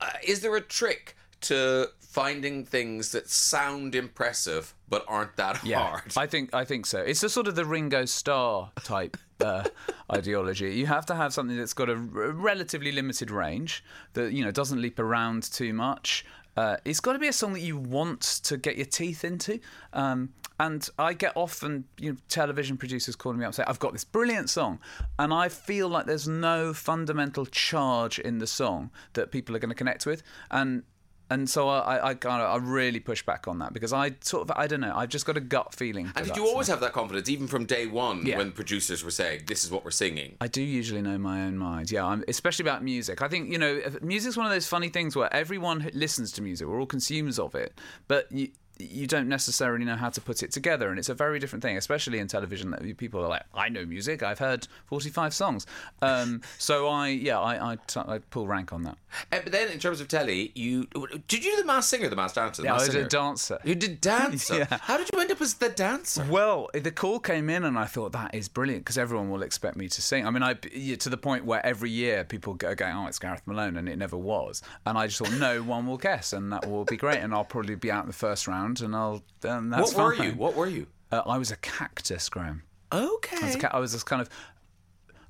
uh, 0.00 0.10
is 0.24 0.40
there 0.40 0.54
a 0.54 0.60
trick 0.60 1.16
to 1.42 1.90
finding 2.00 2.64
things 2.64 3.12
that 3.12 3.28
sound 3.28 3.94
impressive 3.94 4.74
but 4.88 5.04
aren't 5.06 5.36
that 5.36 5.58
hard? 5.58 6.12
I 6.16 6.26
think 6.26 6.54
I 6.54 6.64
think 6.64 6.86
so. 6.86 7.00
It's 7.00 7.22
a 7.22 7.28
sort 7.28 7.46
of 7.46 7.54
the 7.54 7.64
Ringo 7.64 8.06
Starr 8.06 8.72
type 8.82 9.16
uh, 9.40 9.64
ideology. 10.12 10.74
You 10.74 10.86
have 10.86 11.06
to 11.06 11.14
have 11.14 11.32
something 11.32 11.56
that's 11.56 11.74
got 11.74 11.88
a 11.88 11.92
r- 11.92 11.98
relatively 11.98 12.92
limited 12.92 13.30
range 13.30 13.84
that 14.14 14.32
you 14.32 14.44
know 14.44 14.50
doesn't 14.50 14.80
leap 14.80 14.98
around 14.98 15.42
too 15.44 15.72
much. 15.72 16.24
Uh, 16.56 16.76
it's 16.84 16.98
got 16.98 17.12
to 17.12 17.20
be 17.20 17.28
a 17.28 17.32
song 17.32 17.52
that 17.52 17.60
you 17.60 17.76
want 17.76 18.20
to 18.42 18.56
get 18.56 18.76
your 18.76 18.86
teeth 18.86 19.24
into. 19.24 19.60
Um, 19.92 20.30
and 20.58 20.88
I 20.98 21.12
get 21.12 21.36
often 21.36 21.84
you 22.00 22.10
know, 22.10 22.18
television 22.28 22.76
producers 22.76 23.14
calling 23.14 23.38
me 23.38 23.44
up 23.44 23.50
and 23.50 23.54
say, 23.54 23.64
I've 23.64 23.78
got 23.78 23.92
this 23.92 24.02
brilliant 24.02 24.50
song. 24.50 24.80
And 25.20 25.32
I 25.32 25.48
feel 25.50 25.88
like 25.88 26.06
there's 26.06 26.26
no 26.26 26.74
fundamental 26.74 27.46
charge 27.46 28.18
in 28.18 28.38
the 28.38 28.46
song 28.48 28.90
that 29.12 29.30
people 29.30 29.54
are 29.54 29.60
going 29.60 29.68
to 29.68 29.76
connect 29.76 30.04
with. 30.04 30.24
And 30.50 30.82
and 31.30 31.48
so 31.48 31.68
I, 31.68 32.10
I 32.10 32.14
kind 32.14 32.42
of 32.42 32.48
I 32.50 32.56
really 32.64 33.00
push 33.00 33.22
back 33.24 33.48
on 33.48 33.58
that 33.60 33.72
because 33.72 33.92
I 33.92 34.12
sort 34.20 34.48
of 34.50 34.56
I 34.56 34.66
don't 34.66 34.80
know 34.80 34.92
I've 34.94 35.08
just 35.10 35.26
got 35.26 35.36
a 35.36 35.40
gut 35.40 35.74
feeling. 35.74 36.10
and 36.16 36.26
did 36.26 36.36
you 36.36 36.46
always 36.46 36.68
have 36.68 36.80
that 36.80 36.92
confidence, 36.92 37.28
even 37.28 37.46
from 37.46 37.64
day 37.66 37.86
one, 37.86 38.24
Yeah. 38.24 38.38
when 38.38 38.52
producers 38.52 39.04
were 39.04 39.10
saying, 39.10 39.42
"This 39.46 39.64
is 39.64 39.70
what 39.70 39.84
we're 39.84 39.90
singing"? 39.90 40.36
I 40.40 40.48
do 40.48 40.62
usually 40.62 41.02
know 41.02 41.18
my 41.18 41.42
own 41.42 41.58
mind. 41.58 41.90
Yeah, 41.90 42.06
I'm, 42.06 42.24
especially 42.28 42.64
about 42.64 42.82
music. 42.82 43.22
I 43.22 43.28
think 43.28 43.50
you 43.52 43.58
know, 43.58 43.80
music's 44.02 44.36
one 44.36 44.46
of 44.46 44.52
those 44.52 44.66
funny 44.66 44.88
things 44.88 45.14
where 45.16 45.32
everyone 45.34 45.90
listens 45.94 46.32
to 46.32 46.42
music, 46.42 46.66
we're 46.66 46.80
all 46.80 46.86
consumers 46.86 47.38
of 47.38 47.54
it, 47.54 47.78
but 48.08 48.30
you, 48.32 48.48
you 48.78 49.06
don't 49.06 49.28
necessarily 49.28 49.84
know 49.84 49.96
how 49.96 50.10
to 50.10 50.20
put 50.20 50.42
it 50.42 50.52
together, 50.52 50.90
and 50.90 50.98
it's 50.98 51.08
a 51.08 51.14
very 51.14 51.38
different 51.38 51.62
thing, 51.62 51.76
especially 51.76 52.18
in 52.18 52.26
television. 52.28 52.70
That 52.70 52.96
people 52.96 53.22
are 53.24 53.28
like, 53.28 53.42
I 53.54 53.68
know 53.68 53.84
music, 53.84 54.22
I've 54.22 54.38
heard 54.38 54.66
forty-five 54.86 55.34
songs. 55.34 55.66
Um, 56.02 56.42
so 56.58 56.88
I, 56.88 57.08
yeah, 57.08 57.38
I, 57.40 57.72
I, 57.72 57.76
t- 57.86 58.00
I 58.00 58.18
pull 58.30 58.46
rank 58.46 58.72
on 58.72 58.82
that. 58.84 58.96
Uh, 59.32 59.38
but 59.42 59.52
then, 59.52 59.68
in 59.70 59.78
terms 59.78 60.00
of 60.00 60.08
telly, 60.08 60.52
you 60.54 60.86
did 61.28 61.44
you 61.44 61.50
do 61.52 61.56
the 61.56 61.64
Masked 61.64 61.90
Singer, 61.90 62.08
the 62.08 62.16
Masked 62.16 62.36
Dancer? 62.36 62.62
The 62.62 62.66
Yeah, 62.66 62.72
I 62.72 62.76
Masked 62.76 62.88
was 62.88 62.94
a 62.94 62.98
Singer? 62.98 63.08
dancer. 63.08 63.58
You 63.64 63.74
did 63.74 64.00
dancer. 64.00 64.54
Yeah. 64.58 64.78
How 64.82 64.96
did 64.96 65.08
you 65.12 65.20
end 65.20 65.30
up 65.30 65.40
as 65.40 65.54
the 65.54 65.68
dancer? 65.68 66.26
Well, 66.28 66.68
the 66.74 66.90
call 66.90 67.20
came 67.20 67.48
in, 67.48 67.64
and 67.64 67.78
I 67.78 67.84
thought 67.84 68.12
that 68.12 68.34
is 68.34 68.48
brilliant 68.48 68.84
because 68.84 68.98
everyone 68.98 69.30
will 69.30 69.42
expect 69.42 69.76
me 69.76 69.88
to 69.88 70.02
sing. 70.02 70.26
I 70.26 70.30
mean, 70.30 70.42
I 70.42 70.54
to 70.54 71.08
the 71.08 71.16
point 71.16 71.44
where 71.44 71.64
every 71.64 71.90
year 71.90 72.24
people 72.24 72.54
go 72.54 72.74
going, 72.74 72.94
"Oh, 72.96 73.06
it's 73.06 73.18
Gareth 73.18 73.42
Malone," 73.46 73.76
and 73.76 73.88
it 73.88 73.96
never 73.96 74.16
was. 74.16 74.62
And 74.86 74.98
I 74.98 75.06
just 75.06 75.18
thought, 75.18 75.32
no 75.38 75.62
one 75.62 75.86
will 75.86 75.96
guess, 75.96 76.32
and 76.32 76.52
that 76.52 76.68
will 76.68 76.84
be 76.84 76.96
great. 76.96 77.18
And 77.18 77.32
I'll 77.34 77.44
probably 77.44 77.74
be 77.74 77.90
out 77.90 78.02
in 78.04 78.08
the 78.08 78.12
first 78.14 78.46
round, 78.48 78.67
and 78.80 78.94
I'll. 78.94 79.22
And 79.42 79.72
that's 79.72 79.94
what 79.94 80.04
were 80.04 80.16
fine. 80.16 80.30
you? 80.30 80.34
What 80.36 80.54
were 80.54 80.66
you? 80.68 80.86
Uh, 81.10 81.22
I 81.26 81.38
was 81.38 81.50
a 81.50 81.56
cactus, 81.56 82.28
Graham. 82.28 82.62
Okay. 82.92 83.36
I 83.42 83.46
was, 83.46 83.54
a 83.54 83.58
ca- 83.58 83.70
I 83.72 83.78
was 83.78 83.92
this 83.92 84.02
kind 84.04 84.22
of, 84.22 84.28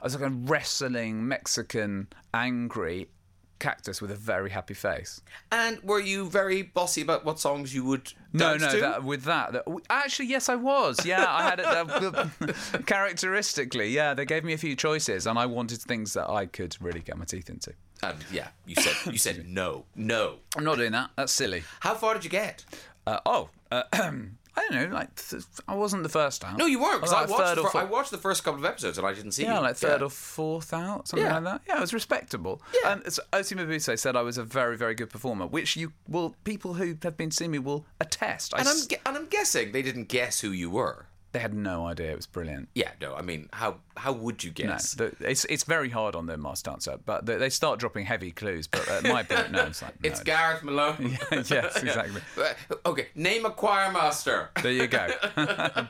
I 0.00 0.04
was 0.04 0.14
like 0.14 0.24
a 0.28 0.32
wrestling 0.34 1.26
Mexican, 1.26 2.08
angry 2.34 3.08
cactus 3.58 4.00
with 4.00 4.10
a 4.12 4.16
very 4.16 4.50
happy 4.50 4.74
face. 4.74 5.20
And 5.50 5.82
were 5.82 5.98
you 6.00 6.28
very 6.30 6.62
bossy 6.62 7.02
about 7.02 7.24
what 7.24 7.40
songs 7.40 7.74
you 7.74 7.84
would 7.84 8.12
No, 8.32 8.56
no, 8.56 8.70
to? 8.70 8.80
that, 8.80 9.02
with 9.04 9.24
that, 9.24 9.52
that, 9.52 9.64
actually, 9.90 10.26
yes, 10.26 10.48
I 10.48 10.54
was. 10.54 11.04
Yeah, 11.04 11.24
I 11.28 11.42
had 11.42 11.58
it 11.60 11.66
uh, 11.66 12.82
characteristically. 12.86 13.90
Yeah, 13.90 14.14
they 14.14 14.24
gave 14.24 14.44
me 14.44 14.52
a 14.52 14.58
few 14.58 14.76
choices, 14.76 15.26
and 15.26 15.38
I 15.38 15.46
wanted 15.46 15.80
things 15.80 16.12
that 16.14 16.28
I 16.30 16.46
could 16.46 16.76
really 16.80 17.00
get 17.00 17.16
my 17.16 17.24
teeth 17.24 17.50
into. 17.50 17.72
And 18.02 18.16
yeah, 18.32 18.48
you 18.66 18.76
said 18.76 19.12
you 19.12 19.18
said 19.18 19.46
no, 19.48 19.84
no. 19.96 20.36
I'm 20.56 20.62
not 20.64 20.76
doing 20.76 20.92
that. 20.92 21.10
That's 21.16 21.32
silly. 21.32 21.64
How 21.80 21.94
far 21.94 22.14
did 22.14 22.22
you 22.24 22.30
get? 22.30 22.64
Uh, 23.08 23.20
oh, 23.26 23.48
uh, 23.70 23.82
I 23.92 24.66
don't 24.70 24.90
know. 24.90 24.94
Like, 24.96 25.14
th- 25.14 25.42
I 25.68 25.74
wasn't 25.76 26.02
the 26.02 26.08
first 26.08 26.44
out. 26.44 26.58
No, 26.58 26.66
you 26.66 26.80
weren't 26.80 27.00
because 27.00 27.12
I, 27.12 27.20
like 27.20 27.30
watched. 27.30 27.54
The 27.54 27.62
fir- 27.68 27.78
I 27.78 27.84
watched 27.84 28.10
the 28.10 28.18
first 28.18 28.42
couple 28.42 28.58
of 28.58 28.64
episodes 28.66 28.98
and 28.98 29.06
I 29.06 29.14
didn't 29.14 29.32
see 29.32 29.42
you. 29.44 29.48
Yeah, 29.48 29.56
you. 29.58 29.62
like 29.62 29.76
third 29.76 30.02
or 30.02 30.10
fourth 30.10 30.72
out, 30.72 31.06
something 31.06 31.24
Yeah. 31.24 31.34
like 31.38 31.44
that. 31.44 31.60
Yeah, 31.68 31.76
it 31.78 31.80
was 31.80 31.94
respectable. 31.94 32.60
Yeah. 32.82 32.92
And 32.92 33.00
it's- 33.02 33.20
Oti 33.32 33.54
Mabuse 33.54 33.96
said 33.98 34.16
I 34.16 34.22
was 34.22 34.36
a 34.36 34.42
very, 34.44 34.76
very 34.76 34.94
good 34.96 35.10
performer, 35.10 35.46
which 35.46 35.76
you 35.76 35.92
will 36.08 36.34
people 36.42 36.74
who 36.74 36.96
have 37.04 37.16
been 37.16 37.30
seeing 37.30 37.52
me 37.52 37.60
will 37.60 37.86
attest. 38.00 38.52
I 38.52 38.58
And 38.58 38.68
I'm 38.68 38.76
s- 38.76 38.88
and 39.06 39.16
I'm 39.16 39.26
guessing 39.26 39.70
they 39.72 39.82
didn't 39.82 40.08
guess 40.08 40.40
who 40.40 40.50
you 40.50 40.70
were. 40.70 41.06
They 41.32 41.38
had 41.38 41.54
no 41.54 41.86
idea 41.86 42.10
it 42.12 42.16
was 42.16 42.26
brilliant. 42.26 42.68
Yeah, 42.74 42.90
no. 43.00 43.14
I 43.14 43.22
mean, 43.22 43.48
how 43.52 43.76
how 43.96 44.12
would 44.12 44.42
you 44.42 44.50
guess? 44.50 44.96
No, 44.96 45.08
the, 45.08 45.30
it's 45.30 45.44
it's 45.46 45.64
very 45.64 45.90
hard 45.90 46.14
on 46.14 46.26
the 46.26 46.36
Masked 46.38 46.66
Dancer, 46.66 46.98
but 47.04 47.26
they, 47.26 47.36
they 47.36 47.50
start 47.50 47.78
dropping 47.78 48.06
heavy 48.06 48.30
clues. 48.30 48.66
But 48.66 48.88
at 48.88 49.04
my 49.04 49.22
point, 49.24 49.50
no, 49.50 49.66
it's 49.66 49.82
like 49.82 50.02
no. 50.02 50.08
It's 50.08 50.22
Gareth 50.22 50.62
Malone. 50.62 51.18
yes, 51.32 51.50
exactly. 51.82 52.22
Uh, 52.36 52.74
okay, 52.86 53.08
name 53.14 53.44
a 53.44 53.50
choir 53.50 53.92
master. 53.92 54.50
There 54.62 54.72
you 54.72 54.86
go. 54.86 55.08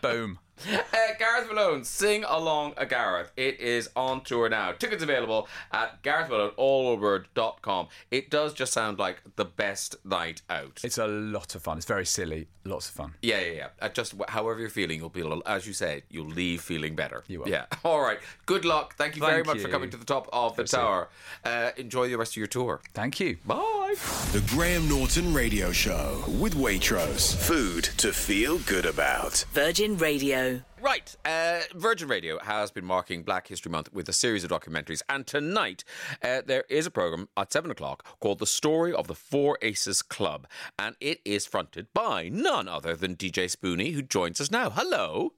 Boom. 0.02 0.38
Uh, 0.66 0.78
Gareth 1.18 1.48
Malone, 1.48 1.84
sing 1.84 2.24
along 2.24 2.74
a 2.76 2.86
Gareth. 2.86 3.30
It 3.36 3.60
is 3.60 3.90
on 3.96 4.22
tour 4.22 4.48
now. 4.48 4.72
Tickets 4.72 5.02
available 5.02 5.48
at 5.72 6.02
garethmalone, 6.02 7.88
It 8.10 8.30
does 8.30 8.52
just 8.54 8.72
sound 8.72 8.98
like 8.98 9.22
the 9.36 9.44
best 9.44 9.96
night 10.04 10.42
out. 10.50 10.80
It's 10.82 10.98
a 10.98 11.06
lot 11.06 11.54
of 11.54 11.62
fun. 11.62 11.76
It's 11.78 11.86
very 11.86 12.06
silly. 12.06 12.48
Lots 12.64 12.88
of 12.88 12.94
fun. 12.94 13.14
yeah, 13.22 13.40
yeah, 13.40 13.52
yeah. 13.52 13.66
Uh, 13.80 13.88
just 13.88 14.14
however 14.28 14.60
you're 14.60 14.68
feeling, 14.68 14.98
you'll 15.00 15.08
be, 15.08 15.22
as 15.46 15.66
you 15.66 15.72
say, 15.72 16.02
you'll 16.10 16.26
leave 16.28 16.60
feeling 16.60 16.94
better. 16.94 17.24
You 17.26 17.40
will. 17.40 17.48
Yeah. 17.48 17.66
All 17.84 18.00
right. 18.00 18.18
Good 18.46 18.64
luck. 18.64 18.94
Thank 18.96 19.16
you 19.16 19.20
very 19.20 19.36
Thank 19.42 19.46
much 19.46 19.60
for 19.60 19.68
coming 19.68 19.90
to 19.90 19.96
the 19.96 20.04
top 20.04 20.28
of 20.32 20.56
the 20.56 20.62
Good 20.62 20.66
to 20.68 20.70
see 20.70 20.76
you. 20.76 20.82
tower. 20.82 21.08
Uh, 21.44 21.70
enjoy 21.76 22.08
the 22.08 22.16
rest 22.18 22.32
of 22.32 22.36
your 22.36 22.46
tour. 22.46 22.80
Thank 22.94 23.20
you. 23.20 23.38
Bye. 23.46 23.94
The 24.32 24.44
Graham 24.48 24.88
Norton 24.88 25.32
Radio 25.32 25.72
Show 25.72 26.22
with 26.38 26.54
Waitrose. 26.54 27.34
Food 27.36 27.84
to 27.98 28.12
feel 28.12 28.58
good 28.58 28.84
about. 28.86 29.44
Virgin 29.52 29.96
Radio. 29.96 30.47
Right. 30.80 31.16
Uh, 31.24 31.60
Virgin 31.74 32.08
Radio 32.08 32.38
has 32.38 32.70
been 32.70 32.84
marking 32.84 33.22
Black 33.24 33.48
History 33.48 33.70
Month 33.70 33.92
with 33.92 34.08
a 34.08 34.12
series 34.12 34.44
of 34.44 34.50
documentaries. 34.50 35.02
And 35.08 35.26
tonight, 35.26 35.82
uh, 36.22 36.42
there 36.46 36.64
is 36.68 36.86
a 36.86 36.90
program 36.90 37.28
at 37.36 37.52
7 37.52 37.70
o'clock 37.70 38.04
called 38.20 38.38
The 38.38 38.46
Story 38.46 38.92
of 38.92 39.08
the 39.08 39.14
Four 39.14 39.58
Aces 39.60 40.02
Club. 40.02 40.46
And 40.78 40.94
it 41.00 41.20
is 41.24 41.46
fronted 41.46 41.88
by 41.92 42.28
none 42.28 42.68
other 42.68 42.94
than 42.94 43.16
DJ 43.16 43.50
Spoony, 43.50 43.90
who 43.90 44.02
joins 44.02 44.40
us 44.40 44.50
now. 44.50 44.70
Hello. 44.70 45.32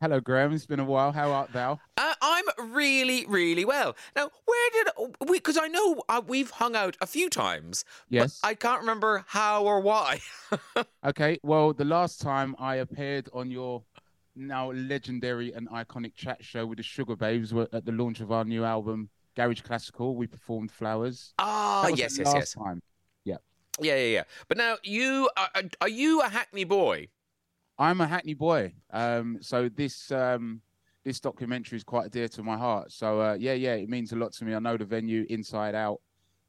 Hello, 0.00 0.20
Graham. 0.20 0.52
It's 0.52 0.64
been 0.64 0.78
a 0.78 0.84
while. 0.84 1.10
How 1.10 1.32
art 1.32 1.52
thou? 1.52 1.80
Uh, 1.96 2.14
I'm 2.22 2.44
really, 2.70 3.26
really 3.26 3.64
well. 3.64 3.96
Now, 4.14 4.30
where 4.44 4.70
did 4.72 4.88
we? 5.28 5.38
Because 5.38 5.58
I 5.58 5.66
know 5.66 6.02
uh, 6.08 6.22
we've 6.24 6.50
hung 6.50 6.76
out 6.76 6.96
a 7.00 7.06
few 7.06 7.28
times. 7.28 7.84
Yes. 8.08 8.38
But 8.40 8.48
I 8.48 8.54
can't 8.54 8.80
remember 8.80 9.24
how 9.26 9.64
or 9.64 9.80
why. 9.80 10.20
Okay. 11.04 11.38
Well, 11.42 11.72
the 11.72 11.84
last 11.84 12.20
time 12.20 12.54
I 12.58 12.76
appeared 12.76 13.28
on 13.32 13.50
your 13.50 13.82
now 14.38 14.70
legendary 14.72 15.52
and 15.52 15.68
iconic 15.70 16.14
chat 16.14 16.42
show 16.44 16.64
with 16.66 16.78
the 16.78 16.84
Sugababes 16.84 17.52
were 17.52 17.68
at 17.72 17.84
the 17.84 17.92
launch 17.92 18.20
of 18.20 18.32
our 18.32 18.44
new 18.44 18.64
album, 18.64 19.08
Garage 19.36 19.62
Classical. 19.62 20.16
We 20.16 20.26
performed 20.26 20.70
Flowers. 20.70 21.34
Ah, 21.38 21.88
yes, 21.88 22.18
yes, 22.18 22.32
yes. 22.34 22.52
Time. 22.52 22.80
Yeah. 23.24 23.36
Yeah, 23.80 23.96
yeah, 23.96 24.06
yeah. 24.06 24.22
But 24.48 24.58
now 24.58 24.76
you 24.82 25.28
are, 25.36 25.62
are 25.80 25.88
you 25.88 26.20
a 26.22 26.28
Hackney 26.28 26.64
boy? 26.64 27.08
I'm 27.78 28.00
a 28.00 28.06
Hackney 28.06 28.34
boy. 28.34 28.72
Um, 28.90 29.38
so 29.40 29.68
this 29.68 30.10
um, 30.10 30.60
this 31.04 31.20
documentary 31.20 31.76
is 31.76 31.84
quite 31.84 32.10
dear 32.10 32.28
to 32.28 32.42
my 32.42 32.56
heart. 32.56 32.92
So 32.92 33.20
uh, 33.20 33.36
yeah, 33.38 33.54
yeah, 33.54 33.74
it 33.74 33.88
means 33.88 34.12
a 34.12 34.16
lot 34.16 34.32
to 34.34 34.44
me. 34.44 34.54
I 34.54 34.58
know 34.58 34.76
the 34.76 34.84
venue 34.84 35.26
inside 35.28 35.74
out. 35.74 36.00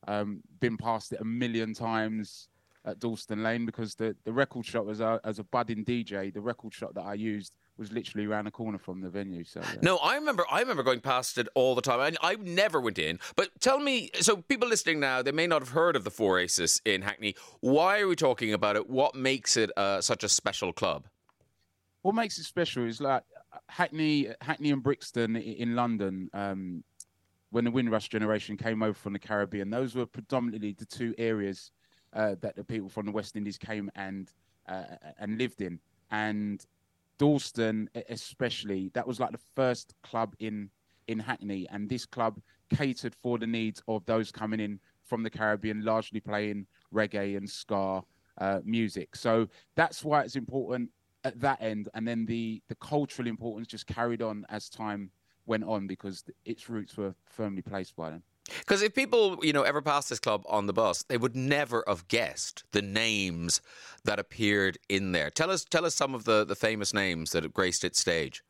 Um, 0.08 0.42
been 0.60 0.78
past 0.78 1.12
it 1.12 1.22
a 1.22 1.26
million 1.26 1.74
times 1.74 2.48
at 2.86 3.00
Dalston 3.00 3.44
Lane 3.44 3.66
because 3.66 3.96
the, 3.96 4.16
the 4.24 4.32
record 4.32 4.66
shop 4.66 4.88
as 4.90 5.02
a 5.02 5.20
as 5.24 5.40
a 5.40 5.44
budding 5.44 5.86
DJ, 5.86 6.34
the 6.34 6.42
record 6.42 6.74
shop 6.74 6.94
that 6.96 7.06
I 7.06 7.14
used 7.14 7.54
was 7.80 7.92
literally 7.92 8.28
around 8.28 8.46
the 8.46 8.52
corner 8.52 8.78
from 8.78 9.02
the 9.02 9.10
venue. 9.10 9.44
So 9.44 9.62
yeah. 9.62 9.80
No, 9.82 9.98
I 9.98 10.16
remember. 10.16 10.46
I 10.52 10.60
remember 10.60 10.84
going 10.84 11.00
past 11.00 11.38
it 11.38 11.48
all 11.56 11.74
the 11.76 11.82
time. 11.82 12.00
I, 12.22 12.32
I 12.32 12.36
never 12.36 12.80
went 12.80 13.00
in. 13.00 13.20
But 13.36 13.50
tell 13.60 13.80
me, 13.80 14.12
so 14.20 14.38
people 14.38 14.68
listening 14.68 15.00
now, 15.00 15.22
they 15.22 15.32
may 15.32 15.48
not 15.48 15.62
have 15.62 15.70
heard 15.70 15.96
of 15.96 16.04
the 16.04 16.12
Four 16.12 16.40
Aces 16.40 16.82
in 16.86 17.02
Hackney. 17.02 17.36
Why 17.62 18.02
are 18.02 18.08
we 18.08 18.16
talking 18.16 18.54
about 18.54 18.76
it? 18.76 18.90
What 18.90 19.16
makes 19.16 19.58
it 19.58 19.72
uh, 19.78 20.02
such 20.02 20.24
a 20.24 20.30
special 20.30 20.74
club? 20.74 21.08
what 22.02 22.16
makes 22.16 22.38
it 22.38 22.44
special 22.44 22.86
is 22.86 23.02
like 23.02 23.24
Hackney, 23.68 24.30
Hackney 24.42 24.72
and 24.72 24.82
Brixton 24.82 25.36
in 25.36 25.76
London. 25.76 26.30
Um, 26.34 26.84
when 27.52 27.66
the 27.66 27.72
Windrush 27.72 28.10
generation 28.10 28.58
came 28.58 28.84
over 28.84 28.94
from 28.94 29.14
the 29.14 29.20
Caribbean, 29.20 29.70
those 29.70 29.96
were 29.96 30.06
predominantly 30.06 30.74
the 30.74 30.86
two 30.86 31.16
areas 31.18 31.72
uh, 32.14 32.36
that 32.42 32.56
the 32.56 32.64
people 32.64 32.90
from 32.90 33.08
the 33.08 33.12
West 33.12 33.36
Indies 33.36 33.58
came 33.58 33.90
and 33.96 34.32
uh, 34.68 34.84
and 35.20 35.38
lived 35.40 35.62
in. 35.62 35.80
And 36.12 36.64
Dalston, 37.20 37.90
especially, 38.10 38.90
that 38.96 39.06
was 39.06 39.20
like 39.20 39.32
the 39.32 39.46
first 39.56 39.94
club 40.02 40.36
in 40.40 40.72
in 41.08 41.20
Hackney, 41.20 41.68
and 41.70 41.90
this 41.90 42.06
club 42.06 42.40
catered 42.70 43.16
for 43.16 43.38
the 43.40 43.48
needs 43.48 43.82
of 43.88 44.06
those 44.06 44.32
coming 44.32 44.60
in 44.60 44.80
from 45.04 45.24
the 45.24 45.30
Caribbean, 45.30 45.84
largely 45.84 46.20
playing 46.20 46.68
reggae 46.94 47.36
and 47.36 47.50
ska 47.50 48.04
uh, 48.38 48.60
music. 48.64 49.16
So 49.16 49.48
that's 49.76 50.04
why 50.04 50.22
it's 50.22 50.36
important 50.36 50.92
at 51.24 51.40
that 51.42 51.62
end, 51.62 51.90
and 51.94 52.08
then 52.08 52.26
the 52.26 52.62
the 52.70 52.76
cultural 52.76 53.28
importance 53.28 53.68
just 53.68 53.86
carried 53.86 54.22
on 54.22 54.46
as 54.50 54.70
time 54.70 55.12
went 55.46 55.64
on 55.64 55.88
because 55.88 56.24
its 56.46 56.70
roots 56.70 56.96
were 56.96 57.14
firmly 57.26 57.62
placed 57.62 57.96
by 57.96 58.12
then. 58.12 58.24
Because 58.60 58.82
if 58.82 58.94
people, 58.94 59.40
you 59.42 59.54
know, 59.54 59.64
ever 59.64 59.82
passed 59.82 60.10
this 60.10 60.20
club 60.20 60.44
on 60.48 60.68
the 60.68 60.74
bus, 60.74 61.04
they 61.04 61.18
would 61.18 61.36
never 61.36 61.84
have 61.88 62.08
guessed 62.08 62.64
the 62.72 62.82
names 62.82 63.62
that 64.04 64.20
appeared 64.20 64.78
in 64.88 65.12
there. 65.12 65.30
Tell 65.30 65.52
us, 65.52 65.66
tell 65.66 65.86
us 65.86 65.96
some 65.96 66.16
of 66.16 66.24
the, 66.24 66.46
the 66.46 66.56
famous 66.56 66.94
names 66.94 67.32
that 67.32 67.44
have 67.44 67.54
graced 67.54 67.84
its 67.84 68.00
stage. 68.00 68.44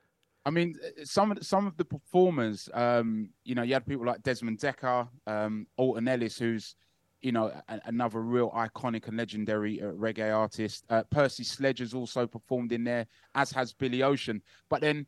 I 0.45 0.51
mean, 0.51 0.75
uh, 0.83 1.03
some 1.03 1.31
of 1.31 1.39
the, 1.39 1.43
some 1.43 1.67
of 1.67 1.75
the 1.77 1.85
performers, 1.85 2.69
um, 2.73 3.29
you 3.43 3.55
know, 3.55 3.61
you 3.63 3.73
had 3.73 3.85
people 3.85 4.05
like 4.05 4.23
Desmond 4.23 4.59
Dekker, 4.59 5.07
um, 5.27 5.67
Alton 5.77 6.07
Ellis, 6.07 6.39
who's, 6.39 6.75
you 7.21 7.31
know, 7.31 7.47
a, 7.67 7.81
another 7.85 8.21
real 8.21 8.49
iconic 8.51 9.07
and 9.07 9.17
legendary 9.17 9.81
uh, 9.81 9.87
reggae 9.87 10.35
artist. 10.35 10.85
Uh, 10.89 11.03
Percy 11.11 11.43
has 11.43 11.93
also 11.93 12.25
performed 12.25 12.71
in 12.71 12.83
there, 12.83 13.05
as 13.35 13.51
has 13.51 13.73
Billy 13.73 14.01
Ocean. 14.01 14.41
But 14.69 14.81
then, 14.81 15.05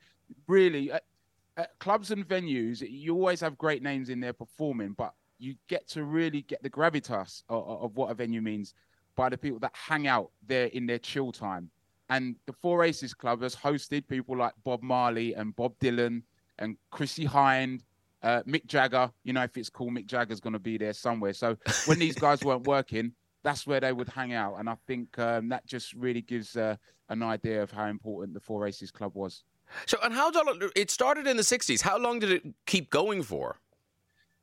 really, 0.48 0.92
at 0.92 1.04
clubs 1.80 2.12
and 2.12 2.28
venues, 2.28 2.82
you 2.88 3.14
always 3.16 3.42
have 3.42 3.58
great 3.58 3.84
names 3.84 4.10
in 4.10 4.20
there 4.20 4.34
performing, 4.34 4.94
but 4.94 5.14
you 5.38 5.56
get 5.68 5.88
to 5.90 6.04
really 6.04 6.44
get 6.44 6.62
the 6.62 6.70
gravitas 6.70 7.44
of, 7.50 7.68
of 7.68 7.96
what 7.96 8.12
a 8.12 8.14
venue 8.14 8.42
means 8.42 8.74
by 9.16 9.30
the 9.30 9.38
people 9.38 9.60
that 9.60 9.74
hang 9.74 10.08
out 10.08 10.32
there 10.46 10.68
in 10.68 10.86
their 10.86 11.00
chill 11.00 11.32
time. 11.32 11.70
And 12.10 12.36
the 12.46 12.54
Four 12.54 12.84
Aces 12.84 13.14
Club 13.14 13.42
has 13.42 13.56
hosted 13.56 14.08
people 14.08 14.38
like 14.38 14.54
Bob 14.64 14.84
Marley 14.84 15.34
and 15.34 15.56
Bob 15.56 15.74
Dylan 15.80 16.24
and 16.60 16.78
Chrissie 16.92 17.26
Hynde, 17.26 17.82
uh, 18.22 18.44
Mick 18.44 18.66
Jagger. 18.66 19.10
You 19.24 19.34
know, 19.34 19.44
if 19.44 19.56
it's 19.58 19.70
cool, 19.70 19.90
Mick 19.90 20.06
Jagger's 20.06 20.42
going 20.42 20.54
to 20.54 20.60
be 20.60 20.78
there 20.78 20.94
somewhere. 20.94 21.34
So 21.34 21.58
when 21.86 22.00
these 22.00 22.16
guys 22.16 22.42
weren't 22.44 22.68
working, 22.68 23.14
that's 23.44 23.66
where 23.66 23.80
they 23.80 23.94
would 23.94 24.10
hang 24.10 24.34
out. 24.34 24.56
And 24.60 24.70
I 24.70 24.76
think 24.88 25.18
um, 25.18 25.50
that 25.50 25.66
just 25.66 25.94
really 25.94 26.22
gives 26.22 26.56
uh, 26.56 26.76
an 27.10 27.24
idea 27.24 27.64
of 27.64 27.72
how 27.72 27.86
important 27.86 28.34
the 28.34 28.40
Four 28.40 28.68
Aces 28.68 28.92
Club 28.92 29.16
was. 29.16 29.44
So, 29.86 29.98
and 30.04 30.14
how 30.14 30.32
long, 30.32 30.62
it 30.76 30.92
started 30.92 31.28
in 31.28 31.38
the 31.38 31.44
60s. 31.44 31.82
How 31.82 31.98
long 31.98 32.20
did 32.20 32.32
it 32.32 32.44
keep 32.66 32.90
going 32.90 33.24
for? 33.24 33.60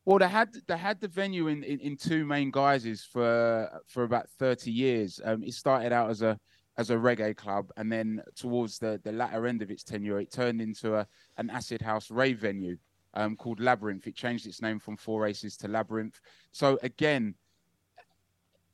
Well, 0.09 0.19
they 0.19 0.29
had 0.29 0.55
they 0.67 0.79
had 0.79 1.03
the 1.03 1.09
venue 1.09 1.49
in, 1.49 1.63
in, 1.63 1.81
in 1.81 1.95
two 1.95 2.25
main 2.25 2.51
guises 2.51 3.05
for 3.05 3.69
for 3.87 4.05
about 4.05 4.27
thirty 4.39 4.71
years. 4.71 5.21
Um, 5.23 5.43
it 5.43 5.53
started 5.53 5.93
out 5.93 6.09
as 6.09 6.23
a 6.23 6.39
as 6.79 6.89
a 6.89 6.95
reggae 6.95 7.37
club, 7.37 7.71
and 7.77 7.93
then 7.93 8.23
towards 8.35 8.79
the 8.79 8.99
the 9.05 9.13
latter 9.13 9.47
end 9.47 9.61
of 9.61 9.71
its 9.71 9.85
tenure, 9.85 10.19
it 10.19 10.33
turned 10.33 10.63
into 10.63 10.97
a 10.97 11.07
an 11.37 11.51
acid 11.51 11.83
house 11.83 12.11
rave 12.11 12.39
venue 12.39 12.79
um, 13.13 13.37
called 13.37 13.61
Labyrinth. 13.61 14.07
It 14.07 14.17
changed 14.17 14.47
its 14.47 14.63
name 14.63 14.79
from 14.79 14.97
Four 14.97 15.27
Aces 15.27 15.59
to 15.59 15.69
Labyrinth. 15.69 16.19
So 16.53 16.79
again, 16.83 17.35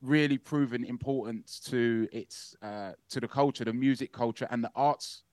really 0.02 0.38
proven 0.38 0.84
importance 0.84 1.58
to 1.66 2.06
its 2.12 2.54
uh, 2.62 2.92
to 3.08 3.18
the 3.18 3.26
culture, 3.26 3.64
the 3.64 3.72
music 3.72 4.12
culture, 4.12 4.46
and 4.52 4.62
the 4.62 4.70
arts 4.76 5.23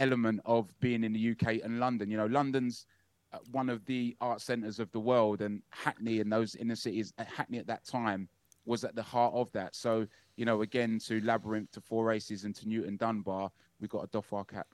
element 0.00 0.40
of 0.44 0.68
being 0.80 1.04
in 1.04 1.12
the 1.12 1.30
UK 1.30 1.60
and 1.64 1.80
London. 1.80 2.10
You 2.10 2.16
know, 2.16 2.26
London's 2.26 2.86
uh, 3.32 3.38
one 3.50 3.68
of 3.68 3.84
the 3.86 4.16
art 4.20 4.40
centres 4.40 4.78
of 4.78 4.90
the 4.92 5.00
world, 5.00 5.40
and 5.40 5.62
Hackney 5.70 6.20
and 6.20 6.30
those 6.30 6.54
inner 6.54 6.76
cities, 6.76 7.12
uh, 7.18 7.24
Hackney 7.24 7.58
at 7.58 7.66
that 7.66 7.84
time 7.84 8.28
was 8.64 8.84
at 8.84 8.94
the 8.94 9.02
heart 9.02 9.34
of 9.34 9.50
that. 9.52 9.74
So, 9.74 10.06
you 10.36 10.44
know, 10.44 10.62
again 10.62 10.98
to 11.06 11.20
Labyrinth, 11.20 11.72
to 11.72 11.80
Four 11.80 12.12
Aces, 12.12 12.44
and 12.44 12.54
to 12.56 12.68
Newton 12.68 12.96
Dunbar, 12.96 13.50
we 13.80 13.88
got 13.88 14.04
a 14.04 14.06
doff 14.08 14.32
our 14.32 14.44
cap. 14.44 14.68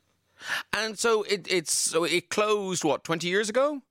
And 0.73 0.99
so 0.99 1.23
it, 1.25 1.51
it's 1.51 1.73
so 1.73 2.05
it 2.05 2.31
closed 2.31 2.85
what 2.85 3.05
twenty 3.05 3.29
years 3.29 3.49
ago. 3.49 3.83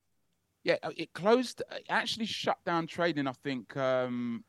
Yeah, 0.64 0.76
uh, 0.82 0.90
it 0.96 1.12
closed. 1.12 1.62
It 1.70 1.86
actually 1.88 2.26
shut 2.26 2.58
down 2.64 2.86
trading. 2.86 3.26
I 3.26 3.32
think 3.32 3.76
um, 3.76 4.44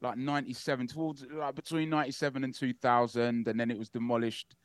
like 0.00 0.16
'97 0.16 0.88
towards 0.88 1.24
like 1.32 1.54
between 1.54 1.88
'97 1.88 2.44
and 2.44 2.54
2000, 2.54 3.48
and 3.48 3.60
then 3.60 3.70
it 3.70 3.78
was 3.78 3.88
demolished 3.88 4.56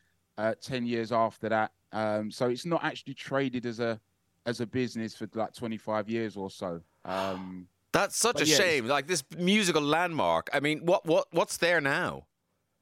uh, 0.41 0.55
10 0.59 0.85
years 0.85 1.11
after 1.11 1.49
that. 1.49 1.71
Um, 1.91 2.31
so 2.31 2.47
it's 2.47 2.65
not 2.65 2.83
actually 2.83 3.13
traded 3.13 3.65
as 3.65 3.79
a 3.79 3.99
as 4.47 4.59
a 4.59 4.65
business 4.65 5.15
for 5.15 5.29
like 5.35 5.53
25 5.53 6.09
years 6.09 6.35
or 6.35 6.49
so. 6.49 6.81
Um, 7.05 7.67
That's 7.93 8.17
such 8.17 8.41
a 8.41 8.45
yeah, 8.45 8.55
shame. 8.55 8.87
Like 8.87 9.05
this 9.05 9.23
musical 9.37 9.83
landmark. 9.83 10.49
I 10.51 10.59
mean, 10.59 10.79
what 10.83 11.05
what 11.05 11.27
what's 11.31 11.57
there 11.57 11.79
now? 11.79 12.25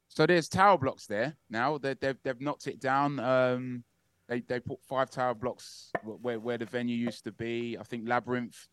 So 0.07 0.26
there's 0.26 0.48
tower 0.48 0.77
blocks 0.77 1.06
there 1.06 1.36
now. 1.49 1.77
They, 1.77 1.95
they've 1.95 2.18
they've 2.23 2.40
knocked 2.40 2.68
it 2.68 2.80
down. 2.80 3.19
Um, 3.19 3.84
they 4.30 4.40
they 4.41 4.60
put 4.61 4.81
five 4.84 5.10
tower 5.10 5.34
blocks 5.34 5.91
where 6.03 6.40
where 6.40 6.57
the 6.57 6.65
venue 6.65 6.95
used 6.95 7.26
to 7.26 7.31
be. 7.31 7.77
I 7.80 7.84
think 7.84 8.07
Labyrinth. 8.07 8.68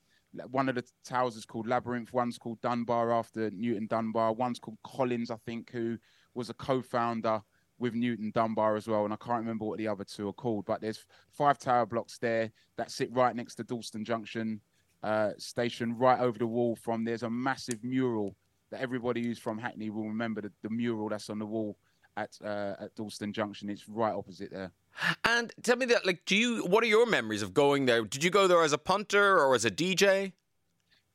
One 0.51 0.69
of 0.69 0.75
the 0.75 0.85
towers 1.03 1.35
is 1.35 1.47
called 1.47 1.67
Labyrinth. 1.67 2.13
One's 2.13 2.37
called 2.37 2.61
Dunbar 2.61 3.11
after 3.11 3.51
Newton 3.53 3.87
Dunbar. 3.87 4.35
One's 4.35 4.59
called 4.59 4.77
Collins, 4.85 5.31
I 5.31 5.37
think, 5.47 5.71
who 5.71 5.97
was 6.35 6.51
a 6.51 6.55
co-founder 6.55 7.41
with 7.79 7.95
Newton 7.95 8.31
Dunbar 8.35 8.77
as 8.77 8.89
well, 8.89 9.05
and 9.05 9.13
I 9.13 9.17
can't 9.17 9.41
remember 9.41 9.65
what 9.65 9.79
the 9.79 9.89
other 9.89 10.05
two 10.05 10.29
are 10.29 10.33
called. 10.33 10.65
But 10.65 10.81
there's 10.81 11.05
five 11.31 11.59
tower 11.59 11.87
blocks 11.87 12.19
there 12.19 12.51
that 12.77 12.91
sit 12.91 13.13
right 13.13 13.35
next 13.35 13.57
to 13.57 13.65
Dalston 13.65 14.05
Junction 14.05 14.61
uh, 15.03 15.33
station, 15.39 15.97
right 15.97 16.21
over 16.21 16.39
the 16.39 16.47
wall 16.47 16.77
from. 16.77 17.05
There's 17.05 17.23
a 17.23 17.31
massive 17.31 17.85
mural 17.85 18.35
that 18.71 18.81
everybody 18.81 19.23
who's 19.23 19.39
from 19.39 19.59
Hackney 19.59 19.91
will 19.91 20.09
remember. 20.09 20.41
The, 20.41 20.53
the 20.63 20.71
mural 20.71 21.09
that's 21.09 21.31
on 21.31 21.39
the 21.39 21.47
wall 21.47 21.77
at 22.17 22.39
uh, 22.43 22.75
at 22.81 22.95
Dalston 22.95 23.33
Junction. 23.33 23.69
It's 23.69 23.89
right 23.89 24.15
opposite 24.15 24.51
there. 24.51 24.73
And 25.25 25.53
tell 25.63 25.77
me 25.77 25.87
that, 25.87 26.07
like, 26.07 26.25
do 26.25 26.37
you? 26.37 26.65
What 26.65 26.83
are 26.83 26.89
your 26.89 27.07
memories 27.07 27.43
of 27.43 27.53
going 27.53 27.87
there? 27.87 28.03
Did 28.05 28.25
you 28.25 28.31
go 28.31 28.47
there 28.47 28.63
as 28.63 28.73
a 28.73 28.79
punter 28.79 29.39
or 29.39 29.55
as 29.55 29.65
a 29.65 29.71
DJ? 29.71 30.33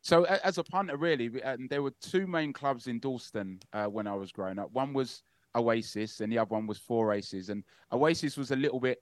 So 0.03 0.23
as 0.25 0.57
a 0.57 0.63
punter, 0.63 0.97
really, 0.97 1.29
and 1.43 1.69
there 1.69 1.83
were 1.83 1.93
two 2.01 2.25
main 2.25 2.53
clubs 2.53 2.87
in 2.87 2.99
Dalston 2.99 3.59
uh, 3.71 3.85
when 3.85 4.07
I 4.07 4.15
was 4.15 4.31
growing 4.31 4.57
up. 4.57 4.71
One 4.71 4.93
was 4.93 5.21
Oasis, 5.55 6.21
and 6.21 6.31
the 6.31 6.37
other 6.37 6.53
one 6.53 6.67
was 6.67 6.77
Four 6.77 7.13
Aces. 7.13 7.49
And 7.49 7.63
Oasis 7.91 8.37
was 8.37 8.51
a 8.51 8.55
little 8.55 8.79
bit 8.79 9.01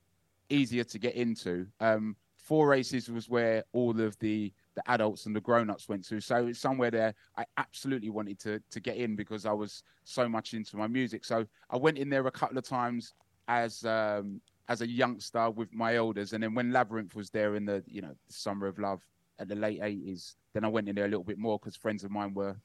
easier 0.49 0.83
to 0.83 0.99
get 0.99 1.15
into. 1.15 1.67
Um, 1.79 2.15
Four 2.37 2.73
Aces 2.73 3.09
was 3.09 3.29
where 3.29 3.63
all 3.73 3.99
of 3.99 4.17
the 4.19 4.51
the 4.75 4.91
adults 4.91 5.25
and 5.25 5.35
the 5.35 5.41
grown-ups 5.41 5.89
went 5.89 6.07
to. 6.07 6.21
So 6.21 6.47
it's 6.47 6.59
somewhere 6.59 6.89
there 6.89 7.13
I 7.37 7.45
absolutely 7.57 8.09
wanted 8.09 8.39
to 8.39 8.61
to 8.71 8.79
get 8.79 8.97
in 8.97 9.15
because 9.15 9.45
I 9.45 9.51
was 9.51 9.83
so 10.03 10.27
much 10.29 10.53
into 10.53 10.77
my 10.77 10.87
music. 10.87 11.25
So 11.25 11.45
I 11.69 11.77
went 11.77 11.97
in 11.97 12.09
there 12.09 12.25
a 12.25 12.31
couple 12.31 12.57
of 12.57 12.63
times 12.63 13.13
as 13.47 13.83
um, 13.85 14.41
as 14.67 14.81
a 14.81 14.87
youngster 14.87 15.49
with 15.49 15.73
my 15.73 15.95
elders, 15.95 16.33
and 16.33 16.41
then 16.41 16.53
when 16.53 16.71
Labyrinth 16.71 17.15
was 17.15 17.29
there 17.29 17.55
in 17.55 17.65
the 17.65 17.83
you 17.87 18.01
know 18.01 18.15
summer 18.29 18.67
of 18.67 18.79
love 18.79 19.01
at 19.39 19.47
the 19.47 19.55
late 19.55 19.81
eighties, 19.81 20.35
then 20.53 20.63
I 20.63 20.69
went 20.69 20.87
in 20.87 20.95
there 20.95 21.05
a 21.05 21.09
little 21.09 21.23
bit 21.23 21.37
more 21.37 21.59
because 21.59 21.75
friends 21.75 22.03
of 22.03 22.11
mine 22.11 22.33
were 22.33 22.55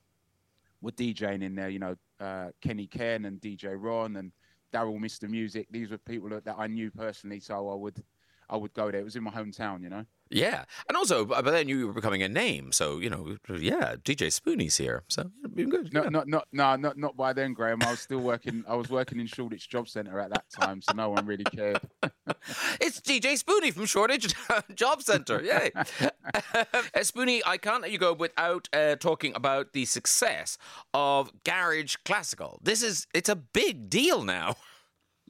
were 0.80 0.92
DJing 0.92 1.42
in 1.42 1.54
there. 1.54 1.68
You 1.68 1.78
know, 1.78 1.96
uh, 2.20 2.48
Kenny 2.60 2.86
Ken 2.86 3.24
and 3.24 3.40
DJ 3.40 3.74
Ron 3.76 4.16
and 4.16 4.32
Daryl 4.72 4.98
Mr 4.98 5.28
Music. 5.28 5.66
These 5.70 5.90
were 5.90 5.98
people 5.98 6.28
that, 6.30 6.44
that 6.44 6.56
I 6.58 6.66
knew 6.66 6.90
personally, 6.90 7.40
so 7.40 7.68
I 7.68 7.74
would 7.74 8.02
I 8.48 8.56
would 8.56 8.74
go 8.74 8.90
there. 8.90 9.00
It 9.00 9.04
was 9.04 9.16
in 9.16 9.22
my 9.22 9.30
hometown, 9.30 9.82
you 9.82 9.88
know. 9.88 10.04
Yeah, 10.30 10.64
and 10.88 10.96
also, 10.96 11.24
but 11.24 11.44
then 11.44 11.68
you 11.68 11.86
were 11.86 11.92
becoming 11.92 12.22
a 12.22 12.28
name, 12.28 12.72
so 12.72 12.98
you 12.98 13.10
know, 13.10 13.36
yeah, 13.48 13.94
DJ 13.96 14.32
Spoony's 14.32 14.78
here, 14.78 15.04
so 15.06 15.30
been 15.54 15.68
good. 15.68 15.92
No, 15.92 16.08
not 16.08 16.26
not 16.26 16.48
no, 16.50 16.76
not 16.76 16.96
not 16.96 17.16
by 17.16 17.32
then, 17.32 17.52
Graham. 17.52 17.82
I 17.82 17.90
was 17.90 18.00
still 18.00 18.20
working. 18.20 18.64
I 18.66 18.74
was 18.74 18.88
working 18.88 19.20
in 19.20 19.26
Shoreditch 19.26 19.68
Job 19.68 19.88
Centre 19.88 20.18
at 20.18 20.30
that 20.30 20.44
time, 20.50 20.82
so 20.82 20.92
no 20.94 21.10
one 21.10 21.26
really 21.26 21.44
cared. 21.44 21.80
It's 22.80 23.00
DJ 23.00 23.36
Spoony 23.38 23.70
from 23.70 23.86
Shoreditch 23.86 24.34
Job 24.74 25.02
Centre. 25.02 25.42
Yay. 25.42 25.70
uh, 26.54 27.02
Spoony, 27.02 27.42
I 27.46 27.56
can't 27.56 27.82
let 27.82 27.90
you 27.90 27.98
go 27.98 28.12
without 28.12 28.68
uh, 28.72 28.96
talking 28.96 29.34
about 29.34 29.72
the 29.72 29.84
success 29.84 30.58
of 30.92 31.30
Garage 31.44 31.96
Classical. 32.04 32.60
This 32.62 32.82
is, 32.82 33.06
it's 33.14 33.28
a 33.28 33.36
big 33.36 33.88
deal 33.88 34.22
now. 34.22 34.56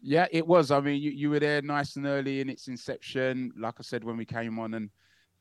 Yeah, 0.07 0.27
it 0.31 0.47
was. 0.47 0.71
I 0.71 0.81
mean, 0.81 1.01
you, 1.01 1.11
you 1.11 1.31
were 1.31 1.41
there 1.41 1.63
nice 1.63 1.97
and 1.97 2.05
early 2.05 2.41
in 2.41 2.51
its 2.51 2.69
inception. 2.69 3.53
Like 3.59 3.77
I 3.79 3.83
said, 3.83 4.05
when 4.05 4.19
we 4.19 4.27
came 4.27 4.59
on 4.59 4.75
and 4.75 4.91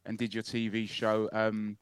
and 0.05 0.17
did 0.17 0.33
your 0.33 0.43
TV 0.43 0.87
show. 0.89 1.29
Um, 1.33 1.77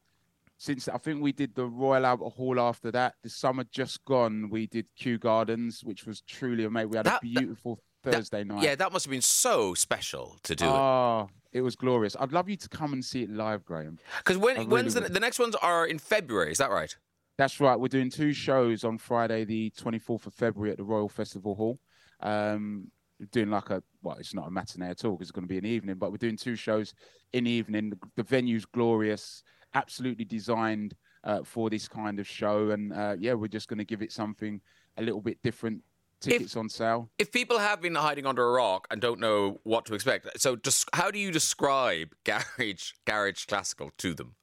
since 0.58 0.88
I 0.88 0.98
think 0.98 1.22
we 1.22 1.32
did 1.32 1.54
the 1.54 1.66
Royal 1.66 2.06
Albert 2.06 2.30
Hall 2.30 2.60
after 2.60 2.90
that, 2.92 3.14
the 3.22 3.28
summer 3.28 3.64
just 3.72 4.04
gone, 4.04 4.48
we 4.50 4.66
did 4.66 4.86
Kew 4.96 5.18
Gardens, 5.18 5.82
which 5.82 6.06
was 6.06 6.20
truly 6.20 6.64
amazing. 6.64 6.90
We 6.90 6.96
had 6.98 7.06
That- 7.06 7.22
a 7.22 7.26
beautiful 7.26 7.80
Thursday 8.04 8.44
night. 8.44 8.62
Yeah, 8.62 8.74
that 8.76 8.92
must 8.92 9.06
have 9.06 9.10
been 9.10 9.22
so 9.22 9.74
special 9.74 10.38
to 10.44 10.54
do 10.54 10.64
it. 10.64 10.68
Oh, 10.68 11.28
it 11.52 11.62
was 11.62 11.74
glorious. 11.74 12.16
I'd 12.18 12.32
love 12.32 12.48
you 12.48 12.56
to 12.56 12.68
come 12.68 12.92
and 12.92 13.04
see 13.04 13.22
it 13.22 13.30
live, 13.30 13.64
Graham. 13.64 13.98
Because 14.18 14.38
when, 14.38 14.56
really 14.56 14.66
when's 14.68 14.94
the, 14.94 15.00
the 15.00 15.20
next 15.20 15.38
ones 15.40 15.56
are 15.56 15.86
in 15.86 15.98
February, 15.98 16.52
is 16.52 16.58
that 16.58 16.70
right? 16.70 16.96
That's 17.38 17.60
right. 17.60 17.78
We're 17.78 17.88
doing 17.88 18.10
two 18.10 18.32
shows 18.32 18.84
on 18.84 18.98
Friday, 18.98 19.44
the 19.44 19.70
24th 19.76 20.26
of 20.26 20.34
February 20.34 20.70
at 20.70 20.76
the 20.76 20.84
Royal 20.84 21.08
Festival 21.08 21.54
Hall. 21.54 21.80
Um, 22.22 22.90
doing 23.30 23.50
like 23.50 23.70
a, 23.70 23.82
well, 24.02 24.16
it's 24.18 24.34
not 24.34 24.48
a 24.48 24.50
matinee 24.50 24.88
at 24.90 25.04
all 25.04 25.12
because 25.12 25.28
it's 25.28 25.32
going 25.32 25.44
to 25.46 25.48
be 25.48 25.58
an 25.58 25.64
evening, 25.64 25.96
but 25.96 26.10
we're 26.10 26.16
doing 26.16 26.36
two 26.36 26.56
shows 26.56 26.92
in 27.32 27.44
the 27.44 27.50
evening. 27.50 27.90
The, 27.90 27.98
the 28.16 28.22
venue's 28.24 28.64
glorious, 28.64 29.42
absolutely 29.74 30.24
designed 30.24 30.94
uh, 31.24 31.44
for 31.44 31.70
this 31.70 31.86
kind 31.86 32.18
of 32.18 32.26
show. 32.26 32.70
And 32.70 32.92
uh, 32.92 33.14
yeah, 33.18 33.34
we're 33.34 33.46
just 33.46 33.68
going 33.68 33.78
to 33.78 33.84
give 33.84 34.02
it 34.02 34.10
something 34.12 34.60
a 34.96 35.02
little 35.02 35.20
bit 35.20 35.38
different. 35.42 35.82
Tickets 36.20 36.56
on 36.56 36.68
sale. 36.68 37.10
If 37.18 37.32
people 37.32 37.58
have 37.58 37.80
been 37.80 37.96
hiding 37.96 38.26
under 38.26 38.46
a 38.46 38.52
rock 38.52 38.86
and 38.92 39.00
don't 39.00 39.18
know 39.18 39.58
what 39.64 39.84
to 39.86 39.94
expect, 39.94 40.40
so 40.40 40.54
just 40.54 40.88
how 40.92 41.10
do 41.10 41.18
you 41.18 41.32
describe 41.32 42.14
Garage 42.24 42.92
Garage 43.04 43.44
Classical 43.46 43.90
to 43.98 44.14
them? 44.14 44.36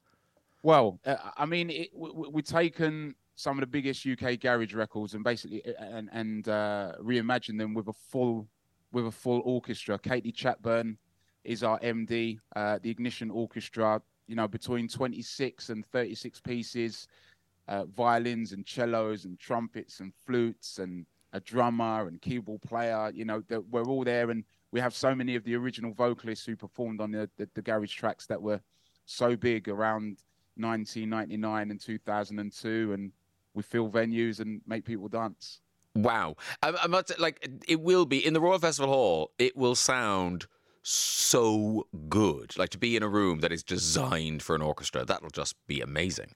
Well, 0.61 0.99
uh, 1.05 1.15
I 1.37 1.45
mean, 1.45 1.69
it, 1.69 1.89
we- 1.95 2.29
we've 2.31 2.45
taken 2.45 3.15
some 3.39 3.57
of 3.57 3.61
the 3.61 3.67
biggest 3.67 4.05
UK 4.05 4.37
garage 4.37 4.73
records 4.73 5.13
and 5.13 5.23
basically 5.23 5.63
and 5.79 6.09
and 6.11 6.49
uh, 6.49 6.91
reimagined 7.01 7.57
them 7.57 7.73
with 7.73 7.87
a 7.87 7.93
full 7.93 8.45
with 8.91 9.07
a 9.07 9.11
full 9.11 9.41
orchestra. 9.45 9.97
Katie 9.97 10.33
Chatburn 10.33 10.97
is 11.45 11.63
our 11.63 11.79
MD. 11.79 12.37
Uh, 12.53 12.79
the 12.81 12.89
Ignition 12.89 13.31
Orchestra, 13.31 14.01
you 14.27 14.35
know, 14.35 14.45
between 14.45 14.89
26 14.89 15.69
and 15.69 15.85
36 15.85 16.41
pieces, 16.41 17.07
uh, 17.69 17.85
violins 17.85 18.51
and 18.51 18.67
cellos 18.67 19.23
and 19.23 19.39
trumpets 19.39 20.01
and 20.01 20.11
flutes 20.25 20.79
and 20.79 21.05
a 21.31 21.39
drummer 21.39 22.09
and 22.09 22.21
keyboard 22.21 22.61
player. 22.63 23.09
You 23.13 23.23
know, 23.23 23.41
that 23.47 23.65
we're 23.69 23.85
all 23.85 24.03
there, 24.03 24.31
and 24.31 24.43
we 24.73 24.81
have 24.81 24.93
so 24.93 25.15
many 25.15 25.37
of 25.37 25.45
the 25.45 25.55
original 25.55 25.93
vocalists 25.93 26.45
who 26.45 26.57
performed 26.57 26.99
on 26.99 27.11
the, 27.11 27.29
the, 27.37 27.47
the 27.53 27.61
garage 27.61 27.95
tracks 27.95 28.25
that 28.25 28.41
were 28.41 28.59
so 29.05 29.37
big 29.37 29.69
around 29.69 30.17
1999 30.57 31.71
and 31.71 31.79
2002, 31.79 32.91
and 32.91 33.13
we 33.53 33.63
fill 33.63 33.89
venues 33.89 34.39
and 34.39 34.61
make 34.67 34.85
people 34.85 35.07
dance. 35.07 35.61
Wow, 35.95 36.35
I, 36.61 36.73
I 36.83 36.87
must 36.87 37.17
like 37.19 37.49
it 37.67 37.81
will 37.81 38.05
be 38.05 38.25
in 38.25 38.33
the 38.33 38.39
Royal 38.41 38.59
Festival 38.59 38.91
Hall. 38.93 39.31
It 39.39 39.57
will 39.57 39.75
sound 39.75 40.45
so 40.83 41.87
good, 42.07 42.57
like 42.57 42.69
to 42.69 42.77
be 42.77 42.95
in 42.95 43.03
a 43.03 43.07
room 43.07 43.39
that 43.39 43.51
is 43.51 43.63
designed 43.63 44.41
for 44.43 44.55
an 44.55 44.61
orchestra. 44.61 45.03
That'll 45.03 45.29
just 45.29 45.55
be 45.67 45.81
amazing. 45.81 46.35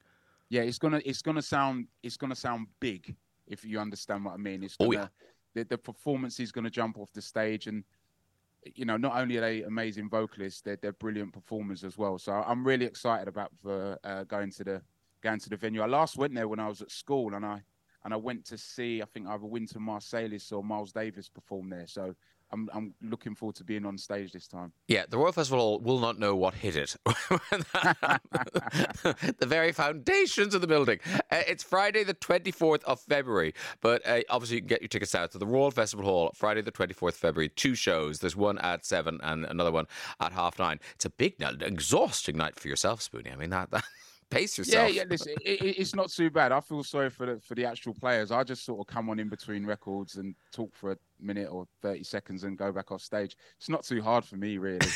Yeah, 0.50 0.62
it's 0.62 0.78
gonna 0.78 1.00
it's 1.04 1.22
gonna 1.22 1.42
sound 1.42 1.86
it's 2.02 2.16
gonna 2.16 2.34
sound 2.34 2.66
big 2.80 3.14
if 3.46 3.64
you 3.64 3.78
understand 3.78 4.24
what 4.24 4.34
I 4.34 4.36
mean. 4.38 4.62
It's 4.62 4.76
Oh, 4.80 4.90
gonna, 4.90 5.10
the, 5.54 5.64
the 5.64 5.78
performance 5.78 6.40
is 6.40 6.52
gonna 6.52 6.70
jump 6.70 6.98
off 6.98 7.12
the 7.12 7.22
stage 7.22 7.66
and 7.66 7.84
you 8.74 8.84
know, 8.84 8.96
not 8.96 9.16
only 9.16 9.36
are 9.36 9.42
they 9.42 9.62
amazing 9.62 10.08
vocalists, 10.08 10.62
they're 10.62 10.76
they're 10.76 10.92
brilliant 10.92 11.32
performers 11.32 11.84
as 11.84 11.98
well. 11.98 12.18
So 12.18 12.32
I'm 12.32 12.66
really 12.66 12.86
excited 12.86 13.28
about 13.28 13.52
for 13.62 13.98
uh, 14.04 14.24
going 14.24 14.50
to 14.52 14.64
the 14.64 14.82
going 15.24 15.40
to 15.40 15.48
the 15.48 15.56
venue. 15.56 15.82
I 15.82 15.86
last 15.86 16.16
went 16.16 16.32
there 16.34 16.46
when 16.46 16.60
I 16.60 16.68
was 16.68 16.82
at 16.82 16.92
school, 16.92 17.34
and 17.34 17.44
I 17.44 17.62
and 18.04 18.14
I 18.14 18.16
went 18.16 18.44
to 18.46 18.58
see 18.58 19.02
I 19.02 19.06
think 19.06 19.26
either 19.26 19.44
Wynton 19.44 19.82
Marsalis 19.82 20.52
or 20.52 20.62
Miles 20.62 20.92
Davis 20.92 21.28
perform 21.28 21.68
there. 21.70 21.88
So 21.88 22.14
I'm 22.52 22.68
I'm 22.72 22.94
looking 23.02 23.34
forward 23.34 23.56
to 23.56 23.64
being 23.64 23.84
on 23.86 23.98
stage 23.98 24.30
this 24.32 24.46
time. 24.46 24.72
Yeah, 24.86 25.06
the 25.08 25.16
Royal 25.16 25.32
Festival 25.32 25.58
Hall 25.58 25.80
will 25.80 25.98
not 25.98 26.18
know 26.18 26.36
what 26.36 26.52
hit 26.54 26.76
it. 26.76 26.94
the 27.04 28.16
very 29.40 29.72
foundations 29.72 30.54
of 30.54 30.60
the 30.60 30.66
building. 30.66 31.00
Uh, 31.06 31.42
it's 31.48 31.64
Friday, 31.64 32.04
the 32.04 32.12
24th 32.14 32.84
of 32.84 33.00
February, 33.00 33.54
but 33.80 34.06
uh, 34.06 34.20
obviously 34.28 34.56
you 34.56 34.60
can 34.60 34.68
get 34.68 34.82
your 34.82 34.88
tickets 34.88 35.14
out 35.14 35.32
to 35.32 35.38
the 35.38 35.46
Royal 35.46 35.70
Festival 35.70 36.04
Hall 36.04 36.30
Friday, 36.34 36.60
the 36.60 36.70
24th 36.70 37.14
February. 37.14 37.48
Two 37.48 37.74
shows. 37.74 38.20
There's 38.20 38.36
one 38.36 38.58
at 38.58 38.84
seven 38.84 39.18
and 39.22 39.46
another 39.46 39.72
one 39.72 39.86
at 40.20 40.32
half 40.32 40.58
nine. 40.58 40.80
It's 40.94 41.06
a 41.06 41.10
big 41.10 41.36
exhausting 41.40 42.36
night 42.36 42.60
for 42.60 42.68
yourself, 42.68 43.00
Spoony. 43.00 43.32
I 43.32 43.36
mean, 43.36 43.50
that, 43.50 43.70
that 43.70 43.84
pace 44.34 44.58
yourself. 44.58 44.90
Yeah, 44.90 45.02
yeah. 45.02 45.04
Listen, 45.08 45.34
it, 45.44 45.62
it, 45.62 45.78
it's 45.78 45.94
not 45.94 46.10
too 46.10 46.30
bad. 46.30 46.52
I 46.52 46.60
feel 46.60 46.82
sorry 46.84 47.10
for 47.10 47.26
the 47.26 47.40
for 47.40 47.54
the 47.54 47.64
actual 47.64 47.94
players. 47.94 48.30
I 48.30 48.42
just 48.44 48.64
sort 48.64 48.80
of 48.80 48.86
come 48.86 49.08
on 49.10 49.18
in 49.18 49.28
between 49.28 49.64
records 49.66 50.16
and 50.16 50.34
talk 50.52 50.74
for 50.74 50.92
a 50.92 50.98
minute 51.20 51.48
or 51.50 51.66
thirty 51.82 52.04
seconds 52.04 52.44
and 52.44 52.56
go 52.58 52.72
back 52.72 52.90
off 52.92 53.02
stage. 53.02 53.36
It's 53.58 53.68
not 53.68 53.84
too 53.84 54.02
hard 54.02 54.24
for 54.24 54.36
me, 54.36 54.58
really. 54.58 54.86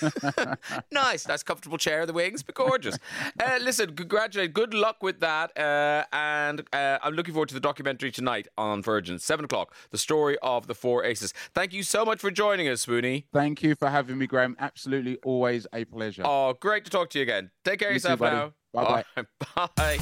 nice, 0.92 1.26
nice, 1.26 1.42
comfortable 1.42 1.78
chair. 1.78 1.98
Of 2.02 2.06
the 2.06 2.12
wings, 2.12 2.42
but 2.42 2.54
gorgeous. 2.54 2.98
uh, 3.42 3.58
listen, 3.60 3.94
congratulate. 3.94 4.52
Good 4.52 4.74
luck 4.74 5.02
with 5.02 5.20
that. 5.20 5.56
Uh, 5.58 6.04
and 6.12 6.62
uh, 6.72 6.98
I'm 7.02 7.14
looking 7.14 7.34
forward 7.34 7.48
to 7.48 7.54
the 7.54 7.60
documentary 7.60 8.10
tonight 8.12 8.46
on 8.56 8.82
Virgin, 8.82 9.18
seven 9.18 9.44
o'clock. 9.44 9.74
The 9.90 9.98
story 9.98 10.36
of 10.42 10.66
the 10.66 10.74
four 10.74 11.04
aces. 11.04 11.32
Thank 11.54 11.72
you 11.72 11.82
so 11.82 12.04
much 12.04 12.20
for 12.20 12.30
joining 12.30 12.68
us, 12.68 12.82
Spoony. 12.82 13.26
Thank 13.32 13.62
you 13.62 13.74
for 13.74 13.88
having 13.88 14.18
me, 14.18 14.26
Graham. 14.26 14.56
Absolutely, 14.58 15.16
always 15.24 15.66
a 15.72 15.84
pleasure. 15.84 16.22
Oh, 16.24 16.54
great 16.60 16.84
to 16.84 16.90
talk 16.90 17.10
to 17.10 17.18
you 17.18 17.22
again. 17.22 17.50
Take 17.64 17.80
care 17.80 17.88
of 17.88 17.94
You 17.94 18.00
too, 18.00 18.08
yourself 18.08 18.20
buddy. 18.20 18.36
now. 18.36 18.52
Bye-bye. 18.84 19.26
Bye. 19.56 19.68
Bye. 19.76 19.98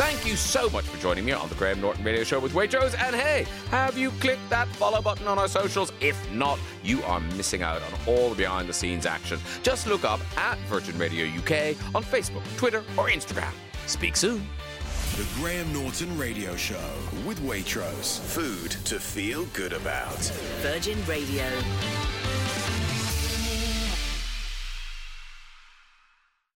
Thank 0.00 0.26
you 0.26 0.34
so 0.34 0.70
much 0.70 0.86
for 0.86 0.96
joining 0.98 1.26
me 1.26 1.32
on 1.32 1.50
the 1.50 1.54
Graham 1.56 1.78
Norton 1.78 2.02
Radio 2.02 2.24
Show 2.24 2.40
with 2.40 2.54
Waitrose. 2.54 2.98
And 2.98 3.14
hey, 3.14 3.44
have 3.70 3.98
you 3.98 4.10
clicked 4.12 4.48
that 4.48 4.66
follow 4.68 5.02
button 5.02 5.28
on 5.28 5.38
our 5.38 5.46
socials? 5.46 5.92
If 6.00 6.16
not, 6.32 6.58
you 6.82 7.02
are 7.02 7.20
missing 7.20 7.62
out 7.62 7.82
on 7.82 7.92
all 8.06 8.30
the 8.30 8.36
behind 8.36 8.66
the 8.66 8.72
scenes 8.72 9.04
action. 9.04 9.38
Just 9.62 9.86
look 9.86 10.04
up 10.04 10.20
at 10.38 10.56
Virgin 10.68 10.96
Radio 10.96 11.26
UK 11.26 11.76
on 11.94 12.02
Facebook, 12.02 12.42
Twitter, 12.56 12.82
or 12.96 13.10
Instagram. 13.10 13.52
Speak 13.86 14.16
soon. 14.16 14.46
The 15.16 15.26
Graham 15.34 15.70
Norton 15.74 16.16
Radio 16.16 16.56
Show 16.56 16.80
with 17.26 17.38
Waitrose. 17.40 18.20
Food 18.20 18.70
to 18.86 18.98
feel 18.98 19.44
good 19.52 19.74
about. 19.74 20.16
Virgin 20.62 20.96
Radio. 21.06 21.44